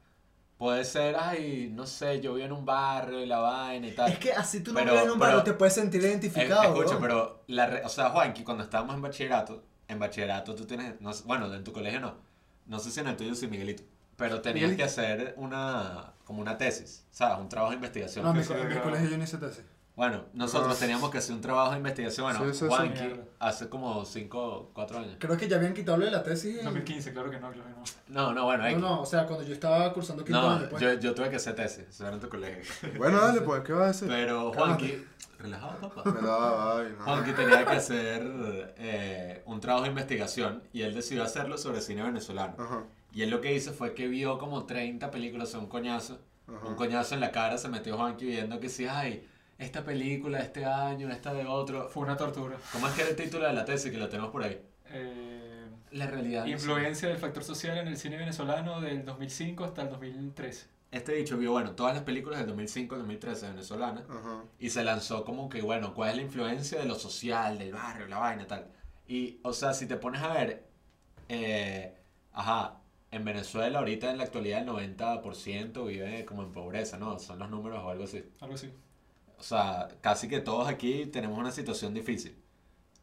puede 0.58 0.84
ser, 0.84 1.16
ay, 1.18 1.70
no 1.74 1.86
sé, 1.86 2.20
yo 2.20 2.34
vivo 2.34 2.46
en 2.46 2.52
un 2.52 2.64
barrio 2.64 3.20
y 3.20 3.26
la 3.26 3.38
vaina 3.40 3.88
y 3.88 3.92
tal. 3.92 4.12
Es 4.12 4.18
que 4.18 4.32
así 4.32 4.62
tú 4.62 4.72
no 4.72 4.80
vives 4.80 5.02
en 5.02 5.10
un 5.10 5.18
barrio, 5.18 5.38
pero- 5.38 5.52
te 5.52 5.58
puedes 5.58 5.74
sentir 5.74 6.00
identificado. 6.02 6.62
escucha, 6.62 6.90
weón. 6.90 7.00
pero, 7.02 7.44
la 7.48 7.66
re- 7.66 7.84
o 7.84 7.88
sea, 7.88 8.10
Juanqui, 8.10 8.44
cuando 8.44 8.62
estábamos 8.62 8.94
en 8.94 9.02
bachillerato, 9.02 9.64
en 9.88 9.98
bachillerato 9.98 10.54
tú 10.54 10.64
tienes, 10.64 11.00
no 11.00 11.10
bueno, 11.26 11.52
en 11.52 11.64
tu 11.64 11.72
colegio 11.72 11.98
no, 12.00 12.14
no 12.66 12.78
sé 12.78 12.90
si 12.92 13.00
en 13.00 13.08
el 13.08 13.16
tuyo 13.16 13.34
sí, 13.34 13.48
Miguelito, 13.48 13.82
pero 14.16 14.40
tenías 14.40 14.70
Miguelito. 14.70 14.76
que 14.78 14.84
hacer 14.84 15.34
una, 15.36 16.12
como 16.24 16.40
una 16.40 16.56
tesis, 16.56 17.04
¿sabes? 17.10 17.38
Un 17.40 17.48
trabajo 17.48 17.70
de 17.72 17.76
investigación. 17.76 18.24
No, 18.24 18.30
en 18.30 18.38
mi, 18.38 18.44
co- 18.44 18.54
colegio 18.84 19.10
yo 19.10 19.16
ni 19.18 19.24
hice 19.24 19.38
tesis. 19.38 19.64
Bueno, 19.94 20.24
nosotros 20.32 20.74
Ah. 20.74 20.80
teníamos 20.80 21.10
que 21.10 21.18
hacer 21.18 21.34
un 21.34 21.42
trabajo 21.42 21.72
de 21.72 21.76
investigación, 21.76 22.24
bueno, 22.24 22.38
Sí, 22.46 22.52
sí, 22.52 22.58
sí. 22.60 22.66
Juanqui, 22.68 23.20
hace 23.38 23.68
como 23.68 24.06
5, 24.06 24.70
4 24.72 24.98
años. 24.98 25.16
Creo 25.18 25.36
que 25.36 25.46
ya 25.48 25.56
habían 25.56 25.74
quitado 25.74 25.98
lo 25.98 26.06
de 26.06 26.10
la 26.10 26.22
tesis. 26.22 26.56
en- 26.58 26.64
2015, 26.64 27.12
claro 27.12 27.30
que 27.30 27.38
no, 27.38 27.50
claro 27.52 27.68
que 27.68 27.74
no. 27.74 27.84
No, 28.28 28.32
no, 28.32 28.44
bueno, 28.46 28.62
No, 28.62 28.68
X. 28.70 28.80
no, 28.80 29.00
o 29.02 29.06
sea, 29.06 29.26
cuando 29.26 29.44
yo 29.44 29.52
estaba 29.52 29.92
cursando 29.92 30.24
quinto 30.24 30.40
No, 30.40 30.50
año, 30.50 30.66
pues. 30.70 30.80
yo, 30.82 30.94
yo 30.94 31.14
tuve 31.14 31.28
que 31.28 31.36
hacer 31.36 31.54
tesis, 31.54 31.84
eso 31.90 32.06
era 32.06 32.14
en 32.14 32.20
tu 32.20 32.28
colegio. 32.30 32.62
Bueno, 32.98 33.20
dale, 33.20 33.42
pues, 33.42 33.62
¿qué 33.64 33.72
vas 33.74 33.82
a 33.82 33.86
decir? 33.88 34.08
Pero 34.08 34.52
Juanqui, 34.54 35.04
relajado 35.38 35.90
papá. 35.90 36.10
Me 36.10 36.22
la 36.22 36.76
ay, 36.78 36.94
no. 36.98 37.04
Juanqui 37.04 37.32
tenía 37.32 37.64
que 37.66 37.72
hacer 37.76 38.22
eh, 38.78 39.42
un 39.44 39.60
trabajo 39.60 39.82
de 39.84 39.90
investigación 39.90 40.62
y 40.72 40.82
él 40.82 40.94
decidió 40.94 41.22
hacerlo 41.22 41.58
sobre 41.58 41.82
cine 41.82 42.02
venezolano. 42.02 42.54
Ajá, 42.58 42.84
Y 43.12 43.20
él 43.22 43.28
lo 43.30 43.42
que 43.42 43.54
hizo 43.54 43.74
fue 43.74 43.92
que 43.92 44.08
vio 44.08 44.38
como 44.38 44.64
30 44.64 45.10
películas, 45.10 45.48
o 45.48 45.50
sea, 45.52 45.60
un 45.60 45.66
coñazo. 45.66 46.18
ajá. 46.48 46.66
Un 46.66 46.76
coñazo 46.76 47.14
en 47.14 47.20
la 47.20 47.30
cara 47.30 47.58
se 47.58 47.68
metió 47.68 47.98
Juanqui 47.98 48.24
viendo 48.24 48.58
que 48.58 48.70
sí, 48.70 48.86
ay, 48.86 49.28
esta 49.64 49.84
película 49.84 50.38
de 50.38 50.44
este 50.44 50.64
año, 50.64 51.10
esta 51.10 51.32
de 51.32 51.46
otro. 51.46 51.88
Fue 51.88 52.02
una 52.02 52.16
tortura. 52.16 52.56
¿Cómo 52.72 52.86
es 52.88 52.94
que 52.94 53.02
era 53.02 53.10
el 53.10 53.16
título 53.16 53.46
de 53.46 53.52
la 53.52 53.64
tesis 53.64 53.90
que 53.90 53.98
lo 53.98 54.08
tenemos 54.08 54.30
por 54.30 54.42
ahí? 54.42 54.60
Eh, 54.90 55.66
La 55.92 56.06
realidad. 56.06 56.44
no 56.44 56.50
influencia 56.50 57.08
del 57.08 57.18
factor 57.18 57.42
social 57.44 57.78
en 57.78 57.88
el 57.88 57.96
cine 57.96 58.16
venezolano 58.16 58.80
del 58.80 59.04
2005 59.04 59.64
hasta 59.64 59.82
el 59.82 59.90
2013. 59.90 60.66
Este 60.90 61.12
dicho 61.14 61.38
vio, 61.38 61.52
bueno, 61.52 61.72
todas 61.72 61.94
las 61.94 62.02
películas 62.04 62.38
del 62.40 62.48
2005 62.48 62.94
al 62.96 63.00
2013 63.02 63.48
venezolanas 63.48 64.04
Ajá. 64.10 64.44
y 64.58 64.68
se 64.68 64.84
lanzó 64.84 65.24
como 65.24 65.48
que, 65.48 65.62
bueno, 65.62 65.94
¿cuál 65.94 66.10
es 66.10 66.16
la 66.16 66.22
influencia 66.22 66.78
de 66.78 66.84
lo 66.84 66.96
social, 66.96 67.58
del 67.58 67.72
barrio, 67.72 68.06
la 68.08 68.18
vaina, 68.18 68.46
tal? 68.46 68.66
Y, 69.08 69.40
o 69.42 69.54
sea, 69.54 69.72
si 69.72 69.86
te 69.86 69.96
pones 69.96 70.20
a 70.22 70.34
ver, 70.34 70.66
eh, 71.30 71.94
ajá, 72.32 72.80
en 73.10 73.24
Venezuela 73.24 73.78
ahorita 73.78 74.10
en 74.10 74.18
la 74.18 74.24
actualidad 74.24 74.60
el 74.60 74.68
90% 74.68 75.86
vive 75.86 76.24
como 76.26 76.42
en 76.42 76.52
pobreza, 76.52 76.98
¿no? 76.98 77.18
Son 77.18 77.38
los 77.38 77.48
números 77.50 77.82
o 77.82 77.88
algo 77.90 78.04
así. 78.04 78.22
Algo 78.40 78.54
así. 78.54 78.70
O 79.42 79.44
sea, 79.44 79.88
casi 80.00 80.28
que 80.28 80.38
todos 80.38 80.68
aquí 80.68 81.06
tenemos 81.06 81.36
una 81.36 81.50
situación 81.50 81.92
difícil. 81.94 82.36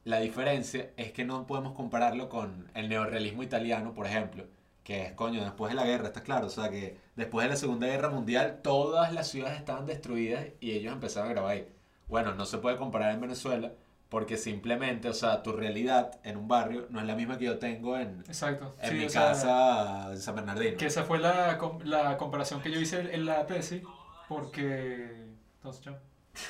La 0.06 0.22
diferencia 0.22 0.90
es 0.96 1.12
que 1.12 1.26
no 1.26 1.46
podemos 1.46 1.74
compararlo 1.74 2.30
con 2.30 2.72
el 2.76 2.88
neorrealismo 2.88 3.44
italiano, 3.44 3.94
por 3.94 4.08
ejemplo, 4.08 4.46
que 4.86 5.04
es, 5.08 5.12
coño, 5.12 5.44
después 5.44 5.70
de 5.72 5.76
la 5.76 5.86
guerra, 5.86 6.08
está 6.08 6.24
claro. 6.24 6.48
O 6.48 6.50
sea, 6.50 6.70
que 6.70 6.98
después 7.18 7.44
de 7.46 7.50
la 7.50 7.58
Segunda 7.58 7.88
Guerra 7.88 8.10
Mundial 8.10 8.62
todas 8.64 9.12
las 9.12 9.28
ciudades 9.28 9.58
estaban 9.60 9.86
destruidas 9.86 10.46
y 10.62 10.72
ellos 10.72 10.94
empezaron 10.94 11.30
a 11.30 11.34
grabar 11.34 11.52
ahí. 11.52 11.68
Bueno, 12.08 12.34
no 12.34 12.46
se 12.46 12.58
puede 12.60 12.78
comparar 12.78 13.14
en 13.14 13.20
Venezuela 13.20 13.74
porque 14.08 14.38
simplemente, 14.38 15.10
o 15.10 15.14
sea, 15.14 15.44
tu 15.44 15.52
realidad 15.52 16.18
en 16.24 16.38
un 16.38 16.48
barrio 16.48 16.88
no 16.90 17.02
es 17.02 17.06
la 17.06 17.16
misma 17.16 17.38
que 17.38 17.44
yo 17.46 17.60
tengo 17.60 17.98
en, 17.98 18.22
Exacto. 18.28 18.74
en 18.82 18.90
Sí, 18.92 18.96
mi 18.96 19.10
sea, 19.10 19.22
casa 19.34 20.12
en 20.14 20.20
San 20.22 20.36
Bernardino. 20.36 20.78
Que 20.78 20.86
esa 20.86 21.04
fue 21.04 21.20
la, 21.20 21.58
com- 21.58 21.80
la 21.84 22.16
comparación 22.18 22.62
que 22.62 22.72
yo 22.72 22.80
hice 22.80 23.14
en 23.14 23.26
la 23.26 23.46
tesis, 23.46 23.84
porque... 24.30 25.28
Entonces, 25.58 25.84
chao. 25.84 25.98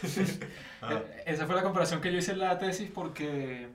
Eh, 0.03 1.23
Esa 1.25 1.45
fue 1.45 1.55
la 1.55 1.63
comparación 1.63 2.01
que 2.01 2.11
yo 2.11 2.17
hice 2.19 2.31
en 2.31 2.39
la 2.39 2.57
tesis 2.57 2.89
porque, 2.93 3.67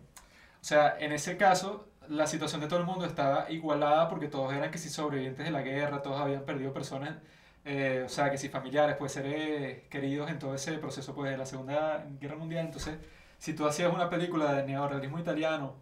o 0.60 0.64
sea, 0.64 0.96
en 0.98 1.12
ese 1.12 1.36
caso, 1.36 1.88
la 2.08 2.26
situación 2.26 2.60
de 2.60 2.66
todo 2.66 2.80
el 2.80 2.86
mundo 2.86 3.04
estaba 3.06 3.50
igualada 3.50 4.08
porque 4.08 4.28
todos 4.28 4.52
eran 4.52 4.70
que 4.70 4.78
si 4.78 4.88
sobrevivientes 4.88 5.44
de 5.44 5.52
la 5.52 5.62
guerra, 5.62 6.02
todos 6.02 6.20
habían 6.20 6.44
perdido 6.44 6.72
personas, 6.72 7.16
eh, 7.64 8.02
o 8.04 8.08
sea, 8.08 8.30
que 8.30 8.38
si 8.38 8.48
familiares, 8.48 8.96
pues 8.98 9.12
seres 9.12 9.82
queridos 9.88 10.30
en 10.30 10.38
todo 10.38 10.54
ese 10.54 10.72
proceso 10.78 11.14
pues, 11.14 11.30
de 11.30 11.38
la 11.38 11.46
Segunda 11.46 12.06
Guerra 12.20 12.36
Mundial. 12.36 12.66
Entonces, 12.66 12.96
si 13.38 13.54
tú 13.54 13.66
hacías 13.66 13.92
una 13.92 14.10
película 14.10 14.52
de 14.54 14.64
neorrealismo 14.66 15.18
italiano, 15.18 15.74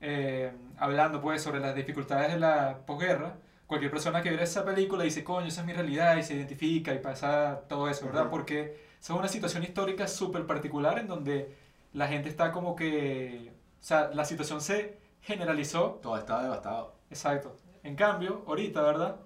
eh, 0.00 0.52
hablando 0.78 1.20
pues 1.22 1.42
sobre 1.42 1.60
las 1.60 1.74
dificultades 1.74 2.32
de 2.32 2.38
la 2.38 2.80
posguerra, 2.86 3.36
cualquier 3.66 3.90
persona 3.90 4.22
que 4.22 4.28
viera 4.28 4.44
esa 4.44 4.64
película 4.64 5.04
dice, 5.04 5.24
coño, 5.24 5.48
esa 5.48 5.62
es 5.62 5.66
mi 5.66 5.72
realidad 5.72 6.16
y 6.16 6.22
se 6.22 6.34
identifica 6.34 6.94
y 6.94 6.98
pasa 6.98 7.62
todo 7.68 7.88
eso, 7.88 8.06
¿verdad? 8.06 8.22
Ajá. 8.22 8.30
Porque 8.30 8.85
esa 8.85 8.85
es 9.00 9.10
una 9.10 9.28
situación 9.28 9.62
histórica 9.62 10.06
súper 10.08 10.46
particular 10.46 10.98
en 10.98 11.06
donde 11.06 11.54
la 11.92 12.08
gente 12.08 12.28
está 12.28 12.52
como 12.52 12.74
que, 12.76 13.52
o 13.80 13.84
sea, 13.84 14.10
la 14.12 14.24
situación 14.24 14.60
se 14.60 14.98
generalizó 15.22 15.98
Todo 16.02 16.16
estaba 16.18 16.42
devastado. 16.42 16.94
Exacto. 17.10 17.56
En 17.82 17.94
cambio, 17.96 18.42
ahorita, 18.46 18.82
¿verdad? 18.82 19.16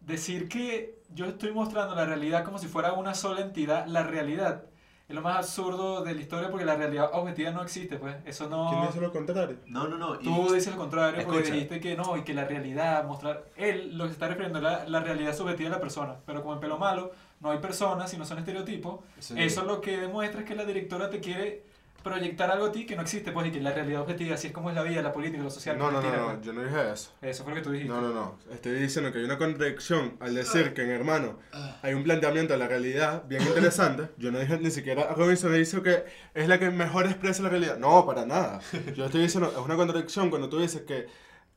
Decir 0.00 0.48
que 0.48 0.98
yo 1.14 1.26
estoy 1.26 1.52
mostrando 1.52 1.94
la 1.94 2.04
realidad 2.04 2.44
como 2.44 2.58
si 2.58 2.66
fuera 2.68 2.92
una 2.92 3.14
sola 3.14 3.40
entidad, 3.40 3.86
la 3.86 4.02
realidad 4.04 4.64
es 5.08 5.14
lo 5.14 5.22
más 5.22 5.38
absurdo 5.38 6.02
de 6.04 6.14
la 6.14 6.20
historia 6.20 6.50
porque 6.50 6.66
la 6.66 6.76
realidad 6.76 7.08
objetiva 7.14 7.50
no 7.50 7.62
existe, 7.62 7.96
pues. 7.96 8.14
Eso 8.26 8.46
¿Quién 8.48 8.58
no... 8.80 8.86
dice 8.86 9.00
lo 9.00 9.10
contrario? 9.10 9.56
No, 9.66 9.88
no, 9.88 9.96
no. 9.96 10.20
y- 10.20 10.24
Tú 10.24 10.52
dices 10.52 10.70
lo 10.72 10.78
contrario 10.78 11.24
porque 11.24 11.38
Escucha. 11.38 11.54
dijiste 11.54 11.80
que 11.80 11.96
no, 11.96 12.16
y 12.18 12.22
que 12.24 12.34
la 12.34 12.44
realidad, 12.44 13.04
mostrar... 13.04 13.44
Él 13.56 13.96
lo 13.96 14.04
que 14.04 14.12
está 14.12 14.28
refiriendo 14.28 14.58
es 14.58 14.64
la, 14.64 14.86
la 14.86 15.00
realidad 15.00 15.34
subjetiva 15.34 15.70
de 15.70 15.76
la 15.76 15.80
persona, 15.80 16.16
pero 16.26 16.42
como 16.42 16.54
en 16.54 16.60
Pelo 16.60 16.76
Malo 16.78 17.10
no 17.40 17.50
hay 17.50 17.58
personas, 17.58 18.10
sino 18.10 18.24
son 18.24 18.38
estereotipos, 18.38 19.00
Sí. 19.18 19.34
eso 19.38 19.64
lo 19.64 19.80
que 19.80 19.96
demuestra 19.98 20.40
es 20.40 20.46
que 20.46 20.54
la 20.54 20.64
directora 20.64 21.08
te 21.10 21.20
quiere 21.20 21.62
proyectar 22.02 22.48
algo 22.50 22.66
a 22.66 22.72
ti 22.72 22.86
que 22.86 22.94
no 22.94 23.02
existe, 23.02 23.32
pues, 23.32 23.48
y 23.48 23.50
que 23.50 23.60
la 23.60 23.72
realidad 23.72 24.00
objetiva, 24.02 24.34
así 24.36 24.46
es 24.46 24.52
como 24.52 24.70
es 24.70 24.76
la 24.76 24.82
vida, 24.82 25.02
la 25.02 25.12
política, 25.12 25.42
lo 25.42 25.50
social, 25.50 25.76
No, 25.76 25.90
no, 25.90 26.00
no, 26.00 26.02
mentira, 26.02 26.22
no, 26.32 26.40
yo 26.40 26.52
no 26.52 26.62
dije 26.62 26.92
eso. 26.92 27.10
Eso 27.20 27.42
fue 27.42 27.52
lo 27.52 27.56
que 27.58 27.62
tú 27.64 27.72
dijiste. 27.72 27.92
No, 27.92 28.00
no, 28.00 28.14
no. 28.14 28.38
Estoy 28.52 28.72
diciendo 28.74 29.12
que 29.12 29.18
hay 29.18 29.24
una 29.24 29.36
contradicción 29.36 30.16
al 30.20 30.34
decir 30.34 30.74
que 30.74 30.82
en 30.84 30.90
hermano 30.90 31.38
hay 31.82 31.94
un 31.94 32.04
planteamiento 32.04 32.52
de 32.52 32.58
la 32.60 32.68
realidad 32.68 33.24
bien 33.26 33.42
interesante. 33.42 34.10
Yo 34.16 34.30
no 34.30 34.38
dije 34.38 34.58
ni 34.58 34.70
siquiera 34.70 35.12
Robinson 35.14 35.52
dice 35.52 35.82
que 35.82 36.04
es 36.34 36.48
la 36.48 36.58
que 36.58 36.70
mejor 36.70 37.06
expresa 37.06 37.42
la 37.42 37.48
realidad. 37.50 37.78
No, 37.78 38.06
para 38.06 38.24
nada. 38.24 38.60
Yo 38.94 39.06
estoy 39.06 39.22
diciendo, 39.22 39.50
es 39.50 39.58
una 39.58 39.76
contradicción 39.76 40.30
cuando 40.30 40.48
tú 40.48 40.60
dices 40.60 40.82
que 40.82 41.08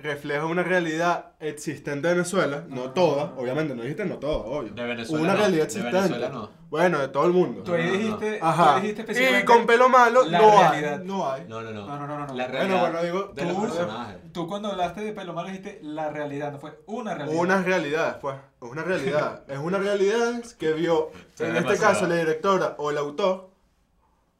refleja 0.01 0.45
una 0.45 0.63
realidad 0.63 1.33
existente 1.39 2.07
de 2.07 2.13
Venezuela, 2.15 2.63
no 2.67 2.75
No, 2.87 2.91
toda, 2.91 3.27
no, 3.27 3.37
obviamente 3.41 3.75
no 3.75 3.81
dijiste 3.83 4.05
no 4.05 4.17
toda, 4.17 4.37
obvio. 4.37 4.73
De 4.73 4.83
Venezuela 4.83 5.23
una 5.23 5.33
no, 5.33 5.39
realidad 5.39 5.59
de 5.61 5.65
existente. 5.65 5.97
Venezuela 5.97 6.29
no. 6.29 6.49
Bueno, 6.69 6.99
de 6.99 7.07
todo 7.09 7.25
el 7.25 7.33
mundo. 7.33 7.63
Tú 7.63 7.73
ahí 7.73 7.83
No, 7.83 7.87
no, 7.87 7.93
no. 7.93 7.97
dijiste, 8.03 8.39
tú 8.39 8.45
Ajá. 8.45 8.75
ahí 8.75 8.81
dijiste 8.81 9.01
Y 9.01 9.03
específicamente... 9.03 9.45
con 9.45 9.65
pelo 9.65 9.89
malo 9.89 10.23
la 10.25 10.39
no 10.39 10.49
realidad. 10.71 10.99
hay. 11.01 11.05
No 11.07 11.29
hay. 11.31 11.45
No, 11.47 11.61
no, 11.61 11.71
no. 11.71 11.85
No, 11.87 12.07
no, 12.07 12.27
no. 12.27 12.33
La 12.33 12.47
Bueno, 12.47 12.47
realidad 12.47 12.81
bueno, 12.81 13.03
digo, 13.03 13.31
de 13.35 13.45
los 13.45 13.55
tú- 13.55 13.61
personajes. 13.61 14.17
Tú 14.31 14.47
cuando 14.47 14.69
hablaste 14.71 15.01
de 15.01 15.11
pelo 15.11 15.33
malo 15.33 15.47
dijiste 15.49 15.79
la 15.83 16.09
realidad, 16.09 16.51
no 16.53 16.59
fue 16.59 16.79
una 16.85 17.13
realidad. 17.13 17.39
Una 17.41 17.61
realidad, 17.61 18.19
pues. 18.21 18.35
Es 18.61 18.69
una 18.69 18.83
realidad. 18.83 19.43
es 19.49 19.57
una 19.59 19.77
realidad 19.79 20.41
que 20.57 20.73
vio, 20.73 21.09
Sí, 21.35 21.43
en 21.43 21.57
este 21.57 21.77
caso, 21.77 22.07
la 22.07 22.15
directora 22.15 22.75
o 22.77 22.89
el 22.91 22.97
autor. 22.97 23.49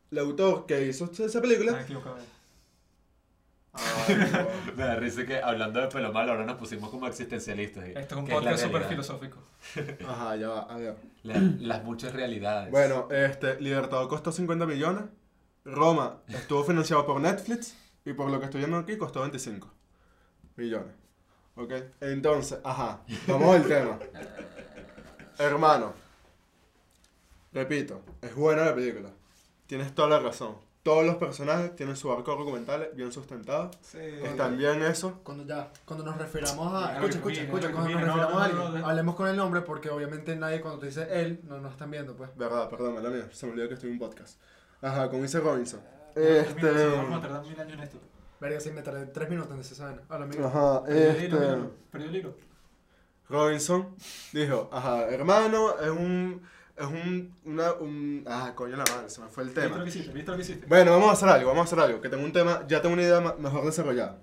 El 0.09 0.20
autor 0.20 0.66
que 0.66 0.86
hizo 0.88 1.09
esa 1.12 1.39
Ah, 1.39 1.41
película. 1.41 1.86
Me 4.76 4.84
da 4.84 4.95
risa 4.95 5.26
que 5.26 5.39
hablando 5.41 5.80
de 5.80 5.88
pelo 5.88 6.11
malo 6.11 6.32
ahora 6.32 6.45
nos 6.45 6.57
pusimos 6.57 6.89
como 6.89 7.07
existencialistas. 7.07 7.86
Esto 7.86 7.99
es 8.15 8.19
un 8.19 8.26
¿qué 8.26 8.34
la 8.34 8.39
podcast 8.39 8.63
súper 8.63 8.84
filosófico. 8.84 9.38
Ajá, 10.07 10.36
ya 10.36 10.49
va, 10.49 10.59
a 10.61 10.78
ver. 10.78 10.95
La- 11.24 11.39
las 11.59 11.84
muchas 11.84 12.13
realidades. 12.13 12.69
Bueno, 12.72 13.07
este, 13.11 13.59
Libertador 13.61 14.09
costó 14.09 14.32
50 14.32 14.65
millones. 14.65 15.03
Roma 15.63 16.22
estuvo 16.28 16.63
financiado 16.63 17.05
por 17.05 17.22
Netflix. 17.22 17.76
Y 18.03 18.13
por 18.13 18.30
lo 18.32 18.39
que 18.39 18.45
estoy 18.45 18.59
viendo 18.61 18.78
aquí, 18.78 18.97
costó 18.97 19.22
25 19.22 19.72
millones. 20.57 20.93
¿Ok? 21.55 21.72
Entonces, 22.01 22.59
ajá, 22.63 23.01
vamos 23.28 23.55
al 23.55 23.67
tema. 23.67 23.99
Hermano, 25.38 25.93
repito, 27.53 28.01
es 28.22 28.36
buena 28.36 28.65
la 28.65 28.76
película. 28.76 29.09
Tienes 29.67 29.93
toda 29.93 30.09
la 30.09 30.19
razón. 30.19 30.55
Todos 30.84 31.06
los 31.06 31.16
personajes 31.18 31.76
tienen 31.76 31.96
su 31.96 32.12
arco 32.12 32.32
argumental 32.32 32.90
bien 32.96 33.12
sustentado. 33.12 33.70
Sí. 33.82 34.00
Están 34.00 34.58
bien 34.58 34.82
eso. 34.82 35.20
Cuando 35.24 35.46
ya, 35.46 35.72
cuando 35.86 36.04
nos 36.04 36.18
refiramos 36.18 36.74
a. 36.74 36.96
Escucha, 36.96 37.18
escucha, 37.18 37.42
escucha. 37.44 37.72
Cuando 37.72 37.90
nos 37.92 38.02
refiramos 38.02 38.32
No, 38.34 38.40
a 38.40 38.48
no, 38.48 38.54
no, 38.56 38.62
alguien, 38.66 38.82
no. 38.82 38.88
hablemos 38.90 39.16
con 39.16 39.28
el 39.28 39.38
nombre 39.38 39.62
porque 39.62 39.90
obviamente 39.92 40.36
nadie 40.36 40.60
cuando 40.60 40.80
te 40.80 40.88
dice 40.88 41.08
él 41.12 41.40
no 41.44 41.60
nos 41.60 41.74
están 41.74 41.92
viendo, 41.92 42.16
pues. 42.16 42.36
Verdad, 42.36 42.68
perdón, 42.68 43.02
la 43.04 43.10
mía. 43.12 43.30
Se 43.32 43.46
me 43.46 43.52
olvidó 43.52 43.68
que 43.68 43.76
estoy 43.76 43.90
en 43.90 43.94
un 43.94 44.00
podcast. 44.00 44.40
Ajá, 44.82 45.08
como 45.10 45.22
dice 45.22 45.40
Robinson. 45.40 45.82
Este... 46.16 46.88
Vamos 46.98 47.20
a 47.20 47.22
tardar 47.22 47.44
mil 47.44 47.60
años 47.60 47.74
en 47.74 47.80
esto. 47.82 47.98
Verga, 48.40 48.60
sí, 48.60 48.72
me 48.72 48.82
tardé 48.82 49.06
tres 49.06 49.30
minutos 49.30 49.54
en 49.54 49.60
esa. 49.60 49.96
Habla, 50.10 50.26
amigo. 50.26 50.48
Ajá, 50.48 50.84
Perdió 50.84 51.12
el 51.12 51.24
hilo, 51.24 51.42
este. 51.44 51.70
Perdió 51.92 52.10
el 52.10 52.16
hilo. 52.16 52.36
Robinson 53.30 53.96
dijo, 54.34 54.70
ajá, 54.74 55.08
hermano, 55.10 55.80
es 55.80 55.90
un, 55.90 56.42
es 56.82 56.88
un, 56.88 57.34
una, 57.46 57.74
un, 57.74 58.24
ah, 58.28 58.54
coño 58.56 58.76
la 58.78 58.84
madre, 58.94 59.10
se 59.10 59.22
me 59.22 59.28
fue 59.30 59.44
el 59.44 59.50
¿Viste 59.50 59.62
tema. 59.62 59.78
lo 59.78 59.84
que 59.84 59.90
hiciste? 59.90 60.12
¿Viste 60.12 60.32
lo 60.32 60.38
que 60.38 60.44
hiciste? 60.44 60.66
Bueno, 60.68 60.92
vamos 60.92 61.10
a 61.10 61.14
hacer 61.14 61.30
algo, 61.30 61.50
vamos 61.50 61.62
a 61.62 61.66
hacer 61.76 61.80
algo, 61.80 62.02
que 62.02 62.10
tengo 62.10 62.24
un 62.24 62.34
tema, 62.34 62.64
ya 62.68 62.82
tengo 62.82 62.94
una 62.94 63.04
idea 63.04 63.20
mejor 63.40 63.66
desarrollada. 63.66 64.20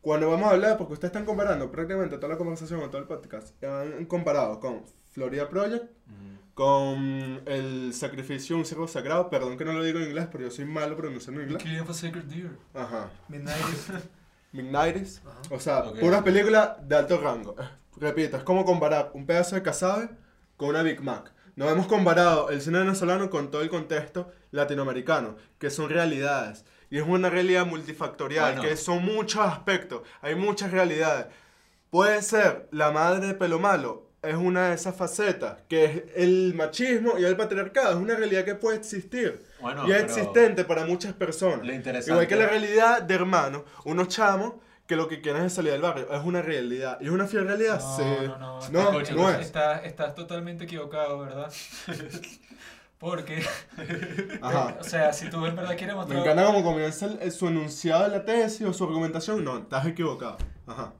Cuando 0.00 0.28
vamos 0.30 0.48
a 0.48 0.50
hablar, 0.50 0.76
porque 0.76 0.92
ustedes 0.94 1.10
están 1.10 1.24
comparando 1.24 1.70
prácticamente 1.70 2.16
toda 2.16 2.28
la 2.28 2.36
conversación 2.38 2.80
o 2.80 2.90
todo 2.90 3.00
el 3.00 3.06
podcast, 3.06 3.62
han 3.64 4.04
comparado 4.06 4.60
con 4.60 4.82
Florida 5.12 5.48
Project, 5.48 5.84
Mm. 6.06 6.34
con 6.54 7.42
el 7.46 7.92
sacrificio 7.94 8.54
de 8.56 8.60
un 8.60 8.66
cerro 8.66 8.86
sagrado, 8.86 9.28
perdón 9.30 9.56
que 9.56 9.64
no 9.64 9.72
lo 9.72 9.82
digo 9.82 9.98
en 9.98 10.06
inglés, 10.08 10.28
pero 10.30 10.44
yo 10.44 10.50
soy 10.50 10.64
malo 10.66 10.96
pronunciando 10.96 11.40
The 11.40 11.46
inglés. 11.46 11.62
Killing 11.62 11.80
of 11.80 11.90
a 11.90 11.94
Sacred 11.94 12.24
Deer. 12.24 12.50
Ajá. 12.74 13.10
Midnight. 13.28 13.56
Midnighties. 14.52 15.20
Ajá. 15.26 15.40
O 15.50 15.58
sea, 15.60 15.78
Ok. 15.80 15.98
puras 15.98 16.22
películas 16.22 16.76
de 16.86 16.96
alto 16.96 17.18
rango. 17.20 17.56
Repito, 17.96 18.36
es 18.36 18.42
como 18.44 18.64
comparar 18.64 19.10
un 19.14 19.26
pedazo 19.26 19.56
de 19.56 19.62
casabe 19.62 20.10
con 20.56 20.68
una 20.68 20.82
Big 20.82 21.00
Mac. 21.00 21.32
No 21.56 21.68
hemos 21.68 21.86
comparado 21.86 22.50
el 22.50 22.60
cine 22.60 22.80
venezolano 22.80 23.30
con 23.30 23.50
todo 23.50 23.62
el 23.62 23.68
contexto 23.68 24.30
latinoamericano, 24.50 25.36
que 25.58 25.70
son 25.70 25.88
realidades. 25.88 26.64
Y 26.90 26.98
es 26.98 27.04
una 27.06 27.30
realidad 27.30 27.66
multifactorial, 27.66 28.56
Bueno. 28.56 28.68
que 28.68 28.76
son 28.76 29.04
muchos 29.04 29.44
aspectos, 29.44 30.02
hay 30.20 30.34
muchas 30.34 30.70
realidades. 30.70 31.26
Puede 31.90 32.22
ser 32.22 32.68
la 32.72 32.90
madre 32.90 33.28
de 33.28 33.34
pelo 33.34 33.58
malo, 33.58 34.08
es 34.22 34.34
una 34.34 34.68
de 34.70 34.74
esas 34.74 34.96
facetas, 34.96 35.58
que 35.68 35.84
es 35.84 36.02
el 36.16 36.54
machismo 36.54 37.18
y 37.18 37.24
el 37.24 37.36
patriarcado, 37.36 37.90
es 37.90 37.96
una 37.96 38.16
realidad 38.16 38.44
que 38.44 38.54
puede 38.54 38.78
existir. 38.78 39.44
Bueno, 39.60 39.86
y 39.88 39.92
es 39.92 40.02
existente 40.02 40.64
para 40.64 40.86
muchas 40.86 41.12
personas. 41.12 41.66
Igual 42.06 42.26
que 42.26 42.36
la 42.36 42.46
realidad 42.46 43.02
de 43.02 43.14
hermanos, 43.14 43.62
unos 43.84 44.08
chamos 44.08 44.54
que 44.86 44.96
lo 44.96 45.08
que 45.08 45.20
quieren 45.20 45.44
es 45.44 45.52
salir 45.54 45.72
del 45.72 45.80
barrio. 45.82 46.12
Es 46.12 46.22
una 46.24 46.42
realidad. 46.42 46.98
¿Y 47.00 47.06
es 47.06 47.10
una 47.10 47.26
fiel 47.26 47.46
realidad? 47.46 47.80
No, 47.80 47.96
sí. 47.96 48.02
no, 48.26 48.38
no. 48.38 48.60
No, 48.70 48.92
no 48.92 49.30
es. 49.30 49.40
Estás, 49.40 49.84
estás 49.84 50.14
totalmente 50.14 50.64
equivocado, 50.64 51.18
¿verdad? 51.20 51.52
Porque, 52.98 53.44
Ajá. 54.40 54.76
o 54.80 54.84
sea, 54.84 55.12
si 55.12 55.28
tú 55.28 55.44
en 55.44 55.54
verdad 55.56 55.76
quieres 55.76 55.94
Me 55.94 56.00
mostrar... 56.00 56.20
encanta 56.20 56.44
como 56.46 56.62
comienza 56.62 57.06
el- 57.06 57.32
su 57.32 57.48
enunciado 57.48 58.04
de 58.04 58.08
la 58.10 58.24
tesis 58.24 58.66
o 58.66 58.72
su 58.72 58.84
argumentación. 58.84 59.44
No, 59.44 59.58
estás 59.58 59.84
equivocado. 59.86 60.38
Ajá. 60.66 60.94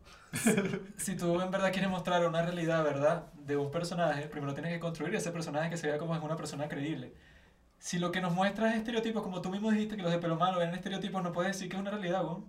Si 0.99 1.17
tú 1.17 1.41
en 1.41 1.51
verdad 1.51 1.73
quieres 1.73 1.89
mostrar 1.89 2.27
una 2.27 2.43
realidad, 2.43 2.83
¿verdad? 2.83 3.27
De 3.35 3.57
un 3.57 3.71
personaje, 3.71 4.23
primero 4.27 4.53
tienes 4.53 4.73
que 4.73 4.81
construir 4.81 5.15
ese 5.15 5.31
personaje 5.31 5.71
que 5.71 5.77
se 5.77 5.87
vea 5.87 5.97
como 5.99 6.15
es 6.17 6.23
una 6.23 6.37
persona 6.37 6.69
creíble. 6.69 7.15
Si 7.79 7.99
lo 7.99 8.11
que 8.11 8.21
nos 8.21 8.33
muestra 8.33 8.71
es 8.73 8.79
estereotipos, 8.79 9.23
como 9.23 9.41
tú 9.41 9.51
mismo 9.51 9.71
dijiste 9.71 9.97
que 9.97 10.03
los 10.03 10.11
de 10.11 10.19
pelo 10.19 10.37
malo 10.37 10.61
eran 10.61 10.75
estereotipos, 10.75 11.23
no 11.23 11.33
puedes 11.33 11.53
decir 11.53 11.69
que 11.71 11.77
es 11.77 11.81
una 11.81 11.91
realidad, 11.93 12.23
¿no? 12.23 12.45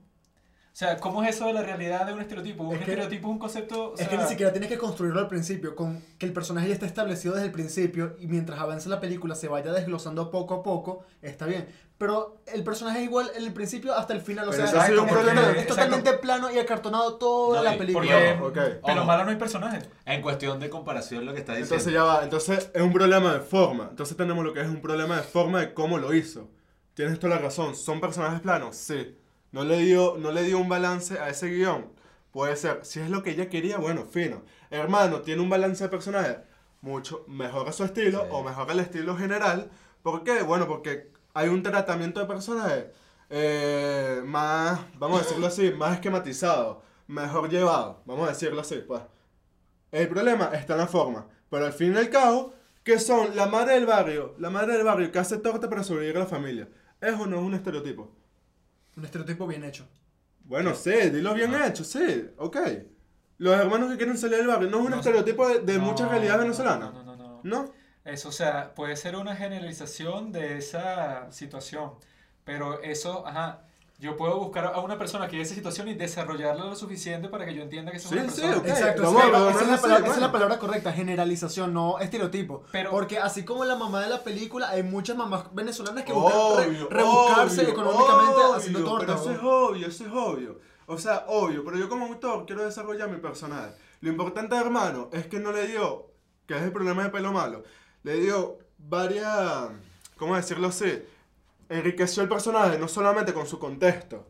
O 0.75 0.77
sea, 0.77 0.97
¿cómo 0.97 1.23
es 1.23 1.33
eso 1.33 1.45
de 1.47 1.53
la 1.53 1.63
realidad 1.63 2.05
de 2.05 2.11
un 2.11 2.19
estereotipo? 2.19 2.63
Un 2.65 2.73
Es 2.73 2.79
que- 2.79 2.83
estereotipo 2.83 3.29
es 3.29 3.31
un 3.31 3.39
concepto... 3.39 3.91
o 3.91 3.93
Es 3.95 4.09
que 4.09 4.15
sea, 4.17 4.23
ni 4.25 4.29
siquiera 4.29 4.51
tienes 4.51 4.67
que 4.69 4.77
construirlo 4.77 5.21
al 5.21 5.29
principio, 5.29 5.73
con 5.73 6.03
que 6.17 6.25
el 6.25 6.33
personaje 6.33 6.67
ya 6.67 6.73
esté 6.73 6.85
establecido 6.85 7.33
desde 7.33 7.45
el 7.47 7.53
principio 7.53 8.17
y 8.19 8.27
mientras 8.27 8.59
avance 8.59 8.89
la 8.89 8.99
película 8.99 9.35
se 9.35 9.47
vaya 9.47 9.71
desglosando 9.71 10.29
poco 10.31 10.55
a 10.55 10.63
poco, 10.63 11.05
está 11.21 11.45
bien. 11.45 11.65
Pero 11.97 12.41
el 12.53 12.61
personaje 12.65 12.97
es 12.99 13.05
igual 13.05 13.31
en 13.37 13.45
el 13.45 13.53
principio 13.53 13.95
hasta 13.95 14.11
el 14.11 14.19
final, 14.19 14.49
o 14.49 14.51
Pero 14.51 14.67
sea, 14.67 14.81
un 14.81 14.85
es, 15.07 15.13
problema. 15.13 15.41
total- 15.43 15.55
es 15.55 15.61
Exacto. 15.63 15.75
totalmente 15.75 16.13
plano 16.17 16.51
y 16.51 16.59
acartonado 16.59 17.15
toda 17.15 17.59
No, 17.59 17.63
la 17.63 17.77
película. 17.77 18.35
Porque 18.37 18.59
Ok. 18.59 18.67
pelo 18.85 18.97
Ojo. 18.99 19.05
malo 19.05 19.23
no 19.23 19.29
hay 19.29 19.37
personaje. 19.37 19.79
En 20.05 20.21
cuestión 20.21 20.59
de 20.59 20.69
comparación, 20.69 21.25
lo 21.25 21.31
que 21.33 21.39
está 21.39 21.53
diciendo. 21.53 21.75
Entonces 21.75 21.93
ya 21.93 22.03
va. 22.03 22.21
Entonces 22.21 22.69
es 22.73 22.81
un 22.81 22.91
problema 22.91 23.33
de 23.33 23.39
forma. 23.39 23.87
Entonces 23.91 24.17
tenemos 24.17 24.43
lo 24.43 24.51
que 24.53 24.59
es 24.59 24.67
un 24.67 24.81
problema 24.81 25.15
de 25.15 25.23
forma 25.23 25.61
de 25.61 25.73
cómo 25.73 25.97
lo 25.99 26.13
hizo. 26.13 26.49
Tienes 26.95 27.17
toda 27.17 27.35
la 27.37 27.41
razón. 27.41 27.77
¿Son 27.77 28.01
personajes 28.01 28.41
planos? 28.41 28.75
Sí. 28.75 29.15
No 29.55 29.63
le 29.63 29.77
dio, 29.77 30.17
no 30.19 30.33
le 30.33 30.43
dio 30.43 30.59
un 30.59 30.67
balance 30.67 31.17
a 31.17 31.29
ese 31.29 31.47
guion. 31.47 31.85
Puede 32.33 32.57
ser. 32.57 32.83
Si 32.83 32.99
es 32.99 33.09
lo 33.09 33.23
que 33.23 33.29
ella 33.31 33.47
quería, 33.47 33.77
bueno, 33.77 34.03
fino. 34.05 34.43
Hermano, 34.69 35.21
tiene 35.21 35.41
un 35.41 35.49
balance 35.49 35.81
de 35.81 35.89
personajes. 35.89 36.39
Mucho 36.81 37.23
mejor 37.29 37.69
a 37.69 37.71
su 37.71 37.85
estilo 37.85 38.19
Sí. 38.23 38.27
o 38.31 38.43
mejor 38.43 38.69
al 38.69 38.81
estilo 38.81 39.15
general. 39.15 39.71
¿Por 40.03 40.25
qué? 40.25 40.41
Bueno, 40.43 40.67
porque 40.67 41.09
hay 41.33 41.47
un 41.47 41.63
tratamiento 41.63 42.19
de 42.19 42.25
personajes 42.25 42.85
eh, 43.29 44.21
más, 44.25 44.81
vamos 44.99 45.21
a 45.21 45.23
decirlo 45.23 45.47
así, 45.47 45.71
más 45.71 45.93
esquematizado, 45.93 46.81
mejor 47.07 47.49
llevado. 47.49 48.01
Vamos 48.05 48.27
a 48.27 48.31
decirlo 48.33 48.59
así, 48.59 48.83
pues. 48.85 49.01
El 49.93 50.09
problema 50.09 50.49
está 50.53 50.73
en 50.73 50.79
la 50.79 50.87
forma. 50.87 51.27
Pero 51.49 51.65
al 51.65 51.71
fin 51.73 51.93
y 51.93 51.97
al 51.97 52.09
cabo, 52.09 52.53
¿qué 52.83 52.99
son 52.99 53.37
la 53.37 53.45
madre 53.47 53.75
del 53.75 53.85
barrio? 53.85 54.35
La 54.37 54.49
madre 54.49 54.73
del 54.73 54.83
barrio 54.83 55.13
que 55.13 55.19
hace 55.19 55.37
torta 55.37 55.69
para 55.69 55.83
sobrevivir 55.85 56.17
a 56.17 56.21
la 56.21 56.25
familia. 56.25 56.67
¿Eso 56.99 57.25
no 57.25 57.37
es 57.37 57.41
un 57.43 57.53
estereotipo? 57.53 58.11
Un 58.97 59.05
estereotipo 59.05 59.47
bien 59.47 59.63
hecho. 59.63 59.87
Bueno, 60.43 60.75
sí, 60.75 60.91
dilo 61.11 61.33
bien 61.33 61.53
hecho, 61.55 61.83
sí, 61.83 62.29
ok. 62.37 62.57
Los 63.37 63.55
hermanos 63.55 63.91
que 63.91 63.97
quieren 63.97 64.17
salir 64.17 64.37
del 64.37 64.47
barrio 64.47 64.69
no 64.69 64.79
es 64.79 64.85
un 64.85 64.91
No, 64.91 64.95
estereotipo 64.95 65.47
de, 65.47 65.59
de 65.61 65.79
No, 65.79 65.79
muchas 65.79 66.09
realidades 66.09 66.39
no, 66.39 66.43
venezolanas. 66.43 66.91
No, 66.93 67.03
no, 67.03 67.03
no, 67.03 67.15
no. 67.15 67.43
¿No? 67.43 67.73
Eso, 68.03 68.29
o 68.29 68.31
sea, 68.31 68.73
puede 68.75 68.95
ser 68.95 69.15
una 69.15 69.35
generalización 69.35 70.31
de 70.31 70.57
esa 70.57 71.31
situación, 71.31 71.93
pero 72.43 72.81
eso, 72.83 73.25
ajá, 73.27 73.65
yo 73.97 74.17
puedo 74.17 74.37
buscar 74.39 74.65
a 74.65 74.79
una 74.81 74.97
persona 74.97 75.25
que 75.27 75.33
vive 75.33 75.43
esa 75.43 75.55
situación 75.55 75.87
y 75.87 75.93
desarrollarla 75.93 76.65
lo 76.65 76.75
suficiente 76.75 77.29
para 77.29 77.45
que 77.45 77.53
yo 77.55 77.63
entienda 77.63 77.91
que 77.91 77.97
eso 77.97 78.09
Sí, 78.09 78.17
es 78.17 78.23
una 78.23 78.31
sí, 78.33 78.41
persona. 78.41 78.57
ok. 78.61 78.67
Exacto, 78.67 79.03
es 79.03 79.13
la- 79.13 79.19
ver, 79.19 79.29
esa 79.29 79.61
es 79.61 79.67
la 79.67 79.77
palabra, 79.77 79.79
ver, 79.79 79.79
esa 79.79 79.99
es 79.99 80.05
la 80.05 80.07
bueno. 80.27 80.31
palabra 80.31 80.59
correcta, 80.59 80.91
generalización, 80.93 81.73
no 81.73 81.99
estereotipo. 81.99 82.63
Pero- 82.71 82.89
Porque 82.91 83.19
así 83.19 83.45
como 83.45 83.63
la 83.63 83.75
mamá 83.77 84.01
de 84.01 84.09
la 84.09 84.21
película, 84.23 84.69
hay 84.69 84.83
muchas 84.83 85.15
mamás 85.15 85.45
venezolanas 85.53 86.03
que 86.03 86.11
buscan 86.13 86.33
re- 86.57 86.67
Obvio, 86.69 86.89
rebuscarse 86.89 87.61
obvio, 87.61 87.71
económicamente 87.73 88.33
obvio, 88.41 88.53
haciendo 88.53 88.79
Pero 88.79 88.91
tortas. 88.91 89.21
eso 89.21 89.31
es 89.31 89.39
obvio, 89.41 89.87
eso 89.87 90.05
es 90.05 90.11
obvio. 90.11 90.59
O 90.87 90.97
sea, 90.97 91.23
obvio, 91.29 91.63
pero 91.63 91.77
yo 91.77 91.87
como 91.89 92.05
autor 92.05 92.45
quiero 92.45 92.63
desarrollar 92.65 93.09
mi 93.09 93.17
personaje. 93.17 93.71
Lo 94.01 94.09
importante, 94.09 94.55
hermano, 94.55 95.09
es 95.13 95.25
que 95.27 95.39
no 95.39 95.51
le 95.51 95.67
dio, 95.67 96.07
que 96.45 96.55
es 96.55 96.61
el 96.61 96.71
problema 96.71 97.03
de 97.03 97.09
pelo 97.09 97.31
malo, 97.31 97.63
le 98.03 98.15
dio 98.19 98.59
varias, 98.77 99.69
¿cómo 100.17 100.35
decirlo 100.35 100.67
así? 100.67 101.01
Enriqueció 101.69 102.23
el 102.23 102.29
personaje 102.29 102.77
no 102.77 102.87
solamente 102.87 103.33
con 103.33 103.47
su 103.47 103.57
contexto, 103.59 104.25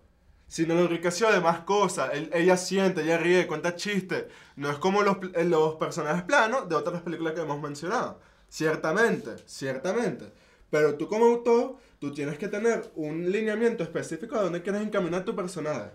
sino 0.47 0.73
lo 0.75 0.81
enriqueció 0.81 1.31
de 1.31 1.41
más 1.41 1.59
cosas. 1.61 2.11
Él- 2.13 2.29
ella 2.33 2.55
siente, 2.57 3.01
ella 3.01 3.17
ríe, 3.17 3.47
cuenta 3.47 3.75
chistes. 3.75 4.25
No 4.55 4.69
es 4.69 4.77
como 4.77 5.01
los, 5.01 5.17
pl- 5.17 5.43
los 5.45 5.75
personajes 5.75 6.23
planos 6.23 6.69
de 6.69 6.75
otras 6.75 7.01
películas 7.01 7.33
que 7.33 7.41
hemos 7.41 7.61
mencionado. 7.61 8.19
Ciertamente, 8.49 9.31
ciertamente. 9.45 10.31
Pero 10.69 10.95
tú 10.95 11.07
como 11.09 11.25
autor, 11.25 11.77
tú 11.99 12.13
tienes 12.13 12.37
que 12.37 12.47
tener 12.47 12.89
un 12.95 13.29
lineamiento 13.31 13.83
específico 13.83 14.35
de 14.37 14.43
dónde 14.43 14.61
quieres 14.61 14.81
encaminar 14.81 15.25
tu 15.25 15.35
personaje. 15.35 15.91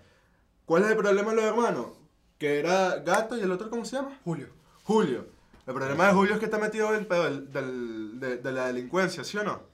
¿Cuál 0.66 0.84
es 0.84 0.90
el 0.90 0.96
problema 0.96 1.30
de 1.30 1.36
los 1.36 1.44
hermanos? 1.46 1.86
Que 2.38 2.58
era 2.58 2.96
Gato 2.96 3.36
y 3.36 3.40
el 3.42 3.50
otro, 3.52 3.70
¿cómo 3.70 3.84
se 3.84 3.96
llama? 3.96 4.18
Julio. 4.24 4.48
Julio. 4.84 5.26
El 5.66 5.74
problema 5.74 6.06
de 6.08 6.12
Julio 6.12 6.34
es 6.34 6.38
que 6.38 6.46
está 6.46 6.58
metido 6.58 6.92
en 6.92 7.00
el 7.00 7.06
pedo 7.06 7.24
del- 7.24 7.52
del- 7.52 8.20
de, 8.20 8.36
de 8.38 8.52
la 8.52 8.66
delincuencia, 8.66 9.24
¿sí 9.24 9.36
o 9.38 9.44
no? 9.44 9.69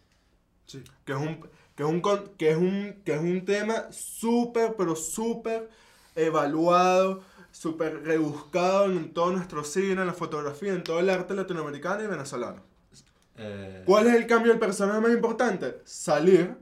Sí. 0.66 0.82
Que 1.04 1.12
es 1.12 1.18
un, 1.18 1.40
que 1.74 1.82
es 1.82 1.88
un, 1.88 2.02
que 2.36 2.50
es 2.50 2.56
un, 2.56 3.02
que 3.04 3.14
es 3.14 3.20
un 3.20 3.44
tema 3.44 3.90
súper, 3.90 4.74
pero 4.76 4.96
súper 4.96 5.68
evaluado, 6.14 7.22
súper 7.50 8.02
rebuscado 8.02 8.86
en 8.86 9.12
todo 9.12 9.32
nuestro 9.32 9.64
cine, 9.64 9.92
en 9.92 10.06
la 10.06 10.12
fotografía, 10.12 10.72
en 10.72 10.82
todo 10.82 11.00
el 11.00 11.10
arte 11.10 11.34
latinoamericano 11.34 12.04
y 12.04 12.06
venezolano. 12.06 12.62
Eh, 13.36 13.82
¿Cuál 13.84 14.06
es 14.08 14.14
el 14.14 14.26
cambio 14.26 14.50
del 14.52 14.58
personaje 14.58 15.00
más 15.00 15.12
importante? 15.12 15.80
Salir 15.84 16.56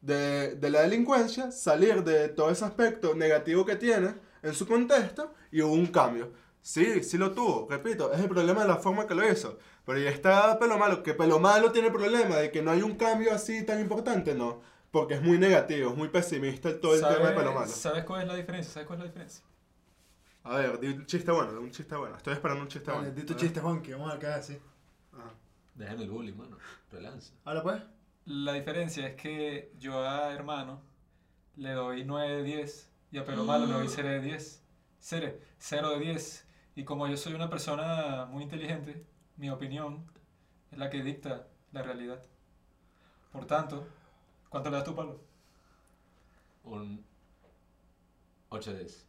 de, 0.00 0.56
de 0.56 0.70
la 0.70 0.82
delincuencia, 0.82 1.50
salir 1.50 2.04
de 2.04 2.28
todo 2.28 2.50
ese 2.50 2.64
aspecto 2.64 3.14
negativo 3.14 3.64
que 3.64 3.76
tiene 3.76 4.14
en 4.42 4.54
su 4.54 4.66
contexto 4.66 5.32
y 5.50 5.62
hubo 5.62 5.72
un 5.72 5.86
cambio. 5.86 6.32
Sí, 6.68 7.02
sí 7.02 7.16
lo 7.16 7.32
tuvo, 7.32 7.66
repito, 7.70 8.12
es 8.12 8.20
el 8.20 8.28
problema 8.28 8.60
de 8.60 8.68
la 8.68 8.76
forma 8.76 9.06
que 9.06 9.14
lo 9.14 9.26
hizo. 9.26 9.58
Pero 9.86 9.98
ya 10.00 10.10
está 10.10 10.58
Pelo 10.58 10.76
Malo, 10.76 11.02
que 11.02 11.14
Pelo 11.14 11.38
Malo 11.40 11.72
tiene 11.72 11.86
el 11.88 11.94
problema 11.94 12.36
de 12.36 12.50
que 12.50 12.60
no 12.60 12.70
hay 12.70 12.82
un 12.82 12.94
cambio 12.94 13.32
así 13.32 13.64
tan 13.64 13.80
importante, 13.80 14.34
no. 14.34 14.60
Porque 14.90 15.14
es 15.14 15.22
muy 15.22 15.38
negativo, 15.38 15.90
es 15.92 15.96
muy 15.96 16.08
pesimista 16.10 16.68
el- 16.68 16.78
todo 16.78 16.92
el 16.94 17.00
tema 17.00 17.30
de 17.30 17.36
Pelo 17.36 17.54
Malo. 17.54 17.68
¿Sabes, 17.68 17.76
¿Sabes 17.80 18.04
cuál 18.04 18.20
es 18.20 18.28
la 18.28 18.34
diferencia? 18.34 18.70
¿Sabes 18.70 18.86
cuál 18.86 18.98
es 18.98 19.04
la 19.04 19.08
diferencia? 19.10 19.44
A 20.44 20.56
ver, 20.58 20.78
di 20.78 20.88
un 20.88 21.06
chiste 21.06 21.30
bueno, 21.32 21.52
di 21.52 21.58
un 21.58 21.70
chiste 21.70 21.96
bueno. 21.96 22.16
Estoy 22.18 22.34
esperando 22.34 22.62
un 22.62 22.68
chiste 22.68 22.92
bueno. 22.92 23.10
di 23.12 23.22
tu 23.22 23.32
chiste, 23.32 23.60
Juanqui, 23.60 23.92
vamos 23.92 24.12
a 24.12 24.18
qué 24.18 24.26
así. 24.26 24.58
Dejen 25.74 26.00
el 26.00 26.10
bullying, 26.10 26.34
mano. 26.36 26.58
Relanza. 26.92 27.32
Habla 27.46 27.62
pues. 27.62 27.82
La 28.26 28.52
diferencia 28.52 29.06
es 29.06 29.14
que 29.14 29.72
yo 29.78 30.06
a 30.06 30.34
hermano 30.34 30.82
le 31.56 31.72
doy 31.72 32.04
9 32.04 32.36
de 32.36 32.42
10 32.42 32.90
y 33.10 33.16
a 33.16 33.24
pelo 33.24 33.44
malo 33.44 33.64
le 33.64 33.72
doy 33.72 33.88
0 33.88 34.06
de 34.06 34.20
10. 34.20 34.62
0, 35.00 35.32
0 35.58 35.90
de 35.92 35.98
10. 36.00 36.44
Y 36.78 36.84
como 36.84 37.08
yo 37.08 37.16
soy 37.16 37.34
una 37.34 37.50
persona 37.50 38.24
muy 38.26 38.44
inteligente, 38.44 39.04
mi 39.36 39.50
opinión 39.50 40.04
es 40.70 40.78
la 40.78 40.88
que 40.88 41.02
dicta 41.02 41.48
la 41.72 41.82
realidad. 41.82 42.22
Por 43.32 43.46
tanto, 43.46 43.84
¿cuánto 44.48 44.70
le 44.70 44.76
das 44.76 44.84
tú, 44.84 44.94
Pablo? 44.94 45.20
Un 46.62 47.04
8 48.50 48.72
de 48.74 48.78
10. 48.78 49.06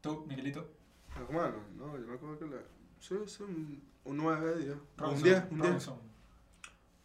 Tú, 0.00 0.24
Miguelito. 0.26 0.66
Hermano, 1.14 1.58
no, 1.76 1.98
yo 1.98 2.06
me 2.06 2.14
acuerdo 2.14 2.38
que 2.38 2.46
le... 2.46 2.56
Sí, 3.00 3.16
sí, 3.26 3.42
un, 3.42 3.82
un 4.04 4.16
9 4.16 4.54
de 4.54 4.64
10. 4.64 4.70
Un 4.70 4.80
Robinson, 4.96 5.22
10, 5.22 5.42
un 5.50 5.58
10. 5.58 5.68
Robinson. 5.68 5.98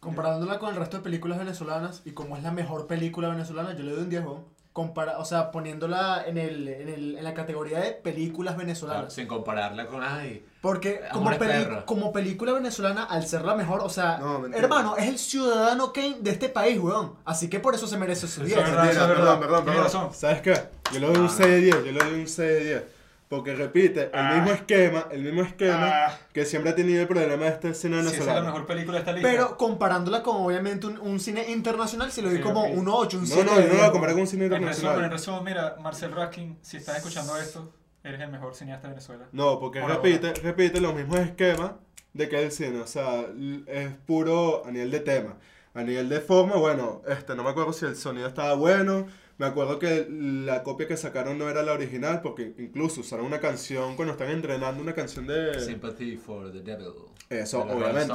Comparándola 0.00 0.58
con 0.58 0.70
el 0.70 0.76
resto 0.76 0.96
de 0.96 1.02
películas 1.02 1.38
venezolanas 1.38 2.00
y 2.06 2.12
como 2.12 2.38
es 2.38 2.42
la 2.42 2.52
mejor 2.52 2.86
película 2.86 3.28
venezolana, 3.28 3.76
yo 3.76 3.84
le 3.84 3.92
doy 3.92 4.04
un 4.04 4.08
10, 4.08 4.24
weón. 4.24 4.55
Compara, 4.76 5.16
o 5.20 5.24
sea, 5.24 5.50
poniéndola 5.50 6.24
en, 6.26 6.36
el, 6.36 6.68
en, 6.68 6.88
el, 6.90 7.16
en 7.16 7.24
la 7.24 7.32
categoría 7.32 7.80
de 7.80 7.92
películas 7.92 8.52
Claro, 8.56 8.66
venezolanas. 8.66 9.10
sin 9.14 9.26
compararla 9.26 9.86
con. 9.86 10.02
Ay, 10.04 10.44
Porque 10.60 11.00
como, 11.14 11.30
peli- 11.30 11.66
como 11.86 12.12
película 12.12 12.52
venezolana, 12.52 13.04
al 13.04 13.26
ser 13.26 13.42
la 13.46 13.54
mejor, 13.54 13.80
o 13.80 13.88
sea, 13.88 14.18
No, 14.18 14.44
hermano, 14.54 14.94
es 14.98 15.08
el 15.08 15.18
ciudadano 15.18 15.94
Kane 15.94 16.18
de 16.20 16.30
este 16.30 16.50
país, 16.50 16.78
weón. 16.78 17.14
Así 17.24 17.48
que 17.48 17.58
por 17.58 17.74
eso 17.74 17.86
se 17.86 17.96
merece 17.96 18.28
su 18.28 18.42
Eso 18.42 18.54
10. 18.54 18.58
es 18.58 18.64
verdad, 18.66 18.84
eso 18.90 18.92
es 18.92 18.98
Mentira, 18.98 19.06
verdad. 19.24 19.40
perdón, 19.40 19.64
perdón, 19.64 19.84
perdón. 19.92 20.12
¿Sabes 20.14 20.42
qué? 20.42 20.54
Yo 20.92 21.00
le 21.00 21.06
doy 21.06 21.16
un 21.16 21.22
No, 21.22 21.28
6 21.30 21.48
de 21.48 21.56
10, 21.62 21.76
yo 21.86 21.92
le 21.92 21.98
doy 22.04 22.20
un 22.20 22.28
6 22.28 22.36
de 22.36 22.64
10. 22.64 22.82
Porque 23.28 23.54
repite 23.56 24.04
el 24.04 24.10
Ah. 24.12 24.34
mismo 24.36 24.50
esquema, 24.52 25.06
el 25.10 25.22
mismo 25.22 25.42
esquema 25.42 26.06
Ah. 26.06 26.18
que 26.32 26.44
siempre 26.44 26.70
ha 26.70 26.74
tenido 26.76 27.02
el 27.02 27.08
problema 27.08 27.44
de 27.44 27.50
este 27.50 27.74
cine 27.74 27.96
Si 27.96 28.06
esa 28.06 28.08
es 28.10 28.18
la 28.18 28.24
venezolano. 28.24 28.46
mejor 28.52 28.66
película 28.66 28.92
de 28.94 28.98
esta 29.00 29.12
lista. 29.12 29.28
Pero 29.28 29.56
comparándola 29.56 30.22
con 30.22 30.36
obviamente 30.36 30.86
un, 30.86 30.98
un 30.98 31.18
cine 31.18 31.50
internacional, 31.50 32.12
si 32.12 32.22
le 32.22 32.28
doy 32.28 32.36
Sí, 32.36 32.42
como 32.44 32.64
un 32.66 32.88
8, 32.88 33.16
un 33.18 33.24
no, 33.24 33.28
7. 33.28 33.44
no, 33.44 33.56
yo 33.56 33.62
no 33.62 33.68
lo 33.72 33.78
voy 33.80 33.86
a 33.86 33.90
comparar 33.90 34.14
con 34.14 34.20
un 34.22 34.26
cine 34.28 34.44
en 34.44 34.50
resumen, 34.52 34.68
en 34.68 34.74
internacional. 34.76 35.10
resumen, 35.10 35.44
mira, 35.44 35.76
Marcel 35.80 36.12
Raskin, 36.12 36.58
si 36.62 36.76
estás 36.76 36.98
escuchando 36.98 37.36
esto, 37.36 37.72
eres 38.04 38.20
el 38.20 38.30
mejor 38.30 38.54
cineasta 38.54 38.86
de 38.86 38.94
Venezuela. 38.94 39.24
No, 39.32 39.58
porque 39.58 39.80
Por 39.80 39.90
repite, 39.90 40.32
repite 40.34 40.80
los 40.80 40.94
mismos 40.94 41.18
esquemas 41.18 41.72
de 42.12 42.28
qué 42.28 42.36
es 42.36 42.42
el 42.44 42.52
cine. 42.66 42.80
O 42.80 42.86
sea, 42.86 43.24
es 43.66 43.88
puro 44.06 44.64
a 44.64 44.70
nivel 44.70 44.92
de 44.92 45.00
tema. 45.00 45.34
A 45.74 45.82
nivel 45.82 46.08
de 46.08 46.20
forma, 46.20 46.54
bueno, 46.56 47.02
este, 47.08 47.34
no 47.34 47.42
me 47.42 47.50
acuerdo 47.50 47.72
si 47.72 47.84
el 47.86 47.96
sonido 47.96 48.28
estaba 48.28 48.54
bueno. 48.54 49.06
Me 49.38 49.44
acuerdo 49.46 49.78
que 49.78 50.06
la 50.10 50.62
copia 50.62 50.88
que 50.88 50.96
sacaron 50.96 51.36
no 51.36 51.50
era 51.50 51.62
la 51.62 51.72
original, 51.74 52.22
porque 52.22 52.54
incluso 52.58 53.02
usaron 53.02 53.26
una 53.26 53.38
canción 53.38 53.94
cuando 53.94 54.12
están 54.12 54.30
entrenando, 54.30 54.80
una 54.82 54.94
canción 54.94 55.26
de... 55.26 55.60
Sympathy 55.60 56.16
for 56.16 56.50
the 56.50 56.60
Devil. 56.60 56.92
Eso, 57.28 57.64
de 57.64 57.72
obviamente. 57.74 58.14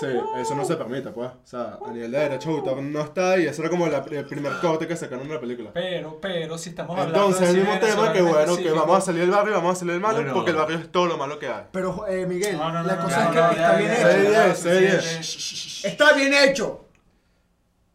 Sí, 0.00 0.06
eso 0.38 0.54
no 0.56 0.64
se 0.66 0.76
permite, 0.76 1.10
pues. 1.12 1.30
O 1.30 1.40
sea, 1.46 1.78
a 1.86 1.92
nivel 1.92 2.10
de 2.10 2.18
derecho 2.18 2.50
de 2.50 2.56
autor 2.56 2.82
no 2.82 3.00
está 3.00 3.38
y 3.38 3.46
eso 3.46 3.62
era 3.62 3.70
como 3.70 3.86
la- 3.86 4.04
el 4.10 4.26
primer 4.26 4.52
corte 4.60 4.86
que 4.86 4.96
sacaron 4.96 5.28
de 5.28 5.34
la 5.34 5.40
película. 5.40 5.70
Pero, 5.72 6.18
pero, 6.20 6.58
si 6.58 6.70
estamos 6.70 6.98
hablando 6.98 7.16
Entonces, 7.28 7.54
de 7.54 7.60
el 7.60 7.66
mismo 7.66 7.80
tema 7.80 8.12
que 8.12 8.18
en 8.18 8.28
bueno, 8.28 8.56
que 8.56 8.70
vamos 8.72 8.98
a 8.98 9.00
salir 9.00 9.20
del 9.22 9.30
barrio 9.30 9.52
y 9.52 9.54
vamos 9.56 9.72
a 9.76 9.78
salir 9.78 9.92
del 9.94 10.02
malo, 10.02 10.16
Bueno. 10.18 10.34
porque 10.34 10.50
el 10.50 10.56
barrio 10.56 10.78
es 10.78 10.90
todo 10.92 11.06
lo 11.06 11.16
malo 11.16 11.38
que 11.38 11.46
hay. 11.48 11.64
Pero, 11.72 12.06
eh, 12.08 12.26
Miguel, 12.26 12.58
No, 12.58 12.70
no, 12.72 12.82
no, 12.82 12.86
la 12.88 12.96
no, 12.96 13.04
cosa 13.04 13.22
es 13.24 13.30
que 13.30 13.38
está 13.38 13.54
ya, 13.54 13.76
bien 13.78 13.90
ya, 13.92 14.10
hecho. 14.10 14.30
Diez, 14.30 14.58
seis, 14.58 15.26
suficiente. 15.26 15.88
Está 15.88 16.12
bien 16.14 16.34
hecho. 16.34 16.84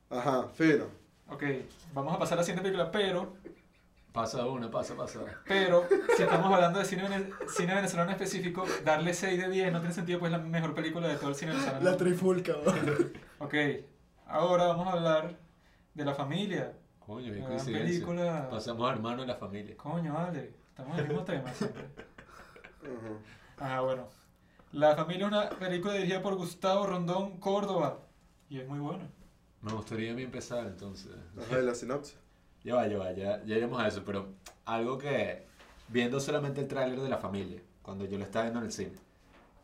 Ajá, 0.09 0.47
fino. 0.55 0.85
Ok, 1.29 1.43
vamos 1.95 2.13
a 2.13 2.19
pasar 2.19 2.37
a 2.37 2.41
la 2.41 2.45
siguiente 2.45 2.61
película, 2.63 2.91
pero, 2.91 3.33
Pasa 4.11 4.45
una, 4.45 4.71
pasa, 4.71 4.95
pasa. 4.95 5.19
pero, 5.45 5.85
si 6.15 6.23
estamos 6.23 6.53
hablando 6.53 6.79
de 6.79 6.85
cine, 6.85 7.03
vene- 7.03 7.29
cine 7.49 7.75
venezolano 7.75 8.11
en 8.11 8.15
específico, 8.15 8.63
darle 8.85 9.13
6 9.13 9.41
de 9.41 9.49
10 9.49 9.73
no 9.73 9.79
tiene 9.79 9.93
sentido, 9.93 10.19
pues 10.19 10.31
es 10.31 10.37
la 10.37 10.43
mejor 10.45 10.73
película 10.73 11.07
de 11.09 11.15
todo 11.17 11.29
el 11.29 11.35
cine 11.35 11.51
venezolano. 11.51 11.83
La 11.83 11.97
trifulca, 11.97 12.53
weón. 12.65 13.13
Ok, 13.39 13.53
ahora 14.27 14.67
vamos 14.67 14.87
a 14.87 14.91
hablar 14.93 15.35
de 15.93 16.05
la 16.05 16.13
familia. 16.13 16.73
Coño, 16.99 17.25
qué 17.33 17.39
Gran 17.39 17.47
coincidencia. 17.49 17.85
película. 17.85 18.47
Pasamos 18.49 18.89
hermano 18.91 19.21
en 19.23 19.27
la 19.27 19.35
familia. 19.35 19.75
Coño, 19.75 20.13
vale, 20.13 20.53
estamos 20.69 20.93
en 20.97 21.03
el 21.03 21.07
mismo 21.09 21.23
tema 21.25 21.53
siempre. 21.53 21.83
Ajá. 22.83 23.75
Ah, 23.75 23.81
bueno. 23.81 24.07
La 24.71 24.95
familia 24.95 25.25
es 25.27 25.31
una 25.33 25.49
película 25.49 25.93
dirigida 25.93 26.21
por 26.21 26.35
Gustavo 26.35 26.85
Rondón 26.87 27.37
Córdoba. 27.39 27.99
Y 28.49 28.59
es 28.59 28.67
muy 28.67 28.79
buena. 28.79 29.07
Me 29.65 29.73
gustaría 29.73 30.11
a 30.11 30.13
mí 30.13 30.21
empezar 30.21 30.67
entonces. 30.67 31.11
Ajá, 31.41 31.57
la 31.57 31.73
sinopsis. 31.73 32.15
Ya 32.63 32.75
va, 32.75 32.87
ya 32.87 32.99
va, 32.99 33.11
ya, 33.13 33.43
ya 33.45 33.57
iremos 33.57 33.81
a 33.81 33.87
eso, 33.87 34.03
pero 34.05 34.27
algo 34.63 34.99
que, 34.99 35.43
viendo 35.87 36.19
solamente 36.19 36.61
el 36.61 36.67
tráiler 36.67 36.99
de 36.99 37.09
la 37.09 37.17
familia, 37.17 37.59
cuando 37.81 38.05
yo 38.05 38.19
lo 38.19 38.25
estaba 38.25 38.43
viendo 38.45 38.59
en 38.59 38.67
el 38.67 38.71
cine, 38.71 38.91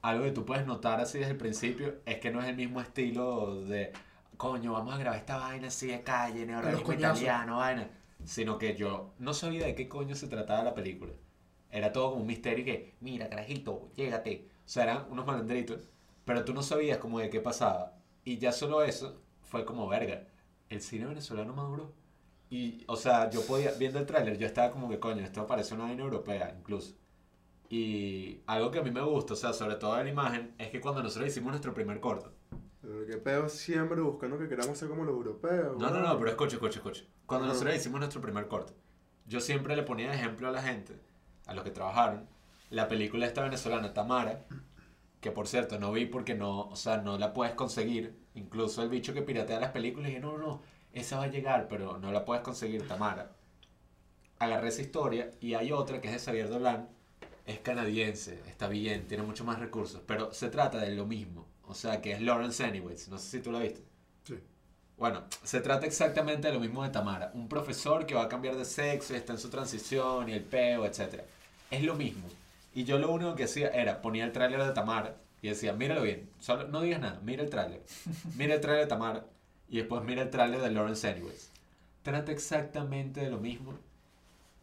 algo 0.02 0.24
que 0.24 0.32
tú 0.32 0.43
puedes 0.43 0.66
notar 0.66 0.99
así 0.99 1.20
desde 1.20 1.34
el 1.34 1.38
principio 1.38 1.99
es 2.08 2.18
que 2.18 2.32
no 2.32 2.41
es 2.41 2.47
el 2.47 2.56
mismo 2.56 2.82
estilo 2.82 3.62
de, 3.66 3.93
coño, 4.38 4.74
vamos 4.74 4.95
a 4.95 4.97
grabar 4.97 5.20
esta 5.20 5.38
vaina 5.38 5.68
así 5.68 5.86
de 5.86 6.02
calle, 6.02 6.47
neorrealismo 6.47 6.93
italiano, 6.93 7.58
vaina, 7.58 7.88
sino 8.26 8.58
que 8.58 8.76
yo 8.76 9.14
no 9.20 9.36
sabía 9.36 9.68
de 9.68 9.76
qué 9.76 9.88
coño 9.88 10.16
se 10.16 10.28
trataba 10.28 10.64
la 10.64 10.74
película. 10.74 11.14
Era 11.70 11.91
todo 11.91 12.10
como 12.10 12.22
un 12.22 12.28
misterio 12.28 12.64
y 12.64 12.66
que, 12.66 12.95
mira, 13.02 13.30
carajito, 13.30 13.91
llégate. 13.95 14.49
O 14.66 14.70
sea, 14.70 14.84
eran 14.84 15.06
unos 15.12 15.28
malandritos, 15.28 15.91
pero 16.26 16.43
tú 16.43 16.56
no 16.56 16.64
sabías 16.64 16.97
como 16.97 17.20
de 17.20 17.30
qué 17.30 17.39
pasaba. 17.39 17.93
Y 18.26 18.39
ya 18.39 18.52
solo 18.52 18.84
eso 18.84 19.22
fue 19.52 19.66
como 19.66 19.88
verga. 19.88 20.28
El 20.70 20.82
cine 20.82 21.06
venezolano 21.06 21.54
maduró. 21.54 21.93
Y, 22.49 22.84
o 22.88 22.95
sea, 22.95 23.30
yo 23.30 23.45
podía, 23.45 23.72
viendo 23.74 23.99
el 23.99 24.06
tráiler, 24.06 24.38
yo 24.38 24.47
estaba 24.47 24.72
como 24.72 24.89
que, 24.89 24.99
coño, 24.99 25.24
esto 25.24 25.45
parece 25.45 25.76
una 25.76 25.84
vaina 25.84 26.04
europea, 26.04 26.56
incluso. 26.58 26.95
Y 27.70 28.41
algo 28.47 28.72
que 28.72 28.80
a 28.80 28.82
mí 28.82 28.91
me 28.91 29.02
gusta, 29.02 29.34
o 29.34 29.36
sea, 29.38 29.54
sobre 29.54 29.76
todo 29.76 29.95
de 29.95 30.06
la 30.06 30.10
imagen, 30.10 30.56
es 30.58 30.70
que 30.70 30.82
cuando 30.82 31.04
nosotros 31.04 31.30
hicimos 31.30 31.52
nuestro 31.52 31.74
primer 31.74 31.99
corto. 31.99 32.34
Pero 32.82 33.06
qué 33.06 33.18
pedo 33.18 33.47
siempre 33.47 34.02
buscando 34.02 34.38
que 34.39 34.47
queramos 34.47 34.78
ser 34.78 34.89
como 34.89 35.04
los 35.04 35.14
europeos. 35.14 35.78
No, 35.78 35.89
no, 35.91 35.99
no, 36.02 36.18
pero 36.18 36.32
escucha, 36.32 36.56
escucha, 36.56 36.80
escucha. 36.80 37.04
Cuando 37.26 37.45
Ajá. 37.45 37.54
nosotros 37.54 37.76
hicimos 37.76 37.99
nuestro 37.99 38.22
primer 38.22 38.47
corto, 38.47 38.74
yo 39.26 39.39
siempre 39.39 39.76
le 39.76 39.84
ponía 39.84 40.10
de 40.10 40.16
ejemplo 40.16 40.47
a 40.47 40.52
la 40.52 40.62
gente, 40.62 40.99
a 41.45 41.54
los 41.54 41.64
que 41.64 41.72
trabajaron, 41.72 42.28
la 42.70 42.88
película 42.88 43.26
esta 43.26 43.43
venezolana, 43.43 43.93
Tamara, 43.93 44.45
que 45.22 45.32
por 45.32 45.47
cierto 45.47 45.80
no 45.80 45.91
vi 45.91 46.07
porque 46.07 46.34
no, 46.34 46.61
o 46.61 46.76
sea, 46.76 46.97
no 46.97 47.17
la 47.17 47.34
puedes 47.34 47.53
conseguir. 47.53 48.19
Incluso 48.34 48.82
el 48.82 48.89
bicho 48.89 49.13
que 49.13 49.22
piratea 49.22 49.59
las 49.59 49.72
películas 49.72 50.07
dije, 50.07 50.19
no, 50.19 50.38
no, 50.38 50.45
no, 50.45 50.61
esa 50.91 51.17
va 51.17 51.26
a 51.26 51.28
llegar, 51.28 51.67
pero 51.69 51.99
no 51.99 52.11
la 52.11 52.26
puedes 52.26 52.43
conseguir, 52.43 52.88
Tamara. 52.88 53.32
Agarré 54.39 54.69
esa 54.69 54.82
historia 54.82 55.30
y 55.39 55.53
hay 55.53 55.72
otra 55.72 56.01
que 56.01 56.07
es 56.07 56.13
de 56.13 56.19
Xavier 56.19 56.49
Dolan, 56.49 56.89
es 57.45 57.59
canadiense, 57.59 58.41
está 58.47 58.67
bien, 58.67 59.07
tiene 59.07 59.24
mucho 59.24 59.45
más 59.45 59.59
recursos, 59.59 60.01
pero 60.05 60.34
se 60.34 60.49
trata 60.49 60.80
de 60.80 60.95
lo 60.95 61.05
mismo. 61.05 61.47
O 61.67 61.76
sea, 61.76 62.01
que 62.01 62.13
es 62.13 62.22
Lawrence 62.22 62.63
Anyways, 62.63 63.07
no 63.09 63.17
sé 63.19 63.38
si 63.38 63.43
tú 63.43 63.51
la 63.51 63.59
viste. 63.59 63.84
Sí. 64.24 64.39
Bueno, 64.97 65.24
se 65.43 65.61
trata 65.61 65.86
exactamente 65.86 66.47
de 66.47 66.53
lo 66.55 66.59
mismo 66.59 66.84
de 66.84 66.89
Tamara. 66.89 67.32
Un 67.36 67.47
profesor 67.47 68.05
que 68.07 68.15
va 68.15 68.24
a 68.24 68.30
cambiar 68.30 68.55
de 68.55 68.65
sexo 68.65 69.13
y 69.13 69.17
está 69.17 69.34
en 69.34 69.39
su 69.39 69.49
transición 69.49 70.30
y 70.30 70.34
el 70.34 70.43
peo, 70.43 70.86
etc. 70.86 71.22
Es 71.69 71.84
lo 71.84 71.95
mismo. 71.95 72.28
Y 72.74 72.84
yo 72.86 72.97
lo 72.99 73.11
único 73.11 73.36
que 73.36 73.45
hacía 73.45 73.69
era 73.69 74.01
ponía 74.01 74.24
el 74.24 74.32
tráiler 74.32 74.63
de 74.63 74.72
Tamara 74.72 75.17
y 75.41 75.49
decía, 75.49 75.74
míralo 75.74 76.03
bien. 76.03 76.30
Solo, 76.39 76.67
no 76.67 76.82
digas 76.82 77.01
nada, 77.01 77.19
mira 77.24 77.43
el 77.43 77.49
tráiler. 77.49 77.84
Mira 78.38 78.55
el 78.55 78.61
tráiler 78.61 78.86
de 78.86 78.89
Tamara 78.89 79.26
y 79.69 79.78
después 79.78 80.03
mira 80.03 80.22
el 80.22 80.30
tráiler 80.30 80.61
de 80.61 80.72
Lawrence 80.72 81.07
Anyways. 81.09 81.51
Trata 82.03 82.32
exactamente 82.32 83.22
de 83.22 83.30
lo 83.30 83.39
mismo. 83.39 83.74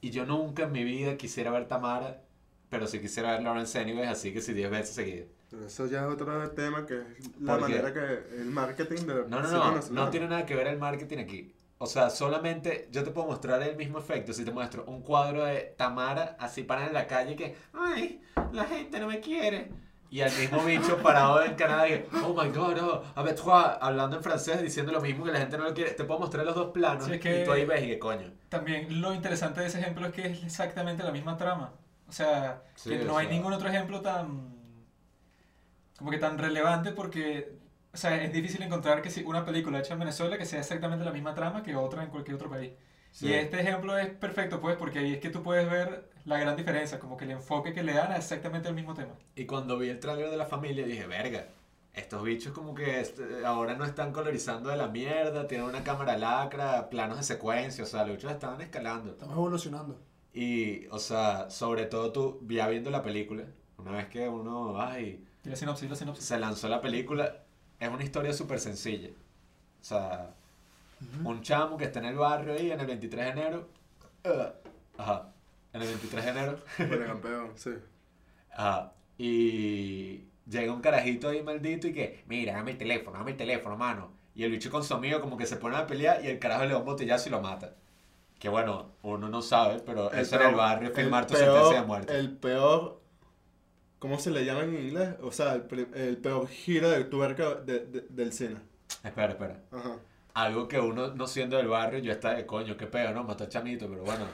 Y 0.01 0.11
yo 0.11 0.25
nunca 0.25 0.65
en 0.65 0.73
mi 0.73 0.85
vida 0.85 1.17
quisiera 1.17 1.51
ver 1.51 1.67
Tamara, 1.67 2.23
pero 2.71 2.87
sí 2.87 3.01
quisiera 3.01 3.33
ver 3.33 3.43
Lawrence 3.43 3.79
Anyways, 3.79 4.09
así 4.09 4.33
que 4.33 4.41
sí 4.41 4.53
10 4.53 4.71
veces 4.71 4.95
seguidas. 4.95 5.27
Eso 5.67 5.87
ya 5.87 6.07
es 6.07 6.13
otro 6.13 6.51
tema 6.51 6.85
que 6.85 6.99
es 6.99 7.41
la 7.41 7.57
manera 7.57 7.93
que 7.93 8.39
el 8.39 8.47
marketing 8.47 9.07
de 9.07 9.15
No, 9.29 9.41
no, 9.41 9.51
no, 9.51 9.81
no 9.91 10.11
tiene 10.11 10.29
nada 10.29 10.45
que 10.45 10.55
ver 10.55 10.67
el 10.67 10.79
marketing 10.79 11.19
aquí. 11.19 11.55
O 11.81 11.87
sea, 11.87 12.11
solamente 12.11 12.89
yo 12.91 13.05
te 13.05 13.11
puedo 13.13 13.29
mostrar 13.29 13.63
el 13.63 13.77
mismo 13.77 13.99
efecto 13.99 14.33
si 14.33 14.45
te 14.45 14.51
muestro 14.51 14.85
un 14.87 15.01
cuadro 15.03 15.45
de 15.45 15.75
Tamara 15.77 16.37
así 16.41 16.65
parada 16.65 16.89
en 16.89 16.95
la 16.95 17.07
calle 17.07 17.37
que, 17.37 17.57
ay, 17.73 18.21
la 18.53 18.65
gente 18.65 18.99
no 18.99 19.07
me 19.07 19.21
quiere. 19.21 19.71
Y 20.11 20.23
al 20.23 20.33
mismo 20.33 20.63
bicho 20.65 20.97
parado 21.03 21.43
en 21.45 21.55
Canadá 21.55 21.87
y, 21.89 22.05
oh 22.25 22.31
my 22.35 22.49
god, 22.51 22.79
oh, 22.83 23.05
a 23.15 23.23
ver, 23.23 23.35
toi", 23.37 23.77
hablando 23.81 24.17
en 24.17 24.23
francés 24.23 24.61
diciendo 24.63 24.91
lo 24.91 25.01
mismo 25.03 25.25
que 25.25 25.33
la 25.33 25.39
gente 25.39 25.57
no 25.59 25.65
lo 25.65 25.75
quiere. 25.75 25.91
Te 25.93 26.05
puedo 26.05 26.19
mostrar 26.19 26.45
los 26.47 26.55
dos 26.55 26.73
planos 26.73 27.05
Sí, 27.05 27.13
es 27.13 27.21
que- 27.21 27.43
y 27.43 27.45
tú 27.45 27.53
ahí 27.53 27.65
ves 27.67 27.85
y 27.85 27.89
que 27.89 27.99
coño. 27.99 28.33
También 28.49 29.01
lo 29.01 29.13
interesante 29.15 29.61
de 29.61 29.67
ese 29.67 29.79
ejemplo 29.81 30.07
es 30.07 30.13
que 30.15 30.27
es 30.27 30.43
exactamente 30.43 31.05
la 31.05 31.13
misma 31.13 31.37
trama. 31.37 31.75
O 32.09 32.13
sea, 32.13 32.63
Sí, 32.75 32.89
que 32.91 33.03
o 33.03 33.05
no 33.05 33.19
hay 33.19 33.29
ningún 33.29 33.53
otro 33.53 33.69
ejemplo 33.69 34.01
tan. 34.01 34.49
como 35.99 36.11
que 36.11 36.19
tan 36.19 36.39
relevante 36.39 36.91
porque. 36.93 37.53
O 37.99 38.01
sea, 38.01 38.23
es 38.23 38.33
difícil 38.33 38.63
encontrar 38.63 39.03
que 39.03 39.11
si 39.11 39.25
una 39.25 39.45
película 39.45 39.81
hecha 39.81 39.95
en 39.95 39.99
Venezuela 39.99 40.39
que 40.39 40.47
sea 40.47 40.61
exactamente 40.61 41.05
la 41.05 41.11
misma 41.11 41.35
trama 41.35 41.65
que 41.65 41.75
otra 41.75 42.05
en 42.05 42.11
cualquier 42.11 42.37
otro 42.37 42.49
país. 42.49 42.71
Sí. 43.11 43.27
Y 43.27 43.33
este 43.33 43.61
ejemplo 43.61 43.99
es 43.99 44.09
perfecto, 44.11 44.61
pues, 44.61 44.77
porque 44.77 45.01
ahí 45.01 45.15
es 45.15 45.19
que 45.19 45.31
tú 45.31 45.43
puedes 45.43 45.69
ver 45.69 46.09
la 46.25 46.39
gran 46.39 46.55
diferencia, 46.55 47.01
como 47.01 47.17
que 47.17 47.25
el 47.25 47.33
enfoque 47.33 47.73
que 47.73 47.83
le 47.83 47.95
dan 47.95 48.13
a 48.13 48.17
exactamente 48.17 48.69
el 48.69 48.77
mismo 48.77 48.95
tema. 48.95 49.15
Y 49.35 49.47
cuando 49.47 49.77
vi 49.77 49.89
el 49.89 49.99
tráiler 49.99 50.31
de 50.31 50.37
la 50.37 50.47
familia 50.47 50.87
dije, 50.87 51.09
verga, 51.09 51.49
estos 51.93 52.23
bichos 52.23 52.53
como 52.53 52.73
que 52.73 53.01
este, 53.01 53.45
ahora 53.45 53.75
no 53.75 53.85
están 53.85 54.13
colorizando 54.13 54.71
de 54.71 54.77
la 54.77 54.87
mierda, 54.87 55.49
tienen 55.49 55.67
una 55.67 55.83
cámara 55.83 56.17
lacra, 56.17 56.89
planos 56.91 57.17
de 57.17 57.25
secuencia, 57.25 57.83
o 57.83 57.87
sea, 57.89 58.05
los 58.05 58.15
bichos 58.15 58.31
estaban 58.31 58.61
escalando. 58.61 59.11
Estamos 59.11 59.35
evolucionando. 59.35 59.99
Y, 60.33 60.87
o 60.93 61.01
sea, 61.01 61.51
sobre 61.51 61.87
todo 61.87 62.13
tú, 62.13 62.47
ya 62.49 62.69
viendo 62.69 62.91
la 62.91 63.03
película, 63.03 63.43
una 63.77 63.91
vez 63.91 64.07
que 64.07 64.29
uno, 64.29 64.81
ay, 64.81 65.27
Y 65.45 65.49
la 65.49 65.57
sinopsis, 65.57 65.91
la 65.91 65.97
sinopsis. 65.97 66.25
se 66.25 66.39
lanzó 66.39 66.69
la 66.69 66.81
película, 66.81 67.43
es 67.81 67.89
una 67.89 68.05
historia 68.05 68.33
súper 68.33 68.59
sencilla. 68.61 69.11
O 69.81 69.85
sea, 69.85 70.31
un 71.25 71.43
chamo 71.43 71.77
que 71.77 71.85
está 71.85 72.01
en 72.01 72.07
el 72.07 72.17
barrio 72.17 72.55
ahí 72.55 72.71
en 72.71 72.81
el 72.81 72.87
23 72.87 73.25
de 73.25 73.31
enero. 73.31 73.69
eh, 74.25 74.53
Ajá, 74.97 75.29
en 75.73 75.83
el 75.83 75.89
23 75.89 76.25
de 76.25 76.31
enero. 76.31 76.59
Bueno, 76.79 77.07
campeón, 77.07 77.53
sí. 77.57 77.71
Ajá. 78.53 78.93
Y 79.17 80.25
llega 80.49 80.73
un 80.73 80.81
carajito 80.81 81.29
ahí 81.29 81.43
maldito 81.43 81.87
y 81.89 81.93
que, 81.93 82.25
mira, 82.27 82.55
dame 82.55 82.73
el 82.73 82.79
teléfono, 82.79 83.19
dame 83.19 83.33
el 83.33 83.37
teléfono, 83.37 83.77
mano. 83.77 84.11
Y 84.35 84.45
el 84.45 84.51
bicho 84.53 84.71
con 84.71 84.85
su 84.85 84.95
amigo 84.95 85.21
como 85.21 85.37
que 85.37 85.47
se 85.47 85.57
pone 85.57 85.77
a 85.77 85.87
pelear 85.87 86.25
y 86.25 86.29
el 86.29 86.39
carajo 86.39 86.65
le 86.65 86.71
da 86.73 86.79
un 86.79 86.85
botellazo 86.85 87.29
y 87.29 87.33
lo 87.33 87.41
mata. 87.41 87.75
Que 88.39 88.49
bueno, 88.49 88.93
uno 89.03 89.29
no 89.29 89.43
sabe, 89.43 89.81
pero 89.85 90.13
eso 90.13 90.37
en 90.37 90.49
el 90.49 90.55
barrio 90.55 90.91
es 90.91 90.95
filmar 90.95 91.27
tu 91.27 91.35
sentencia 91.35 91.81
de 91.81 91.87
muerte. 91.87 92.17
El 92.17 92.37
peor, 92.37 92.98
¿cómo 93.99 94.19
se 94.19 94.31
le 94.31 94.45
llama 94.45 94.65
en 94.65 94.75
inglés? 94.75 95.11
O 95.23 95.33
sea, 95.33 95.55
el, 95.55 95.89
el 95.95 96.17
peor 96.19 96.49
giro 96.49 96.91
de 96.91 97.05
tuerca 97.05 97.55
de- 97.57 97.87
de- 97.87 98.07
del 98.09 98.33
cine. 98.33 98.57
Espera, 99.05 99.31
espera. 99.31 99.61
Ajá. 99.73 99.97
Algo 100.35 100.69
que 100.69 100.79
uno 100.79 101.15
no 101.15 101.27
siendo 101.27 101.57
del 101.57 101.69
barrio, 101.69 101.99
yo 101.99 102.13
está 102.13 102.35
de 102.35 102.47
coño, 102.47 102.77
qué 102.77 102.87
pedo, 102.87 103.13
¿no? 103.13 103.25
Mató 103.25 103.45
a 103.45 103.49
Chamito, 103.49 103.89
pero 103.89 104.05
bueno, 104.05 104.25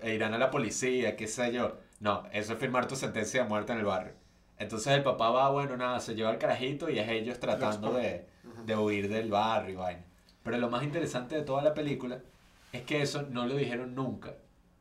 e 0.00 0.14
irán 0.14 0.32
a 0.34 0.38
la 0.38 0.50
policía, 0.50 1.16
qué 1.16 1.26
sé 1.26 1.52
yo. 1.52 1.76
No, 2.00 2.24
eso 2.32 2.54
es 2.54 2.58
firmar 2.58 2.88
tu 2.88 2.96
sentencia 2.96 3.42
de 3.42 3.48
muerte 3.48 3.72
en 3.72 3.78
el 3.80 3.84
barrio. 3.84 4.14
Entonces 4.58 4.92
el 4.94 5.02
papá 5.02 5.30
va, 5.30 5.50
bueno, 5.50 5.76
nada, 5.76 6.00
se 6.00 6.14
lleva 6.14 6.30
al 6.30 6.38
carajito 6.38 6.88
y 6.90 6.98
es 6.98 7.08
ellos 7.08 7.38
tratando 7.38 7.92
de, 7.94 8.26
de 8.64 8.76
huir 8.76 9.08
del 9.08 9.30
barrio 9.30 9.80
vaina. 9.80 10.04
Pero 10.42 10.56
lo 10.58 10.70
más 10.70 10.82
interesante 10.82 11.34
de 11.34 11.42
toda 11.42 11.62
la 11.62 11.74
película 11.74 12.20
es 12.72 12.82
que 12.82 13.02
eso 13.02 13.22
no 13.22 13.46
lo 13.46 13.54
dijeron 13.56 13.94
nunca. 13.94 14.34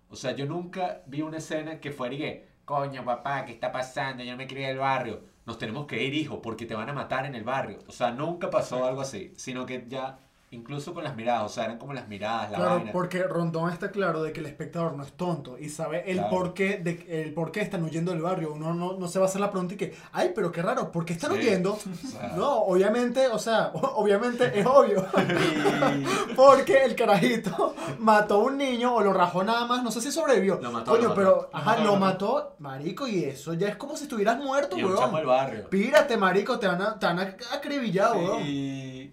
O 0.10 0.16
sea, 0.16 0.32
yo 0.32 0.45
nunca 0.45 1.02
vi 1.07 1.22
una 1.22 1.38
escena 1.38 1.80
que 1.82 1.91
fuera 1.91 2.16
y 2.16 2.44
coño, 2.69 3.03
papá, 3.03 3.45
¿qué 3.45 3.53
está 3.53 3.71
pasando? 3.71 4.23
Yo 4.23 4.37
me 4.37 4.45
crié 4.45 4.67
del 4.67 4.77
barrio. 4.77 5.23
Nos 5.47 5.57
tenemos 5.57 5.87
que 5.87 6.03
ir, 6.03 6.13
hijo, 6.13 6.39
porque 6.39 6.67
te 6.67 6.75
van 6.75 6.87
a 6.87 6.93
matar 6.93 7.25
en 7.25 7.33
el 7.33 7.43
barrio. 7.43 7.79
O 7.87 7.91
sea, 7.91 8.11
nunca 8.11 8.51
pasó 8.51 8.85
algo 8.85 9.01
así, 9.01 9.33
sino 9.37 9.65
que 9.65 9.85
ya 9.87 10.19
incluso 10.51 10.93
con 10.95 11.03
las 11.03 11.15
miradas, 11.15 11.43
o 11.43 11.49
sea, 11.49 11.65
eran 11.65 11.77
como 11.77 11.93
las 11.93 12.07
miradas, 12.07 12.49
la 12.51 12.57
Claro, 12.57 12.76
vaina. 12.77 12.91
porque 12.91 13.21
Rondón 13.23 13.71
está 13.71 13.91
claro 13.91 14.23
de 14.23 14.34
que 14.34 14.39
el 14.39 14.47
espectador 14.47 14.93
no 14.95 15.03
es 15.03 15.11
tonto 15.13 15.59
y 15.59 15.69
sabe 15.69 16.09
el 16.09 16.17
Claro. 16.17 16.30
por 16.31 16.53
qué 16.55 16.77
de, 16.77 17.23
el 17.26 17.34
por 17.35 17.51
qué 17.51 17.61
están 17.61 17.84
huyendo 17.84 18.11
del 18.11 18.21
barrio. 18.21 18.53
Uno 18.53 18.73
no, 18.73 18.93
no 18.93 19.07
se 19.07 19.19
va 19.19 19.26
a 19.26 19.30
hacer 19.30 19.41
la 19.41 19.51
pregunta 19.51 19.76
y 19.76 19.77
que, 19.77 19.95
ay, 20.11 20.31
pero 20.34 20.51
qué 20.51 20.61
raro, 20.63 20.91
¿por 20.91 21.05
qué 21.05 21.13
están 21.13 21.31
Sí. 21.34 21.38
huyendo? 21.39 21.77
Sea, 22.11 22.34
No, 22.35 22.63
obviamente, 22.63 23.27
o 23.27 23.38
sea, 23.38 23.71
obviamente 23.73 24.51
es 24.59 24.65
obvio. 24.65 25.05
Porque 26.35 26.84
el 26.84 26.95
carajito 26.95 27.76
mató 27.99 28.35
a 28.35 28.38
un 28.45 28.57
niño 28.57 28.95
o 28.95 29.01
lo 29.01 29.13
rajó 29.13 29.43
nada 29.43 29.65
más, 29.65 29.84
no 29.84 29.91
sé 29.91 30.01
si 30.01 30.11
sobrevivió. 30.11 30.59
Lo 30.61 30.71
mató, 30.71 30.91
Coño, 30.91 31.03
lo 31.03 31.09
mató. 31.09 31.15
pero, 31.21 31.49
Lo 31.51 31.57
ajá, 31.57 31.65
mató, 31.71 31.84
lo 31.84 31.89
lo 31.91 31.99
mató, 31.99 32.55
marico, 32.59 33.07
y 33.07 33.23
eso 33.23 33.53
ya 33.53 33.67
es 33.67 33.76
como 33.76 33.95
si 33.95 34.03
estuvieras 34.03 34.38
muerto, 34.39 34.77
Y 34.77 34.84
un 34.84 34.95
chamo 34.97 35.17
del 35.17 35.26
weón. 35.27 35.38
barrio. 35.38 35.69
Pírate, 35.69 36.17
marico, 36.17 36.57
te 36.59 36.67
van 36.67 36.81
a, 36.81 36.97
te 36.99 37.05
van 37.05 37.19
a 37.19 37.35
acribillar, 37.53 38.15
weón. 38.15 38.43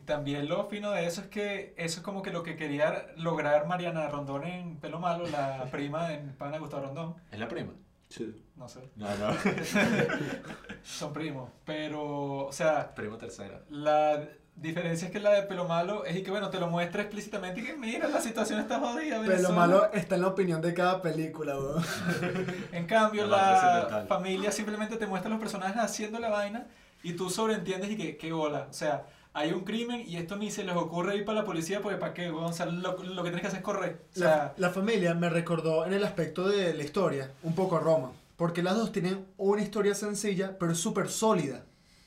También 0.06 0.48
lo 0.48 0.66
fino 0.68 0.90
de 0.92 1.06
eso 1.06 1.20
es 1.20 1.26
que 1.28 1.74
eso 1.76 1.98
es 2.00 2.04
como 2.04 2.22
que 2.22 2.30
lo 2.30 2.42
que 2.42 2.56
quería 2.56 3.08
lograr 3.16 3.66
Mariana 3.66 4.08
Rondón 4.08 4.44
en 4.44 4.76
Pelo 4.78 4.98
Malo, 5.00 5.26
la 5.26 5.64
prima 5.70 6.08
de 6.08 6.18
pana 6.18 6.58
Gustavo 6.58 6.84
Rondón. 6.86 7.16
¿Es 7.30 7.38
la 7.38 7.48
prima? 7.48 7.72
Sí. 8.08 8.42
No 8.56 8.68
sé, 8.68 8.80
No, 8.96 9.06
no. 9.16 9.34
son 10.84 11.12
primos. 11.12 11.50
Pero, 11.64 12.46
o 12.46 12.52
sea, 12.52 12.94
Primo 12.94 13.16
tercera. 13.18 13.60
la 13.68 14.22
diferencia 14.54 15.06
es 15.06 15.12
que 15.12 15.20
la 15.20 15.32
de 15.32 15.42
Pelo 15.42 15.66
Malo 15.66 16.04
es 16.06 16.16
y 16.16 16.22
que, 16.22 16.30
bueno, 16.30 16.48
te 16.48 16.58
lo 16.58 16.68
muestra 16.68 17.02
explícitamente 17.02 17.60
y 17.60 17.64
que 17.64 17.76
mira, 17.76 18.08
la 18.08 18.20
situación 18.20 18.60
está 18.60 18.78
jodida. 18.78 19.16
Pero 19.18 19.28
Venezuela. 19.32 19.54
malo 19.54 19.92
está 19.92 20.14
en 20.14 20.22
la 20.22 20.28
opinión 20.28 20.62
de 20.62 20.72
cada 20.72 21.02
película, 21.02 21.58
weón. 21.58 21.84
En 22.72 22.86
cambio, 22.86 23.26
La 23.26 23.36
más 23.36 23.90
la 23.92 24.06
familia 24.06 24.50
simplemente 24.50 24.96
te 24.96 25.06
muestra 25.06 25.28
los 25.30 25.38
personajes 25.40 25.76
haciendo 25.76 26.18
la 26.18 26.30
vaina 26.30 26.66
y 27.02 27.12
tú 27.12 27.28
sobreentiendes 27.28 27.90
y 27.90 27.96
que, 27.98 28.16
qué 28.16 28.32
bola. 28.32 28.66
O 28.70 28.72
sea, 28.72 29.04
hay 29.36 29.52
un 29.52 29.60
crimen 29.64 30.02
y 30.06 30.16
esto 30.16 30.36
ni 30.36 30.50
se 30.50 30.64
les 30.64 30.74
ocurre 30.74 31.14
ir 31.16 31.24
para 31.24 31.40
la 31.40 31.44
policía 31.44 31.80
porque 31.82 31.98
para 31.98 32.14
qué. 32.14 32.30
O 32.30 32.52
sea, 32.52 32.66
lo, 32.66 32.96
lo 33.02 33.22
que 33.22 33.30
tienes 33.30 33.42
que 33.42 33.46
hacer 33.48 33.58
es 33.58 33.64
correr. 33.64 34.00
O 34.16 34.18
La, 34.20 34.26
sea, 34.26 34.54
la 34.56 34.70
familia 34.70 35.14
me 35.14 35.28
recordó 35.28 35.84
en 35.84 35.92
el 35.92 36.02
aspecto 36.04 36.48
de 36.48 36.72
la 36.74 36.82
historia 36.82 37.30
un 37.42 37.54
poco 37.54 37.76
a 37.76 37.80
Roma. 37.80 38.12
Porque 38.36 38.62
las 38.62 38.76
dos 38.76 38.92
tienen 38.92 39.26
una 39.36 39.62
historia 39.62 39.94
sencilla, 39.94 40.56
pero 40.58 40.74
súper 40.74 41.08
sólida. 41.08 41.64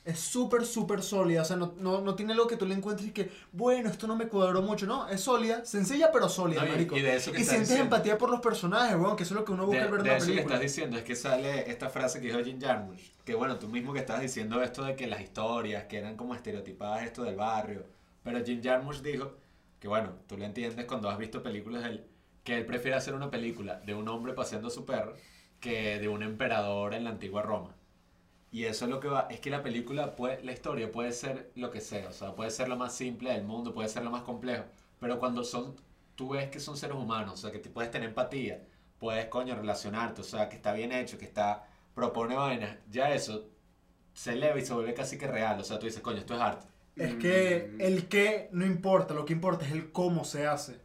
Es 0.09 0.19
súper, 0.19 0.65
súper 0.65 1.03
sólida. 1.03 1.41
O 1.43 1.45
sea, 1.45 1.55
no, 1.55 1.73
no, 1.77 2.01
no 2.01 2.15
tiene 2.15 2.33
algo 2.33 2.47
que 2.47 2.57
tú 2.57 2.65
le 2.65 2.73
encuentres 2.73 3.09
y 3.09 3.11
que, 3.11 3.29
bueno, 3.51 3.89
esto 3.89 4.07
no 4.07 4.15
me 4.15 4.27
cuadró 4.27 4.61
mucho. 4.61 4.85
No, 4.87 5.07
es 5.07 5.21
sólida, 5.21 5.63
sencilla, 5.65 6.11
pero 6.11 6.27
sólida, 6.29 6.61
No, 6.61 6.67
y- 6.67 6.71
marico. 6.71 6.97
y 6.97 7.01
de 7.01 7.15
eso 7.15 7.31
que 7.31 7.41
Y 7.41 7.43
sientes 7.43 7.69
diciendo. 7.69 7.83
empatía 7.95 8.17
por 8.17 8.29
los 8.29 8.41
personajes, 8.41 8.95
weón, 8.95 9.15
que 9.15 9.23
eso 9.23 9.33
es 9.35 9.39
lo 9.39 9.45
que 9.45 9.51
uno 9.51 9.65
busca 9.67 9.83
De, 9.83 9.91
ver 9.91 10.01
de 10.03 10.09
una 10.09 10.17
eso 10.17 10.25
que 10.25 10.31
película. 10.31 10.55
estás 10.55 10.61
diciendo 10.61 10.97
es 10.97 11.03
que 11.03 11.15
sale 11.15 11.69
esta 11.69 11.89
frase 11.89 12.19
que 12.19 12.27
dijo 12.27 12.39
Jim 12.43 12.59
Jarmusch, 12.59 13.01
que 13.23 13.35
bueno, 13.35 13.57
tú 13.59 13.67
mismo 13.67 13.93
que 13.93 13.99
estás 13.99 14.19
diciendo 14.21 14.61
esto 14.63 14.83
de 14.83 14.95
que 14.95 15.05
las 15.07 15.21
historias, 15.21 15.83
que 15.85 15.97
eran 15.99 16.15
como 16.17 16.33
estereotipadas 16.33 17.03
esto 17.03 17.23
del 17.23 17.35
barrio, 17.35 17.85
pero 18.23 18.43
Jim 18.43 18.61
Jarmusch 18.63 19.01
dijo 19.01 19.33
que 19.79 19.87
bueno, 19.87 20.13
tú 20.27 20.37
lo 20.37 20.45
entiendes 20.45 20.85
cuando 20.85 21.09
has 21.09 21.17
visto 21.17 21.43
películas 21.43 21.83
de 21.83 21.89
él, 21.89 22.05
que 22.43 22.57
él 22.57 22.65
prefiere 22.65 22.97
hacer 22.97 23.13
una 23.13 23.29
película 23.29 23.79
de 23.85 23.93
un 23.93 24.07
hombre 24.07 24.33
paseando 24.33 24.69
a 24.69 24.71
su 24.71 24.85
perro 24.85 25.13
que 25.59 25.99
de 25.99 26.07
un 26.07 26.23
emperador 26.23 26.93
en 26.95 27.03
la 27.03 27.11
antigua 27.11 27.41
Roma. 27.43 27.75
Y 28.51 28.65
eso 28.65 28.85
es 28.85 28.91
lo 28.91 28.99
que 28.99 29.07
va, 29.07 29.27
es 29.29 29.39
que 29.39 29.49
la 29.51 29.61
película, 29.61 30.15
puede, 30.15 30.43
la 30.43 30.51
historia 30.51 30.91
puede 30.91 31.11
ser 31.11 31.51
lo 31.55 31.69
que 31.69 31.81
sea, 31.81 32.09
o 32.09 32.11
sea, 32.11 32.33
puede 32.35 32.49
ser 32.49 32.67
lo 32.67 32.77
más 32.77 32.95
simple 32.95 33.31
del 33.31 33.43
mundo, 33.43 33.73
puede 33.73 33.89
ser 33.89 34.03
lo 34.03 34.09
más 34.09 34.23
complejo, 34.23 34.63
pero 34.99 35.19
cuando 35.19 35.43
son, 35.43 35.75
tú 36.15 36.29
ves 36.29 36.49
que 36.49 36.59
son 36.59 36.75
seres 36.75 36.95
humanos, 36.97 37.33
o 37.35 37.37
sea, 37.37 37.51
que 37.51 37.59
te 37.59 37.69
puedes 37.69 37.91
tener 37.91 38.09
empatía, 38.09 38.63
puedes, 38.97 39.27
coño, 39.27 39.55
relacionarte, 39.55 40.21
o 40.21 40.23
sea, 40.23 40.49
que 40.49 40.55
está 40.55 40.73
bien 40.73 40.91
hecho, 40.91 41.17
que 41.19 41.25
está, 41.25 41.67
propone 41.93 42.35
vainas, 42.35 42.77
ya 42.89 43.13
eso 43.13 43.49
se 44.13 44.33
eleva 44.33 44.57
y 44.59 44.65
se 44.65 44.73
vuelve 44.73 44.93
casi 44.95 45.17
que 45.17 45.27
real, 45.27 45.59
o 45.59 45.63
sea, 45.63 45.77
tú 45.77 45.85
dices, 45.85 46.01
coño, 46.01 46.17
esto 46.17 46.33
es 46.33 46.41
arte. 46.41 46.65
Es 46.95 47.15
que 47.15 47.69
Mm. 47.75 47.81
el 47.81 48.07
qué 48.09 48.49
no 48.51 48.65
importa, 48.65 49.13
lo 49.13 49.25
que 49.25 49.33
importa 49.33 49.65
es 49.65 49.71
el 49.71 49.91
cómo 49.91 50.25
se 50.25 50.47
hace. 50.47 50.81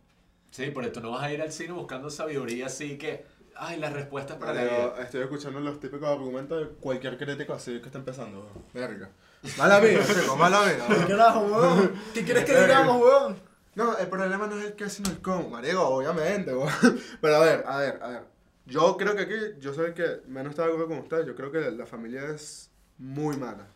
Sí, 0.51 0.71
porque 0.71 0.91
tú 0.91 1.01
no 1.01 1.11
vas 1.11 1.23
a 1.25 1.33
ir 1.33 1.43
al 1.43 1.51
cine 1.51 1.73
buscando 1.73 2.11
sabiduría 2.11 2.67
así 2.67 2.97
que, 2.99 3.25
ay, 3.57 3.79
las 3.79 3.93
respuestas 3.93 4.37
para 4.37 4.55
la 4.55 4.63
vida. 4.63 4.73
Marico, 4.73 5.01
estoy 5.01 5.23
escuchando 5.23 5.61
los 5.61 5.81
típicos 5.81 6.09
argumentos 6.09 6.61
de 6.61 6.67
cualquier 6.77 7.17
crítico 7.17 7.53
así 7.53 7.81
que 7.81 7.87
está 7.87 7.99
empezando. 7.99 8.49
Verga. 8.73 9.11
Mala 9.59 9.81
vida, 9.81 10.01
chico, 10.07 10.37
mala 10.37 10.63
vida. 10.63 10.87
¿Qué 10.89 11.07
carajo, 11.07 11.41
weón? 11.41 11.93
¿Qué 12.13 12.25
quieres 12.25 12.45
que 12.45 12.61
digamos, 12.61 13.01
weón? 13.01 13.37
No, 13.75 13.97
el 13.99 14.07
problema 14.07 14.47
no 14.47 14.57
es 14.59 14.67
el 14.67 14.73
qué, 14.75 14.89
sino 14.89 15.11
el 15.11 15.21
cómo, 15.21 15.51
marico, 15.51 15.83
obviamente, 15.83 16.55
weón. 16.55 16.73
Pero 17.21 17.37
a 17.37 17.41
ver, 17.41 17.65
a 17.67 17.79
ver, 17.79 17.99
a 18.03 18.09
ver. 18.09 18.23
Yo 18.67 18.97
creo 18.97 19.15
que 19.15 19.23
aquí, 19.23 19.35
yo 19.61 19.75
soy 19.75 19.87
el 19.87 19.95
que 19.95 20.23
menos 20.27 20.51
está 20.51 20.63
de 20.63 20.69
acuerdo 20.69 20.89
con 20.89 20.99
ustedes. 20.99 21.27
Yo 21.27 21.35
creo 21.35 21.53
que 21.53 21.71
la 21.71 21.85
familia 21.85 22.25
es 22.31 22.71
muy 22.99 23.37
mala. 23.37 23.67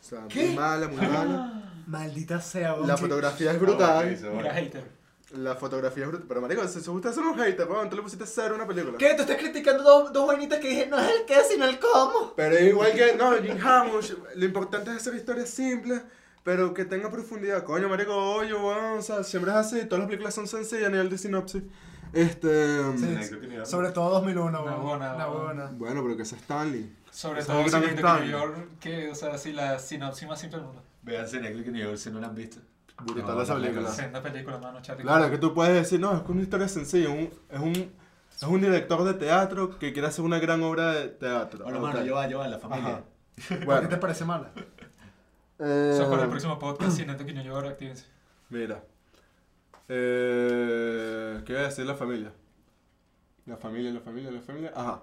O 0.00 0.04
sea, 0.06 0.26
¿Qué? 0.28 0.46
muy 0.46 0.56
mala, 0.56 0.88
muy 0.88 1.06
mala. 1.06 1.62
Maldita 1.86 2.40
sea, 2.40 2.74
weón. 2.74 2.88
La 2.88 2.96
fotografía 2.96 3.52
es 3.52 3.60
brutal. 3.60 4.18
mira, 4.34 4.54
hater. 4.54 4.84
La 5.36 5.54
fotografía 5.56 6.04
es 6.04 6.08
brutal. 6.10 6.26
Pero, 6.28 6.40
marico, 6.40 6.66
si 6.68 6.78
ustedes 6.78 7.14
son 7.14 7.26
un 7.26 7.38
hater, 7.38 7.66
weón, 7.68 7.88
tú 7.90 7.96
le 7.96 8.02
pusiste 8.02 8.24
cero 8.26 8.52
a 8.52 8.56
una 8.56 8.66
película. 8.66 8.96
¿Qué? 8.98 9.14
¿Tú 9.14 9.22
estás 9.22 9.36
criticando 9.36 9.82
dos, 9.82 10.12
dos 10.12 10.26
vainitas 10.26 10.58
que 10.60 10.68
dije, 10.68 10.86
no 10.86 10.98
es 10.98 11.08
el 11.08 11.24
qué, 11.26 11.36
sino 11.48 11.64
el 11.66 11.78
cómo? 11.78 12.32
Pero 12.36 12.54
es 12.56 12.62
igual 12.68 12.92
que, 12.92 13.14
no, 13.16 13.32
Jim 13.42 13.58
Jarmusch, 13.58 14.12
lo 14.36 14.44
importante 14.44 14.90
es 14.90 14.96
hacer 14.98 15.14
historias 15.14 15.50
simples, 15.50 16.02
pero 16.42 16.72
que 16.74 16.84
tenga 16.84 17.10
profundidad. 17.10 17.64
Coño, 17.64 17.88
marico, 17.88 18.14
oye, 18.14 18.54
weón, 18.54 18.98
o 18.98 19.02
sea, 19.02 19.24
siempre 19.24 19.50
es 19.52 19.56
así, 19.56 19.84
todas 19.86 20.00
las 20.00 20.06
películas 20.08 20.34
son 20.34 20.46
sencillas 20.46 20.86
a 20.86 20.90
nivel 20.90 21.10
de 21.10 21.18
sinopsis. 21.18 21.62
Este... 22.12 22.80
Sí. 22.96 23.18
Sobre 23.64 23.90
todo 23.90 24.10
2001, 24.10 24.46
Una 24.46 24.60
weón. 24.62 24.82
buena, 24.82 25.14
Una 25.14 25.28
weón. 25.30 25.44
buena. 25.46 25.70
Bueno, 25.72 26.02
pero 26.02 26.16
que 26.16 26.22
es 26.22 26.32
Stanley. 26.32 26.94
Sobre 27.10 27.40
Esa 27.40 27.52
todo 27.52 27.62
la 27.62 27.68
si 27.68 27.70
gran 27.70 27.82
New 27.82 27.94
Stanley. 27.96 28.30
York, 28.30 28.56
que, 28.80 29.10
o 29.10 29.14
sea, 29.14 29.36
si 29.38 29.52
la 29.52 29.78
sinopsis 29.78 30.28
más 30.28 30.40
simple 30.40 30.58
del 30.58 30.66
mundo. 30.66 30.82
Vean 31.02 31.26
Cineclick 31.28 31.66
New 31.68 31.84
York 31.84 31.96
si 31.96 32.10
no 32.10 32.20
la 32.20 32.28
han 32.28 32.34
visto. 32.34 32.58
Brutal 33.04 33.36
No, 33.36 33.42
esa 33.42 33.54
no, 33.54 33.60
película. 33.60 33.88
no, 33.88 33.94
Senda 33.94 34.22
película, 34.22 34.58
mano, 34.58 34.80
Charlie. 34.82 35.02
Claro, 35.02 35.30
que 35.30 35.38
tú 35.38 35.52
puedes 35.54 35.74
decir, 35.74 36.00
no, 36.00 36.14
es 36.16 36.22
que 36.22 36.32
una 36.32 36.42
historia 36.42 36.68
sencilla, 36.68 37.08
un- 37.10 37.30
es 37.50 37.60
un... 37.60 38.04
Es 38.34 38.42
un 38.42 38.60
director 38.60 39.04
de 39.04 39.14
teatro 39.14 39.78
que 39.78 39.92
quiere 39.92 40.08
hacer 40.08 40.24
una 40.24 40.40
gran 40.40 40.60
obra 40.64 40.90
de 40.92 41.08
teatro. 41.08 41.62
Bueno, 41.64 41.78
Ok. 41.78 41.84
mano, 41.84 42.04
yo 42.04 42.16
va, 42.16 42.28
yo 42.28 42.40
va, 42.40 42.48
la 42.48 42.58
familia. 42.58 43.04
¿Por 43.48 43.58
qué 43.60 43.64
Bueno, 43.64 43.88
te 43.88 43.96
parece 43.96 44.24
mala? 44.24 44.50
eh, 45.60 45.90
Eso 45.92 46.02
es 46.02 46.08
para 46.08 46.24
el 46.24 46.28
próximo 46.28 46.58
podcast, 46.58 46.96
Cine 46.96 47.14
de 47.14 47.24
New 47.32 47.44
York, 47.44 47.66
actívense. 47.68 48.06
Mira. 48.50 48.82
Eh, 49.88 51.42
¿Qué 51.46 51.52
voy 51.52 51.62
a 51.62 51.66
decir 51.66 51.86
la 51.86 51.94
familia? 51.94 52.32
La 53.46 53.56
familia, 53.56 53.92
la 53.92 54.00
familia, 54.00 54.30
la 54.32 54.40
familia. 54.40 54.72
Ajá. 54.74 55.02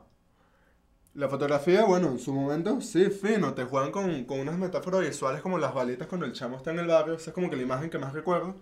La 1.14 1.28
fotografía, 1.28 1.84
bueno, 1.84 2.08
en 2.10 2.20
su 2.20 2.34
momento, 2.34 2.80
sí, 2.80 3.10
fino. 3.10 3.54
Te 3.54 3.66
juegan 3.66 3.92
con, 3.92 4.24
con 4.26 4.40
unas 4.40 4.58
metáforas 4.58 5.02
visuales 5.02 5.42
como 5.42 5.58
las 5.58 5.74
balitas 5.74 6.08
cuando 6.08 6.26
el 6.26 6.32
chamo 6.34 6.56
está 6.58 6.72
en 6.72 6.80
el 6.80 6.88
barrio. 6.88 7.16
Esa 7.16 7.32
es 7.32 7.34
como 7.34 7.50
que 7.50 7.58
la 7.58 7.64
imagen 7.64 7.90
que 7.90 7.98
más 8.00 8.14
recuerdo. 8.14 8.56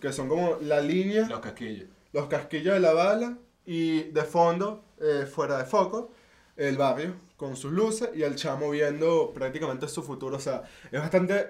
Que 0.00 0.12
son 0.12 0.28
como 0.28 0.56
la 0.62 0.80
línea, 0.80 1.26
Los 1.28 1.40
casquillos. 1.40 1.88
los 2.12 2.26
casquillos 2.28 2.72
de 2.74 2.80
la 2.80 2.94
bala 2.94 3.36
y 3.66 4.04
de 4.04 4.24
fondo, 4.24 4.82
eh, 4.98 5.26
fuera 5.30 5.58
de 5.58 5.64
foco, 5.66 6.10
el 6.56 6.78
barrio 6.78 7.14
con 7.36 7.54
sus 7.56 7.72
luces 7.72 8.10
y 8.14 8.22
el 8.22 8.34
chamo 8.36 8.70
viendo 8.70 9.32
prácticamente 9.34 9.86
su 9.88 10.02
futuro. 10.02 10.36
O 10.36 10.40
sea, 10.40 10.62
es 10.90 11.00
bastante, 11.00 11.48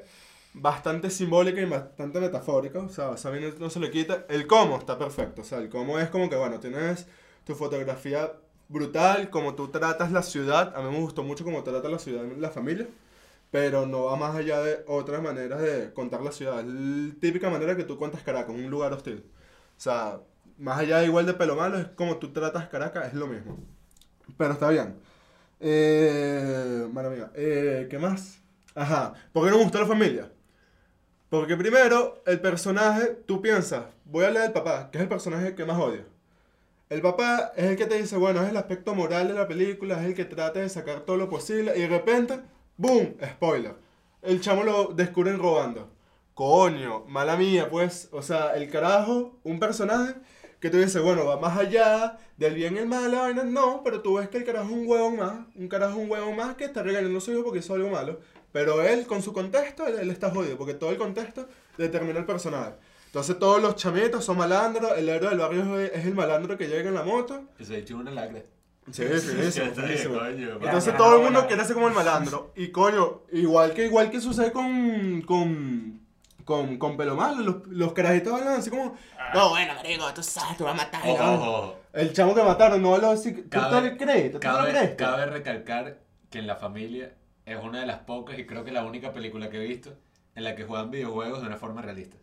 bastante 0.53 1.11
simbólica 1.11 1.61
y 1.61 1.65
bastante 1.67 2.21
metafórica. 2.21 2.81
O 2.81 2.89
sea, 2.89 3.11
vaina 3.31 3.49
no 3.61 3.71
se 3.71 3.79
le 3.79 3.91
quita. 3.93 4.27
El 4.29 4.49
cómo 4.49 4.79
está 4.79 4.99
perfecto. 4.99 5.43
O 5.43 5.45
sea, 5.45 5.59
el 5.59 5.69
cómo 5.69 5.99
es 6.01 6.11
como 6.11 6.29
que, 6.29 6.37
bueno, 6.37 6.59
tienes 6.59 7.07
tu 7.45 7.55
fotografía 7.55 8.33
brutal, 8.71 9.31
como 9.31 9.55
tú 9.55 9.69
tratas 9.69 10.13
la 10.13 10.23
ciudad. 10.23 10.75
A 10.77 10.83
mí 10.83 10.91
me 10.91 11.01
gustó 11.01 11.23
mucho 11.23 11.45
cómo 11.45 11.63
trata 11.63 11.89
la 11.89 11.99
ciudad 11.99 12.25
la 12.39 12.51
familia. 12.51 12.89
Pero 13.51 13.87
no 13.87 14.05
va 14.05 14.17
más 14.17 14.37
allá 14.37 14.61
de 14.63 14.85
otras 14.87 15.23
maneras 15.23 15.61
de 15.61 15.93
contar 15.93 16.23
la 16.23 16.33
ciudad. 16.33 16.61
Es 16.61 16.67
la 16.67 17.15
típica 17.21 17.51
manera 17.51 17.77
que 17.77 17.85
tú 17.85 17.99
cuentas 17.99 18.23
Caracas, 18.23 18.55
un 18.55 18.71
lugar 18.71 18.93
hostil. 18.93 19.25
O 19.77 19.81
sea, 19.81 20.21
más 20.59 20.79
allá 20.79 20.99
de 20.99 21.07
igual 21.07 21.27
de 21.27 21.35
pelo 21.35 21.57
malo, 21.57 21.79
es 21.79 21.89
como 21.89 22.19
tú 22.19 22.33
tratas 22.33 22.69
Caracas, 22.69 23.09
es 23.09 23.15
lo 23.15 23.27
mismo. 23.27 23.59
Pero 24.39 24.53
está 24.53 24.71
bien. 24.71 24.97
Eh, 25.61 26.89
madre 26.93 27.11
mía, 27.17 27.31
eh, 27.35 27.89
¿qué 27.91 27.99
más? 27.99 28.41
Ajá, 28.75 29.15
¿por 29.33 29.45
qué 29.45 29.51
no 29.51 29.59
me 29.59 29.65
gustó 29.65 29.81
la 29.81 29.87
familia? 29.87 30.33
Porque 31.29 31.57
primero, 31.57 32.23
el 32.27 32.41
personaje, 32.41 33.09
tú 33.27 33.43
piensas, 33.43 33.85
voy 34.05 34.25
a 34.25 34.31
leer 34.31 34.47
al 34.47 34.53
papá, 34.53 34.91
que 34.91 34.99
es 34.99 35.03
el 35.03 35.09
personaje 35.09 35.55
que 35.55 35.65
más 35.65 35.79
odio. 35.79 36.05
El 36.91 37.03
papá 37.03 37.53
es 37.55 37.67
el 37.67 37.77
que 37.77 37.87
te 37.87 37.99
dice, 37.99 38.17
bueno, 38.17 38.43
es 38.43 38.49
el 38.49 38.57
aspecto 38.57 38.97
moral 38.97 39.29
de 39.29 39.35
la 39.35 39.47
película, 39.47 40.01
es 40.01 40.07
el 40.07 40.15
que 40.15 40.25
trata 40.25 40.59
de 40.59 40.69
sacar 40.69 41.03
todo 41.03 41.17
lo 41.17 41.29
posible, 41.29 41.73
y 41.77 41.83
de 41.83 41.87
repente, 41.87 42.41
¡boom! 42.77 43.15
Spoiler. 43.25 43.77
El 44.23 44.41
chamo 44.41 44.65
lo 44.65 44.87
descubren 44.87 45.39
robando. 45.39 45.89
Coño, 46.35 47.05
mala 47.07 47.37
mía, 47.37 47.71
pues, 47.71 48.09
o 48.11 48.23
sea, 48.23 48.57
el 48.57 48.69
carajo, 48.69 49.39
un 49.45 49.61
personaje 49.61 50.15
que 50.59 50.69
tú 50.69 50.79
dices, 50.79 51.01
bueno, 51.01 51.25
va 51.27 51.39
más 51.39 51.57
allá 51.57 52.19
del 52.37 52.55
bien 52.55 52.75
y 52.75 52.81
el 52.81 52.87
mal, 52.89 53.09
la 53.13 53.21
vaina, 53.21 53.45
no, 53.45 53.83
pero 53.85 54.03
tú 54.03 54.15
ves 54.15 54.29
que 54.29 54.39
el 54.39 54.45
carajo 54.45 54.67
es 54.67 54.73
un 54.73 54.89
huevón 54.89 55.17
más, 55.17 55.35
un 55.55 55.69
carajo 55.69 55.97
un 55.97 56.11
huevón 56.11 56.35
más 56.35 56.57
que 56.57 56.65
está 56.65 56.83
regañando 56.83 57.19
a 57.19 57.21
su 57.21 57.31
hijo 57.31 57.45
porque 57.45 57.61
hizo 57.61 57.75
algo 57.75 57.91
malo, 57.91 58.19
pero 58.51 58.83
él, 58.83 59.07
con 59.07 59.23
su 59.23 59.33
contexto, 59.33 59.87
él, 59.87 59.97
él 60.01 60.11
está 60.11 60.31
jodido, 60.31 60.59
porque 60.59 60.75
todo 60.75 60.91
el 60.91 60.99
contexto 60.99 61.47
determina 61.79 62.19
el 62.19 62.27
personaje. 62.27 62.73
Entonces 63.11 63.39
todos 63.41 63.61
los 63.61 63.75
chamitos 63.75 64.25
son 64.25 64.39
malandros, 64.39 64.93
el 64.97 65.09
héroe 65.09 65.31
del 65.31 65.39
barrio 65.41 65.81
es, 65.81 66.05
el 66.07 66.15
malandro 66.15 66.57
que 66.57 66.69
llega 66.69 66.89
en 66.89 66.95
la 66.95 67.03
moto. 67.03 67.43
Que 67.59 67.65
se 67.65 67.79
echó 67.79 67.97
una 67.97 68.13
lacra. 68.13 68.41
Sí, 68.93 69.03
finísimo. 69.05 70.19
coño, 70.19 70.59
Entonces 70.63 70.97
todo 70.97 71.17
el 71.17 71.25
mundo 71.25 71.47
quiere 71.49 71.65
ser 71.65 71.75
como 71.75 71.89
el 71.89 71.95
malandro. 71.95 72.53
Y 72.57 72.69
coño, 72.69 73.23
igual 73.33 73.75
que 73.75 73.87
igual 73.87 74.11
que 74.11 74.21
sucede 74.21 74.53
con, 74.53 75.23
con, 75.23 76.01
con, 76.45 76.79
con 76.79 76.97
pelo 76.97 77.17
malo. 77.17 77.43
Los, 77.43 77.67
los 77.67 77.93
carajitos 77.93 78.33
hablan 78.33 78.61
así 78.61 78.71
como, 78.71 78.97
no, 79.35 79.51
bueno, 79.51 79.75
marico, 79.75 80.13
tú 80.15 80.23
sabes, 80.23 80.57
tú 80.57 80.65
vas 80.65 80.75
a 80.75 80.77
matar. 80.77 81.03
Ojo, 81.05 81.23
¿no?". 81.25 81.35
ojo, 81.35 81.51
ojo. 81.59 81.77
El 81.93 82.13
chamo 82.13 82.33
que 82.35 82.43
mataron 82.45 82.81
no 82.81 82.95
habló 82.95 83.11
así. 83.11 83.33
¿Tú 83.33 83.49
Cabe- 83.51 83.83
te 83.83 83.91
lo 83.91 83.97
crees? 83.97 84.33
¿Tú 84.33 84.39
te 84.39 84.47
lo 84.47 84.55
Cabe, 84.55 84.71
crees? 84.71 84.95
cabe 84.95 85.27
recalcar 85.27 85.99
que 86.31 86.39
en 86.39 86.47
La 86.47 86.55
Familia 86.55 87.13
es 87.45 87.59
una 87.61 87.81
de 87.81 87.87
las 87.87 87.99
pocas 87.99 88.39
y 88.39 88.47
creo 88.47 88.65
que 88.65 88.71
la 88.71 88.85
única 88.85 89.13
película 89.13 89.51
que 89.51 89.57
he 89.57 89.67
visto 89.67 89.95
en 90.37 90.45
la 90.45 90.55
que 90.55 90.63
juegan 90.63 90.93
videojuegos 90.93 91.41
de 91.41 91.49
una 91.49 91.57
forma 91.57 91.83
realista. 91.83 92.17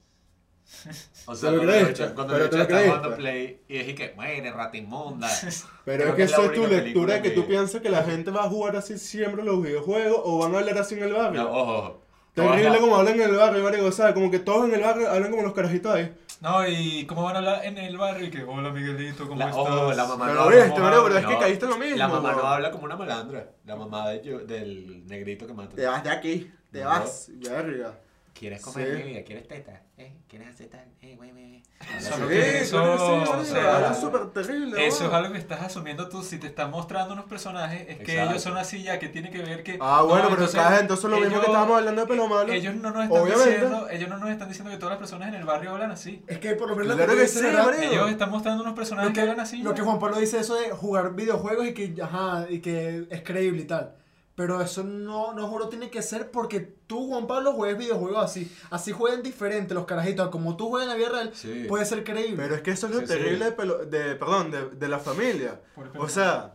O 1.25 1.35
sea, 1.35 1.49
¿Te 1.49 1.55
lo 1.55 1.63
cuando 1.63 1.73
creíste? 1.83 2.13
Cuando 2.13 2.33
¿Pero 2.33 2.49
te 2.49 2.57
lo 2.57 2.63
está 2.63 2.81
jugando 2.83 3.15
Play 3.15 3.61
y 3.67 3.77
es 3.77 3.87
y 3.89 3.95
que, 3.95 4.13
muere, 4.15 4.51
rata 4.51 4.77
inmunda. 4.77 5.27
Pero 5.85 6.03
Creo 6.03 6.07
es 6.09 6.11
que 6.11 6.15
que 6.17 6.23
es 6.23 6.31
la 6.31 6.37
eso 6.37 6.45
es 6.45 6.53
tu 6.53 6.67
lectura 6.67 7.13
de 7.15 7.21
que 7.21 7.29
película 7.29 7.35
tú 7.35 7.41
que- 7.41 7.47
piensas 7.47 7.81
que 7.81 7.89
la 7.89 8.03
gente 8.03 8.31
va 8.31 8.43
a 8.45 8.49
jugar 8.49 8.75
así 8.75 8.97
siempre 8.97 9.43
los 9.43 9.61
videojuegos 9.63 10.21
o 10.23 10.39
van 10.39 10.53
a 10.55 10.59
hablar 10.59 10.77
así 10.77 10.95
en 10.95 11.03
el 11.03 11.13
barrio. 11.13 11.43
No, 11.43 11.49
ojo, 11.51 11.73
ojo. 11.77 12.01
Terrible 12.33 12.79
como 12.79 12.95
hablan 12.97 13.15
en 13.15 13.21
el 13.31 13.35
barrio, 13.35 13.63
marico, 13.63 13.91
¿sabes? 13.91 14.13
Como 14.13 14.29
que 14.29 14.37
todos 14.39 14.67
en 14.69 14.75
el 14.75 14.81
barrio 14.81 15.09
hablan 15.09 15.31
como 15.31 15.41
los 15.43 15.53
carajitos 15.53 15.91
ahí. 15.95 16.15
No, 16.39 16.67
y 16.67 17.03
cómo 17.07 17.23
van 17.23 17.35
a 17.35 17.39
hablar 17.39 17.65
en 17.65 17.79
el 17.79 17.97
barrio 17.97 18.27
y 18.27 18.29
que, 18.29 18.43
hola 18.43 18.69
Miguelito, 18.69 19.27
¿cómo 19.27 19.39
La- 19.39 19.49
estás? 19.49 19.57
ojo, 19.67 19.91
la 19.93 20.05
mamá 20.05 20.27
Pero 20.27 20.43
no, 20.43 20.47
viste, 20.49 20.69
¿cómo 20.69 20.83
marico, 20.83 21.01
va? 21.01 21.07
pero 21.07 21.19
es 21.19 21.25
que 21.25 21.37
caíste 21.39 21.65
en 21.65 21.71
lo 21.71 21.77
mismo. 21.79 21.97
La 21.97 22.07
mamá 22.07 22.31
no 22.33 22.41
habla 22.45 22.69
como 22.71 22.83
una 22.85 22.95
malandra. 22.95 23.49
La 23.65 23.75
mamá 23.75 24.09
de 24.09 24.21
yo- 24.23 24.39
del 24.41 25.07
negrito 25.07 25.47
que 25.47 25.53
mata. 25.53 25.75
Te 25.75 25.87
vas 25.87 26.03
de 26.03 26.11
aquí, 26.11 26.51
te 26.71 26.81
No. 26.83 26.89
vas, 26.89 27.31
verga. 27.33 27.97
¿Quieres 28.37 28.61
comer 28.61 28.87
Sí. 28.97 29.03
mi 29.03 29.09
vida? 29.13 29.23
¿Quieres 29.23 29.47
teta? 29.47 29.81
¿Eh? 29.97 30.13
¿Quieres 30.27 30.49
hacer 30.49 30.67
tal? 30.67 30.85
Eh, 31.01 31.15
güey, 31.15 31.31
güey. 31.31 31.63
Solo 31.99 32.27
Sí, 32.27 32.33
que 32.33 32.57
eso, 32.59 32.97
sí, 32.97 33.31
o 33.31 33.43
sea, 33.45 33.75
hablan 33.77 33.95
súper 33.99 34.27
terrible, 34.31 34.85
Eso 34.87 35.07
es 35.07 35.13
algo 35.13 35.31
que 35.31 35.39
estás 35.39 35.61
asumiendo 35.61 36.07
tú. 36.09 36.21
Si 36.21 36.37
te 36.37 36.47
están 36.47 36.69
mostrando 36.69 37.13
unos 37.13 37.25
personajes, 37.25 37.81
es 37.87 37.97
que 37.97 38.11
Exacto. 38.13 38.29
ellos 38.31 38.43
son 38.43 38.57
así 38.57 38.83
ya, 38.83 38.99
que 38.99 39.09
tiene 39.09 39.31
que 39.31 39.39
ver 39.41 39.63
que. 39.63 39.77
Ah, 39.81 40.01
bueno, 40.03 40.23
no, 40.25 40.29
pero 40.35 40.45
entonces, 40.45 40.79
entonces 40.81 41.09
lo 41.09 41.17
mismo 41.17 41.29
que 41.31 41.35
ellos- 41.37 41.45
estábamos 41.47 41.77
hablando 41.79 42.01
de 42.01 42.07
pelo 42.07 42.27
malo. 42.27 42.53
Ellos 42.53 42.75
no 42.75 42.91
nos 42.91 43.03
están 43.05 43.21
Obviamente. 43.21 43.49
diciendo, 43.51 43.89
ellos 43.89 44.09
no 44.09 44.17
nos 44.19 44.29
están 44.29 44.47
diciendo 44.49 44.71
que 44.71 44.77
todas 44.77 44.91
las 44.91 44.99
personas 44.99 45.27
en 45.29 45.35
el 45.35 45.43
barrio 45.45 45.71
hablan 45.71 45.91
así. 45.91 46.23
Es 46.27 46.37
que 46.39 46.53
por 46.55 46.69
lo 46.69 46.75
menos 46.75 46.95
Claro 46.95 47.13
lo 47.15 47.19
que 47.25 47.41
¿verdad? 47.41 47.65
marico. 47.65 47.83
Ellos 47.93 48.09
están 48.11 48.29
mostrando 48.29 48.63
unos 48.63 48.75
personajes 48.75 49.09
Lo 49.09 49.13
que, 49.13 49.15
que, 49.15 49.21
hablan 49.21 49.39
así. 49.39 49.63
lo 49.63 49.71
ya. 49.71 49.75
que 49.77 49.81
Juan 49.81 49.99
Pablo 49.99 50.19
dice 50.19 50.39
eso 50.39 50.55
de 50.55 50.69
jugar 50.71 51.15
videojuegos 51.15 51.65
y 51.67 51.73
que, 51.73 51.95
ajá, 52.01 52.45
y 52.49 52.59
que 52.59 53.07
es 53.09 53.21
creíble 53.23 53.63
y 53.63 53.65
tal. 53.65 53.93
Pero 54.37 54.61
eso 54.61 54.83
no, 54.83 55.33
no 55.33 55.47
juro 55.47 55.67
tiene 55.67 55.89
que 55.89 56.03
ser 56.03 56.29
porque 56.29 56.59
tú, 56.59 57.07
Juan 57.07 57.25
Pablo, 57.25 57.53
juegues 57.53 57.79
videojuegos 57.79 58.23
así. 58.23 58.55
Así 58.69 58.91
jueguen 58.91 59.23
diferente 59.23 59.73
los 59.73 59.85
carajitos. 59.85 60.29
Como 60.29 60.55
tú 60.55 60.69
juegas 60.69 60.85
en 60.85 60.89
la 60.91 60.95
vida 60.95 61.09
real, 61.09 61.31
Sí. 61.33 61.65
puede 61.67 61.85
ser 61.85 62.03
creíble. 62.03 62.37
Pero 62.37 62.53
es 62.53 62.61
que 62.61 62.69
eso 62.69 62.85
es 62.85 62.93
lo 62.93 62.99
Sí, 62.99 63.07
sí. 63.07 63.13
terrible 63.13 63.45
de, 63.45 63.57
pelo- 63.57 63.79
de, 63.85 64.15
perdón, 64.15 64.51
de, 64.51 64.69
de 64.69 64.87
la 64.87 64.99
familia. 64.99 65.59
O 65.97 66.07
sea, 66.07 66.53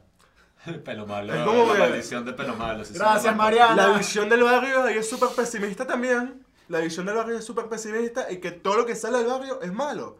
Pelo 0.85 1.07
malo. 1.09 1.35
Es 1.35 1.45
como 1.45 1.73
la 1.75 1.79
maldición 1.81 2.25
de 2.25 2.33
pelo 2.35 2.55
malo. 2.55 2.85
sí, 2.85 2.95
Gracias, 2.95 3.35
Mariana. 3.35 3.75
la 3.89 3.99
visión 3.99 4.29
del 4.29 4.45
barrio 4.45 4.85
ahí 4.85 4.97
es 4.97 5.11
súper 5.11 5.31
pesimista 5.31 5.85
también. 5.85 6.47
La 6.69 6.79
visión 6.79 7.05
del 7.05 7.17
barrio 7.17 7.37
es 7.37 7.45
súper 7.45 7.67
pesimista 7.69 8.31
y 8.31 8.37
que 8.39 8.53
todo 8.53 8.77
lo 8.77 8.87
que 8.87 8.95
sale 8.95 9.19
del 9.19 9.27
barrio 9.27 9.61
es 9.61 9.73
malo. 9.73 10.19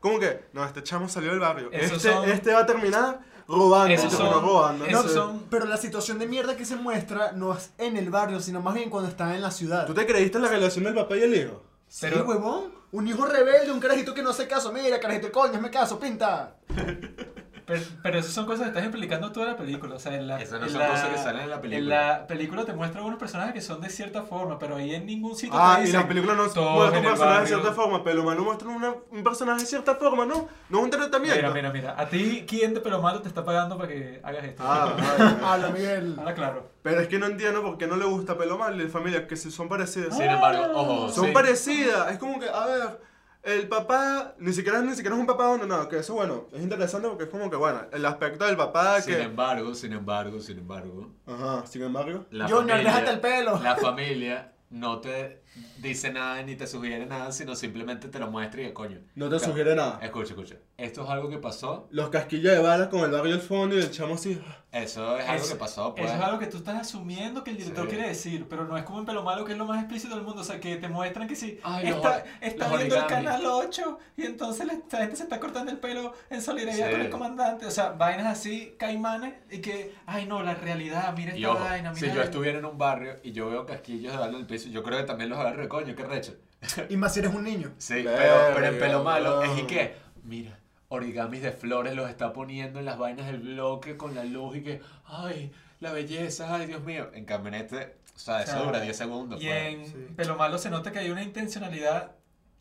Como 0.00 0.18
que, 0.18 0.46
no, 0.52 0.64
este 0.64 0.82
chamo 0.82 1.08
salió 1.08 1.30
del 1.30 1.40
barrio. 1.40 1.68
Este, 1.72 1.98
son- 2.00 2.28
este 2.28 2.52
va 2.54 2.60
a 2.60 2.66
terminar 2.66 3.20
robando. 3.46 3.92
Esos 3.94 4.06
y 4.12 4.16
terminó 4.16 4.32
son- 4.40 4.44
robando. 4.46 4.84
esos 4.86 5.02
no 5.02 5.08
sé. 5.08 5.14
son- 5.14 5.44
Pero 5.50 5.66
la 5.66 5.76
situación 5.76 6.18
de 6.18 6.26
mierda 6.26 6.56
que 6.56 6.64
se 6.64 6.76
muestra 6.76 7.32
no 7.32 7.52
es 7.52 7.70
en 7.78 7.96
el 7.96 8.08
barrio, 8.10 8.40
sino 8.40 8.60
más 8.62 8.74
bien 8.74 8.88
cuando 8.90 9.08
están 9.10 9.32
en 9.32 9.42
la 9.42 9.50
ciudad. 9.50 9.86
¿Tú 9.86 9.94
te 9.94 10.06
creíste 10.06 10.38
en 10.38 10.44
la 10.44 10.50
relación 10.50 10.84
del 10.84 10.94
papá 10.94 11.16
y 11.16 11.22
el 11.22 11.34
hijo? 11.34 11.62
Sí, 11.88 12.06
Pero- 12.08 12.24
huevón. 12.24 12.80
Un 12.92 13.06
hijo 13.06 13.24
rebelde, 13.24 13.70
un 13.70 13.78
carajito 13.78 14.12
que 14.14 14.22
no 14.22 14.30
hace 14.30 14.48
caso. 14.48 14.72
Mira, 14.72 14.98
carajito 14.98 15.26
de 15.26 15.32
coño, 15.32 15.60
me 15.60 15.70
caso, 15.70 15.98
pinta. 16.00 16.56
Pero, 17.70 17.82
pero 18.02 18.18
eso 18.18 18.30
son 18.32 18.46
cosas 18.46 18.62
que 18.62 18.68
estás 18.68 18.82
explicando 18.82 19.30
toda 19.32 19.46
la 19.46 19.56
película. 19.56 19.94
O 19.94 19.98
sea, 19.98 20.14
en 20.14 20.26
la, 20.26 20.40
Esas 20.40 20.58
no 20.60 20.66
en 20.66 20.72
son 20.72 20.80
la- 20.80 20.88
cosas 20.88 21.08
que 21.08 21.18
salen 21.18 21.42
en 21.42 21.50
la 21.50 21.60
película. 21.60 21.78
En 21.82 21.88
la 22.20 22.26
película 22.26 22.64
te 22.64 22.72
muestra 22.72 22.98
algunos 22.98 23.18
personajes 23.18 23.54
que 23.54 23.60
son 23.60 23.80
de 23.80 23.88
cierta 23.88 24.22
forma, 24.22 24.58
pero 24.58 24.76
ahí 24.76 24.94
en 24.94 25.06
ningún 25.06 25.36
sitio 25.36 25.58
Ah, 25.58 25.74
te 25.76 25.82
y 25.82 25.86
dicen. 25.86 26.00
la 26.00 26.08
película 26.08 26.34
no 26.34 26.48
todos 26.48 26.74
muestra 26.76 26.98
en 26.98 27.04
un 27.06 27.12
el 27.12 27.18
personaje 27.18 27.34
de 27.36 27.40
barrio. 27.42 27.58
cierta 27.60 27.72
forma, 27.82 28.04
pero 28.04 28.24
Manu 28.24 28.44
muestra 28.44 28.68
una- 28.68 28.94
un 29.10 29.22
personaje 29.24 29.60
de 29.60 29.66
cierta 29.66 29.94
forma, 29.94 30.26
¿no? 30.26 30.48
No 30.68 30.78
es 30.78 30.84
un 30.84 30.90
tratamiento. 30.90 31.36
Mira, 31.36 31.50
mira, 31.54 31.70
mira. 31.72 31.94
A 31.96 32.06
ti, 32.06 32.44
¿quién 32.48 32.74
de 32.74 32.80
pelo 32.80 33.00
malo 33.00 33.20
te 33.22 33.28
está 33.28 33.44
pagando 33.44 33.76
para 33.76 33.88
que 33.88 34.20
hagas 34.24 34.44
esto? 34.44 34.62
Ah, 34.66 34.94
ay, 34.98 35.04
ay. 35.20 35.36
Habla, 35.44 35.68
Miguel. 35.70 36.14
Ahora 36.18 36.34
claro. 36.34 36.70
Pero 36.82 37.00
es 37.00 37.08
que 37.08 37.18
no 37.18 37.26
entiendo 37.26 37.62
por 37.62 37.76
qué 37.78 37.86
no 37.86 37.96
le 37.96 38.04
gusta 38.06 38.36
pelo 38.38 38.58
mal 38.58 38.80
y 38.80 38.88
familia, 38.88 39.26
que 39.26 39.36
si 39.36 39.50
son 39.50 39.68
parecidas. 39.68 40.16
Sin 40.16 40.24
embargo, 40.30 40.64
ojo. 40.74 41.08
Son 41.10 41.26
sí. 41.26 41.30
parecidas, 41.32 42.10
es 42.12 42.18
como 42.18 42.40
que, 42.40 42.48
a 42.48 42.66
ver, 42.66 43.00
el 43.42 43.68
papá, 43.68 44.34
ni 44.38 44.52
siquiera, 44.52 44.80
ni 44.82 44.94
siquiera 44.94 45.16
es 45.16 45.20
un 45.20 45.26
papá, 45.26 45.56
no, 45.56 45.66
no, 45.66 45.88
que 45.88 45.98
eso, 45.98 46.14
bueno, 46.14 46.46
es 46.52 46.62
interesante 46.62 47.08
porque 47.08 47.24
es 47.24 47.30
como 47.30 47.48
que, 47.48 47.56
bueno, 47.56 47.82
el 47.92 48.04
aspecto 48.04 48.44
del 48.44 48.56
papá 48.56 49.00
Sin 49.00 49.14
que... 49.14 49.22
embargo, 49.22 49.74
sin 49.74 49.92
embargo, 49.92 50.40
sin 50.40 50.58
embargo. 50.58 51.10
Ajá, 51.26 51.66
sin 51.66 51.82
embargo. 51.82 52.26
La 52.30 52.46
Junior, 52.46 52.68
familia, 52.68 52.92
déjate 52.92 53.10
el 53.10 53.20
pelo. 53.20 53.58
La 53.62 53.76
familia 53.76 54.52
no 54.70 55.00
te 55.00 55.42
dice 55.78 56.12
nada 56.12 56.42
ni 56.42 56.54
te 56.56 56.66
sugiere 56.66 57.06
nada, 57.06 57.32
sino 57.32 57.54
simplemente 57.56 58.08
te 58.08 58.18
lo 58.18 58.30
muestra 58.30 58.60
y 58.60 58.64
de 58.64 58.72
coño. 58.72 58.98
No 59.14 59.26
te 59.28 59.36
Claro. 59.36 59.44
sugiere 59.52 59.74
nada. 59.74 59.98
Escucha, 60.02 60.30
escucha. 60.34 60.56
Esto 60.76 61.04
es 61.04 61.10
algo 61.10 61.28
que 61.28 61.38
pasó. 61.38 61.88
Los 61.90 62.08
casquillos 62.10 62.52
de 62.52 62.58
balas 62.60 62.88
con 62.88 63.00
el 63.00 63.10
barrio 63.10 63.34
al 63.34 63.40
fondo 63.40 63.76
y 63.76 63.80
el 63.80 63.90
chamo 63.90 64.14
así... 64.14 64.40
Eso 64.72 65.18
es 65.18 65.28
algo 65.28 65.42
Eso- 65.44 65.54
que 65.54 65.58
pasó, 65.58 65.94
pues. 65.96 66.06
Eso 66.06 66.14
es 66.16 66.22
algo 66.22 66.38
que 66.38 66.46
tú 66.46 66.58
estás 66.58 66.76
asumiendo 66.80 67.42
que 67.42 67.50
el 67.50 67.56
director 67.56 67.86
Sí. 67.86 67.90
quiere 67.90 68.06
decir, 68.08 68.46
pero 68.48 68.64
no 68.66 68.76
es 68.78 68.84
como 68.84 69.00
en 69.00 69.04
Pelo 69.04 69.24
Malo, 69.24 69.44
que 69.44 69.50
es 69.50 69.58
lo 69.58 69.64
más 69.66 69.78
explícito 69.80 70.14
del 70.14 70.22
mundo. 70.22 70.42
O 70.42 70.44
sea, 70.44 70.60
que 70.60 70.76
te 70.76 70.88
muestran 70.88 71.26
que 71.26 71.34
si 71.34 71.58
Ay, 71.64 71.88
los 71.88 71.96
está, 71.96 72.24
está 72.40 72.68
los 72.68 72.76
viendo 72.78 72.94
el 72.96 73.06
canal 73.06 73.44
8 73.46 73.98
y 74.16 74.22
entonces 74.26 74.66
la, 74.68 74.74
gente 74.98 75.16
se 75.16 75.24
está 75.24 75.40
cortando 75.40 75.72
el 75.72 75.78
pelo 75.78 76.14
en 76.30 76.40
solidaridad 76.40 76.86
Sí. 76.86 76.92
con 76.92 77.00
el 77.00 77.10
comandante. 77.10 77.66
O 77.66 77.70
sea, 77.72 77.90
vainas 77.90 78.26
así, 78.26 78.76
caimanes, 78.78 79.34
y 79.50 79.58
que, 79.60 79.92
ay 80.06 80.26
no, 80.26 80.40
la 80.40 80.54
realidad, 80.54 81.12
mira 81.16 81.36
Y 81.36 81.40
esta 81.42 81.52
ojo, 81.52 81.64
vaina, 81.64 81.92
si 81.96 82.06
yo 82.12 82.22
estuviera 82.22 82.58
en 82.60 82.64
un 82.64 82.78
barrio 82.78 83.16
y 83.24 83.32
yo 83.32 83.50
veo 83.50 83.66
casquillos 83.66 84.12
de 84.12 84.18
bala 84.20 84.34
en 84.34 84.38
el 84.42 84.46
piso, 84.46 84.68
yo 84.68 84.84
creo 84.84 84.98
que 84.98 85.04
también 85.04 85.30
los 85.30 85.39
de 85.44 85.68
coño, 85.68 85.94
qué 85.94 86.04
recho. 86.04 86.34
Y 86.88 86.96
más 86.96 87.14
si 87.14 87.20
eres 87.20 87.34
un 87.34 87.44
niño. 87.44 87.72
Sí, 87.78 88.02
pero, 88.04 88.52
pero 88.54 88.66
en 88.66 88.78
pelo 88.78 89.02
malo 89.02 89.42
es 89.42 89.58
y 89.58 89.62
que, 89.66 89.94
mira, 90.24 90.58
origamis 90.88 91.42
de 91.42 91.52
flores 91.52 91.94
los 91.94 92.08
está 92.10 92.32
poniendo 92.32 92.78
en 92.78 92.84
las 92.84 92.98
vainas 92.98 93.26
del 93.26 93.38
bloque 93.40 93.96
con 93.96 94.14
la 94.14 94.24
luz 94.24 94.56
y 94.56 94.62
que, 94.62 94.80
ay, 95.06 95.50
la 95.80 95.92
belleza, 95.92 96.54
ay, 96.54 96.66
Dios 96.66 96.82
mío. 96.84 97.10
En 97.14 97.24
cambio, 97.24 97.48
en 97.48 97.54
este, 97.62 97.96
o 98.14 98.18
sea, 98.18 98.42
eso 98.42 98.62
dura 98.64 98.80
10 98.80 98.96
segundos. 98.96 99.42
Y 99.42 99.46
pues. 99.46 99.56
en 99.74 99.86
Sí. 99.86 100.06
Pelo 100.16 100.36
Malo 100.36 100.58
se 100.58 100.68
nota 100.70 100.92
que 100.92 100.98
hay 100.98 101.10
una 101.10 101.22
intencionalidad 101.22 102.12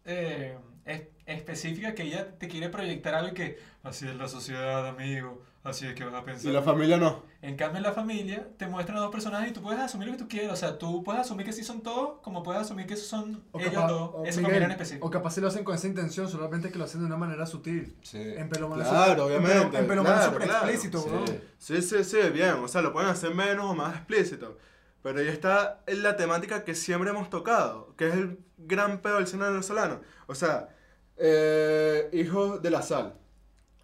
eh, 0.06 0.58
es- 0.86 1.04
específica 1.26 1.94
que 1.94 2.04
ella 2.04 2.38
te 2.38 2.48
quiere 2.48 2.70
proyectar 2.70 3.14
algo 3.16 3.30
y 3.32 3.34
que 3.34 3.60
así 3.84 4.08
es 4.08 4.16
la 4.16 4.28
sociedad, 4.28 4.88
amigo, 4.88 5.44
así 5.64 5.86
es 5.88 5.94
que 5.94 6.04
vas 6.04 6.14
a 6.14 6.20
Y 6.20 6.24
pensar. 6.26 6.52
la 6.54 6.62
familia 6.62 6.98
no. 6.98 7.24
En 7.42 7.56
cambio, 7.56 7.78
en 7.78 7.84
la 7.84 7.94
familia 7.94 8.48
te 8.58 8.68
muestran 8.68 8.98
a 8.98 9.02
dos 9.02 9.12
personajes 9.12 9.52
y 9.52 9.54
tú 9.54 9.62
puedes 9.62 9.80
asumir 9.80 10.08
lo 10.08 10.14
que 10.14 10.20
tú 10.20 10.28
quieras. 10.28 10.54
O 10.54 10.56
sea, 10.56 10.78
tú 10.78 11.04
puedes 11.04 11.22
asumir 11.22 11.46
que 11.46 11.54
sí 11.54 11.64
son 11.64 11.82
todos, 11.82 12.20
como 12.22 12.44
puedes 12.44 12.62
asumir 12.62 12.86
que 12.86 12.96
esos 12.96 13.08
son 13.08 13.44
O 13.52 13.60
ellos 13.60 13.74
capaz, 13.74 13.88
dos, 13.88 14.12
o, 14.14 14.26
esa 14.26 14.38
Miguel, 14.42 14.46
familia 14.46 14.66
en 14.66 14.72
específico. 14.72 15.08
o 15.08 15.10
capaz 15.10 15.32
si 15.32 15.42
lo 15.42 15.48
hacen 15.48 15.64
con 15.64 15.76
esa 15.76 15.88
intención, 15.88 16.28
solamente 16.30 16.72
que 16.72 16.78
lo 16.78 16.86
hacen 16.86 17.02
de 17.02 17.08
una 17.08 17.18
manera 17.18 17.46
sutil. 17.46 17.96
Sí. 18.02 18.18
En 18.20 18.50
pelo. 18.50 18.70
Claro, 18.70 19.26
obviamente, 19.26 19.78
En 19.78 19.88
pelo 19.88 20.04
claro, 20.04 20.26
súper 20.32 20.48
claro. 20.48 20.66
explícito, 20.68 21.00
Sí. 21.02 21.10
bro. 21.10 21.26
Sí, 21.58 21.82
sí, 21.82 22.04
sí, 22.04 22.18
bien. 22.34 22.56
O 22.56 22.68
sea, 22.68 22.82
lo 22.82 22.92
pueden 22.92 23.10
hacer 23.10 23.34
menos 23.34 23.66
o 23.66 23.74
más 23.76 23.96
explícito. 23.96 24.58
Pero 25.02 25.20
ahí 25.20 25.30
está 25.30 25.82
en 25.88 26.04
la 26.04 26.18
temática 26.18 26.66
que 26.66 26.76
siempre 26.76 27.10
hemos 27.12 27.30
tocado, 27.30 27.94
que 27.96 28.10
es 28.10 28.14
el 28.16 28.40
gran 28.58 29.00
pedo 29.02 29.16
del 29.16 29.28
cine 29.28 29.46
venezolano. 29.50 30.02
O 30.28 30.36
sea, 30.36 30.70
eh, 31.16 32.10
hijos 32.12 32.62
de 32.62 32.70
la 32.70 32.82
sal, 32.82 33.14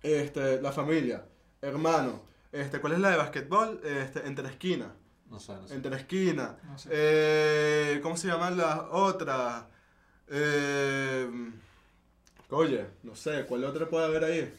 este, 0.04 0.62
la 0.62 0.72
familia, 0.74 1.24
hermano, 1.68 2.22
este, 2.52 2.80
¿cuál 2.80 2.94
es 2.94 3.00
la 3.00 3.12
de 3.12 3.18
basquetbol? 3.18 3.82
Este, 3.84 4.26
entre 4.26 4.48
esquina, 4.48 4.94
No 5.30 5.40
sé, 5.40 5.54
no 5.54 5.68
sé. 5.68 5.76
entre 5.76 5.96
esquina. 5.96 6.58
No 6.64 6.78
sé. 6.78 6.90
Eh, 6.92 8.00
¿Cómo 8.02 8.16
se 8.18 8.28
llaman 8.28 8.58
las 8.58 8.80
otras? 8.92 9.66
Eh, 10.28 11.28
oye, 12.50 12.86
no 13.04 13.16
sé, 13.16 13.46
¿cuál 13.46 13.64
otra 13.66 13.88
puede 13.90 14.06
haber 14.06 14.24
ahí? 14.24 14.54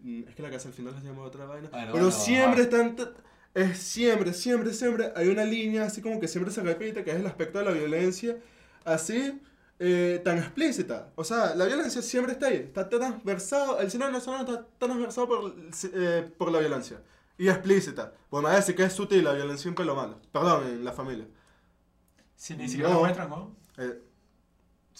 Mm, 0.00 0.22
Es 0.28 0.34
que 0.34 0.42
la 0.42 0.50
casa 0.50 0.68
al 0.68 0.74
final 0.74 0.94
las 0.94 1.04
llama 1.04 1.22
otra 1.22 1.44
vaina. 1.44 1.68
Pero 1.70 2.10
siempre 2.10 2.62
ah. 2.62 2.64
están. 2.64 2.96
Es 3.52 3.78
siempre, 3.78 4.32
siempre, 4.32 4.72
siempre 4.72 5.12
hay 5.16 5.28
una 5.28 5.44
línea 5.44 5.84
así 5.84 6.00
como 6.00 6.20
que 6.20 6.28
siempre 6.28 6.52
se 6.52 6.62
repite, 6.62 7.02
que 7.02 7.10
es 7.10 7.16
el 7.16 7.26
aspecto 7.26 7.58
de 7.58 7.64
la 7.64 7.72
violencia, 7.72 8.36
así 8.84 9.40
eh, 9.82 10.20
tan 10.22 10.36
explícita. 10.36 11.10
O 11.14 11.24
sea, 11.24 11.54
la 11.54 11.64
violencia 11.64 12.02
siempre 12.02 12.34
está 12.34 12.48
ahí, 12.48 12.56
está 12.56 12.86
transversado, 12.86 13.80
el 13.80 13.90
cine 13.90 14.06
venezolano 14.06 14.44
está 14.44 14.66
transversado 14.78 15.26
por, 15.26 15.54
eh, 15.94 16.30
por 16.36 16.52
la 16.52 16.58
violencia. 16.58 17.02
Y 17.38 17.48
explícita. 17.48 18.12
Bueno, 18.30 18.50
me 18.50 18.54
decir 18.54 18.76
que 18.76 18.82
es 18.82 18.92
sutil 18.92 19.24
la 19.24 19.32
violencia 19.32 19.70
en 19.70 19.74
pelo 19.74 19.96
malo. 19.96 20.20
Perdón, 20.30 20.66
en 20.66 20.84
la 20.84 20.92
familia. 20.92 21.26
Si 22.36 22.54
ni 22.54 22.68
siquiera 22.68 22.90
no. 22.90 22.96
lo 22.96 23.00
muestran, 23.00 23.30
¿no? 23.30 23.56
Eh, 23.78 24.02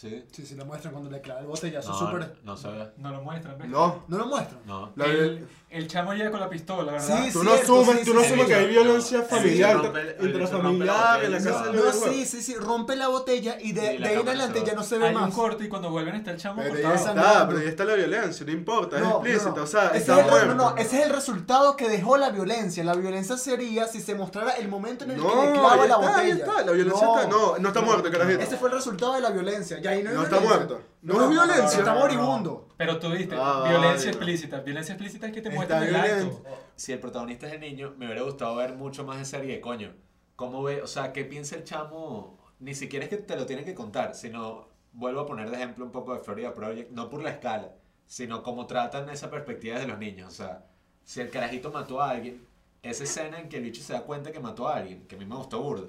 Sí. 0.01 0.25
Sí, 0.33 0.47
sí, 0.47 0.55
lo 0.55 0.65
muestran 0.65 0.95
cuando 0.95 1.11
le 1.11 1.21
clava 1.21 1.41
el 1.41 1.47
botellazo. 1.47 1.91
No, 1.91 1.99
súper... 1.99 2.33
no. 2.43 2.57
No 2.97 3.11
lo 3.11 3.21
muestran, 3.23 3.59
¿ves? 3.59 3.69
no, 3.69 4.05
No 4.09 4.17
lo 4.19 4.27
muestran. 4.27 4.61
No. 4.65 4.93
la 4.97 5.05
el, 5.05 5.47
el 5.69 5.87
chamo 5.89 6.15
llega 6.15 6.31
con 6.31 6.41
la 6.41 6.49
pistola, 6.49 6.93
¿verdad? 6.93 7.23
Sí, 7.27 7.31
Tú 7.33 7.45
no 7.45 7.53
asumes, 7.53 7.99
sí, 7.99 8.05
tú 8.07 8.15
no 8.15 8.21
asumes 8.23 8.47
que 8.47 8.55
hay 8.55 8.67
violencia 8.69 9.19
No, 9.19 9.25
familiar, 9.25 9.77
intrafamiliar 10.21 11.25
en 11.25 11.33
la 11.33 11.39
casa 11.39 11.51
botella, 11.67 11.73
del 11.73 11.85
No, 12.01 12.13
sí, 12.13 12.25
sí, 12.27 12.43
sí, 12.43 12.55
rompe 12.57 12.97
la 12.97 13.09
botella 13.09 13.57
y 13.61 13.73
de, 13.73 13.99
de 13.99 14.07
ahí 14.09 14.15
en 14.21 14.27
adelante 14.29 14.63
ya 14.65 14.75
no 14.75 14.83
se 14.83 14.99
ve 14.99 15.09
Hay 15.09 15.15
un 15.15 15.21
más. 15.21 15.35
corte 15.35 15.65
y 15.65 15.69
cuando 15.69 15.91
vuelven 15.91 16.15
está 16.17 16.31
el 16.31 16.39
chamo 16.39 16.63
Pero 16.63 16.75
ahí 16.89 16.95
esa- 16.97 17.11
está, 17.11 17.47
pero 17.47 17.61
ahí 17.61 17.67
está 17.69 17.85
la 17.85 17.95
violencia, 17.95 18.47
no 18.47 18.53
importa, 18.53 18.97
es 18.97 19.03
No, 19.03 19.11
explícito, 19.11 19.51
no, 19.51 19.57
no. 19.57 19.63
o 19.63 19.67
sea, 19.67 19.89
ese 19.89 19.99
está 19.99 20.15
es 20.21 20.25
el, 20.25 20.31
muerto. 20.31 20.55
no, 20.55 20.71
no, 20.71 20.77
ese 20.77 21.01
es 21.01 21.07
el 21.07 21.13
resultado 21.13 21.77
que 21.77 21.89
dejó 21.89 22.17
la 22.17 22.31
violencia. 22.31 22.83
La 22.85 22.95
violencia 22.95 23.37
sería 23.37 23.87
si 23.87 24.01
se 24.01 24.15
mostrara 24.15 24.53
el 24.53 24.69
momento 24.69 25.05
en 25.05 25.11
el 25.13 25.17
que 25.17 25.23
le 25.23 25.29
No, 25.29 25.53
clava 25.53 25.73
ahí 25.83 25.89
la 25.89 25.95
está, 25.97 26.17
ahí 26.19 26.33
botella. 26.33 26.45
está, 26.47 26.65
la 26.67 26.73
violencia 26.73 27.07
está, 27.07 27.27
no, 27.29 27.59
no 27.59 27.69
está 27.69 27.81
muerto, 27.81 28.11
carajito. 28.11 28.41
Ese 28.41 28.57
fue 28.57 28.69
el 28.71 28.75
resultado 28.77 29.13
de 29.15 29.21
la 29.21 29.31
violencia. 29.31 29.79
Ahí 29.91 30.03
no, 30.03 30.11
hay 30.11 30.17
No 30.17 30.23
está 30.25 30.39
violencia. 30.39 30.67
muerto. 30.67 30.83
No 31.03 31.23
es 31.25 31.31
violencia. 31.31 31.79
Está 31.79 31.83
No, 31.83 31.87
no, 31.87 31.95
no. 31.95 32.01
moribundo. 32.01 32.69
Pero 32.77 32.99
tú 32.99 33.11
diste, 33.13 33.37
Ah, 33.39 33.65
violencia 33.69 34.11
explícita. 34.11 34.61
Violencia 34.61 34.95
explícita 34.95 35.27
es 35.27 35.33
que 35.33 35.41
te 35.43 35.49
Está 35.49 35.57
muestran 35.59 35.83
el 35.85 35.97
acto. 35.97 36.43
Si 36.77 36.93
el 36.93 36.99
protagonista 36.99 37.47
es 37.47 37.55
el 37.55 37.61
niño, 37.61 37.95
me 37.99 38.07
hubiera 38.07 38.23
gustado 38.23 38.57
ver 38.57 38.75
mucho 38.75 39.05
más 39.05 39.19
de 39.19 39.25
serie, 39.25 39.61
coño. 39.61 39.93
¿Cómo 40.37 40.63
ve? 40.63 40.81
O 40.83 40.87
sea, 40.87 41.13
¿qué 41.13 41.25
piensa 41.25 41.57
el 41.57 41.65
chamo? 41.65 42.39
Ni 42.59 42.75
siquiera 42.75 43.05
es 43.05 43.11
que 43.11 43.17
te 43.19 43.37
lo 43.37 43.47
tienen 43.47 43.65
que 43.65 43.75
contar, 43.75 44.15
sino, 44.15 44.69
vuelvo 44.93 45.21
a 45.21 45.27
poner 45.27 45.51
de 45.51 45.57
ejemplo 45.57 45.85
un 45.85 45.93
poco 45.93 46.15
de 46.15 46.21
Florida 46.21 46.55
Project, 46.55 46.91
no 46.93 47.09
por 47.11 47.23
la 47.23 47.31
escala, 47.31 47.73
sino 48.07 48.43
cómo 48.43 48.67
tratan 48.67 49.09
esa 49.11 49.31
perspectiva 49.31 49.79
de 49.79 49.87
los 49.87 49.99
niños. 49.99 50.29
O 50.29 50.37
sea, 50.37 50.65
si 51.05 51.21
el 51.21 51.31
carajito 51.31 51.71
mató 51.71 52.01
a 52.01 52.11
alguien, 52.11 52.47
esa 52.83 53.05
escena 53.05 53.39
en 53.39 53.49
que 53.51 53.59
el 53.59 53.65
bicho 53.65 53.83
se 53.83 53.93
da 53.93 54.03
cuenta 54.03 54.33
que 54.33 54.41
mató 54.41 54.67
a 54.69 54.77
alguien, 54.77 55.07
que 55.07 55.17
a 55.17 55.19
mí 55.19 55.25
me 55.27 55.37
gustó 55.37 55.61
burdo. 55.61 55.89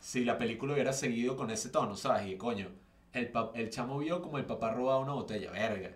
Si 0.00 0.24
la 0.24 0.36
película 0.38 0.72
hubiera 0.74 0.92
seguido 0.92 1.36
con 1.36 1.50
ese 1.50 1.68
tono, 1.70 1.96
¿sabes? 1.96 2.26
Y 2.26 2.36
coño, 2.36 2.68
el, 3.14 3.32
el 3.54 3.70
chamo 3.70 3.98
vio 3.98 4.20
como 4.22 4.38
el 4.38 4.44
papá 4.44 4.72
robaba 4.72 4.98
una 5.00 5.12
botella, 5.12 5.50
verga. 5.50 5.90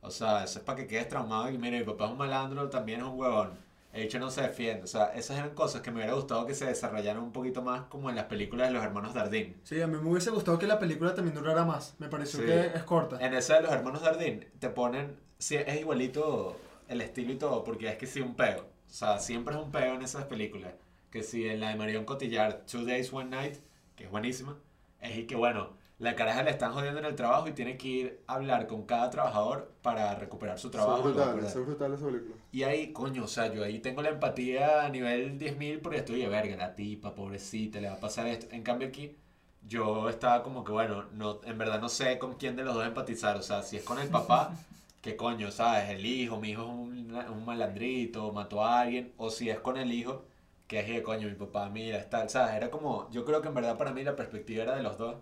O 0.00 0.10
sea, 0.10 0.44
eso 0.44 0.58
es 0.58 0.64
para 0.64 0.76
que 0.78 0.86
quedes 0.86 1.08
traumado 1.08 1.48
y 1.50 1.56
mira, 1.58 1.78
mi 1.78 1.84
papá 1.84 2.04
es 2.06 2.10
un 2.10 2.18
malandro, 2.18 2.68
también 2.68 3.00
es 3.00 3.06
un 3.06 3.18
huevón. 3.18 3.50
El 3.92 4.02
bicho 4.02 4.18
no 4.18 4.28
se 4.30 4.42
defiende. 4.42 4.82
O 4.82 4.86
sea, 4.88 5.06
esas 5.14 5.38
eran 5.38 5.54
cosas 5.54 5.80
que 5.80 5.90
me 5.90 5.98
hubiera 5.98 6.14
gustado 6.14 6.44
que 6.46 6.54
se 6.54 6.66
desarrollaran 6.66 7.22
un 7.22 7.32
poquito 7.32 7.62
más 7.62 7.82
como 7.84 8.10
en 8.10 8.16
las 8.16 8.24
películas 8.26 8.66
de 8.68 8.74
los 8.74 8.82
hermanos 8.82 9.14
Dardín. 9.14 9.56
Sí, 9.62 9.80
a 9.80 9.86
mí 9.86 9.96
me 9.96 10.10
hubiese 10.10 10.30
gustado 10.30 10.58
que 10.58 10.66
la 10.66 10.78
película 10.80 11.14
también 11.14 11.34
durara 11.36 11.64
más. 11.64 11.94
Me 11.98 12.08
pareció 12.08 12.40
Sí. 12.40 12.46
que 12.46 12.66
es 12.74 12.82
corta. 12.82 13.24
En 13.24 13.32
esa 13.34 13.54
de 13.54 13.62
los 13.62 13.72
hermanos 13.72 14.02
Dardín 14.02 14.46
te 14.58 14.68
ponen, 14.68 15.16
sí, 15.38 15.54
es 15.56 15.80
igualito 15.80 16.56
el 16.88 17.00
estilo 17.00 17.32
y 17.32 17.36
todo, 17.36 17.62
porque 17.64 17.88
es 17.88 17.96
que 17.96 18.06
sí, 18.06 18.20
un 18.20 18.34
peo. 18.34 18.62
O 18.62 18.92
sea, 18.92 19.20
siempre 19.20 19.54
es 19.54 19.60
un 19.62 19.70
peo 19.70 19.94
en 19.94 20.02
esas 20.02 20.24
películas. 20.24 20.72
Que 21.10 21.22
si 21.22 21.46
en 21.48 21.60
la 21.60 21.68
de 21.70 21.76
Marion 21.76 22.04
Cotillard, 22.04 22.66
Two 22.66 22.84
Days, 22.84 23.12
One 23.12 23.30
Night, 23.30 23.58
que 23.94 24.04
es 24.04 24.10
buenísima, 24.10 24.58
es 25.00 25.16
y 25.16 25.26
que 25.26 25.36
bueno, 25.36 25.70
la 26.04 26.14
caraja 26.14 26.42
le 26.42 26.50
están 26.50 26.72
jodiendo 26.72 27.00
en 27.00 27.06
el 27.06 27.16
trabajo 27.16 27.48
y 27.48 27.52
tiene 27.52 27.76
que 27.76 27.88
ir 27.88 28.20
a 28.26 28.34
hablar 28.34 28.66
con 28.66 28.84
cada 28.84 29.10
trabajador 29.10 29.72
para 29.82 30.14
recuperar 30.14 30.58
su 30.58 30.68
es 30.68 30.72
trabajo. 30.72 30.98
a 30.98 31.02
brutal, 31.02 31.38
es 31.38 31.54
brutal 31.54 31.94
esa 31.94 32.06
película. 32.06 32.36
Y 32.52 32.62
ahí, 32.62 32.92
coño, 32.92 33.24
o 33.24 33.28
sea, 33.28 33.52
yo 33.52 33.64
ahí 33.64 33.78
tengo 33.78 34.02
la 34.02 34.10
empatía 34.10 34.84
a 34.84 34.88
nivel 34.90 35.38
10.000 35.38 35.80
porque 35.80 35.98
estoy 35.98 36.20
de 36.20 36.28
verga, 36.28 36.56
la 36.56 36.74
tipa, 36.74 37.14
pobrecita, 37.14 37.80
le 37.80 37.88
va 37.88 37.94
a 37.94 38.00
pasar 38.00 38.26
esto. 38.26 38.46
En 38.50 38.62
cambio 38.62 38.88
aquí, 38.88 39.16
yo 39.66 40.08
estaba 40.10 40.42
como 40.42 40.62
que, 40.62 40.72
bueno, 40.72 41.06
no, 41.12 41.40
en 41.44 41.56
verdad 41.56 41.80
no 41.80 41.88
sé 41.88 42.18
con 42.18 42.34
quién 42.34 42.54
de 42.54 42.64
los 42.64 42.74
dos 42.74 42.86
empatizar. 42.86 43.36
O 43.36 43.42
sea, 43.42 43.62
si 43.62 43.76
es 43.76 43.82
con 43.82 43.98
el 43.98 44.08
papá, 44.08 44.52
que 45.00 45.16
coño, 45.16 45.50
¿sabes? 45.50 45.88
El 45.90 46.04
hijo, 46.04 46.38
mi 46.38 46.50
hijo 46.50 46.62
es 46.62 46.68
un, 46.68 47.14
un 47.14 47.44
malandrito, 47.44 48.30
mató 48.32 48.62
a 48.64 48.80
alguien. 48.82 49.12
O 49.16 49.30
si 49.30 49.48
es 49.48 49.58
con 49.60 49.78
el 49.78 49.90
hijo, 49.90 50.24
que 50.66 50.80
es 50.80 50.88
de 50.88 51.02
coño, 51.02 51.28
mi 51.28 51.34
papá, 51.34 51.68
mira, 51.70 51.98
está, 51.98 52.28
¿sabes? 52.28 52.54
Era 52.56 52.70
como, 52.70 53.10
yo 53.10 53.24
creo 53.24 53.40
que 53.42 53.48
en 53.48 53.54
verdad 53.54 53.78
para 53.78 53.92
mí 53.92 54.02
la 54.04 54.16
perspectiva 54.16 54.62
era 54.64 54.76
de 54.76 54.82
los 54.82 54.98
dos. 54.98 55.16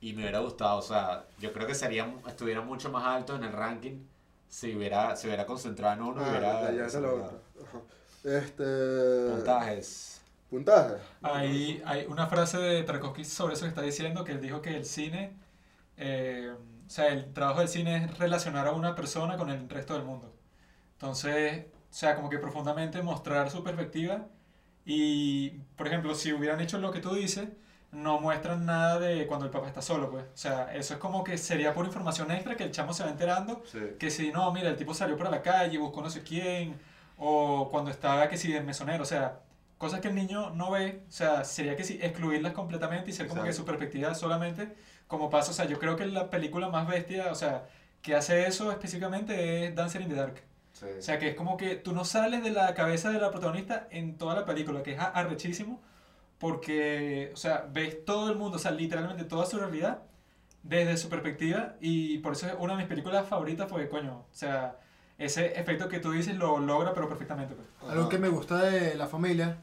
Y 0.00 0.14
me 0.14 0.22
hubiera 0.22 0.38
gustado, 0.40 0.78
o 0.78 0.82
sea, 0.82 1.26
yo 1.38 1.52
creo 1.52 1.66
que 1.66 1.74
sería, 1.74 2.12
estuviera 2.26 2.62
mucho 2.62 2.90
más 2.90 3.06
alto 3.06 3.36
en 3.36 3.44
el 3.44 3.52
ranking 3.52 3.98
si 4.48 4.74
hubiera, 4.74 5.14
si 5.16 5.28
hubiera 5.28 5.46
concentrado 5.46 5.94
en 5.94 6.02
uno, 6.02 6.22
Ah, 6.24 6.28
hubiera... 6.30 6.72
ya, 6.72 6.86
otra. 6.98 7.38
Ajá. 7.62 7.80
Este. 8.24 9.30
Puntajes. 9.30 10.20
Puntaje. 10.50 10.94
Hay, 11.22 11.82
hay 11.86 12.06
una 12.06 12.26
frase 12.26 12.58
de 12.58 12.82
Tarkovsky 12.82 13.24
sobre 13.24 13.54
eso 13.54 13.62
que 13.62 13.68
está 13.68 13.82
diciendo, 13.82 14.24
que 14.24 14.32
él 14.32 14.40
dijo 14.40 14.60
que 14.60 14.76
el 14.76 14.84
cine, 14.84 15.32
eh, 15.96 16.52
o 16.86 16.90
sea, 16.90 17.08
el 17.08 17.32
trabajo 17.32 17.60
del 17.60 17.68
cine 17.68 18.04
es 18.04 18.18
relacionar 18.18 18.66
a 18.66 18.72
una 18.72 18.96
persona 18.96 19.36
con 19.36 19.50
el 19.50 19.68
resto 19.68 19.94
del 19.94 20.02
mundo. 20.04 20.34
Entonces, 20.94 21.66
o 21.90 21.94
sea, 21.94 22.16
como 22.16 22.28
que 22.28 22.38
profundamente 22.38 23.00
mostrar 23.02 23.50
su 23.50 23.62
perspectiva 23.62 24.26
y, 24.84 25.50
por 25.76 25.86
ejemplo, 25.86 26.14
si 26.14 26.32
hubieran 26.32 26.60
hecho 26.60 26.78
lo 26.78 26.90
que 26.90 27.00
tú 27.00 27.14
dices, 27.14 27.48
no 27.92 28.20
muestran 28.20 28.64
nada 28.66 28.98
de 29.00 29.26
cuando 29.26 29.46
el 29.46 29.50
papá 29.50 29.66
está 29.66 29.82
solo, 29.82 30.10
pues. 30.10 30.24
O 30.24 30.36
sea, 30.36 30.72
eso 30.74 30.94
es 30.94 31.00
como 31.00 31.24
que 31.24 31.36
sería 31.38 31.74
por 31.74 31.84
información 31.86 32.30
extra 32.30 32.56
que 32.56 32.64
el 32.64 32.70
chamo 32.70 32.92
se 32.92 33.02
va 33.04 33.10
enterando 33.10 33.62
Sí. 33.66 33.78
que 33.98 34.10
si 34.10 34.30
no, 34.30 34.50
mira, 34.52 34.68
el 34.68 34.76
tipo 34.76 34.94
salió 34.94 35.16
para 35.16 35.30
la 35.30 35.42
calle, 35.42 35.76
buscó 35.78 36.00
no 36.02 36.08
sé 36.10 36.22
quién, 36.22 36.78
o 37.18 37.68
cuando 37.70 37.90
estaba 37.90 38.28
que 38.28 38.36
si 38.36 38.54
el 38.54 38.64
mesonero, 38.64 39.02
o 39.02 39.06
sea, 39.06 39.40
cosas 39.76 40.00
que 40.00 40.08
el 40.08 40.14
niño 40.14 40.50
no 40.50 40.70
ve, 40.70 41.02
o 41.08 41.10
sea, 41.10 41.44
sería 41.44 41.74
que 41.76 41.84
si 41.84 41.94
excluirlas 42.02 42.52
completamente 42.52 43.10
y 43.10 43.12
ser 43.12 43.26
como 43.26 43.42
que 43.42 43.48
Exacto. 43.48 43.62
su 43.62 43.66
perspectiva 43.78 44.14
solamente 44.14 44.76
como 45.08 45.28
pasa, 45.28 45.50
o 45.50 45.54
sea, 45.54 45.64
yo 45.64 45.78
creo 45.80 45.96
que 45.96 46.06
la 46.06 46.30
película 46.30 46.68
más 46.68 46.86
bestia, 46.86 47.32
o 47.32 47.34
sea, 47.34 47.66
que 48.02 48.14
hace 48.14 48.46
eso 48.46 48.70
específicamente 48.70 49.66
es 49.66 49.74
Dancer 49.74 50.00
in 50.02 50.08
the 50.08 50.14
Dark. 50.14 50.40
Sí. 50.72 50.86
O 50.98 51.02
sea, 51.02 51.18
que 51.18 51.30
es 51.30 51.34
como 51.34 51.56
que 51.56 51.74
tú 51.74 51.92
no 51.92 52.04
sales 52.04 52.44
de 52.44 52.50
la 52.50 52.72
cabeza 52.74 53.10
de 53.10 53.18
la 53.18 53.30
protagonista 53.32 53.88
en 53.90 54.16
toda 54.16 54.34
la 54.36 54.44
película, 54.44 54.82
que 54.84 54.92
es 54.92 55.00
arrechísimo, 55.00 55.80
porque, 56.40 57.30
o 57.34 57.36
sea, 57.36 57.68
ves 57.70 58.04
todo 58.04 58.30
el 58.30 58.36
mundo, 58.36 58.56
o 58.56 58.58
sea, 58.58 58.70
literalmente 58.72 59.24
toda 59.24 59.44
su 59.44 59.58
realidad 59.58 60.02
desde 60.62 60.96
su 60.96 61.08
perspectiva, 61.08 61.76
y 61.80 62.18
por 62.18 62.32
eso 62.32 62.46
es 62.46 62.54
una 62.58 62.72
de 62.72 62.78
mis 62.78 62.88
películas 62.88 63.28
favoritas, 63.28 63.68
porque, 63.68 63.88
coño, 63.88 64.24
o 64.30 64.34
sea, 64.34 64.78
ese 65.18 65.60
efecto 65.60 65.88
que 65.88 66.00
tú 66.00 66.12
dices 66.12 66.36
lo 66.36 66.58
logra, 66.58 66.94
pero 66.94 67.08
perfectamente, 67.08 67.54
pues. 67.54 67.92
Algo 67.92 68.08
que 68.08 68.18
me 68.18 68.28
gusta 68.30 68.62
de 68.62 68.94
la 68.94 69.06
familia, 69.06 69.58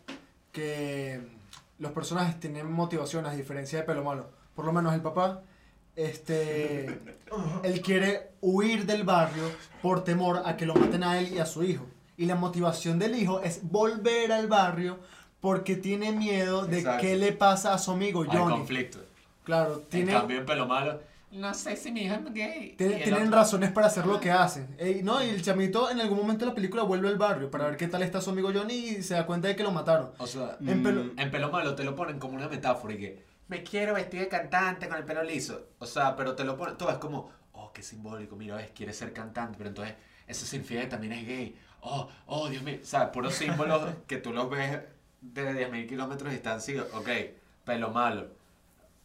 que 0.52 1.20
los 1.80 1.92
personajes 1.94 2.40
tienen 2.40 2.72
motivaciones 2.72 3.32
a 3.32 3.36
diferencia 3.36 3.80
de 3.80 3.86
Pelo 3.86 4.04
Malo. 4.04 4.30
Por 4.56 4.66
lo 4.66 4.72
menos 4.72 4.94
el 4.94 5.02
papá, 5.02 5.42
este, 5.96 7.00
él 7.64 7.82
quiere 7.82 8.34
huir 8.42 8.86
del 8.86 9.04
barrio 9.04 9.44
por 9.82 10.04
temor 10.04 10.44
a 10.46 10.56
que 10.58 10.68
lo 10.68 10.76
maten 10.76 11.04
a 11.04 11.18
él 11.18 11.34
y 11.34 11.40
a 11.40 11.48
su 11.48 11.64
hijo. 11.64 11.88
Y 12.18 12.26
la 12.26 12.36
motivación 12.36 13.00
del 13.00 13.16
hijo 13.16 13.42
es 13.42 13.62
volver 13.64 14.32
al 14.32 14.48
barrio 14.48 15.00
porque 15.42 15.76
tiene 15.76 16.12
miedo 16.12 16.66
de 16.66 16.80
Exacto. 16.80 17.02
qué 17.02 17.16
le 17.16 17.32
pasa 17.34 17.74
a 17.74 17.78
su 17.78 17.92
amigo 17.92 18.24
Hay 18.24 18.30
Johnny. 18.38 18.56
conflicto. 18.56 19.00
Claro, 19.44 19.76
En 19.76 19.86
tiene, 19.90 20.12
cambio, 20.12 20.40
en 20.40 20.46
pelo 20.46 20.66
malo, 20.68 21.00
no 21.32 21.54
sé 21.54 21.76
si 21.78 21.92
mi 21.92 22.02
hijo 22.02 22.16
es 22.16 22.34
gay. 22.34 22.76
tiene- 22.78 22.96
tienen 23.04 23.28
otro- 23.28 23.36
razones 23.38 23.72
para 23.72 23.88
hacer 23.88 24.06
lo 24.06 24.20
que 24.20 24.32
hacen. 24.32 24.76
Ey, 24.78 25.02
no, 25.04 25.24
y 25.24 25.30
el 25.30 25.42
chamito 25.42 25.90
en 25.90 26.00
algún 26.02 26.18
momento 26.18 26.46
de 26.46 26.52
la 26.52 26.56
película 26.56 26.84
vuelve 26.84 27.08
al 27.08 27.18
barrio 27.18 27.50
para 27.52 27.66
ver 27.66 27.78
qué 27.78 27.88
tal 27.88 28.02
está 28.04 28.20
su 28.22 28.30
amigo 28.32 28.50
Johnny 28.54 28.74
y 28.76 29.04
se 29.04 29.14
da 29.14 29.26
cuenta 29.26 29.48
de 29.48 29.56
que 29.56 29.64
lo 29.64 29.72
mataron. 29.72 30.12
O 30.18 30.28
sea, 30.28 30.58
En 30.66 30.84
pelo- 30.84 31.04
Mm, 31.14 31.20
en 31.20 31.32
pelo 31.32 31.50
malo 31.52 31.76
te 31.76 31.84
lo 31.84 31.96
ponen 31.96 32.20
como 32.20 32.36
una 32.36 32.48
metáfora 32.50 32.94
y 32.94 32.98
que 32.98 33.26
me 33.48 33.64
quiero 33.64 33.94
vestir 33.94 34.20
de 34.22 34.28
cantante 34.28 34.88
con 34.90 34.98
el 34.98 35.04
pelo 35.06 35.24
liso. 35.24 35.68
O 35.80 35.86
sea, 35.86 36.16
pero 36.16 36.34
te 36.36 36.44
lo 36.44 36.58
ponen, 36.58 36.78
tú 36.78 36.86
ves 36.88 36.98
como, 36.98 37.30
oh, 37.54 37.72
qué 37.72 37.84
simbólico, 37.84 38.36
mira, 38.36 38.56
ves, 38.56 38.72
quiere 38.76 38.92
ser 38.94 39.14
cantante, 39.14 39.58
pero 39.58 39.70
entonces 39.70 39.96
eso 40.28 40.46
significa 40.46 40.82
que 40.82 40.88
también 40.88 41.14
es 41.14 41.26
gay. 41.28 41.58
Oh, 41.82 42.10
oh, 42.26 42.50
Dios 42.50 42.64
mío. 42.64 42.80
O 42.82 42.86
sea, 42.86 43.12
puros 43.12 43.34
símbolos 43.34 43.82
que 44.08 44.18
tú 44.18 44.34
los 44.34 44.50
ves 44.50 44.80
de 45.22 45.70
10.000 45.70 45.88
kilómetros 45.88 46.30
de 46.30 46.36
distancia. 46.36 46.86
Ok, 46.94 47.10
pelo 47.64 47.92
malo. 47.92 48.28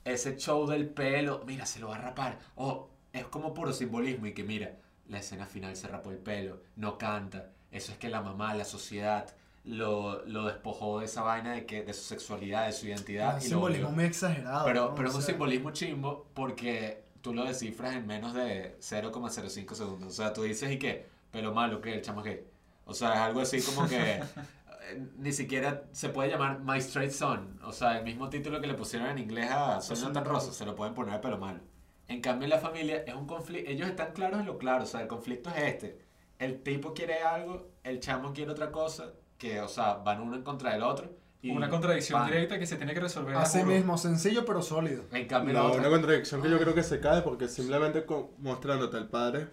Ese 0.04 0.36
show 0.36 0.66
del 0.66 0.88
pelo, 0.88 1.42
mira, 1.46 1.66
se 1.66 1.78
lo 1.78 1.88
va 1.88 1.96
a 1.96 2.00
rapar. 2.00 2.38
Oh, 2.56 2.88
es 3.12 3.24
como 3.26 3.54
puro 3.54 3.72
simbolismo 3.72 4.26
y 4.26 4.32
que 4.32 4.44
mira, 4.44 4.76
la 5.08 5.18
escena 5.18 5.46
final 5.46 5.76
se 5.76 5.88
rapó 5.88 6.10
el 6.10 6.18
pelo, 6.18 6.60
no 6.76 6.98
canta. 6.98 7.50
Eso 7.70 7.92
es 7.92 7.98
que 7.98 8.08
la 8.08 8.20
mamá, 8.20 8.54
la 8.54 8.64
sociedad, 8.64 9.26
lo, 9.64 10.24
lo 10.26 10.46
despojó 10.46 11.00
de 11.00 11.06
esa 11.06 11.22
vaina 11.22 11.52
de, 11.52 11.66
que, 11.66 11.84
de 11.84 11.92
su 11.94 12.02
sexualidad, 12.02 12.66
de 12.66 12.72
su 12.72 12.86
identidad. 12.86 13.36
un 13.36 13.40
y 13.40 13.44
lo 13.44 13.48
simbolismo 13.48 13.90
muy 13.90 14.04
exagerado. 14.04 14.64
pero, 14.64 14.88
¿no? 14.88 14.94
pero 14.94 15.08
es 15.08 15.14
O 15.14 15.18
un 15.18 15.22
simbolismo 15.22 15.70
chimbo 15.70 16.26
porque 16.34 17.04
tú 17.20 17.32
lo 17.32 17.44
descifras 17.44 17.94
en 17.94 18.06
menos 18.06 18.34
de 18.34 18.76
0,05 18.80 19.74
segundos. 19.74 20.08
O 20.08 20.16
sea, 20.16 20.32
tú 20.32 20.42
dices 20.42 20.70
y 20.70 20.78
qué, 20.78 21.06
pelo 21.30 21.54
malo, 21.54 21.80
que 21.80 21.94
el 21.94 22.02
chamo 22.02 22.20
es 22.20 22.26
gay. 22.26 22.44
O 22.84 22.94
sea, 22.94 23.14
es 23.14 23.20
algo 23.20 23.40
así 23.40 23.62
como 23.62 23.88
que 23.88 24.20
eh, 24.90 25.06
ni 25.18 25.32
siquiera 25.32 25.84
se 25.92 26.08
puede 26.08 26.30
llamar 26.30 26.60
My 26.60 26.78
Straight 26.78 27.12
Son. 27.12 27.58
O 27.64 27.72
sea, 27.72 27.98
el 27.98 28.04
mismo 28.04 28.28
título 28.30 28.60
que 28.60 28.66
le 28.66 28.74
pusieron 28.74 29.08
en 29.08 29.18
inglés 29.18 29.50
a 29.50 29.80
Soy 29.80 29.98
no 30.00 30.12
tan 30.12 30.24
rosa, 30.24 30.52
se 30.52 30.64
lo 30.66 30.74
pueden 30.74 30.94
poner 30.94 31.14
a 31.14 31.20
pelo 31.20 31.38
malo. 31.38 31.60
En 32.08 32.20
cambio, 32.20 32.44
en 32.44 32.50
la 32.50 32.58
familia 32.58 33.04
es 33.06 33.14
un 33.14 33.26
conflicto. 33.26 33.70
Ellos 33.70 33.88
están 33.88 34.12
claros 34.12 34.40
en 34.40 34.46
lo 34.46 34.58
claro. 34.58 34.82
O 34.84 34.86
sea, 34.86 35.00
el 35.00 35.08
conflicto 35.08 35.50
es 35.50 35.62
este. 35.62 35.98
El 36.38 36.62
tipo 36.62 36.92
quiere 36.92 37.22
algo, 37.22 37.70
el 37.84 38.00
chamo 38.00 38.32
quiere 38.32 38.50
otra 38.50 38.70
cosa, 38.72 39.12
que, 39.38 39.60
o 39.60 39.68
sea, 39.68 39.94
van 39.94 40.20
uno 40.20 40.34
en 40.36 40.42
contra 40.42 40.72
del 40.72 40.82
otro. 40.82 41.08
Y 41.40 41.50
Una 41.50 41.68
contradicción 41.68 42.20
van. 42.20 42.30
directa 42.30 42.58
que 42.58 42.66
se 42.66 42.76
tiene 42.76 42.94
que 42.94 43.00
resolver. 43.00 43.34
Así 43.36 43.64
mismo, 43.64 43.98
sencillo 43.98 44.44
pero 44.44 44.62
sólido. 44.62 45.04
En 45.12 45.26
cambio, 45.26 45.54
No, 45.54 45.60
la 45.60 45.66
otra- 45.68 45.80
una 45.80 45.90
contradicción 45.90 46.40
que 46.42 46.48
yo 46.50 46.58
creo 46.60 46.74
que 46.74 46.82
se 46.84 47.00
cae 47.00 47.22
porque 47.22 47.48
simplemente 47.48 48.04
con- 48.04 48.28
mostrándote 48.38 48.96
al 48.96 49.08
padre 49.08 49.48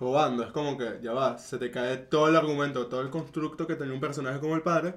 robando, 0.00 0.44
es 0.44 0.50
como 0.52 0.76
que 0.76 0.98
ya 1.02 1.12
va, 1.12 1.38
se 1.38 1.58
te 1.58 1.70
cae 1.70 1.96
todo 1.96 2.28
el 2.28 2.36
argumento, 2.36 2.86
todo 2.86 3.00
el 3.00 3.10
constructo 3.10 3.66
que 3.66 3.76
tenía 3.76 3.94
un 3.94 4.00
personaje 4.00 4.40
como 4.40 4.54
el 4.54 4.62
padre, 4.62 4.94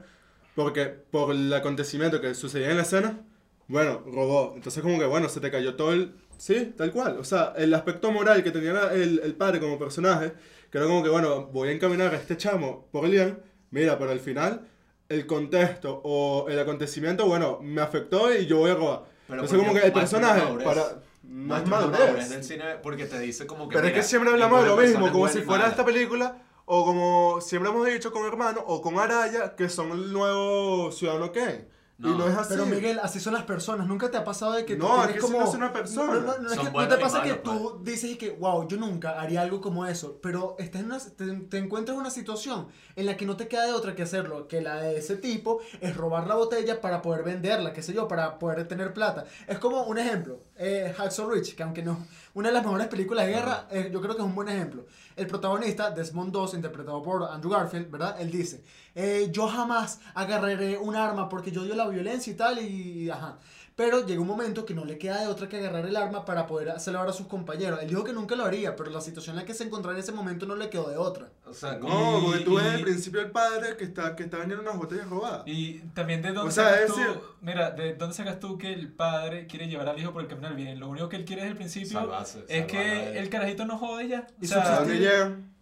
porque 0.55 0.85
por 0.85 1.31
el 1.31 1.53
acontecimiento 1.53 2.19
que 2.21 2.35
sucedía 2.35 2.71
en 2.71 2.77
la 2.77 2.83
escena, 2.83 3.19
bueno, 3.67 4.03
robó. 4.05 4.53
Entonces 4.55 4.83
como 4.83 4.99
que 4.99 5.05
bueno, 5.05 5.29
se 5.29 5.39
te 5.39 5.51
cayó 5.51 5.75
todo 5.75 5.93
el... 5.93 6.15
Sí, 6.37 6.73
tal 6.77 6.91
cual. 6.91 7.17
O 7.19 7.23
sea, 7.23 7.53
el 7.57 7.73
aspecto 7.73 8.11
moral 8.11 8.43
que 8.43 8.51
tenía 8.51 8.93
el, 8.93 9.19
el 9.23 9.35
padre 9.35 9.59
como 9.59 9.77
personaje 9.77 10.33
que 10.71 10.77
era 10.77 10.87
como 10.87 11.03
que, 11.03 11.09
bueno, 11.09 11.47
voy 11.47 11.69
a 11.69 11.71
encaminar 11.71 12.13
a 12.13 12.17
este 12.17 12.37
chamo 12.37 12.87
por 12.91 13.05
el 13.05 13.11
bien, 13.11 13.39
mira, 13.71 13.97
pero 13.97 14.11
al 14.11 14.19
final 14.19 14.67
el 15.07 15.25
contexto 15.25 16.01
o 16.03 16.47
el 16.49 16.59
acontecimiento, 16.59 17.25
bueno, 17.25 17.59
me 17.61 17.81
afectó 17.81 18.33
y 18.33 18.45
yo 18.45 18.57
voy 18.57 18.71
a 18.71 18.75
robar. 18.75 19.03
Pero 19.27 19.41
Entonces 19.41 19.59
como 19.59 19.73
que 19.79 19.87
el 19.87 19.93
personaje, 19.93 20.41
para... 20.63 21.01
Más 21.29 21.65
Más 21.67 21.87
madurez. 21.91 22.29
del 22.29 22.43
cine 22.43 22.63
porque 22.81 23.05
te 23.05 23.19
dice 23.19 23.45
como 23.45 23.69
que. 23.69 23.75
Pero 23.75 23.87
es 23.87 23.93
que 23.93 24.03
siempre 24.03 24.31
hablamos 24.31 24.63
de 24.63 24.67
lo 24.69 24.77
mismo, 24.77 25.11
como 25.11 25.27
es 25.27 25.33
si 25.33 25.41
fuera 25.41 25.67
esta 25.67 25.85
película, 25.85 26.41
o 26.65 26.85
como 26.85 27.39
siempre 27.39 27.69
hemos 27.69 27.85
dicho 27.85 28.11
con 28.11 28.25
Hermano, 28.25 28.63
o 28.65 28.81
con 28.81 28.97
Araya, 28.99 29.55
que 29.55 29.69
son 29.69 29.91
el 29.91 30.11
nuevo 30.11 30.91
Ciudadano 30.91 31.31
Kane. 31.31 31.67
No. 31.99 32.15
y 32.15 32.17
no 32.17 32.27
es 32.27 32.35
así. 32.37 32.49
Pero 32.49 32.65
Miguel, 32.65 32.99
así 33.03 33.19
son 33.19 33.33
las 33.33 33.43
personas. 33.43 33.85
Nunca 33.85 34.09
te 34.09 34.17
ha 34.17 34.23
pasado 34.23 34.53
de 34.53 34.65
que 34.65 34.75
tú 34.75 34.87
No, 34.87 34.95
tienes 34.95 35.09
es 35.09 35.15
que 35.15 35.19
como... 35.19 35.39
no 35.39 35.49
es 35.49 35.53
una 35.53 35.73
persona. 35.73 36.13
No, 36.13 36.19
no, 36.21 36.37
no, 36.39 36.51
es 36.51 36.57
que 36.57 36.71
no 36.71 36.87
te 36.87 36.97
pasa 36.97 37.21
que 37.21 37.29
malos, 37.29 37.43
tú 37.43 37.81
dices 37.83 38.11
y 38.11 38.15
que, 38.15 38.31
wow, 38.31 38.67
yo 38.67 38.77
nunca 38.77 39.19
haría 39.19 39.41
algo 39.41 39.59
como 39.61 39.85
eso. 39.85 40.17
Pero 40.21 40.55
estás 40.59 40.81
en 40.81 40.87
una, 40.87 40.99
te, 40.99 41.25
te 41.25 41.57
encuentras 41.57 41.95
en 41.95 41.99
una 42.01 42.09
situación 42.09 42.67
en 42.95 43.05
la 43.05 43.17
que 43.17 43.25
no 43.25 43.35
te 43.37 43.47
queda 43.47 43.65
de 43.65 43.73
otra 43.73 43.95
que 43.95 44.03
hacerlo. 44.03 44.47
Que 44.47 44.61
la 44.61 44.81
de 44.81 44.97
ese 44.97 45.17
tipo 45.17 45.59
es 45.81 45.95
robar 45.95 46.25
la 46.25 46.35
botella 46.35 46.81
para 46.81 47.01
poder 47.01 47.23
venderla, 47.23 47.73
qué 47.73 47.83
sé 47.83 47.93
yo, 47.93 48.07
para 48.07 48.39
poder 48.39 48.67
tener 48.67 48.93
plata. 48.93 49.25
Es 49.45 49.59
como 49.59 49.83
un 49.83 49.97
ejemplo. 49.97 50.39
Eh, 50.55 50.93
Hacksaw 50.97 51.29
Ridge, 51.29 51.55
que 51.55 51.63
aunque 51.63 51.83
no 51.83 51.97
una 52.33 52.49
de 52.49 52.53
las 52.53 52.63
mejores 52.63 52.87
películas 52.87 53.25
de 53.25 53.33
guerra, 53.33 53.67
eh, 53.71 53.89
yo 53.91 54.01
creo 54.01 54.15
que 54.15 54.21
es 54.21 54.25
un 54.27 54.35
buen 54.35 54.47
ejemplo. 54.49 54.85
El 55.19 55.27
protagonista, 55.27 55.91
Desmond 55.91 56.33
II, 56.33 56.55
interpretado 56.55 57.03
por 57.03 57.23
Andrew 57.23 57.51
Garfield, 57.51 57.91
¿verdad? 57.91 58.21
Él 58.21 58.31
dice, 58.31 58.63
eh, 58.95 59.27
yo 59.31 59.49
jamás 59.49 59.99
agarraré 60.13 60.77
un 60.77 60.95
arma 60.95 61.27
porque 61.27 61.51
yo 61.51 61.63
odio 61.63 61.75
la 61.75 61.89
violencia 61.89 62.31
y 62.31 62.35
tal, 62.37 62.59
y 62.59 63.09
ajá. 63.09 63.37
Pero 63.79 64.05
llega 64.05 64.19
un 64.19 64.27
momento 64.27 64.65
que 64.65 64.73
no 64.73 64.83
le 64.83 64.97
queda 64.97 65.21
de 65.21 65.27
otra 65.27 65.47
que 65.47 65.55
agarrar 65.55 65.85
el 65.85 65.95
arma 65.95 66.25
para 66.25 66.45
poder 66.45 66.77
salvar 66.81 67.07
a 67.07 67.13
sus 67.13 67.27
compañeros. 67.27 67.79
Él 67.81 67.87
dijo 67.87 68.03
que 68.03 68.11
nunca 68.11 68.35
lo 68.35 68.43
haría, 68.43 68.75
pero 68.75 68.89
la 68.89 68.99
situación 68.99 69.37
en 69.37 69.43
la 69.43 69.45
que 69.45 69.53
se 69.53 69.63
encontraba 69.63 69.97
en 69.97 70.03
ese 70.03 70.11
momento 70.11 70.45
no 70.45 70.57
le 70.57 70.69
quedó 70.69 70.89
de 70.89 70.97
otra. 70.97 71.29
O 71.45 71.53
sea, 71.53 71.77
No, 71.77 72.19
porque 72.25 72.41
tú 72.41 72.57
ves 72.57 72.65
al 72.65 72.81
principio 72.81 73.21
el 73.21 73.31
padre 73.31 73.77
que 73.77 73.85
está, 73.85 74.17
que 74.17 74.23
está 74.23 74.35
vendiendo 74.35 74.63
unas 74.63 74.75
botellas 74.75 75.07
robadas. 75.09 75.43
Y 75.45 75.79
también 75.93 76.21
de 76.21 76.33
dónde 76.33 76.49
O 76.49 76.51
sea, 76.51 76.71
sacas 76.71 76.87
tú, 76.87 77.21
mira, 77.39 77.71
de 77.71 77.95
dónde 77.95 78.13
sacas 78.13 78.41
tú 78.41 78.57
que 78.57 78.73
el 78.73 78.91
padre 78.91 79.47
quiere 79.47 79.69
llevar 79.69 79.87
al 79.87 79.97
hijo 79.97 80.11
por 80.11 80.23
el 80.23 80.27
camino 80.27 80.49
del 80.49 80.57
bien. 80.57 80.77
Lo 80.77 80.89
único 80.89 81.07
que 81.07 81.15
él 81.15 81.23
quiere 81.23 81.43
desde 81.43 81.51
el 81.53 81.57
principio 81.57 82.01
Salvarse, 82.01 82.43
es 82.49 82.65
que 82.65 83.17
el 83.17 83.29
carajito 83.29 83.63
no 83.63 83.77
jode 83.77 84.09
ya. 84.09 84.27
O 84.29 84.43
Y 84.43 84.47
sea, 84.47 84.75
¿A 84.75 84.79
dónde 84.81 84.99
llegan? 84.99 85.55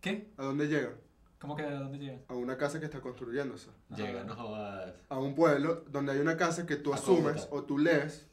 ¿qué? 0.00 0.30
¿A 0.38 0.44
dónde 0.44 0.68
llegan? 0.68 0.94
¿Cómo 1.40 1.54
que 1.54 1.62
a 1.62 1.70
dónde 1.70 1.98
llega? 1.98 2.18
A 2.28 2.34
una 2.34 2.56
casa 2.56 2.78
que 2.80 2.86
está 2.86 3.00
construyéndose. 3.00 3.68
Llega, 3.94 4.24
no 4.24 4.34
jodas. 4.34 4.92
A 5.08 5.18
un 5.18 5.34
pueblo 5.34 5.84
donde 5.88 6.12
hay 6.12 6.18
una 6.18 6.36
casa 6.36 6.66
que 6.66 6.76
tú 6.76 6.92
A 6.92 6.96
asumes 6.96 7.46
o 7.50 7.62
tú 7.62 7.78
lees 7.78 8.26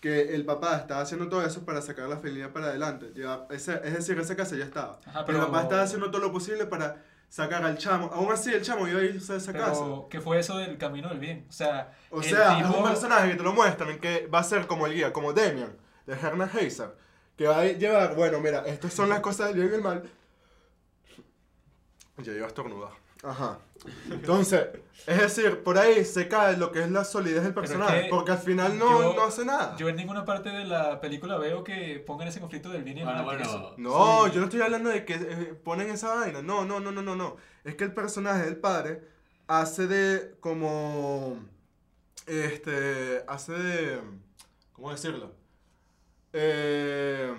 que 0.00 0.34
el 0.34 0.44
papá 0.44 0.76
estaba 0.78 1.00
haciendo 1.00 1.28
todo 1.28 1.44
eso 1.44 1.64
para 1.64 1.80
sacar 1.82 2.08
la 2.08 2.16
familia 2.16 2.52
para 2.52 2.66
adelante. 2.66 3.12
Ya, 3.14 3.46
ese- 3.50 3.80
es 3.84 3.92
decir, 3.94 4.18
esa 4.18 4.34
casa 4.36 4.56
ya 4.56 4.64
estaba. 4.64 4.98
Ajá, 5.06 5.24
Pero 5.24 5.38
el 5.38 5.44
papá 5.46 5.62
estaba 5.62 5.82
haciendo 5.82 6.10
todo 6.10 6.20
lo 6.22 6.32
posible 6.32 6.66
para 6.66 7.02
sacar 7.28 7.64
al 7.64 7.78
chamo. 7.78 8.10
Aún 8.12 8.30
así, 8.32 8.52
el 8.52 8.62
chamo 8.62 8.86
iba 8.88 9.00
a 9.00 9.04
irse 9.04 9.32
de 9.32 9.38
esa 9.38 9.52
casa. 9.52 9.80
Pero, 9.82 10.06
¿qué 10.10 10.20
fue 10.20 10.38
eso 10.40 10.58
del 10.58 10.76
camino 10.76 11.08
del 11.08 11.18
bien? 11.18 11.46
O 11.48 11.52
sea, 11.52 11.96
O 12.10 12.18
el 12.18 12.24
sea, 12.24 12.58
es 12.58 12.66
tipo- 12.66 12.78
un 12.78 12.84
personaje 12.88 13.30
que 13.30 13.36
te 13.36 13.42
lo 13.42 13.52
muestran 13.52 13.98
que 14.00 14.26
va 14.26 14.40
a 14.40 14.44
ser 14.44 14.66
como 14.66 14.86
el 14.86 14.94
guía, 14.94 15.12
como 15.12 15.32
Demian, 15.32 15.72
de 16.06 16.12
Hernán 16.14 16.50
Heiser, 16.56 16.94
que 17.36 17.46
va 17.46 17.60
a 17.60 17.64
llevar, 17.66 18.14
bueno, 18.16 18.40
mira, 18.40 18.64
estas 18.66 18.92
son 18.92 19.08
las 19.08 19.20
cosas 19.20 19.48
del 19.48 19.58
bien 19.58 19.70
y 19.72 19.74
el 19.76 19.82
mal. 19.82 20.02
Ya 22.22 22.32
iba 22.32 22.44
a 22.44 22.48
estornudar. 22.48 22.90
Ajá. 23.24 23.58
Entonces, 24.10 24.66
es 25.06 25.20
decir, 25.20 25.62
por 25.62 25.78
ahí 25.78 26.04
se 26.04 26.26
cae 26.26 26.56
lo 26.56 26.72
que 26.72 26.82
es 26.82 26.90
la 26.90 27.04
solidez 27.04 27.42
del 27.42 27.50
es 27.50 27.54
personaje, 27.54 28.02
que 28.02 28.08
porque 28.08 28.32
al 28.32 28.38
final 28.38 28.76
no, 28.78 29.00
yo- 29.00 29.14
no 29.14 29.22
hace 29.22 29.44
nada. 29.44 29.76
Yo 29.76 29.88
en 29.88 29.94
ninguna 29.94 30.24
parte 30.24 30.48
de 30.48 30.64
la 30.64 31.00
película 31.00 31.38
veo 31.38 31.62
que 31.62 32.02
pongan 32.04 32.26
ese 32.26 32.40
conflicto 32.40 32.68
del 32.70 32.82
bien 32.82 32.98
y 32.98 33.00
el 33.02 33.06
Bueno, 33.06 33.22
mal. 33.24 33.36
bueno. 33.38 33.74
No, 33.76 34.24
Sí. 34.26 34.32
yo 34.32 34.40
no 34.40 34.46
estoy 34.46 34.60
hablando 34.60 34.90
de 34.90 35.04
que 35.04 35.14
eh, 35.14 35.54
ponen 35.62 35.88
esa 35.90 36.14
vaina. 36.14 36.42
No, 36.42 36.64
no, 36.64 36.80
no, 36.80 36.90
no, 36.90 37.00
no, 37.00 37.14
no. 37.14 37.36
Es 37.62 37.76
que 37.76 37.84
el 37.84 37.94
personaje 37.94 38.42
del 38.44 38.56
padre 38.56 39.02
hace 39.46 39.86
de 39.86 40.34
como 40.40 41.38
este 42.26 43.22
hace 43.28 43.52
de 43.52 44.00
¿cómo 44.72 44.90
decirlo? 44.90 45.32
Eh, 46.32 47.32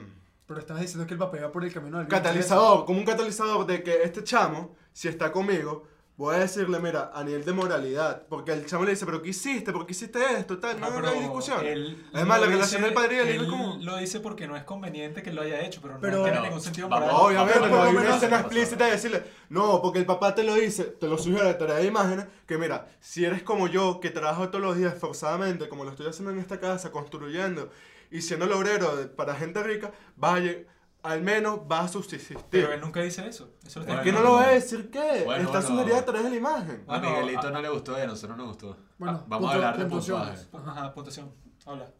Pero 0.45 0.59
estás 0.59 0.79
diciendo 0.79 1.07
que 1.07 1.13
el 1.13 1.19
papá 1.19 1.37
iba 1.37 1.51
por 1.51 1.63
el 1.63 1.73
camino 1.73 1.97
del 1.99 2.07
bien. 2.07 2.21
catalizador, 2.21 2.85
como 2.85 2.99
un 2.99 3.05
catalizador 3.05 3.65
de 3.65 3.81
que 3.81 4.03
este 4.03 4.23
chamo, 4.23 4.75
si 4.91 5.07
está 5.07 5.31
conmigo, 5.31 5.87
voy 6.17 6.35
a 6.35 6.39
decirle, 6.39 6.77
mira, 6.79 7.11
a 7.13 7.23
nivel 7.23 7.43
de 7.43 7.53
moralidad, 7.53 8.27
porque 8.27 8.51
el 8.51 8.65
chamo 8.67 8.83
le 8.83 8.91
dice, 8.91 9.05
pero 9.05 9.21
¿qué 9.21 9.29
hiciste? 9.29 9.71
¿por 9.71 9.85
qué 9.87 9.93
hiciste 9.93 10.19
esto? 10.37 10.59
Tal, 10.59 10.79
no, 10.79 10.85
Ah, 10.85 10.89
no 10.89 10.95
pero 10.97 11.07
hay 11.09 11.19
discusión. 11.21 11.65
él 11.65 12.05
Además, 12.13 12.41
la 12.41 12.45
relación 12.47 12.81
dice- 12.81 12.85
del 12.85 12.93
padre 12.93 13.15
y 13.15 13.19
el 13.19 13.35
hijo 13.35 13.43
es 13.45 13.49
como- 13.49 13.77
Lo 13.81 13.97
dice 13.97 14.19
porque 14.19 14.47
no 14.47 14.55
es 14.55 14.63
conveniente 14.63 15.23
que 15.23 15.31
lo 15.33 15.41
haya 15.41 15.61
hecho, 15.61 15.79
pero, 15.81 15.97
Pero- 15.99 16.17
no 16.17 16.23
tiene 16.23 16.37
No, 16.39 16.43
ningún 16.43 16.61
sentido 16.61 16.87
moral. 16.89 17.09
Obviamente, 17.13 17.59
no 17.61 17.67
lo 17.67 17.81
hay 17.83 17.95
una 17.95 18.15
escena 18.15 18.39
explícita 18.41 18.85
de 18.85 18.91
decirle, 18.91 19.23
no, 19.49 19.81
porque 19.81 19.99
el 19.99 20.05
papá 20.05 20.35
te 20.35 20.43
lo 20.43 20.53
dice, 20.55 20.83
te 20.83 21.07
lo 21.07 21.17
sugiere 21.17 21.49
a 21.49 21.57
través 21.57 21.77
de 21.77 21.85
imágenes, 21.85 22.25
que 22.45 22.57
mira, 22.59 22.89
si 22.99 23.25
eres 23.25 23.41
como 23.41 23.67
yo, 23.67 23.99
que 23.99 24.11
trabajo 24.11 24.49
todos 24.49 24.63
los 24.63 24.77
días 24.77 24.95
forzadamente, 24.99 25.67
como 25.69 25.83
lo 25.85 25.89
estoy 25.91 26.07
haciendo 26.07 26.31
en 26.31 26.37
esta 26.39 26.59
casa, 26.59 26.91
construyendo, 26.91 27.69
y 28.13 28.21
siendo 28.21 28.45
el 28.45 28.51
obrero 28.53 28.95
de- 28.95 29.07
para 29.07 29.35
gente 29.35 29.61
rica, 29.63 29.91
vas 30.15 30.41
a 30.41 31.09
al 31.09 31.21
menos 31.21 31.67
vas 31.67 31.85
a 31.85 31.87
subsistir. 31.89 32.37
Pero 32.49 32.71
él 32.71 32.79
nunca 32.79 33.01
dice 33.01 33.27
eso. 33.27 33.49
Eso 33.65 33.81
lo 33.81 33.85
¿Por 33.87 34.01
qué 34.03 34.13
no 34.13 34.21
lo 34.21 34.33
va 34.35 34.43
a 34.45 34.49
decir 34.51 34.89
qué? 34.89 35.23
Bueno, 35.25 35.43
Está 35.47 35.59
bueno. 35.59 35.67
sugerida 35.67 35.99
a 35.99 36.05
través 36.05 36.23
de 36.23 36.29
la 36.29 36.35
imagen. 36.37 36.85
A 36.87 36.97
Miguelito 36.99 37.47
a- 37.47 37.51
no 37.51 37.61
le 37.61 37.67
gustó 37.67 37.97
y 37.97 38.01
a 38.01 38.07
nosotros 38.07 38.37
nos 38.37 38.47
gustó. 38.47 38.77
Bueno, 38.97 39.17
Ah, 39.21 39.25
Vamos 39.27 39.51
a 39.51 39.53
hablar 39.55 39.77
de 39.77 39.83
puntuaciones. 39.83 40.39
puntuaje. 40.45 40.79
Ajá, 40.79 40.93
puntuación. 40.93 41.33
Habla. 41.65 41.91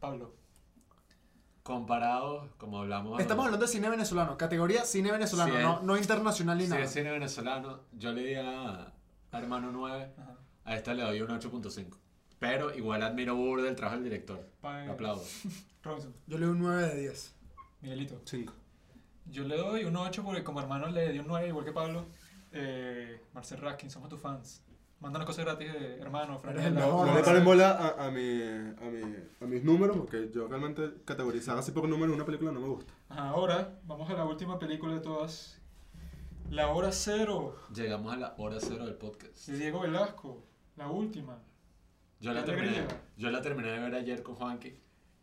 Pablo. 0.00 0.34
Comparados, 1.62 2.48
como 2.56 2.78
hablamos. 2.80 3.20
Estamos 3.20 3.44
hablando 3.44 3.66
de 3.66 3.70
cine 3.70 3.88
venezolano, 3.88 4.36
categoría 4.36 4.84
cine 4.84 5.12
venezolano, 5.12 5.52
Sí, 5.52 5.58
eh. 5.60 5.62
no, 5.62 5.82
no 5.82 5.96
internacional 5.96 6.56
ni 6.58 6.64
Si 6.64 6.70
nada. 6.70 6.82
es 6.82 6.90
cine 6.92 7.10
venezolano, 7.12 7.80
yo 7.92 8.12
le 8.12 8.22
di 8.24 8.34
a 8.34 8.92
a 9.32 9.38
Hermano 9.38 9.70
9, 9.70 10.12
Ajá. 10.18 10.36
a 10.64 10.74
esta 10.74 10.92
le 10.94 11.02
doy 11.04 11.20
un 11.20 11.30
8.5. 11.30 11.98
Pero 12.40 12.74
igual 12.74 13.02
admiro 13.04 13.36
burda 13.36 13.68
el 13.68 13.76
trabajo 13.76 13.96
del 14.00 14.04
director. 14.04 14.40
Pa- 14.60 14.84
Lo 14.86 14.92
aplaudo. 14.94 15.22
Robinson. 15.84 16.12
Yo 16.26 16.38
le 16.38 16.46
doy 16.46 16.54
un 16.56 16.60
9 16.62 16.86
de 16.88 17.00
10. 17.02 17.34
Miguelito. 17.82 18.20
Cinco. 18.24 18.52
Yo 19.26 19.44
le 19.44 19.56
doy 19.56 19.84
un 19.84 19.96
8 19.96 20.24
porque 20.24 20.42
como 20.42 20.60
hermano 20.60 20.88
le 20.88 21.12
di 21.12 21.18
un 21.20 21.26
9 21.28 21.46
igual 21.48 21.64
que 21.64 21.72
Pablo. 21.72 22.06
Eh, 22.52 23.20
Marcel 23.32 23.60
Raskin, 23.60 23.88
somos 23.90 24.08
tus 24.08 24.18
fans. 24.20 24.62
Mándanos 24.98 25.24
cosas 25.26 25.44
gratis 25.46 25.72
de 25.72 25.98
hermano, 26.00 26.38
franela. 26.38 26.66
el 26.68 26.74
No, 26.74 26.80
mejor, 26.80 27.06
no 27.06 27.14
le 27.14 27.22
paren 27.22 27.44
bola 27.44 27.70
a, 27.70 28.06
a, 28.06 28.10
mi, 28.10 28.42
a, 28.42 28.90
mi, 28.90 29.14
a 29.40 29.44
mis 29.46 29.64
números, 29.64 29.96
porque 29.96 30.30
yo 30.34 30.46
realmente 30.46 30.90
categorizar 31.06 31.56
así 31.56 31.70
por 31.72 31.88
números 31.88 32.14
una 32.14 32.26
película 32.26 32.52
no 32.52 32.60
me 32.60 32.68
gusta. 32.68 32.92
Ajá, 33.08 33.28
Ahora 33.30 33.78
vamos 33.84 34.10
a 34.10 34.14
la 34.14 34.24
última 34.26 34.58
película 34.58 34.92
de 34.94 35.00
todas. 35.00 35.58
La 36.50 36.68
Hora 36.68 36.90
Cero 36.92 37.56
Llegamos 37.74 38.12
a 38.12 38.16
la 38.16 38.34
hora 38.36 38.56
cero 38.60 38.84
del 38.84 38.96
podcast. 38.96 39.46
de 39.46 39.56
Diego 39.56 39.80
Velasco. 39.80 40.42
La 40.76 40.88
última. 40.88 41.38
Yo 42.20 42.34
la 42.34 42.44
terminé, 42.44 42.84
yo 43.16 43.30
la 43.30 43.40
terminé 43.40 43.72
de 43.72 43.78
ver 43.78 43.94
ayer 43.94 44.22
con 44.22 44.34
Juanqui. 44.34 44.74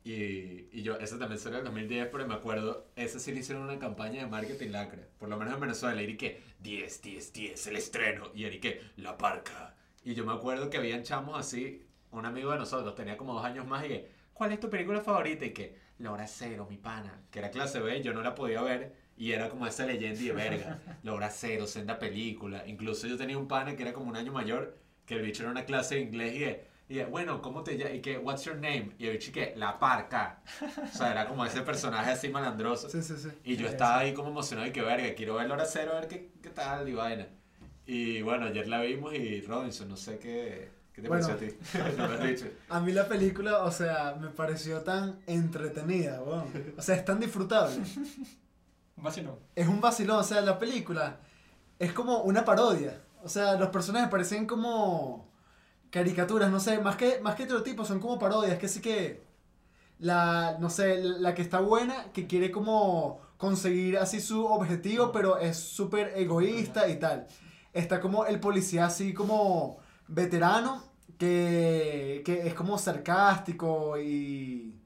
Y, 0.04 0.70
y 0.72 0.82
yo, 0.82 0.98
esa 0.98 1.20
también 1.20 1.40
será 1.40 1.58
del 1.58 1.66
2010, 1.66 2.08
pero 2.12 2.26
me 2.28 2.34
acuerdo, 2.34 2.88
esa 2.96 3.20
sí 3.20 3.32
le 3.32 3.42
hicieron 3.42 3.64
una 3.64 3.78
campaña 3.78 4.24
de 4.24 4.28
marketing 4.30 4.70
lacra. 4.72 5.04
Por 5.20 5.30
lo 5.30 5.38
menos 5.38 5.54
en 5.54 5.60
Venezuela, 5.60 6.02
y 6.02 6.18
que 6.18 6.42
10, 6.60 7.02
10, 7.02 7.34
10, 7.34 7.68
el 7.68 7.76
estreno. 7.76 8.32
Y 8.34 8.46
era 8.46 8.56
y 8.56 8.60
que 8.60 8.82
la 8.96 9.18
parca. 9.18 9.76
Y 10.04 10.16
yo 10.16 10.26
me 10.26 10.34
acuerdo 10.34 10.70
que 10.70 10.78
habían 10.78 11.04
chamos 11.04 11.38
así, 11.38 11.86
un 12.12 12.26
amigo 12.26 12.52
de 12.52 12.58
nosotros, 12.58 12.96
tenía 12.96 13.18
como 13.18 13.34
dos 13.34 13.46
años 13.46 13.68
más, 13.68 13.86
y 13.86 13.90
que, 13.90 14.10
¿cuál 14.34 14.54
es 14.54 14.60
tu 14.60 14.70
película 14.70 15.02
favorita? 15.02 15.46
Y 15.46 15.52
que, 15.52 15.76
La 16.00 16.12
Hora 16.12 16.26
Cero, 16.26 16.66
mi 16.70 16.78
pana. 16.78 17.22
Que 17.30 17.40
era 17.40 17.52
clase 17.52 17.80
B, 17.80 18.02
yo 18.02 18.14
no 18.14 18.22
la 18.22 18.34
podía 18.34 18.62
ver. 18.62 18.96
Y 19.18 19.34
era 19.34 19.50
como 19.50 19.68
esa 19.68 19.86
leyenda 19.86 20.22
y 20.22 20.28
de 20.28 20.34
verga. 20.34 20.80
La 21.04 21.14
Hora 21.14 21.30
Cero, 21.30 21.68
senda 21.68 22.00
película. 22.00 22.66
Incluso 22.66 23.08
yo 23.08 23.18
tenía 23.18 23.38
un 23.38 23.48
pana 23.48 23.76
que 23.76 23.84
era 23.84 23.94
como 23.94 24.10
un 24.10 24.16
año 24.16 24.32
mayor, 24.32 24.78
que 25.06 25.16
el 25.16 25.22
bicho 25.22 25.44
era 25.44 25.52
una 25.52 25.66
clase 25.66 25.96
de 25.96 26.02
inglés 26.02 26.36
y 26.36 26.40
de, 26.40 26.77
y 26.90 26.96
de, 26.96 27.06
bueno, 27.06 27.42
¿cómo 27.42 27.64
te 27.64 27.78
llamas? 27.78 27.96
Y 27.96 28.02
que, 28.02 28.18
what's 28.18 28.44
your 28.46 28.56
name? 28.56 28.96
Y 28.98 29.08
el 29.08 29.20
que, 29.20 29.54
La 29.58 29.78
Parca. 29.78 30.42
O 30.84 30.96
sea, 30.98 31.12
era 31.12 31.28
como 31.28 31.46
ese 31.46 31.62
personaje 31.62 32.12
así 32.12 32.30
malandroso. 32.30 32.90
Sí, 32.90 33.02
sí, 33.04 33.16
sí. 33.18 33.30
Y 33.44 33.56
yo 33.58 33.68
Sí, 33.68 33.74
estaba 33.74 34.00
ahí 34.00 34.14
como 34.14 34.30
emocionado 34.30 34.68
y 34.68 34.72
que 34.72 34.82
verga, 34.82 35.14
quiero 35.16 35.36
ver 35.36 35.48
la 35.48 35.56
hora 35.56 35.66
cero, 35.66 35.92
a 35.96 36.00
ver 36.00 36.08
qué, 36.08 36.32
qué 36.42 36.50
tal 36.50 36.88
y 36.88 36.94
vaina. 36.94 37.28
Y 37.86 38.22
bueno, 38.22 38.46
ayer 38.48 38.68
la 38.68 38.82
vimos 38.82 39.14
y 39.14 39.42
Robinson, 39.42 39.90
no 39.90 39.98
sé 39.98 40.18
qué, 40.20 40.70
qué 40.94 41.02
te 41.02 41.08
Bueno. 41.08 41.28
pareció 41.28 41.48
a 41.48 41.50
ti. 41.52 41.98
no 41.98 42.08
me 42.08 42.14
has 42.16 42.24
dicho. 42.24 42.46
A 42.70 42.80
mí 42.80 42.92
la 42.94 43.08
película, 43.08 43.64
o 43.64 43.72
sea, 43.72 44.16
me 44.20 44.30
pareció 44.30 44.82
tan 44.82 45.20
entretenida, 45.28 46.22
weón. 46.22 46.74
O 46.78 46.82
sea, 46.82 46.96
es 46.96 47.04
tan 47.06 47.20
disfrutable. 47.20 47.76
Un 48.96 49.04
vacilón. 49.04 49.40
Es 49.56 49.68
un 49.68 49.82
vacilón, 49.82 50.20
o 50.20 50.24
sea, 50.24 50.40
la 50.42 50.58
película 50.58 51.18
es 51.80 51.92
como 51.94 52.22
una 52.22 52.46
parodia. 52.46 53.02
O 53.24 53.30
sea, 53.30 53.56
los 53.56 53.70
personajes 53.70 54.10
parecen 54.10 54.46
como 54.46 55.27
caricaturas, 55.90 56.52
no 56.52 56.60
sé, 56.60 56.80
más 56.80 56.96
que, 56.96 57.20
más 57.22 57.36
que 57.36 57.44
estereotipos, 57.44 57.88
son 57.88 58.00
como 58.00 58.20
parodias, 58.20 58.58
que 58.60 58.68
sí 58.68 58.82
que 58.82 59.24
la, 60.00 60.58
no 60.60 60.70
sé, 60.70 61.02
la 61.02 61.34
que 61.34 61.42
está 61.42 61.60
buena, 61.60 62.12
que 62.14 62.28
quiere 62.28 62.52
como 62.52 63.22
conseguir 63.38 63.98
así 63.98 64.20
su 64.20 64.46
objetivo, 64.46 65.12
pero 65.12 65.38
es 65.38 65.58
súper 65.58 66.14
egoísta 66.16 66.88
y 66.90 67.00
tal. 67.00 67.28
Está 67.74 68.00
como 68.00 68.26
el 68.26 68.40
policía 68.40 68.86
así 68.88 69.14
como 69.14 69.80
veterano, 70.08 70.84
que, 71.18 72.22
que 72.26 72.48
es 72.48 72.54
como 72.54 72.78
sarcástico 72.78 74.00
y, 74.00 74.78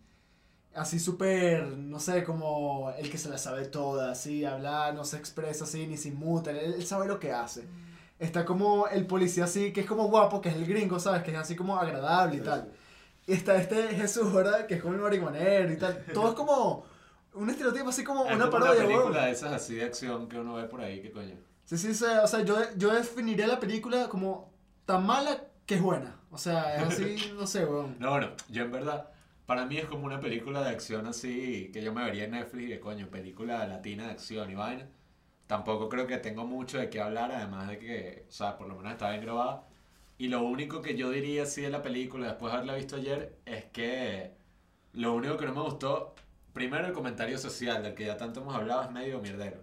así 0.73 0.99
súper, 0.99 1.77
no 1.77 1.99
sé, 1.99 2.23
como 2.23 2.91
el 2.97 3.09
que 3.09 3.17
se 3.17 3.29
la 3.29 3.37
sabe 3.37 3.65
toda, 3.65 4.11
así, 4.11 4.45
habla, 4.45 4.91
no 4.93 5.03
se 5.03 5.17
expresa 5.17 5.65
así, 5.65 5.87
ni 5.87 5.97
se 5.97 6.09
inmuta, 6.09 6.51
él, 6.51 6.75
él 6.75 6.85
sabe 6.85 7.07
lo 7.07 7.19
que 7.19 7.31
hace. 7.31 7.65
Está 8.21 8.45
como 8.45 8.87
el 8.87 9.07
policía 9.07 9.45
así, 9.45 9.73
que 9.73 9.81
es 9.81 9.87
como 9.87 10.07
guapo, 10.07 10.41
que 10.41 10.49
es 10.49 10.55
el 10.55 10.67
gringo, 10.67 10.99
¿sabes? 10.99 11.23
Que 11.23 11.31
es 11.31 11.37
así 11.37 11.55
como 11.55 11.77
agradable 11.77 12.35
y 12.35 12.39
Sí, 12.39 12.45
tal. 12.45 12.71
Y 13.25 13.33
está 13.33 13.55
este 13.55 13.95
Jesús, 13.95 14.31
¿verdad? 14.31 14.67
Que 14.67 14.75
es 14.75 14.81
como 14.81 14.93
el 14.93 15.01
marihuanero 15.01 15.73
y 15.73 15.77
tal. 15.77 16.05
Todo 16.13 16.29
es 16.29 16.35
como 16.35 16.85
un 17.33 17.49
estereotipo 17.49 17.89
así 17.89 18.03
como 18.03 18.25
Es 18.25 18.35
una 18.35 18.45
como 18.45 18.59
parodia, 18.59 18.85
una 18.85 18.87
película 18.87 19.25
de 19.25 19.31
esas 19.31 19.53
así 19.53 19.73
de 19.73 19.85
acción 19.85 20.29
que 20.29 20.37
uno 20.37 20.53
ve 20.53 20.65
por 20.65 20.81
ahí, 20.81 21.01
¿qué 21.01 21.11
coño? 21.11 21.35
Sí, 21.65 21.77
sí, 21.79 21.89
o 21.89 21.93
sea, 21.95 22.23
o 22.23 22.27
sea, 22.27 22.43
yo, 22.43 22.57
yo 22.77 22.93
definiría 22.93 23.47
la 23.47 23.59
película 23.59 24.07
como 24.07 24.53
tan 24.85 25.03
mala 25.03 25.43
que 25.65 25.75
es 25.75 25.81
buena. 25.81 26.19
O 26.29 26.37
sea, 26.37 26.75
es 26.75 26.83
así, 26.83 27.15
no 27.35 27.47
sé, 27.47 27.65
weón. 27.65 27.95
No, 27.97 28.11
bueno, 28.11 28.33
yo 28.49 28.63
en 28.63 28.71
verdad, 28.71 29.09
para 29.47 29.65
mí 29.65 29.77
es 29.77 29.85
como 29.85 30.05
una 30.05 30.19
película 30.19 30.61
de 30.61 30.69
acción 30.69 31.07
así, 31.07 31.71
que 31.73 31.81
yo 31.81 31.91
me 31.91 32.03
vería 32.03 32.25
en 32.25 32.31
Netflix 32.31 32.67
y 32.67 32.71
de 32.71 32.79
coño, 32.79 33.07
película 33.07 33.65
latina 33.65 34.05
de 34.05 34.11
acción 34.11 34.51
y 34.51 34.55
vaina. 34.55 34.87
Tampoco 35.51 35.89
creo 35.89 36.07
que 36.07 36.17
tengo 36.17 36.45
mucho 36.45 36.77
de 36.77 36.89
qué 36.89 37.01
hablar, 37.01 37.29
además 37.33 37.67
de 37.67 37.77
que, 37.77 38.23
o 38.29 38.31
sea, 38.31 38.57
por 38.57 38.69
lo 38.69 38.75
menos 38.77 38.93
está 38.93 39.09
bien 39.09 39.21
grabada. 39.21 39.67
Y 40.17 40.29
lo 40.29 40.43
único 40.43 40.81
que 40.81 40.95
yo 40.95 41.09
diría 41.09 41.43
así 41.43 41.59
de 41.59 41.69
la 41.69 41.81
película, 41.81 42.27
después 42.27 42.53
de 42.53 42.57
haberla 42.57 42.75
visto 42.75 42.95
ayer, 42.95 43.35
es 43.45 43.65
que 43.65 44.31
lo 44.93 45.13
único 45.13 45.35
que 45.35 45.45
no 45.45 45.53
me 45.53 45.59
gustó, 45.59 46.15
primero 46.53 46.87
el 46.87 46.93
comentario 46.93 47.37
social, 47.37 47.83
del 47.83 47.95
que 47.95 48.05
ya 48.05 48.15
tanto 48.15 48.39
hemos 48.39 48.55
hablado, 48.55 48.83
es 48.83 48.91
medio 48.91 49.19
mierdero. 49.19 49.59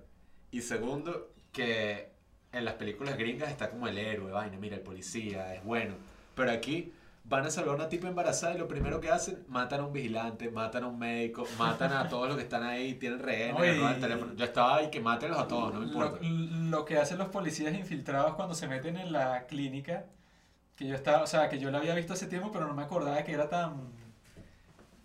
Y 0.50 0.60
segundo, 0.60 1.32
que 1.52 2.10
en 2.52 2.66
las 2.66 2.74
películas 2.74 3.16
gringas 3.16 3.50
está 3.50 3.70
como 3.70 3.88
el 3.88 3.96
héroe, 3.96 4.30
vaina, 4.30 4.58
mira, 4.58 4.76
el 4.76 4.82
policía, 4.82 5.54
es 5.54 5.64
bueno. 5.64 5.94
Pero 6.34 6.50
aquí 6.50 6.92
van 7.28 7.44
a 7.44 7.50
salvar 7.50 7.74
a 7.74 7.76
una 7.76 7.88
tipa 7.88 8.08
embarazada 8.08 8.54
y 8.54 8.58
lo 8.58 8.66
primero 8.66 9.00
que 9.00 9.10
hacen, 9.10 9.44
matan 9.48 9.80
a 9.80 9.86
un 9.86 9.92
vigilante, 9.92 10.50
matan 10.50 10.84
a 10.84 10.86
un 10.86 10.98
médico, 10.98 11.44
matan 11.58 11.92
a 11.92 12.08
todos 12.08 12.28
los 12.28 12.36
que 12.36 12.44
están 12.44 12.62
ahí, 12.62 12.94
tienen 12.94 13.18
rehenes, 13.18 13.60
Oye, 13.60 13.74
roban 13.76 13.94
el 13.94 14.00
teléfono. 14.00 14.34
Yo 14.34 14.44
estaba 14.44 14.76
ahí 14.76 14.90
que 14.90 15.00
mátenlos 15.00 15.38
a 15.38 15.46
todos, 15.46 15.74
no 15.74 15.80
me 15.80 15.86
importa. 15.86 16.18
Lo, 16.22 16.78
lo 16.78 16.84
que 16.84 16.96
hacen 16.96 17.18
los 17.18 17.28
policías 17.28 17.74
infiltrados 17.74 18.34
cuando 18.34 18.54
se 18.54 18.66
meten 18.66 18.96
en 18.96 19.12
la 19.12 19.46
clínica, 19.46 20.06
que 20.74 20.86
yo 20.86 20.94
estaba, 20.94 21.22
o 21.22 21.26
sea, 21.26 21.48
que 21.50 21.58
yo 21.58 21.70
la 21.70 21.78
había 21.78 21.94
visto 21.94 22.14
hace 22.14 22.26
tiempo, 22.26 22.50
pero 22.50 22.66
no 22.66 22.74
me 22.74 22.82
acordaba 22.82 23.22
que 23.22 23.32
era 23.32 23.48
tan, 23.48 23.92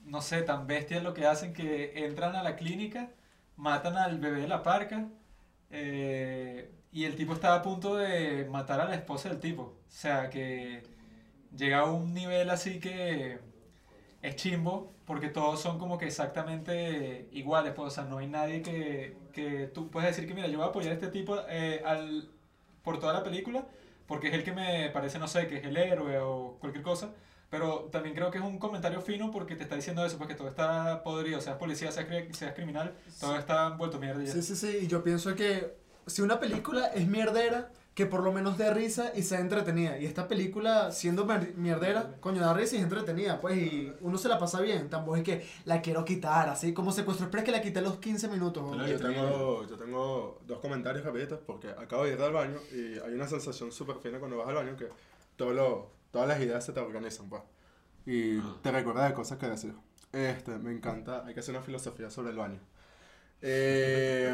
no 0.05 0.21
sé, 0.21 0.43
tan 0.43 0.65
bestia 0.65 1.01
lo 1.01 1.13
que 1.13 1.25
hacen 1.25 1.51
que 1.51 2.05
entran 2.05 2.35
a 2.37 2.43
la 2.43 2.55
clínica, 2.55 3.09
matan 3.57 3.97
al 3.97 4.19
bebé 4.19 4.41
de 4.41 4.47
la 4.47 4.63
parca, 4.63 5.07
eh, 5.71 6.71
y 6.93 7.03
el 7.03 7.15
tipo 7.15 7.33
estaba 7.33 7.55
a 7.55 7.61
punto 7.61 7.95
de 7.95 8.47
matar 8.49 8.79
a 8.79 8.85
la 8.85 8.95
esposa 8.95 9.27
del 9.27 9.39
tipo. 9.39 9.63
O 9.63 9.77
sea, 9.89 10.29
que 10.29 10.92
llega 11.55 11.79
a 11.79 11.85
un 11.85 12.13
nivel 12.13 12.49
así 12.49 12.79
que 12.79 13.39
es 14.21 14.35
chimbo, 14.35 14.93
porque 15.05 15.27
todos 15.27 15.59
son 15.59 15.77
como 15.77 15.97
que 15.97 16.05
exactamente 16.05 17.27
iguales, 17.31 17.73
pues, 17.73 17.87
o 17.87 17.91
sea, 17.91 18.05
no 18.05 18.19
hay 18.19 18.27
nadie 18.27 18.61
que, 18.61 19.17
que 19.33 19.67
tú 19.67 19.89
puedes 19.89 20.09
decir 20.09 20.27
que, 20.27 20.33
mira, 20.33 20.47
yo 20.47 20.57
voy 20.57 20.67
a 20.67 20.69
apoyar 20.69 20.91
a 20.91 20.95
este 20.95 21.07
tipo 21.07 21.37
eh, 21.49 21.81
al, 21.85 22.29
por 22.83 22.99
toda 22.99 23.13
la 23.13 23.23
película, 23.23 23.67
porque 24.07 24.29
es 24.29 24.33
el 24.33 24.43
que 24.43 24.53
me 24.53 24.89
parece, 24.89 25.19
no 25.19 25.27
sé, 25.27 25.47
que 25.47 25.57
es 25.57 25.65
el 25.65 25.75
héroe 25.75 26.19
o 26.19 26.57
cualquier 26.59 26.83
cosa, 26.83 27.11
pero 27.49 27.89
también 27.91 28.15
creo 28.15 28.31
que 28.31 28.37
es 28.37 28.43
un 28.43 28.57
comentario 28.57 29.01
fino 29.01 29.29
porque 29.29 29.55
te 29.55 29.63
está 29.63 29.75
diciendo 29.75 30.05
eso, 30.05 30.17
porque 30.17 30.35
todo 30.35 30.47
está 30.47 31.03
podrido, 31.03 31.41
seas 31.41 31.57
policía, 31.57 31.91
seas, 31.91 32.07
seas 32.31 32.53
criminal, 32.53 32.95
todo 33.19 33.37
está 33.37 33.69
vuelto 33.69 33.99
mierda 33.99 34.23
ya. 34.23 34.31
Sí, 34.31 34.41
sí, 34.41 34.55
sí, 34.55 34.79
y 34.83 34.87
yo 34.87 35.03
pienso 35.03 35.35
que 35.35 35.75
si 36.07 36.21
una 36.21 36.39
película 36.39 36.87
es 36.87 37.07
mierdera, 37.07 37.71
que 37.93 38.07
por 38.07 38.23
lo 38.23 38.31
menos 38.31 38.57
dé 38.57 38.73
risa 38.73 39.11
y 39.15 39.21
sea 39.21 39.39
entretenida. 39.39 39.99
Y 39.99 40.05
esta 40.05 40.27
película, 40.27 40.91
siendo 40.91 41.27
mierdera, 41.57 42.15
coño, 42.19 42.41
da 42.41 42.53
risa 42.53 42.75
y 42.75 42.79
es 42.79 42.83
entretenida, 42.83 43.39
pues, 43.39 43.55
y 43.57 43.93
uno 44.01 44.17
se 44.17 44.27
la 44.29 44.39
pasa 44.39 44.61
bien. 44.61 44.89
Tampoco 44.89 45.17
es 45.17 45.23
que 45.23 45.45
la 45.65 45.81
quiero 45.81 46.03
quitar, 46.03 46.49
así 46.49 46.73
como 46.73 46.91
Secuestro 46.91 47.27
Express 47.27 47.45
que 47.45 47.51
la 47.51 47.61
quité 47.61 47.79
a 47.79 47.81
los 47.83 47.97
15 47.99 48.27
minutos. 48.29 48.63
Pero. 48.71 48.87
Yo 48.87 48.99
tengo, 48.99 49.67
yo 49.67 49.77
tengo 49.77 50.41
dos 50.47 50.59
comentarios 50.59 51.05
rapiditos 51.05 51.39
porque 51.45 51.69
acabo 51.69 52.05
de 52.05 52.13
ir 52.13 52.21
al 52.21 52.33
baño 52.33 52.57
y 52.71 52.97
hay 52.99 53.13
una 53.13 53.27
sensación 53.27 53.71
súper 53.71 53.97
fina 53.97 54.17
cuando 54.19 54.37
vas 54.37 54.47
al 54.47 54.55
baño 54.55 54.75
que 54.75 54.87
todo 55.35 55.51
lo, 55.53 55.91
todas 56.09 56.27
las 56.27 56.39
ideas 56.41 56.65
se 56.65 56.73
te 56.73 56.79
organizan, 56.79 57.29
pues. 57.29 57.43
Y 58.07 58.39
Ah. 58.39 58.55
te 58.63 58.71
recuerda 58.71 59.07
de 59.07 59.13
cosas 59.13 59.37
que 59.37 59.47
decir. 59.47 59.73
Este, 60.11 60.57
me 60.57 60.71
encanta, 60.71 61.23
hay 61.25 61.33
que 61.33 61.39
hacer 61.39 61.55
una 61.55 61.63
filosofía 61.63 62.09
sobre 62.09 62.31
el 62.31 62.37
baño. 62.37 62.59
Eh, 63.45 64.33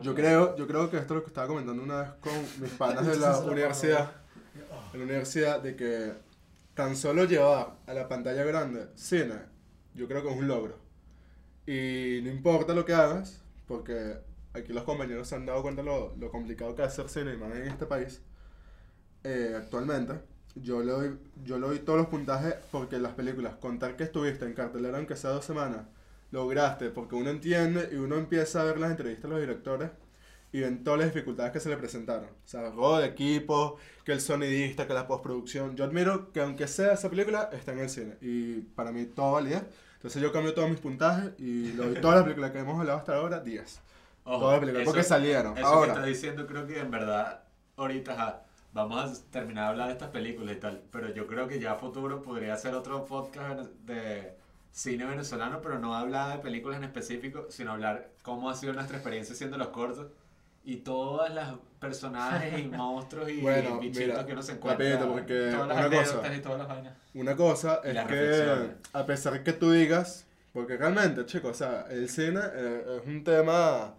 yo 0.00 0.14
creo, 0.14 0.56
yo 0.56 0.66
creo 0.66 0.88
que 0.88 0.96
esto 0.96 1.12
es 1.12 1.18
lo 1.18 1.22
que 1.22 1.28
estaba 1.28 1.46
comentando 1.46 1.82
una 1.82 2.00
vez 2.00 2.10
con 2.20 2.32
mis 2.58 2.70
panas 2.70 3.06
de 3.06 3.18
la 3.18 3.38
universidad, 3.44 4.12
en 4.94 5.00
la 5.00 5.04
universidad, 5.04 5.60
de 5.60 5.76
que 5.76 6.12
tan 6.72 6.96
solo 6.96 7.24
llevar 7.24 7.76
a 7.86 7.92
la 7.92 8.08
pantalla 8.08 8.44
grande 8.44 8.88
cine, 8.94 9.34
yo 9.94 10.08
creo 10.08 10.22
que 10.22 10.30
es 10.30 10.36
un 10.38 10.48
logro. 10.48 10.78
Y 11.66 12.20
no 12.22 12.30
importa 12.30 12.72
lo 12.72 12.86
que 12.86 12.94
hagas, 12.94 13.42
porque 13.68 14.16
aquí 14.54 14.72
los 14.72 14.84
compañeros 14.84 15.28
se 15.28 15.34
han 15.34 15.44
dado 15.44 15.60
cuenta 15.60 15.82
lo, 15.82 16.16
lo 16.16 16.30
complicado 16.30 16.74
que 16.74 16.80
es 16.80 16.88
hacer 16.88 17.10
cine, 17.10 17.34
y 17.34 17.36
más 17.36 17.54
en 17.54 17.68
este 17.68 17.84
país, 17.84 18.22
eh, 19.22 19.54
actualmente. 19.54 20.14
Yo 20.54 20.82
le, 20.82 20.92
doy, 20.92 21.18
yo 21.44 21.58
le 21.58 21.66
doy 21.66 21.78
todos 21.80 21.98
los 21.98 22.08
puntajes 22.08 22.54
porque 22.72 22.98
las 22.98 23.12
películas, 23.12 23.56
contar 23.56 23.96
que 23.96 24.04
estuviste 24.04 24.46
en 24.46 24.54
cartelera 24.54 24.96
aunque 24.96 25.14
sea 25.14 25.30
dos 25.30 25.44
semanas, 25.44 25.86
lograste, 26.30 26.90
porque 26.90 27.14
uno 27.14 27.30
entiende 27.30 27.88
y 27.92 27.96
uno 27.96 28.16
empieza 28.16 28.60
a 28.60 28.64
ver 28.64 28.78
las 28.78 28.90
entrevistas 28.90 29.24
de 29.24 29.30
los 29.30 29.40
directores 29.40 29.90
y 30.52 30.60
ven 30.60 30.82
todas 30.82 31.00
las 31.00 31.14
dificultades 31.14 31.52
que 31.52 31.60
se 31.60 31.68
le 31.68 31.76
presentaron. 31.76 32.26
O 32.26 32.48
sea, 32.48 32.70
robo 32.70 32.98
de 32.98 33.06
equipo, 33.06 33.76
que 34.04 34.12
el 34.12 34.20
sonidista, 34.20 34.86
que 34.86 34.94
la 34.94 35.06
postproducción. 35.06 35.76
Yo 35.76 35.84
admiro 35.84 36.32
que 36.32 36.40
aunque 36.40 36.66
sea 36.66 36.92
esa 36.92 37.08
película, 37.08 37.50
está 37.52 37.72
en 37.72 37.78
el 37.80 37.88
cine. 37.88 38.16
Y 38.20 38.60
para 38.60 38.90
mí 38.90 39.04
todo 39.06 39.32
valía. 39.32 39.66
Entonces 39.94 40.20
yo 40.20 40.32
cambio 40.32 40.54
todos 40.54 40.70
mis 40.70 40.80
puntajes 40.80 41.32
y 41.38 41.72
le 41.72 41.76
doy 41.76 41.94
todas 42.00 42.16
las 42.16 42.24
películas 42.24 42.50
que 42.50 42.58
hemos 42.58 42.80
hablado 42.80 42.98
hasta 42.98 43.14
ahora 43.16 43.40
10. 43.40 43.80
Ojo, 44.24 44.38
Todas 44.38 44.52
las 44.52 44.60
películas, 44.60 44.84
porque 44.86 45.02
salieron. 45.02 45.56
Eso 45.56 45.66
Ahora. 45.66 45.86
que 45.86 45.92
estás 45.92 46.06
diciendo 46.06 46.46
creo 46.46 46.66
que 46.66 46.78
en 46.80 46.90
verdad 46.90 47.44
ahorita 47.76 48.12
ajá, 48.12 48.42
vamos 48.72 49.20
a 49.20 49.30
terminar 49.30 49.64
de 49.64 49.70
hablar 49.70 49.86
de 49.88 49.92
estas 49.92 50.10
películas 50.10 50.56
y 50.56 50.60
tal, 50.60 50.82
pero 50.90 51.12
yo 51.14 51.26
creo 51.26 51.48
que 51.48 51.60
ya 51.60 51.72
a 51.72 51.74
futuro 51.76 52.22
podría 52.22 52.54
hacer 52.54 52.74
otro 52.74 53.04
podcast 53.04 53.70
de 53.84 54.39
cine 54.72 55.04
venezolano, 55.04 55.60
pero 55.62 55.78
no 55.78 55.94
hablar 55.94 56.36
de 56.36 56.42
películas 56.42 56.78
en 56.78 56.84
específico, 56.84 57.46
sino 57.50 57.72
hablar 57.72 58.10
cómo 58.22 58.50
ha 58.50 58.54
sido 58.54 58.72
nuestra 58.72 58.96
experiencia 58.96 59.34
haciendo 59.34 59.58
los 59.58 59.68
cortos 59.68 60.08
y 60.64 60.76
todas 60.76 61.32
las 61.34 61.54
personajes 61.80 62.58
y 62.60 62.68
monstruos 62.68 63.30
y 63.30 63.40
Bueno, 63.40 63.78
bichitos 63.80 64.08
mira, 64.08 64.26
que 64.26 64.32
uno 64.32 64.42
se 64.42 64.52
encuentra. 64.52 64.86
rapidito, 64.90 65.12
porque 65.12 65.50
Todas 65.50 65.68
las 65.68 65.76
una 65.78 65.90
cosa, 65.90 66.34
y 66.34 66.40
todas 66.40 66.58
las 66.58 66.68
vainas. 66.68 66.94
una 67.14 67.36
cosa 67.36 67.80
Y 67.84 67.88
es 67.96 68.04
que 68.04 68.70
a 68.92 69.06
pesar 69.06 69.42
que 69.42 69.52
tú 69.54 69.70
digas, 69.72 70.26
porque 70.52 70.76
realmente, 70.76 71.24
chicos, 71.26 71.50
o 71.52 71.54
sea, 71.54 71.86
el 71.90 72.08
cine 72.08 72.40
eh, 72.54 72.98
es 73.00 73.06
un 73.06 73.24
tema, 73.24 73.94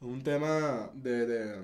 un 0.00 0.22
tema 0.22 0.90
de, 0.94 1.26
de, 1.26 1.62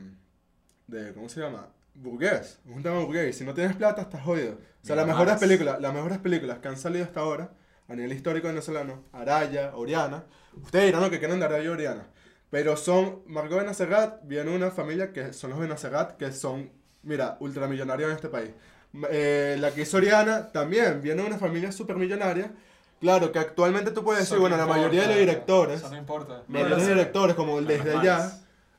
de, 0.87 1.13
¿cómo 1.13 1.29
se 1.29 1.41
llama? 1.41 1.69
Burgués, 1.95 2.59
es 2.67 2.75
un 2.75 2.83
tema 2.83 3.01
burgués, 3.01 3.35
y 3.37 3.39
si 3.39 3.45
no 3.45 3.53
tienes 3.53 3.77
plata 3.77 4.03
estás 4.03 4.23
jodido. 4.23 4.55
O 4.55 4.57
sea, 4.87 4.97
Mira, 4.97 5.07
las 5.07 5.07
mejores 5.07 5.39
películas, 5.39 5.81
las 5.81 5.93
mejores 5.95 6.19
películas 6.19 6.59
que 6.59 6.69
han 6.69 6.77
salido 6.79 7.05
hasta 7.05 7.21
ahora, 7.21 7.51
a 7.93 7.97
nivel 7.97 8.13
histórico 8.13 8.49
venezolano, 8.49 9.05
Araya, 9.13 9.73
Oriana, 9.77 10.25
ustedes 10.63 10.87
dirán 10.87 11.03
lo 11.03 11.11
que 11.11 11.19
quieren 11.19 11.39
de 11.39 11.47
Araya 11.47 11.65
y 11.65 11.69
Oriana, 11.69 12.07
pero 12.51 12.77
son, 12.77 13.23
Margot 13.27 13.59
Benacerrat 13.59 14.21
viene 14.25 14.51
de 14.51 14.57
una 14.57 14.71
familia 14.71 15.13
que 15.13 15.33
son 15.33 15.51
los 15.51 15.59
Benacerrat, 15.59 16.17
que 16.17 16.33
son, 16.33 16.71
mira, 17.03 17.37
ultramillonarios 17.41 18.11
en 18.11 18.17
este 18.17 18.29
país. 18.29 18.51
Eh, 19.11 19.57
la 19.59 19.71
que 19.71 19.83
hizo 19.83 19.97
Oriana 19.97 20.53
también 20.53 21.01
viene 21.01 21.23
de 21.23 21.29
una 21.29 21.39
familia 21.39 21.73
supermillonaria. 21.73 22.53
Claro, 23.01 23.33
que 23.33 23.39
actualmente 23.39 23.91
tú 23.91 24.05
puedes 24.05 24.21
decir, 24.23 24.39
bueno, 24.39 24.57
la 24.57 24.67
mayoría 24.67 25.03
de 25.03 25.09
los 25.09 25.17
directores, 25.17 25.81
Eso 25.81 25.91
no 25.91 25.97
importa. 25.97 26.43
Bueno, 26.47 26.77
directores, 26.77 27.35
como 27.35 27.59
el 27.59 27.67
desde 27.67 27.97
allá, 27.97 28.33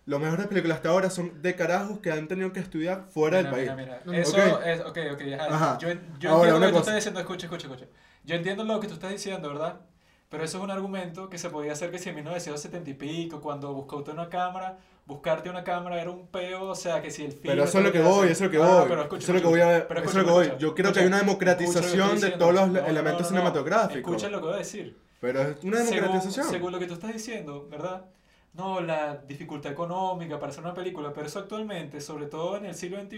los 0.06 0.22
mejores 0.22 0.48
películas 0.48 0.78
hasta 0.78 0.90
ahora 0.90 1.10
son 1.10 1.42
de 1.42 1.56
carajos 1.56 2.00
que 2.00 2.12
han 2.12 2.28
tenido 2.28 2.54
que 2.54 2.60
estudiar 2.60 3.06
fuera 3.14 3.40
Mira, 3.40 3.50
del 3.50 3.66
país. 3.68 3.78
mira, 3.78 4.02
No, 4.06 4.12
mira. 4.12 4.24
Eso 4.24 4.38
ok. 4.38 4.62
es, 4.66 4.80
ok, 4.82 4.98
ok, 5.14 5.22
ajá. 5.40 5.56
Ajá. 5.56 5.78
Yo, 5.80 5.90
yo 6.20 6.30
Ahora, 6.30 6.52
entiendo 6.52 6.60
lo 6.60 6.66
que 6.68 6.72
tú 6.74 6.80
estás 6.80 6.96
diciendo, 6.96 7.20
escucha, 7.20 7.46
escucha, 7.48 7.68
escucha. 7.68 7.86
Yo 8.24 8.36
entiendo 8.36 8.64
lo 8.64 8.80
que 8.80 8.88
tú 8.88 8.94
estás 8.94 9.12
diciendo, 9.12 9.50
¿verdad? 9.50 9.82
Pero 10.30 10.44
eso 10.46 10.58
es 10.58 10.64
un 10.64 10.72
argumento 10.72 11.30
que 11.30 11.38
se 11.38 11.50
podía 11.50 11.74
hacer 11.74 11.92
que 11.92 12.00
si 12.00 12.10
en 12.10 12.16
1970 12.16 12.90
y 12.90 12.94
pico, 12.96 13.40
cuando 13.40 13.72
buscó 13.74 13.98
usted 13.98 14.14
una 14.14 14.30
cámara, 14.30 14.80
buscarte 15.06 15.50
una 15.50 15.64
cámara 15.64 16.02
era 16.02 16.10
un 16.10 16.28
peo, 16.28 16.70
o 16.70 16.76
sea, 16.76 17.02
que 17.02 17.12
si 17.12 17.26
el 17.26 17.34
film... 17.34 17.44
Pero 17.44 17.66
eso 17.66 17.78
es 17.78 17.84
lo 17.84 17.92
que 17.92 18.02
voy, 18.02 18.30
eso 18.30 18.32
es 18.32 18.42
lo 18.42 18.50
que 18.50 18.58
voy. 18.58 18.92
Eso 18.92 19.16
es 19.16 19.30
lo 19.30 19.42
que 19.42 19.48
voy 19.48 19.62
a 19.62 19.68
ver. 19.68 19.88
Pero 19.88 20.00
Eso 20.00 20.10
es 20.10 20.16
lo 20.16 20.26
que 20.26 20.32
voy. 20.32 20.52
Yo 20.58 20.74
creo 20.74 20.92
que 20.92 21.02
hay 21.02 21.06
una 21.06 21.20
democratización 21.20 22.20
de 22.20 22.32
todos 22.32 22.54
los 22.54 22.84
elementos 22.88 23.28
cinematográficos. 23.28 24.14
Escucha 24.14 24.30
lo 24.30 24.40
que 24.40 24.46
voy 24.46 24.56
a 24.56 24.58
decir. 24.58 24.98
Pero 25.20 25.42
es 25.42 25.64
una 25.64 25.84
democratización. 25.84 26.32
Según, 26.34 26.52
según 26.52 26.72
lo 26.72 26.80
que 26.80 26.88
tú 26.88 26.94
estás 26.96 27.14
diciendo, 27.14 27.68
¿verdad? 27.70 28.06
No, 28.54 28.82
la 28.82 29.18
dificultad 29.18 29.72
económica 29.72 30.40
para 30.40 30.52
hacer 30.52 30.64
una 30.64 30.74
película, 30.74 31.14
pero 31.14 31.28
eso 31.28 31.40
actualmente, 31.40 32.02
sobre 32.02 32.26
todo 32.26 32.58
en 32.58 32.66
el 32.66 32.76
siglo 32.76 33.00
XXI, 33.02 33.18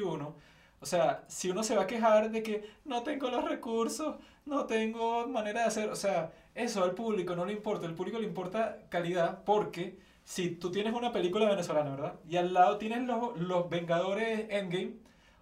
o 0.81 0.85
sea, 0.85 1.23
si 1.27 1.49
uno 1.49 1.63
se 1.63 1.75
va 1.75 1.83
a 1.83 1.87
quejar 1.87 2.31
de 2.31 2.43
que 2.43 2.69
no 2.85 3.03
tengo 3.03 3.29
los 3.29 3.43
recursos, 3.43 4.15
no 4.45 4.65
tengo 4.65 5.27
manera 5.27 5.61
de 5.61 5.67
hacer, 5.67 5.89
o 5.89 5.95
sea, 5.95 6.31
eso 6.53 6.83
al 6.83 6.91
público 6.93 7.35
no 7.35 7.45
le 7.45 7.53
importa, 7.53 7.87
al 7.87 7.95
público 7.95 8.19
le 8.19 8.27
importa 8.27 8.79
calidad 8.89 9.43
porque 9.43 9.97
si 10.23 10.49
tú 10.51 10.71
tienes 10.71 10.93
una 10.93 11.11
película 11.11 11.47
venezolana, 11.49 11.91
¿verdad? 11.91 12.15
Y 12.27 12.37
al 12.37 12.53
lado 12.53 12.77
tienes 12.77 13.03
los, 13.03 13.37
los 13.39 13.69
Vengadores 13.69 14.47
Endgame, 14.49 14.93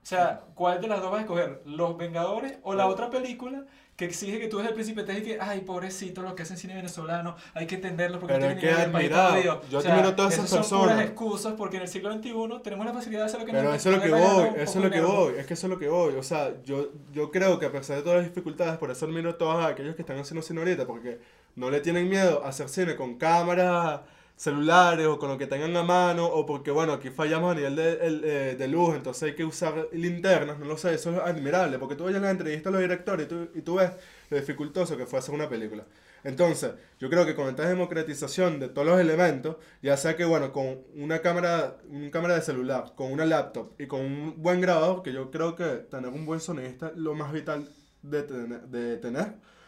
o 0.04 0.06
sea, 0.06 0.44
¿cuál 0.56 0.82
de 0.82 0.88
las 0.88 1.02
dos 1.02 1.12
vas 1.12 1.20
a 1.20 1.22
escoger? 1.24 1.62
¿Los 1.66 1.98
Vengadores 1.98 2.60
o 2.64 2.74
la 2.74 2.88
otra 2.88 3.10
película 3.10 3.66
que 3.96 4.06
exige 4.06 4.40
que 4.40 4.48
tú 4.48 4.58
desde 4.58 4.70
el 4.70 4.74
principio 4.76 5.06
te 5.06 5.12
digas 5.14 5.28
que, 5.28 5.38
ay, 5.40 5.60
pobrecito, 5.62 6.24
lo 6.24 6.34
que 6.36 6.42
hacen 6.42 6.58
cine 6.58 6.74
venezolano, 6.74 7.36
hay 7.54 7.68
que 7.68 7.76
entenderlo 7.76 8.20
porque 8.20 8.34
Pero 8.36 8.50
no 8.50 8.56
tienen 8.60 8.76
que 8.76 8.82
admirar. 8.82 9.32
jodido". 9.34 9.62
Yo 9.70 9.78
O 9.78 9.82
sea, 9.82 9.94
admiro 9.94 10.10
a 10.10 10.16
todas 10.16 10.34
esas 10.34 10.46
esas 10.46 10.66
son 10.68 10.80
puras 10.80 10.96
personas. 10.96 11.12
excusas 11.12 11.54
porque 11.56 11.76
en 11.78 11.84
el 11.84 11.88
siglo 11.88 12.12
XXI 12.12 12.34
tenemos 12.64 12.86
la 12.88 12.94
facilidad 12.94 13.20
de 13.22 13.26
hacer 13.28 13.40
lo 13.42 13.46
que 13.46 13.52
Pero 13.52 13.64
nos 13.66 13.76
eso 13.76 13.90
es 13.92 13.96
lo 13.96 14.02
que 14.02 14.10
voy, 14.12 14.48
eso 14.58 14.80
es 14.80 14.84
lo 14.86 14.90
que 14.92 15.02
voy, 15.02 15.34
es 15.38 15.46
que 15.46 15.54
eso 15.54 15.68
es 15.68 15.70
lo 15.72 15.78
que 15.80 15.88
voy. 15.90 16.16
O 16.16 16.24
sea, 16.24 16.54
yo, 16.64 16.90
yo 17.12 17.30
creo 17.30 17.60
que 17.60 17.68
a 17.68 17.72
pesar 17.72 17.98
de 17.98 18.02
todas 18.02 18.18
las 18.18 18.28
dificultades, 18.28 18.78
por 18.80 18.90
eso 18.90 19.06
admiro 19.06 19.30
a 19.30 19.38
todos 19.38 19.64
aquellos 19.64 19.96
que 19.96 20.02
están 20.02 20.18
haciendo 20.18 20.42
cine 20.42 20.60
ahorita, 20.62 20.88
porque 20.88 21.20
no 21.56 21.70
le 21.70 21.80
tienen 21.80 22.10
miedo 22.10 22.44
a 22.44 22.50
hacer 22.50 22.70
cine 22.70 22.96
con 22.96 23.20
cámaras 23.20 24.02
celulares 24.36 25.08
o 25.08 25.20
con 25.20 25.30
lo 25.30 25.38
que 25.38 25.48
tengan 25.48 25.76
a 25.78 25.84
mano, 25.84 26.26
o 26.26 26.46
porque, 26.46 26.72
bueno, 26.72 26.94
aquí 26.94 27.10
fallamos 27.10 27.52
a 27.52 27.56
nivel 27.56 27.76
de, 27.76 27.94
el, 28.02 28.22
eh, 28.24 28.56
de 28.58 28.68
luz, 28.68 28.96
entonces 28.96 29.24
hay 29.24 29.36
que 29.36 29.46
usar 29.46 29.88
linternas, 29.94 30.60
no 30.60 30.66
lo 30.66 30.78
sé, 30.78 30.94
eso 30.94 31.12
es 31.12 31.20
admirable, 31.20 31.80
porque 31.80 31.96
tú 31.96 32.06
ves 32.06 32.16
en 32.16 32.24
las 32.24 32.32
entrevistas 32.32 32.68
a 32.68 32.72
los 32.72 32.82
directores 32.82 33.26
y 33.26 33.30
tú, 33.30 33.48
y 33.56 33.62
tú 33.62 33.76
ves 33.76 33.92
lo 34.30 34.38
dificultoso 34.38 34.98
que 34.98 35.06
fue 35.06 35.20
hacer 35.20 35.34
una 35.34 35.48
película. 35.48 35.86
Entonces, 36.24 36.72
yo 37.00 37.10
creo 37.10 37.26
que 37.26 37.36
con 37.36 37.50
esta 37.50 37.68
democratización 37.68 38.60
de 38.60 38.70
todos 38.70 38.88
los 38.88 39.00
elementos, 39.00 39.58
ya 39.82 39.98
sea 39.98 40.16
que, 40.16 40.24
bueno, 40.24 40.54
con 40.54 40.80
una 40.96 41.20
cámara, 41.20 41.78
una 41.90 42.12
cámara 42.12 42.36
de 42.36 42.42
celular, 42.42 42.94
con 42.96 43.12
una 43.12 43.26
laptop 43.26 43.74
y 43.78 43.88
con 43.88 44.02
un 44.02 44.42
buen 44.42 44.62
grabador, 44.62 45.04
que 45.04 45.12
yo 45.12 45.32
creo 45.32 45.56
que 45.56 45.66
tener 45.66 46.10
un 46.10 46.26
buen 46.26 46.40
sonidista 46.40 46.90
es 46.90 46.96
lo 46.96 47.14
más 47.14 47.34
vital 47.34 47.68
de 48.02 48.24
tener. 48.24 48.62
De 48.62 48.98
tener. 48.98 49.22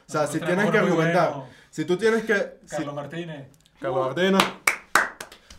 O 0.07 0.11
sea, 0.11 0.21
Nosotros 0.21 0.31
si 0.31 0.39
tienes 0.39 0.71
que 0.71 0.77
argumentar, 0.77 1.29
bueno, 1.31 1.47
si 1.69 1.83
tú 1.83 1.97
tienes 1.97 2.23
que... 2.23 2.59
Carlos 2.69 2.95
Martínez. 2.95 3.47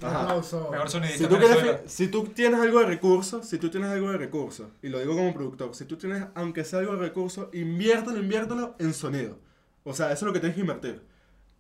Un 0.01 0.09
Ajá. 0.09 0.23
aplauso. 0.23 0.69
mejor 0.71 0.91
sonidista 0.91 1.19
Si 1.19 1.27
tú, 1.27 1.39
quieres, 1.39 1.81
si 1.87 2.09
tú 2.09 2.25
tienes 2.25 2.61
algo 2.61 2.81
de 2.81 2.87
recursos, 2.87 3.47
si 3.49 3.59
tú 3.59 3.71
tienes 3.71 3.91
algo 3.91 4.11
de 4.11 4.19
recursos, 4.19 4.67
y 4.83 4.89
lo 4.89 4.99
digo 4.99 5.15
como 5.17 5.33
productor, 5.33 5.75
si 5.75 5.85
tú 5.87 5.97
tienes, 5.97 6.25
aunque 6.35 6.65
sea 6.65 6.81
algo 6.81 6.93
de 6.95 7.01
recursos, 7.01 7.49
inviértelo, 7.55 8.19
inviértelo 8.19 8.75
en 8.79 8.93
sonido. 8.93 9.39
O 9.85 9.95
sea, 9.95 10.07
eso 10.13 10.15
es 10.15 10.23
lo 10.23 10.33
que 10.33 10.41
tienes 10.41 10.55
que 10.55 10.61
invertir. 10.61 11.03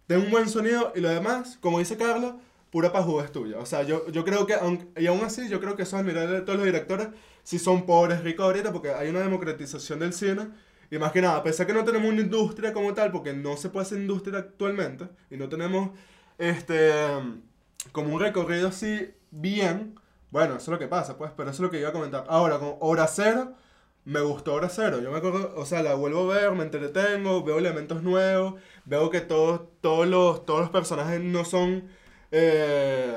Ten 0.06 0.20
un 0.20 0.30
buen 0.30 0.48
sonido 0.48 0.92
y 0.94 1.00
lo 1.00 1.08
demás, 1.08 1.58
como 1.60 1.78
dice 1.78 1.96
Carlos, 1.96 2.34
pura 2.70 2.92
pajuda 2.92 3.24
es 3.24 3.32
tuya. 3.32 3.58
O 3.58 3.66
sea, 3.66 3.82
yo, 3.84 4.06
yo 4.10 4.24
creo 4.24 4.46
que, 4.46 4.54
aunque, 4.54 5.00
y 5.00 5.06
aún 5.06 5.24
así, 5.24 5.48
yo 5.48 5.60
creo 5.60 5.76
que 5.76 5.82
eso 5.84 5.96
es 5.96 6.00
admirable 6.02 6.34
de 6.34 6.40
todos 6.42 6.58
los 6.58 6.66
directores, 6.66 7.08
si 7.42 7.58
son 7.58 7.86
pobres, 7.86 8.22
ricos 8.22 8.44
ahorita, 8.44 8.72
porque 8.72 8.90
hay 8.92 9.08
una 9.08 9.20
democratización 9.20 10.00
del 10.00 10.12
cine. 10.12 10.48
Y 10.90 10.98
más 10.98 11.10
que 11.10 11.20
nada, 11.20 11.36
a 11.38 11.42
pesar 11.42 11.66
que 11.66 11.72
no 11.72 11.84
tenemos 11.84 12.08
una 12.08 12.20
industria 12.20 12.72
como 12.72 12.92
tal, 12.94 13.10
porque 13.10 13.32
no 13.32 13.56
se 13.56 13.70
puede 13.70 13.86
hacer 13.86 13.98
industria 13.98 14.38
actualmente, 14.38 15.08
y 15.30 15.36
no 15.36 15.48
tenemos 15.48 15.90
este 16.38 16.90
como 17.92 18.14
un 18.14 18.20
recorrido 18.20 18.68
así 18.68 19.10
bien, 19.30 19.98
bueno, 20.30 20.56
eso 20.56 20.64
es 20.64 20.68
lo 20.68 20.78
que 20.78 20.88
pasa, 20.88 21.16
pues, 21.16 21.32
pero 21.36 21.50
eso 21.50 21.56
es 21.56 21.60
lo 21.66 21.70
que 21.70 21.78
iba 21.78 21.90
a 21.90 21.92
comentar. 21.92 22.24
Ahora, 22.28 22.58
con 22.58 22.76
Hora 22.80 23.06
Cero, 23.06 23.54
me 24.04 24.20
gustó 24.20 24.54
Hora 24.54 24.68
Cero. 24.68 25.00
Yo 25.02 25.10
me 25.10 25.18
acuerdo, 25.18 25.54
o 25.56 25.64
sea, 25.66 25.82
la 25.82 25.94
vuelvo 25.94 26.30
a 26.30 26.34
ver, 26.34 26.52
me 26.52 26.64
entretengo, 26.64 27.42
veo 27.42 27.58
elementos 27.58 28.02
nuevos, 28.02 28.54
veo 28.84 29.10
que 29.10 29.20
todos, 29.20 29.62
todos, 29.80 30.06
los, 30.06 30.44
todos 30.44 30.60
los 30.60 30.70
personajes 30.70 31.20
no 31.20 31.44
son, 31.44 31.88
eh, 32.30 33.16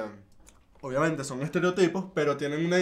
obviamente 0.82 1.24
son 1.24 1.41
estereotipos, 1.41 2.06
pero 2.14 2.38
tienen, 2.38 2.66
una, 2.66 2.78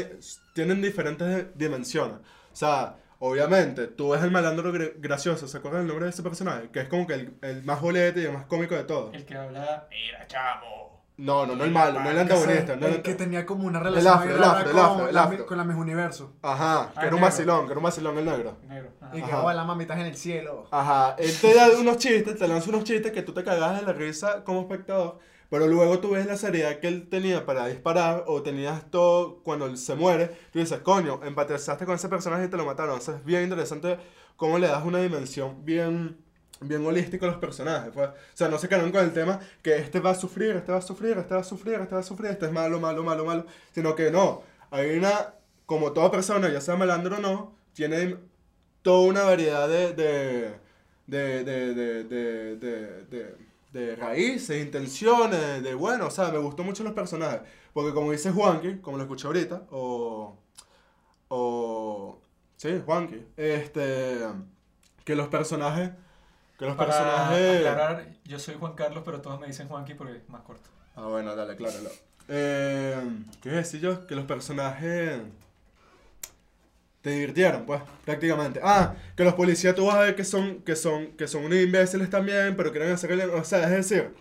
tienen 0.53 0.81
diferentes 0.81 1.47
dimensiones. 1.57 2.17
O 2.51 2.55
sea, 2.55 2.97
obviamente, 3.19 3.87
tú 3.87 4.09
ves 4.09 4.23
el 4.23 4.31
malandro 4.31 4.71
gra- 4.73 4.93
gracioso, 4.97 5.47
¿se 5.47 5.57
acuerdan 5.57 5.81
el 5.81 5.87
nombre 5.87 6.05
de 6.05 6.11
ese 6.11 6.23
personaje? 6.23 6.69
Que 6.71 6.81
es 6.81 6.89
como 6.89 7.05
que 7.07 7.13
el, 7.15 7.37
el 7.41 7.63
más 7.63 7.81
bolete 7.81 8.21
y 8.21 8.25
el 8.25 8.33
más 8.33 8.45
cómico 8.45 8.75
de 8.75 8.83
todos. 8.83 9.13
El 9.13 9.25
que 9.25 9.35
habla, 9.35 9.87
mira, 9.89 10.25
chamo. 10.27 10.87
No, 11.19 11.47
no, 11.47 11.55
no 11.55 11.63
el 11.63 11.71
malo, 11.71 11.99
no 11.99 12.11
el 12.11 12.19
antagonista. 12.19 12.75
no 12.75 12.85
el 12.85 12.93
el 12.93 13.01
que 13.01 13.15
tenía 13.15 13.43
como 13.43 13.65
una 13.65 13.79
El 13.79 13.85
relación 13.85 14.13
afro, 14.13 14.35
el 14.35 14.43
afro, 14.43 14.59
el 14.69 14.71
con, 14.75 14.85
afro, 14.85 15.07
el 15.09 15.15
la, 15.15 15.23
afro. 15.23 15.45
con 15.47 15.57
la 15.57 15.63
Miss 15.63 15.75
Universo. 15.77 16.33
Ajá, 16.43 16.91
que 16.93 16.99
Ah, 16.99 17.01
era 17.01 17.07
un 17.07 17.13
negro. 17.15 17.19
vacilón, 17.25 17.65
que 17.65 17.71
era 17.71 17.77
un 17.79 17.83
vacilón 17.83 18.17
el 18.19 18.25
negro. 18.25 18.57
Negro. 18.67 18.89
ajá. 19.01 19.17
Y 19.17 19.21
que, 19.23 19.33
oh, 19.33 19.51
la 19.51 19.63
mamita 19.63 19.95
es 19.95 19.99
en 20.01 20.05
el 20.05 20.15
cielo. 20.15 20.67
Ajá, 20.69 21.15
él 21.17 21.31
te 21.41 21.55
da 21.55 21.69
unos 21.79 21.97
chistes, 21.97 22.37
te 22.37 22.47
lanza 22.47 22.69
unos 22.69 22.83
chistes 22.83 23.11
que 23.11 23.23
tú 23.23 23.33
te 23.33 23.43
cagas 23.43 23.79
de 23.79 23.87
la 23.87 23.93
risa 23.93 24.43
como 24.43 24.61
espectador, 24.61 25.17
pero 25.49 25.67
luego 25.67 25.99
tú 25.99 26.11
ves 26.11 26.25
la 26.25 26.37
seriedad 26.37 26.79
que 26.79 26.87
él 26.87 27.07
tenía 27.09 27.45
para 27.45 27.67
disparar 27.67 28.25
o 28.27 28.41
tenías 28.41 28.89
todo 28.91 29.41
cuando 29.43 29.65
él 29.65 29.77
se 29.77 29.95
muere, 29.95 30.27
tú 30.51 30.59
dices, 30.59 30.79
coño, 30.79 31.21
empatizaste 31.23 31.85
con 31.85 31.95
ese 31.95 32.09
personaje 32.09 32.45
y 32.45 32.47
te 32.49 32.57
lo 32.57 32.65
mataron. 32.65 32.95
Entonces 32.95 33.15
es 33.15 33.25
bien 33.25 33.43
interesante 33.43 33.97
cómo 34.35 34.59
le 34.59 34.67
das 34.67 34.83
una 34.85 34.99
dimensión 34.99 35.63
bien, 35.63 36.17
bien 36.59 36.85
holística 36.85 37.25
a 37.25 37.29
los 37.29 37.39
personajes. 37.39 37.91
Pues. 37.93 38.09
O 38.09 38.13
sea, 38.33 38.49
no 38.49 38.57
se 38.57 38.67
quedaron 38.67 38.91
con 38.91 39.03
el 39.03 39.13
tema 39.13 39.39
que 39.61 39.77
este 39.77 39.99
va 39.99 40.11
a 40.11 40.15
sufrir, 40.15 40.51
este 40.57 40.71
va 40.71 40.79
a 40.79 40.81
sufrir, 40.81 41.17
este 41.17 41.33
va 41.33 41.39
a 41.39 41.43
sufrir, 41.43 41.75
este 41.79 41.95
va 41.95 42.01
a 42.01 42.03
sufrir, 42.03 42.31
este 42.31 42.45
es 42.47 42.51
malo, 42.51 42.79
malo, 42.79 43.03
malo, 43.03 43.25
malo, 43.25 43.45
sino 43.71 43.95
que 43.95 44.11
no, 44.11 44.43
hay 44.69 44.97
una, 44.97 45.33
como 45.65 45.93
toda 45.93 46.11
persona, 46.11 46.49
ya 46.49 46.59
sea 46.59 46.75
malandro 46.75 47.17
o 47.17 47.19
no, 47.19 47.55
tiene 47.73 48.17
toda 48.81 49.07
una 49.07 49.23
variedad 49.23 49.67
de, 49.67 49.93
de, 49.93 50.59
de, 51.07 51.43
de, 53.03 53.46
de, 53.71 53.95
raíces, 53.95 54.63
intenciones, 54.63 55.63
de 55.63 55.73
bueno, 55.73 56.07
o 56.07 56.11
sea, 56.11 56.29
me 56.31 56.37
gustó 56.37 56.63
mucho 56.63 56.83
los 56.83 56.93
personajes, 56.93 57.41
porque 57.73 57.93
como 57.93 58.11
dice 58.11 58.31
Juanqui, 58.31 58.77
como 58.77 58.97
lo 58.97 59.03
escuché 59.03 59.27
ahorita, 59.27 59.63
o, 59.71 60.37
o, 61.29 62.19
sí, 62.55 62.81
Juanqui, 62.85 63.25
este, 63.35 64.19
que 65.03 65.15
los 65.15 65.27
personajes, 65.27 65.91
que 66.57 66.65
los 66.65 66.75
Para 66.75 66.91
personajes... 66.91 67.57
aclarar, 67.57 68.07
yo 68.25 68.39
soy 68.39 68.55
Juan 68.55 68.73
Carlos, 68.73 69.03
pero 69.05 69.21
todos 69.21 69.39
me 69.39 69.47
dicen 69.47 69.67
Juanqui 69.67 69.93
porque 69.93 70.17
es 70.17 70.29
más 70.29 70.41
corto. 70.41 70.69
Ah, 70.95 71.07
bueno, 71.07 71.35
dale, 71.35 71.53
acláralo. 71.53 71.89
Eh, 72.27 72.99
¿Qué 73.41 73.49
decir 73.49 73.79
yo? 73.79 74.07
Que 74.07 74.15
los 74.15 74.25
personajes 74.25 75.21
te 77.07 77.13
divirtieron, 77.13 77.65
pues, 77.65 77.81
prácticamente. 78.03 78.59
Ah, 78.61 78.93
que 79.15 79.23
los 79.23 79.33
policías 79.33 79.73
tú 79.73 79.85
vas 79.85 79.95
a 79.95 80.01
ver 80.01 80.15
que 80.15 80.25
son, 80.25 80.61
que 80.61 80.75
son, 80.75 81.13
que 81.13 81.25
son 81.27 81.45
unos 81.45 81.57
imbéciles 81.57 82.09
también, 82.09 82.55
pero 82.57 82.71
quieren 82.71 82.91
hacer. 82.91 83.11
O 83.29 83.43
sea, 83.45 83.63
es 83.63 83.89
decir, 83.89 84.13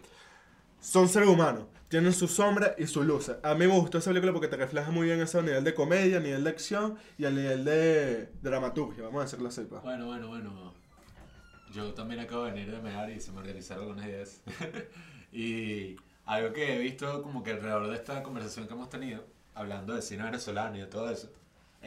son 0.80 1.08
seres 1.08 1.28
humanos. 1.28 1.64
Tienen 1.88 2.12
su 2.12 2.28
sombra 2.28 2.74
y 2.78 2.86
su 2.86 3.02
luz. 3.02 3.32
A 3.42 3.54
mí 3.54 3.66
me 3.66 3.78
gustó 3.78 3.98
esa 3.98 4.10
película 4.10 4.32
porque 4.32 4.46
te 4.46 4.56
refleja 4.56 4.90
muy 4.90 5.06
bien 5.06 5.20
eso 5.20 5.40
a 5.40 5.42
nivel 5.42 5.64
de 5.64 5.74
comedia, 5.74 6.18
a 6.18 6.20
nivel 6.20 6.44
de 6.44 6.50
acción 6.50 6.96
y 7.18 7.24
a 7.24 7.30
nivel 7.30 7.64
de 7.64 8.28
dramaturgia, 8.40 9.04
vamos 9.04 9.20
a 9.20 9.24
decirlo 9.24 9.48
así, 9.48 9.62
pues. 9.62 9.82
Bueno, 9.82 10.06
bueno, 10.06 10.28
bueno. 10.28 10.72
Yo 11.72 11.92
también 11.92 12.20
acabo 12.20 12.44
de 12.44 12.52
venir 12.52 12.70
de 12.70 12.80
mear 12.80 13.10
y 13.10 13.20
se 13.20 13.32
me 13.32 13.38
organizaron 13.38 13.82
algunas 13.82 14.06
ideas. 14.06 14.42
y 15.32 15.96
algo 16.24 16.52
que 16.52 16.76
he 16.76 16.78
visto 16.78 17.22
como 17.22 17.42
que 17.42 17.50
alrededor 17.50 17.88
de 17.88 17.96
esta 17.96 18.22
conversación 18.22 18.68
que 18.68 18.74
hemos 18.74 18.88
tenido, 18.88 19.24
hablando 19.54 19.94
de 19.94 20.02
cine 20.02 20.22
venezolano 20.22 20.76
y 20.76 20.80
de 20.80 20.86
todo 20.86 21.10
eso, 21.10 21.30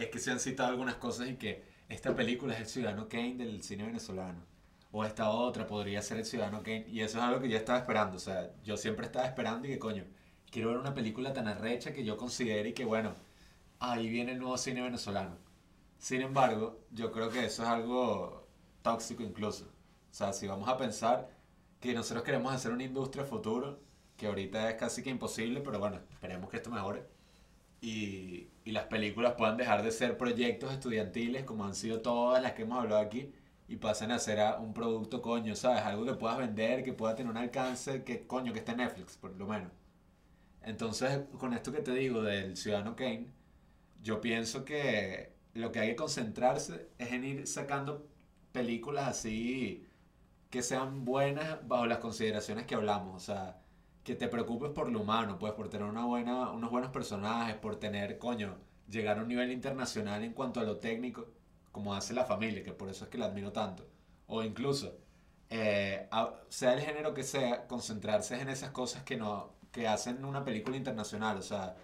es 0.03 0.09
que 0.09 0.19
se 0.19 0.31
han 0.31 0.39
citado 0.39 0.69
algunas 0.69 0.95
cosas 0.95 1.29
y 1.29 1.35
que 1.35 1.63
esta 1.89 2.15
película 2.15 2.53
es 2.53 2.61
el 2.61 2.67
Ciudadano 2.67 3.09
Kane 3.09 3.35
del 3.35 3.63
cine 3.63 3.85
venezolano. 3.85 4.45
O 4.91 5.05
esta 5.05 5.29
otra 5.29 5.67
podría 5.67 6.01
ser 6.01 6.17
el 6.17 6.25
Ciudadano 6.25 6.63
Kane. 6.63 6.85
Y 6.87 7.01
eso 7.01 7.17
es 7.17 7.23
algo 7.23 7.39
que 7.41 7.49
yo 7.49 7.57
estaba 7.57 7.79
esperando. 7.79 8.17
O 8.17 8.19
sea, 8.19 8.51
yo 8.63 8.77
siempre 8.77 9.05
estaba 9.05 9.25
esperando 9.25 9.67
y 9.67 9.71
que 9.71 9.79
coño, 9.79 10.03
quiero 10.51 10.69
ver 10.69 10.77
una 10.77 10.93
película 10.93 11.33
tan 11.33 11.47
arrecha 11.47 11.93
que 11.93 12.03
yo 12.03 12.17
considere 12.17 12.69
y 12.69 12.73
que 12.73 12.85
bueno, 12.85 13.13
ahí 13.79 14.09
viene 14.09 14.33
el 14.33 14.39
nuevo 14.39 14.57
cine 14.57 14.81
venezolano. 14.81 15.37
Sin 15.97 16.21
embargo, 16.21 16.79
yo 16.91 17.11
creo 17.11 17.29
que 17.29 17.45
eso 17.45 17.63
es 17.63 17.69
algo 17.69 18.47
tóxico 18.81 19.23
incluso. 19.23 19.65
O 19.65 20.13
sea, 20.13 20.33
si 20.33 20.47
vamos 20.47 20.69
a 20.69 20.77
pensar 20.77 21.29
que 21.79 21.93
nosotros 21.93 22.23
queremos 22.23 22.53
hacer 22.53 22.71
una 22.71 22.83
industria 22.83 23.25
futuro, 23.25 23.79
que 24.17 24.27
ahorita 24.27 24.69
es 24.69 24.75
casi 24.75 25.03
que 25.03 25.09
imposible, 25.09 25.61
pero 25.61 25.79
bueno, 25.79 25.99
esperemos 26.11 26.49
que 26.49 26.57
esto 26.57 26.69
mejore. 26.69 27.05
Y, 27.81 28.49
y 28.69 28.71
las 28.71 28.85
películas 28.85 29.33
puedan 29.35 29.57
dejar 29.57 29.81
de 29.81 29.91
ser 29.91 30.15
proyectos 30.15 30.71
estudiantiles 30.71 31.43
como 31.43 31.65
han 31.65 31.73
sido 31.73 32.01
todas 32.01 32.41
las 32.43 32.53
que 32.53 32.61
hemos 32.61 32.77
hablado 32.77 33.01
aquí 33.01 33.33
y 33.67 33.77
pasen 33.77 34.11
a 34.11 34.19
ser 34.19 34.39
un 34.59 34.73
producto 34.75 35.23
coño, 35.23 35.55
¿sabes? 35.55 35.81
Algo 35.81 36.05
que 36.05 36.13
puedas 36.13 36.37
vender, 36.37 36.83
que 36.83 36.93
pueda 36.93 37.15
tener 37.15 37.31
un 37.31 37.37
alcance, 37.37 38.03
que 38.03 38.27
coño, 38.27 38.53
que 38.53 38.59
esté 38.59 38.75
Netflix, 38.75 39.17
por 39.17 39.35
lo 39.35 39.47
menos. 39.47 39.71
Entonces, 40.61 41.21
con 41.39 41.53
esto 41.53 41.71
que 41.71 41.81
te 41.81 41.93
digo 41.93 42.21
del 42.21 42.57
Ciudadano 42.57 42.95
Kane, 42.95 43.31
yo 44.03 44.21
pienso 44.21 44.65
que 44.65 45.33
lo 45.55 45.71
que 45.71 45.79
hay 45.79 45.89
que 45.89 45.95
concentrarse 45.95 46.89
es 46.99 47.11
en 47.11 47.23
ir 47.23 47.47
sacando 47.47 48.07
películas 48.51 49.07
así 49.07 49.87
que 50.51 50.61
sean 50.61 51.05
buenas 51.05 51.67
bajo 51.67 51.87
las 51.87 51.97
consideraciones 51.97 52.65
que 52.65 52.75
hablamos. 52.75 53.15
O 53.15 53.25
sea, 53.25 53.61
que 54.03 54.15
te 54.15 54.27
preocupes 54.27 54.71
por 54.71 54.89
lo 54.91 55.01
humano, 55.01 55.37
pues, 55.39 55.53
por 55.53 55.69
tener 55.69 55.87
una 55.87 56.05
buena, 56.05 56.51
unos 56.51 56.71
buenos 56.71 56.91
personajes, 56.91 57.55
por 57.55 57.75
tener, 57.77 58.17
coño, 58.17 58.57
llegar 58.89 59.19
a 59.19 59.21
un 59.21 59.27
nivel 59.27 59.51
internacional 59.51 60.23
en 60.23 60.33
cuanto 60.33 60.59
a 60.59 60.63
lo 60.63 60.77
técnico, 60.77 61.27
como 61.71 61.93
hace 61.93 62.13
la 62.13 62.25
familia, 62.25 62.63
que 62.63 62.71
por 62.73 62.89
eso 62.89 63.03
es 63.05 63.09
que 63.11 63.17
la 63.17 63.25
admiro 63.25 63.51
tanto. 63.51 63.87
O 64.27 64.41
incluso, 64.43 64.97
eh, 65.49 66.07
a- 66.11 66.33
sea 66.49 66.73
el 66.73 66.81
género 66.81 67.13
que 67.13 67.23
sea, 67.23 67.67
concentrarse 67.67 68.39
en 68.39 68.49
esas 68.49 68.71
cosas 68.71 69.03
que, 69.03 69.17
no, 69.17 69.51
que 69.71 69.87
hacen 69.87 70.23
una 70.25 70.43
película 70.43 70.77
internacional. 70.77 71.37
O 71.37 71.41
sea, 71.41 71.75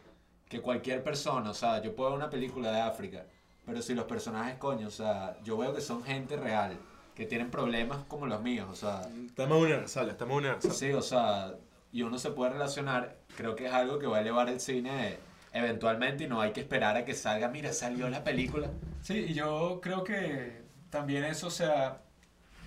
que 0.49 0.61
cualquier 0.61 1.03
persona, 1.03 1.49
o 1.51 1.53
sea, 1.53 1.81
yo 1.81 1.95
puedo 1.95 2.11
ver 2.11 2.17
una 2.19 2.29
película 2.29 2.71
de 2.71 2.81
África, 2.81 3.25
pero 3.65 3.81
si 3.81 3.93
los 3.95 4.05
personajes, 4.05 4.57
coño, 4.57 4.87
o 4.87 4.91
sea, 4.91 5.37
yo 5.43 5.57
veo 5.57 5.73
que 5.73 5.81
son 5.81 6.03
gente 6.03 6.37
real, 6.37 6.77
que 7.15 7.25
tienen 7.25 7.49
problemas 7.49 8.03
como 8.07 8.27
los 8.27 8.41
míos, 8.41 8.67
o 8.71 8.75
sea, 8.75 9.01
Temas 9.35 9.57
universales, 9.59 10.17
temas 10.17 10.37
universales. 10.37 10.77
sí, 10.77 10.91
o 10.91 11.01
sea, 11.01 11.55
y 11.95 12.01
uno 12.01 12.19
se 12.19 12.31
puede 12.31 12.51
relacionar, 12.51 13.15
creo 13.37 13.55
que 13.55 13.67
es 13.67 13.71
algo 13.71 13.99
que 13.99 14.05
va 14.05 14.17
a 14.17 14.19
elevar 14.19 14.49
el 14.49 14.59
cine 14.59 15.15
eventualmente 15.53 16.25
y 16.25 16.27
no 16.27 16.41
hay 16.41 16.51
que 16.51 16.59
esperar 16.59 16.97
a 16.97 17.05
que 17.05 17.13
salga, 17.13 17.47
mira, 17.47 17.71
salió 17.71 18.09
la 18.09 18.21
película. 18.21 18.69
Sí, 19.01 19.27
y 19.29 19.33
yo 19.33 19.79
creo 19.81 20.03
que 20.03 20.61
también 20.89 21.23
eso, 21.23 21.47
o 21.47 21.51
sea, 21.51 22.01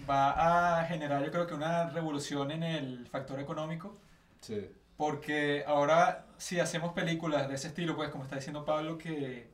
va 0.09 0.81
a 0.81 0.87
generar 0.87 1.23
yo 1.23 1.31
creo 1.31 1.47
que 1.47 1.53
una 1.53 1.91
revolución 1.91 2.53
en 2.53 2.63
el 2.63 3.07
factor 3.07 3.39
económico. 3.39 3.99
Sí. 4.41 4.71
Porque 4.97 5.63
ahora 5.67 6.25
si 6.39 6.59
hacemos 6.59 6.95
películas 6.95 7.51
de 7.51 7.57
ese 7.57 7.69
estilo, 7.69 7.97
pues 7.97 8.09
como 8.09 8.25
está 8.25 8.37
diciendo 8.37 8.65
Pablo, 8.65 8.97
que 8.97 9.51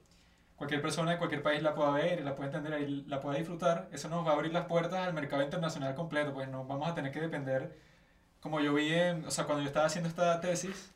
cualquier 0.55 0.83
persona 0.83 1.11
de 1.11 1.19
cualquier 1.19 1.43
país 1.43 1.65
la 1.65 1.75
pueda 1.75 1.91
ver, 1.91 2.23
la 2.23 2.37
pueda 2.37 2.57
entender 2.57 2.81
y 2.89 3.03
la 3.07 3.21
pueda 3.21 3.39
disfrutar, 3.39 3.89
eso 3.91 4.09
nos 4.09 4.25
va 4.25 4.31
a 4.31 4.35
abrir 4.35 4.53
las 4.53 4.67
puertas 4.67 5.01
al 5.05 5.15
mercado 5.15 5.43
internacional 5.43 5.97
completo, 5.97 6.33
pues 6.33 6.49
no 6.49 6.65
vamos 6.65 6.89
a 6.89 6.95
tener 6.95 7.11
que 7.11 7.21
depender, 7.21 7.77
como 8.45 8.61
yo 8.61 8.75
vi, 8.75 8.93
en, 8.95 9.25
o 9.27 9.31
sea, 9.33 9.47
cuando 9.47 9.62
yo 9.62 9.69
estaba 9.69 9.87
haciendo 9.87 10.09
esta 10.09 10.41
tesis, 10.41 10.93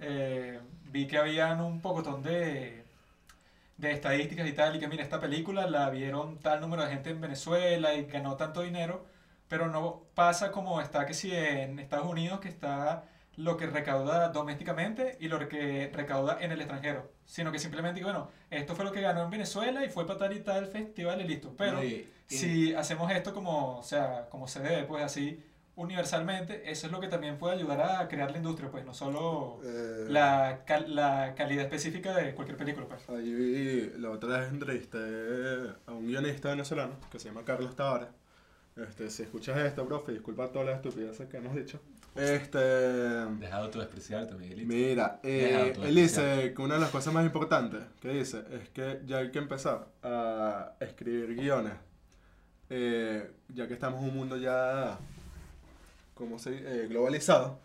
eh, 0.00 0.60
vi 0.86 1.06
que 1.06 1.18
habían 1.18 1.60
un 1.62 1.80
pocotón 1.80 2.22
de, 2.22 2.84
de 3.76 3.92
estadísticas 3.92 4.46
y 4.48 4.52
tal, 4.52 4.76
y 4.76 4.80
que 4.80 4.88
mira, 4.88 5.02
esta 5.04 5.20
película 5.20 5.66
la 5.68 5.90
vieron 5.90 6.38
tal 6.40 6.60
número 6.60 6.82
de 6.84 6.90
gente 6.90 7.10
en 7.10 7.20
Venezuela 7.20 7.94
y 7.94 8.04
ganó 8.06 8.36
tanto 8.36 8.62
dinero, 8.62 9.06
pero 9.48 9.68
no 9.68 10.02
pasa 10.14 10.50
como 10.52 10.80
está 10.80 11.06
que 11.06 11.14
si 11.14 11.34
en 11.34 11.78
Estados 11.78 12.06
Unidos, 12.08 12.40
que 12.40 12.48
está 12.48 13.04
lo 13.36 13.56
que 13.56 13.66
recauda 13.68 14.30
domésticamente 14.30 15.16
y 15.20 15.28
lo 15.28 15.48
que 15.48 15.90
recauda 15.94 16.38
en 16.40 16.50
el 16.52 16.60
extranjero, 16.60 17.12
sino 17.24 17.52
que 17.52 17.60
simplemente, 17.60 18.02
bueno, 18.02 18.28
esto 18.50 18.74
fue 18.74 18.84
lo 18.84 18.90
que 18.92 19.00
ganó 19.00 19.22
en 19.22 19.30
Venezuela 19.30 19.84
y 19.84 19.88
fue 19.90 20.06
para 20.06 20.18
tal 20.18 20.32
y 20.36 20.40
tal 20.40 20.66
festival 20.66 21.20
y 21.20 21.24
listo. 21.28 21.54
Pero 21.56 21.84
y- 21.84 22.08
si 22.36 22.74
hacemos 22.74 23.10
esto 23.12 23.32
como, 23.32 23.78
o 23.78 23.82
sea, 23.84 24.28
como 24.30 24.48
se 24.48 24.60
debe, 24.60 24.84
pues 24.84 25.04
así 25.04 25.40
universalmente, 25.78 26.70
eso 26.70 26.86
es 26.86 26.92
lo 26.92 27.00
que 27.00 27.08
también 27.08 27.38
puede 27.38 27.54
ayudar 27.56 27.80
a 27.80 28.08
crear 28.08 28.30
la 28.30 28.36
industria, 28.36 28.70
pues 28.70 28.84
no 28.84 28.92
solo 28.92 29.60
Eh, 29.64 30.06
la, 30.08 30.62
cal- 30.66 30.94
la 30.94 31.34
calidad 31.36 31.64
específica 31.64 32.14
de 32.14 32.34
cualquier 32.34 32.56
película, 32.58 32.86
pues. 32.86 33.08
Ahí 33.08 33.32
vi, 33.34 33.92
la 33.98 34.10
otra 34.10 34.40
vez 34.40 34.50
entrevisté 34.52 34.98
a 35.86 35.92
un 35.92 36.06
guionista 36.06 36.50
venezolano 36.50 36.94
que 37.10 37.18
se 37.18 37.28
llama 37.28 37.44
Carlos 37.44 37.74
Tavares. 37.76 38.08
Este, 38.76 39.08
si 39.10 39.22
escuchas 39.22 39.56
esto, 39.58 39.86
profe, 39.86 40.12
disculpa 40.12 40.48
todas 40.52 40.66
las 40.68 40.76
estupideces 40.76 41.28
que 41.28 41.36
hemos 41.38 41.54
dicho. 41.54 41.80
Este, 42.14 42.58
Deja 42.58 43.56
de 43.58 43.62
autodespreciarte, 43.64 44.34
Miguelito. 44.34 44.66
mira, 44.72 45.20
eh, 45.22 45.72
él 45.82 45.94
dice 45.94 46.52
que 46.54 46.62
una 46.62 46.74
de 46.74 46.80
las 46.80 46.90
cosas 46.90 47.12
más 47.14 47.24
importantes 47.24 47.80
que 48.00 48.08
dice 48.08 48.42
es 48.50 48.68
que 48.70 49.00
ya 49.06 49.18
hay 49.18 49.30
que 49.30 49.38
empezar 49.38 49.86
a 50.02 50.72
escribir 50.80 51.34
guiones, 51.36 51.74
eh, 52.70 53.30
ya 53.54 53.66
que 53.68 53.74
estamos 53.74 54.00
en 54.02 54.08
un 54.10 54.16
mundo 54.16 54.36
ya 54.36 54.98
como 56.18 56.38
se, 56.38 56.50
eh, 56.56 56.86
globalizado, 56.88 57.60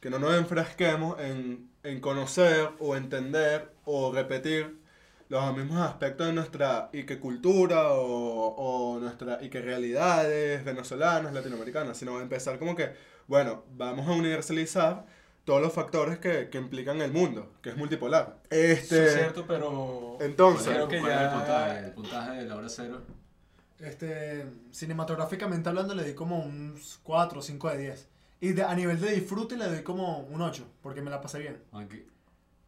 que 0.00 0.10
no 0.10 0.18
nos 0.18 0.34
enfrasquemos 0.34 1.20
en, 1.20 1.70
en 1.84 2.00
conocer 2.00 2.70
o 2.80 2.96
entender 2.96 3.72
o 3.84 4.12
repetir 4.12 4.80
los 5.28 5.56
mismos 5.56 5.78
aspectos 5.80 6.26
de 6.26 6.32
nuestra 6.34 6.90
y 6.92 7.04
que 7.04 7.18
cultura 7.20 7.92
o, 7.92 8.94
o 8.96 9.00
nuestra 9.00 9.38
y 9.42 9.48
que 9.50 9.60
realidades 9.62 10.64
venezolanas, 10.64 11.32
latinoamericanas, 11.32 11.96
sino 11.96 12.20
empezar 12.20 12.58
como 12.58 12.74
que, 12.76 12.90
bueno, 13.28 13.64
vamos 13.74 14.06
a 14.08 14.12
universalizar 14.12 15.06
todos 15.44 15.60
los 15.62 15.72
factores 15.72 16.18
que, 16.18 16.48
que 16.50 16.58
implican 16.58 17.00
el 17.00 17.12
mundo, 17.12 17.52
que 17.62 17.70
es 17.70 17.76
multipolar. 17.76 18.38
Eso 18.50 18.72
Este, 18.72 19.04
es 19.06 19.12
cierto, 19.14 19.44
pero 19.46 20.18
entonces, 20.20 20.68
creo 20.74 20.88
que 20.88 21.00
¿Cuál 21.00 21.12
es 21.12 21.18
el 21.18 21.24
ya- 21.24 21.32
puntaje? 21.34 21.78
El 21.86 21.92
puntaje 21.92 22.30
de 22.32 22.44
la 22.46 22.56
hora 22.56 22.68
cero. 22.68 23.02
Este, 23.82 24.46
cinematográficamente 24.70 25.68
hablando, 25.68 25.94
le 25.94 26.02
doy 26.04 26.14
como 26.14 26.38
un 26.38 26.78
4 27.02 27.40
o 27.40 27.42
5 27.42 27.68
de 27.70 27.78
10. 27.78 28.08
Y 28.40 28.52
de- 28.52 28.62
a 28.64 28.74
nivel 28.74 29.00
de 29.00 29.12
disfrute 29.12 29.56
le 29.56 29.66
doy 29.68 29.82
como 29.82 30.18
un 30.20 30.40
8, 30.40 30.66
porque 30.82 31.02
me 31.02 31.10
la 31.10 31.20
pasé 31.20 31.38
bien. 31.40 31.58
Juanqui. 31.70 32.04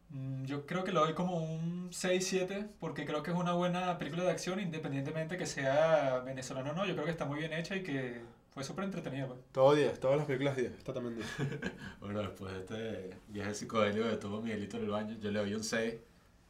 Mm, 0.09 0.45
Yo 0.45 0.65
creo 0.65 0.83
que 0.83 0.91
le 0.91 0.99
doy 0.99 1.13
como 1.13 1.37
un 1.43 1.89
6-7 1.91 2.67
porque 2.79 3.05
creo 3.05 3.23
que 3.23 3.31
es 3.31 3.37
una 3.37 3.53
buena 3.53 3.97
película 3.97 4.23
de 4.23 4.31
acción 4.31 4.59
independientemente 4.59 5.37
que 5.37 5.45
sea 5.47 6.19
venezolana 6.19 6.71
o 6.71 6.73
no. 6.75 6.85
Yo 6.85 6.93
creo 6.93 7.05
que 7.05 7.11
está 7.11 7.25
muy 7.25 7.39
bien 7.39 7.53
hecha 7.53 7.75
y 7.75 7.83
que 7.83 8.21
fue 8.51 8.63
súper 8.63 8.85
entretenida. 8.85 9.27
Pues. 9.27 9.39
todo 9.51 9.73
10, 9.73 9.99
todas 9.99 10.17
las 10.17 10.25
películas 10.27 10.55
10, 10.55 10.71
esta 10.77 10.93
también 10.93 11.15
10. 11.15 11.27
Bueno, 11.99 12.19
después 12.21 12.53
de 12.53 12.59
este 12.59 13.17
viaje 13.29 13.53
psicodélico 13.55 14.07
que 14.09 14.15
tuvo 14.17 14.41
Miguelito 14.41 14.77
en 14.77 14.83
el 14.83 14.89
baño, 14.89 15.17
yo 15.19 15.31
le 15.31 15.39
doy 15.39 15.53
un 15.55 15.63
6. 15.63 15.95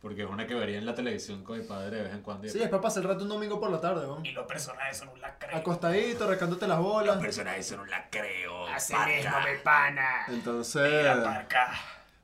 Porque 0.05 0.21
es 0.21 0.29
una 0.29 0.45
que 0.45 0.53
vería 0.53 0.77
en 0.77 0.85
la 0.85 0.93
televisión 0.93 1.43
con 1.43 1.57
mi 1.57 1.63
padre 1.65 1.97
de 1.97 2.03
vez 2.03 2.13
en 2.13 2.21
cuando. 2.21 2.45
y- 2.45 2.51
Sí, 2.51 2.61
es 2.61 2.69
para 2.69 2.79
pasar 2.79 3.01
el 3.01 3.09
rato 3.09 3.23
un 3.23 3.29
domingo 3.29 3.59
por 3.59 3.71
la 3.71 3.81
tarde, 3.81 4.05
¿no? 4.05 4.21
Y 4.23 4.33
los 4.33 4.45
personajes 4.45 4.97
son 4.97 5.09
un 5.09 5.19
lacreo. 5.19 5.57
Acostadito, 5.57 6.27
recándote 6.27 6.67
las 6.67 6.77
bolas. 6.77 7.17
personajes 7.17 7.65
son 7.65 7.79
un 7.79 7.89
lacreo. 7.89 8.67
Así 8.67 8.93
mismo, 8.93 9.31
mi 9.39 9.57
pana. 9.63 10.25
Entonces, 10.27 11.03
La 11.05 11.23
parca. 11.23 11.71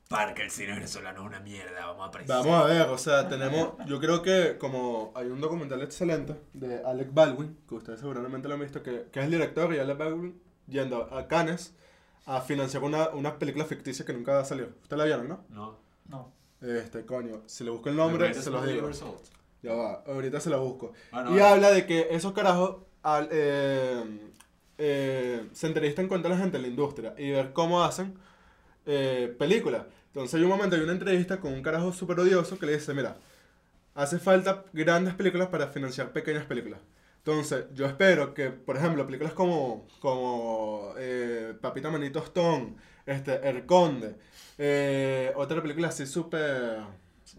Parque, 0.08 0.42
el 0.42 0.50
cine 0.52 0.74
venezolano 0.74 1.22
es 1.22 1.26
una 1.26 1.40
mierda, 1.40 1.86
vamos 1.86 2.04
a 2.04 2.08
apreciar. 2.10 2.38
vamos 2.38 2.62
a 2.62 2.66
ver, 2.68 2.82
o 2.82 2.98
sea, 2.98 3.28
tenemos, 3.28 3.72
yo 3.86 3.98
creo 3.98 4.22
que 4.22 4.58
como 4.58 5.10
hay 5.16 5.26
un 5.26 5.40
documental 5.40 5.82
excelente 5.82 6.36
de 6.52 6.84
Alec 6.84 7.12
Baldwin, 7.12 7.58
que 7.68 7.74
ustedes 7.74 7.98
seguramente 7.98 8.46
lo 8.46 8.54
han 8.54 8.60
visto, 8.60 8.80
que, 8.84 9.08
que 9.10 9.18
es 9.18 9.24
el 9.24 9.30
director 9.32 9.74
y 9.74 9.80
Alec 9.80 9.98
Baldwin 9.98 10.40
yendo 10.68 11.12
a 11.12 11.26
Cannes 11.26 11.74
a 12.26 12.42
financiar 12.42 12.84
una, 12.84 13.08
una 13.08 13.40
película 13.40 13.64
ficticia 13.64 14.04
que 14.06 14.12
nunca 14.12 14.44
salió. 14.44 14.66
Ustedes 14.82 14.98
la 14.98 15.04
vieron, 15.04 15.28
¿no? 15.28 15.44
No. 15.48 15.78
No. 16.06 16.32
Este, 16.62 17.04
coño, 17.04 17.42
si 17.46 17.64
le 17.64 17.70
busco 17.70 17.88
el 17.88 17.96
nombre, 17.96 18.26
se 18.42 18.50
los 18.50 18.60
digo. 18.74 18.86
Ya 19.62 19.72
va, 19.74 20.02
ahorita 20.06 20.40
se 20.40 20.50
la 20.50 20.56
busco. 20.58 20.92
Bueno, 21.12 21.36
Y 21.36 21.40
habla 21.40 21.70
de 21.70 21.86
que 21.86 22.08
esos 22.10 22.32
carajos 22.32 22.76
al- 23.02 23.28
eh, 23.30 24.30
eh, 24.78 25.48
se 25.52 25.66
entrevistan 25.66 26.08
con 26.08 26.22
toda 26.22 26.34
la 26.34 26.40
gente 26.40 26.56
en 26.56 26.62
la 26.62 26.68
industria 26.68 27.14
y 27.18 27.30
ver 27.30 27.52
cómo 27.52 27.82
hacen 27.84 28.14
eh, 28.86 29.34
películas. 29.38 29.82
Entonces 30.08 30.34
hay 30.34 30.42
un 30.42 30.48
momento, 30.50 30.76
hay 30.76 30.82
una 30.82 30.92
entrevista 30.92 31.40
con 31.40 31.52
un 31.52 31.62
carajo 31.62 31.92
súper 31.92 32.18
odioso 32.20 32.58
que 32.58 32.66
le 32.66 32.72
dice, 32.74 32.92
mira, 32.94 33.16
hace 33.94 34.18
falta 34.18 34.64
grandes 34.72 35.14
películas 35.14 35.48
para 35.48 35.68
financiar 35.68 36.12
pequeñas 36.12 36.44
películas. 36.44 36.80
Entonces, 37.18 37.66
yo 37.72 37.86
espero 37.86 38.34
que, 38.34 38.50
por 38.50 38.76
ejemplo, 38.76 39.06
películas 39.06 39.32
como, 39.32 39.86
como 40.00 40.92
Papita 41.60 41.88
Manito 41.88 42.18
Stone, 42.18 42.74
este, 43.06 43.48
El 43.48 43.64
Conde, 43.64 44.16
eh, 44.58 45.32
otra 45.36 45.60
película 45.62 45.88
así 45.88 46.06
súper... 46.06 46.78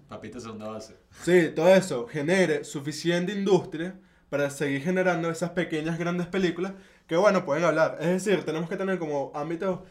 Papita 0.07 0.39
segunda 0.39 0.67
base. 0.67 0.95
Sí, 1.23 1.49
todo 1.55 1.67
eso 1.73 2.07
genere 2.07 2.63
suficiente 2.63 3.31
industria 3.31 3.95
para 4.29 4.49
seguir 4.49 4.81
generando 4.81 5.29
esas 5.29 5.51
pequeñas 5.51 5.99
grandes 5.99 6.27
películas 6.27 6.73
que, 7.07 7.15
bueno, 7.15 7.45
pueden 7.45 7.63
hablar. 7.63 7.97
Es 7.99 8.07
decir, 8.07 8.43
tenemos 8.43 8.69
que 8.69 8.77
tener 8.77 8.97
como 8.97 9.31
ámbitos 9.35 9.81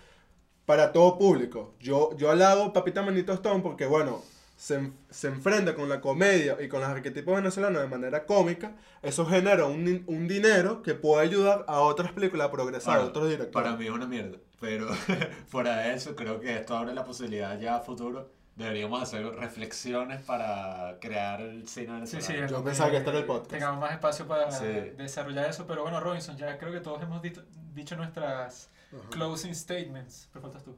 para 0.66 0.92
todo 0.92 1.18
público. 1.18 1.74
Yo, 1.78 2.16
yo 2.16 2.30
alabo 2.30 2.72
Papita 2.72 3.02
Manito 3.02 3.32
Stone 3.32 3.62
porque, 3.62 3.86
bueno, 3.86 4.22
se, 4.62 4.92
se 5.10 5.26
enfrenta 5.26 5.74
con 5.74 5.88
la 5.88 6.00
comedia 6.00 6.56
y 6.62 6.68
con 6.68 6.80
los 6.82 6.88
arquetipos 6.88 7.34
venezolanos 7.34 7.82
de 7.82 7.88
manera 7.88 8.26
cómica. 8.26 8.76
Eso 9.02 9.26
genera 9.26 9.66
un, 9.66 10.04
un 10.06 10.28
dinero 10.28 10.82
que 10.82 10.94
puede 10.94 11.24
ayudar 11.26 11.64
a 11.66 11.80
otras 11.80 12.12
películas 12.12 12.46
a 12.46 12.50
progresar, 12.52 12.92
a 12.92 12.96
Ahora, 12.98 13.08
otros 13.08 13.24
directores. 13.28 13.52
Para 13.52 13.76
mí 13.76 13.86
es 13.86 13.90
una 13.90 14.06
mierda. 14.06 14.38
Pero 14.60 14.86
fuera 15.48 15.78
de 15.78 15.94
eso, 15.94 16.14
creo 16.14 16.38
que 16.38 16.54
esto 16.56 16.76
abre 16.76 16.94
la 16.94 17.02
posibilidad 17.04 17.58
ya 17.58 17.74
a 17.74 17.80
futuro. 17.80 18.30
Deberíamos 18.54 19.02
hacer 19.02 19.24
reflexiones 19.34 20.22
para 20.22 20.96
crear 21.00 21.40
el 21.40 21.66
cine 21.66 22.06
Sí, 22.06 22.18
venezolano. 22.18 22.48
sí, 22.48 22.54
Yo 22.54 22.62
pensaba 22.62 22.90
que 22.92 22.98
este 22.98 23.10
era 23.10 23.18
el 23.18 23.24
que 23.24 23.32
podcast. 23.32 23.50
Tengamos 23.50 23.80
más 23.80 23.92
espacio 23.94 24.28
para 24.28 24.48
Sí. 24.52 24.64
desarrollar 24.96 25.50
eso. 25.50 25.66
Pero 25.66 25.82
bueno, 25.82 25.98
Robinson, 25.98 26.36
ya 26.36 26.56
creo 26.56 26.70
que 26.70 26.78
todos 26.78 27.02
hemos 27.02 27.20
dito- 27.20 27.42
dicho 27.74 27.96
nuestras 27.96 28.70
Ajá. 28.92 29.08
closing 29.10 29.56
statements. 29.56 30.28
Pero 30.32 30.42
faltas 30.42 30.62
tú. 30.62 30.76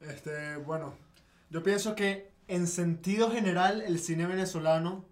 Este, 0.00 0.56
bueno, 0.56 0.94
yo 1.50 1.62
pienso 1.62 1.94
que 1.94 2.29
en 2.54 2.66
sentido 2.66 3.30
general 3.30 3.80
el 3.82 3.98
cine 3.98 4.26
venezolano 4.26 5.04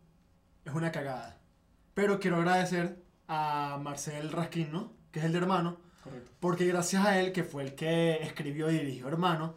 es 0.64 0.74
una 0.74 0.92
cagada. 0.92 1.38
Pero 1.94 2.20
quiero 2.20 2.36
agradecer 2.36 3.02
a 3.28 3.78
Marcel 3.82 4.30
Raskin, 4.30 4.70
¿no? 4.72 4.92
Que 5.10 5.18
es 5.20 5.24
el 5.24 5.32
de 5.32 5.38
Hermano, 5.38 5.78
Correcto. 6.04 6.30
porque 6.40 6.66
gracias 6.66 7.04
a 7.04 7.18
él, 7.20 7.32
que 7.32 7.44
fue 7.44 7.62
el 7.62 7.74
que 7.74 8.22
escribió 8.22 8.70
y 8.70 8.78
dirigió 8.78 9.08
Hermano, 9.08 9.56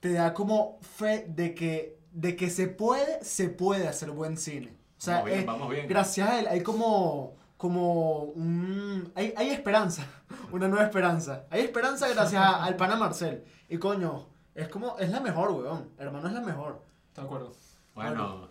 te 0.00 0.12
da 0.12 0.32
como 0.34 0.78
fe 0.80 1.26
de 1.28 1.54
que, 1.54 1.98
de 2.12 2.36
que 2.36 2.50
se 2.50 2.68
puede, 2.68 3.22
se 3.24 3.48
puede 3.48 3.88
hacer 3.88 4.10
buen 4.10 4.36
cine. 4.36 4.76
O 4.98 5.00
sea, 5.02 5.14
vamos 5.16 5.26
bien, 5.30 5.40
eh, 5.40 5.44
vamos 5.46 5.70
bien. 5.70 5.88
gracias 5.88 6.28
a 6.28 6.40
él 6.40 6.46
hay 6.48 6.62
como 6.62 7.34
como 7.56 8.22
un 8.24 9.12
hay, 9.14 9.34
hay 9.36 9.50
esperanza 9.50 10.06
una 10.52 10.66
nueva 10.68 10.84
esperanza 10.84 11.44
hay 11.50 11.60
esperanza 11.62 12.08
gracias 12.08 12.42
a- 12.42 12.64
al 12.64 12.74
pana 12.76 12.96
Marcel 12.96 13.44
y 13.68 13.76
coño 13.76 14.28
es 14.54 14.68
como 14.68 14.98
es 14.98 15.10
la 15.10 15.20
mejor 15.20 15.50
weón 15.50 15.90
hermano 15.98 16.28
es 16.28 16.32
la 16.34 16.40
mejor 16.40 16.82
de 17.20 17.26
acuerdo. 17.26 17.52
Bueno, 17.94 18.48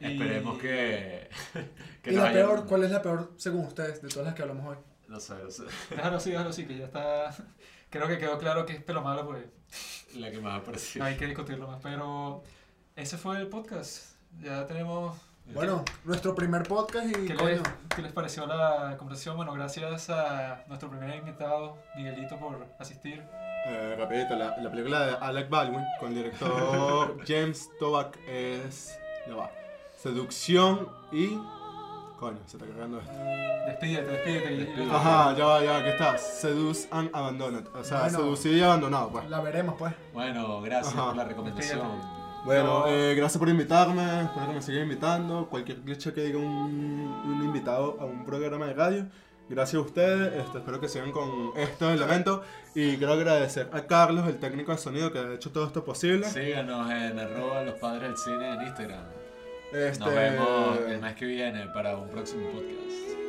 esperemos 0.00 0.58
que. 0.58 1.28
que 2.02 2.12
y 2.12 2.16
la 2.16 2.32
peor 2.32 2.66
cuál 2.66 2.84
es 2.84 2.90
la 2.90 3.02
peor 3.02 3.32
según 3.36 3.66
ustedes 3.66 4.02
de 4.02 4.08
todas 4.08 4.26
las 4.26 4.34
que 4.34 4.42
hablamos 4.42 4.66
hoy 4.66 4.76
No 5.08 5.20
sé, 5.20 5.34
no 5.42 5.50
sé. 5.50 5.64
Déjalo 5.90 6.16
así, 6.16 6.30
déjalo 6.30 6.50
así, 6.50 6.66
que 6.66 6.78
ya 6.78 6.84
está. 6.86 7.34
Creo 7.90 8.08
que 8.08 8.18
quedó 8.18 8.38
claro 8.38 8.66
que 8.66 8.74
es 8.74 8.82
pelo 8.82 9.02
malo, 9.02 9.26
pues 9.26 9.44
La 10.16 10.30
que 10.30 10.40
más 10.40 10.60
ha 10.60 10.64
parecido. 10.64 11.04
no 11.04 11.10
hay 11.10 11.16
que 11.16 11.26
discutirlo 11.26 11.68
más. 11.68 11.80
Pero 11.82 12.42
ese 12.96 13.16
fue 13.16 13.38
el 13.38 13.48
podcast. 13.48 14.16
Ya 14.42 14.66
tenemos. 14.66 15.16
Bueno 15.54 15.84
nuestro 16.04 16.34
primer 16.34 16.64
podcast 16.64 17.06
y 17.08 17.26
¿Qué 17.26 17.34
coño 17.34 17.48
les, 17.50 17.62
qué 17.94 18.02
les 18.02 18.12
pareció 18.12 18.46
la 18.46 18.96
conversación? 18.98 19.36
Bueno, 19.36 19.52
gracias 19.52 20.10
a 20.10 20.64
nuestro 20.68 20.90
primer 20.90 21.14
invitado, 21.16 21.78
Miguelito, 21.96 22.36
por 22.38 22.66
asistir. 22.78 23.22
Eh, 23.66 23.94
rapidito, 23.98 24.36
la, 24.36 24.56
la 24.58 24.70
película 24.70 25.06
de 25.06 25.16
Alec 25.20 25.48
Baldwin 25.50 25.84
con 25.98 26.08
el 26.10 26.14
director 26.16 27.18
James 27.26 27.68
Toback 27.78 28.18
es... 28.28 28.98
Ya 29.26 29.34
va. 29.34 29.50
Seducción 29.96 30.88
y 31.10 31.38
Coño, 32.18 32.38
se 32.46 32.56
está 32.56 32.66
cargando 32.68 32.98
esto. 32.98 33.12
Despídete, 33.66 34.06
despídete. 34.10 34.90
Ajá, 34.90 35.34
ya 35.36 35.44
va, 35.44 35.62
ya 35.62 35.70
va, 35.72 35.78
aquí 35.80 35.88
está. 35.90 36.16
Seduce 36.16 36.88
and 36.90 37.10
abandoned. 37.12 37.66
O 37.74 37.84
sea, 37.84 38.02
Bueno. 38.04 38.18
seducido 38.18 38.56
y 38.56 38.62
abandonado, 38.62 39.10
pues. 39.10 39.28
La 39.28 39.40
veremos, 39.42 39.74
pues. 39.78 39.92
Bueno, 40.14 40.62
gracias 40.62 40.94
Ajá. 40.94 41.08
por 41.08 41.16
la 41.16 41.24
recomendación. 41.24 42.15
Bueno, 42.46 42.80
No. 42.80 42.86
eh, 42.88 43.14
gracias 43.14 43.38
por 43.38 43.48
invitarme. 43.48 44.22
Espero 44.22 44.46
que 44.48 44.52
me 44.54 44.62
sigan 44.62 44.82
invitando. 44.84 45.48
Cualquier 45.50 45.78
cliché 45.80 46.12
que 46.14 46.22
diga 46.22 46.38
un, 46.38 46.44
un 47.26 47.44
invitado 47.44 47.96
a 48.00 48.04
un 48.04 48.24
programa 48.24 48.66
de 48.66 48.72
radio. 48.74 49.06
Gracias 49.48 49.74
a 49.82 49.84
ustedes. 49.84 50.32
Este, 50.44 50.58
espero 50.58 50.80
que 50.80 50.88
sigan 50.88 51.12
con 51.12 51.52
estos 51.56 51.92
elementos. 51.92 52.40
Y 52.74 52.96
quiero 52.96 53.12
agradecer 53.12 53.68
a 53.72 53.82
Carlos, 53.86 54.26
el 54.28 54.38
técnico 54.38 54.72
de 54.72 54.78
sonido, 54.78 55.12
que 55.12 55.18
ha 55.18 55.34
hecho 55.34 55.50
todo 55.52 55.66
esto 55.66 55.84
posible. 55.84 56.26
Síganos 56.28 56.90
en 56.90 57.18
arroba 57.18 57.62
los 57.62 57.74
padres 57.74 58.02
del 58.02 58.16
cine 58.16 58.54
en 58.54 58.62
Instagram. 58.62 59.04
Este, 59.72 60.04
Nos 60.04 60.14
vemos 60.14 60.78
el 60.88 61.00
mes 61.00 61.14
que 61.16 61.26
viene 61.26 61.66
para 61.74 61.96
un 61.96 62.08
próximo 62.08 62.48
podcast. 62.50 63.25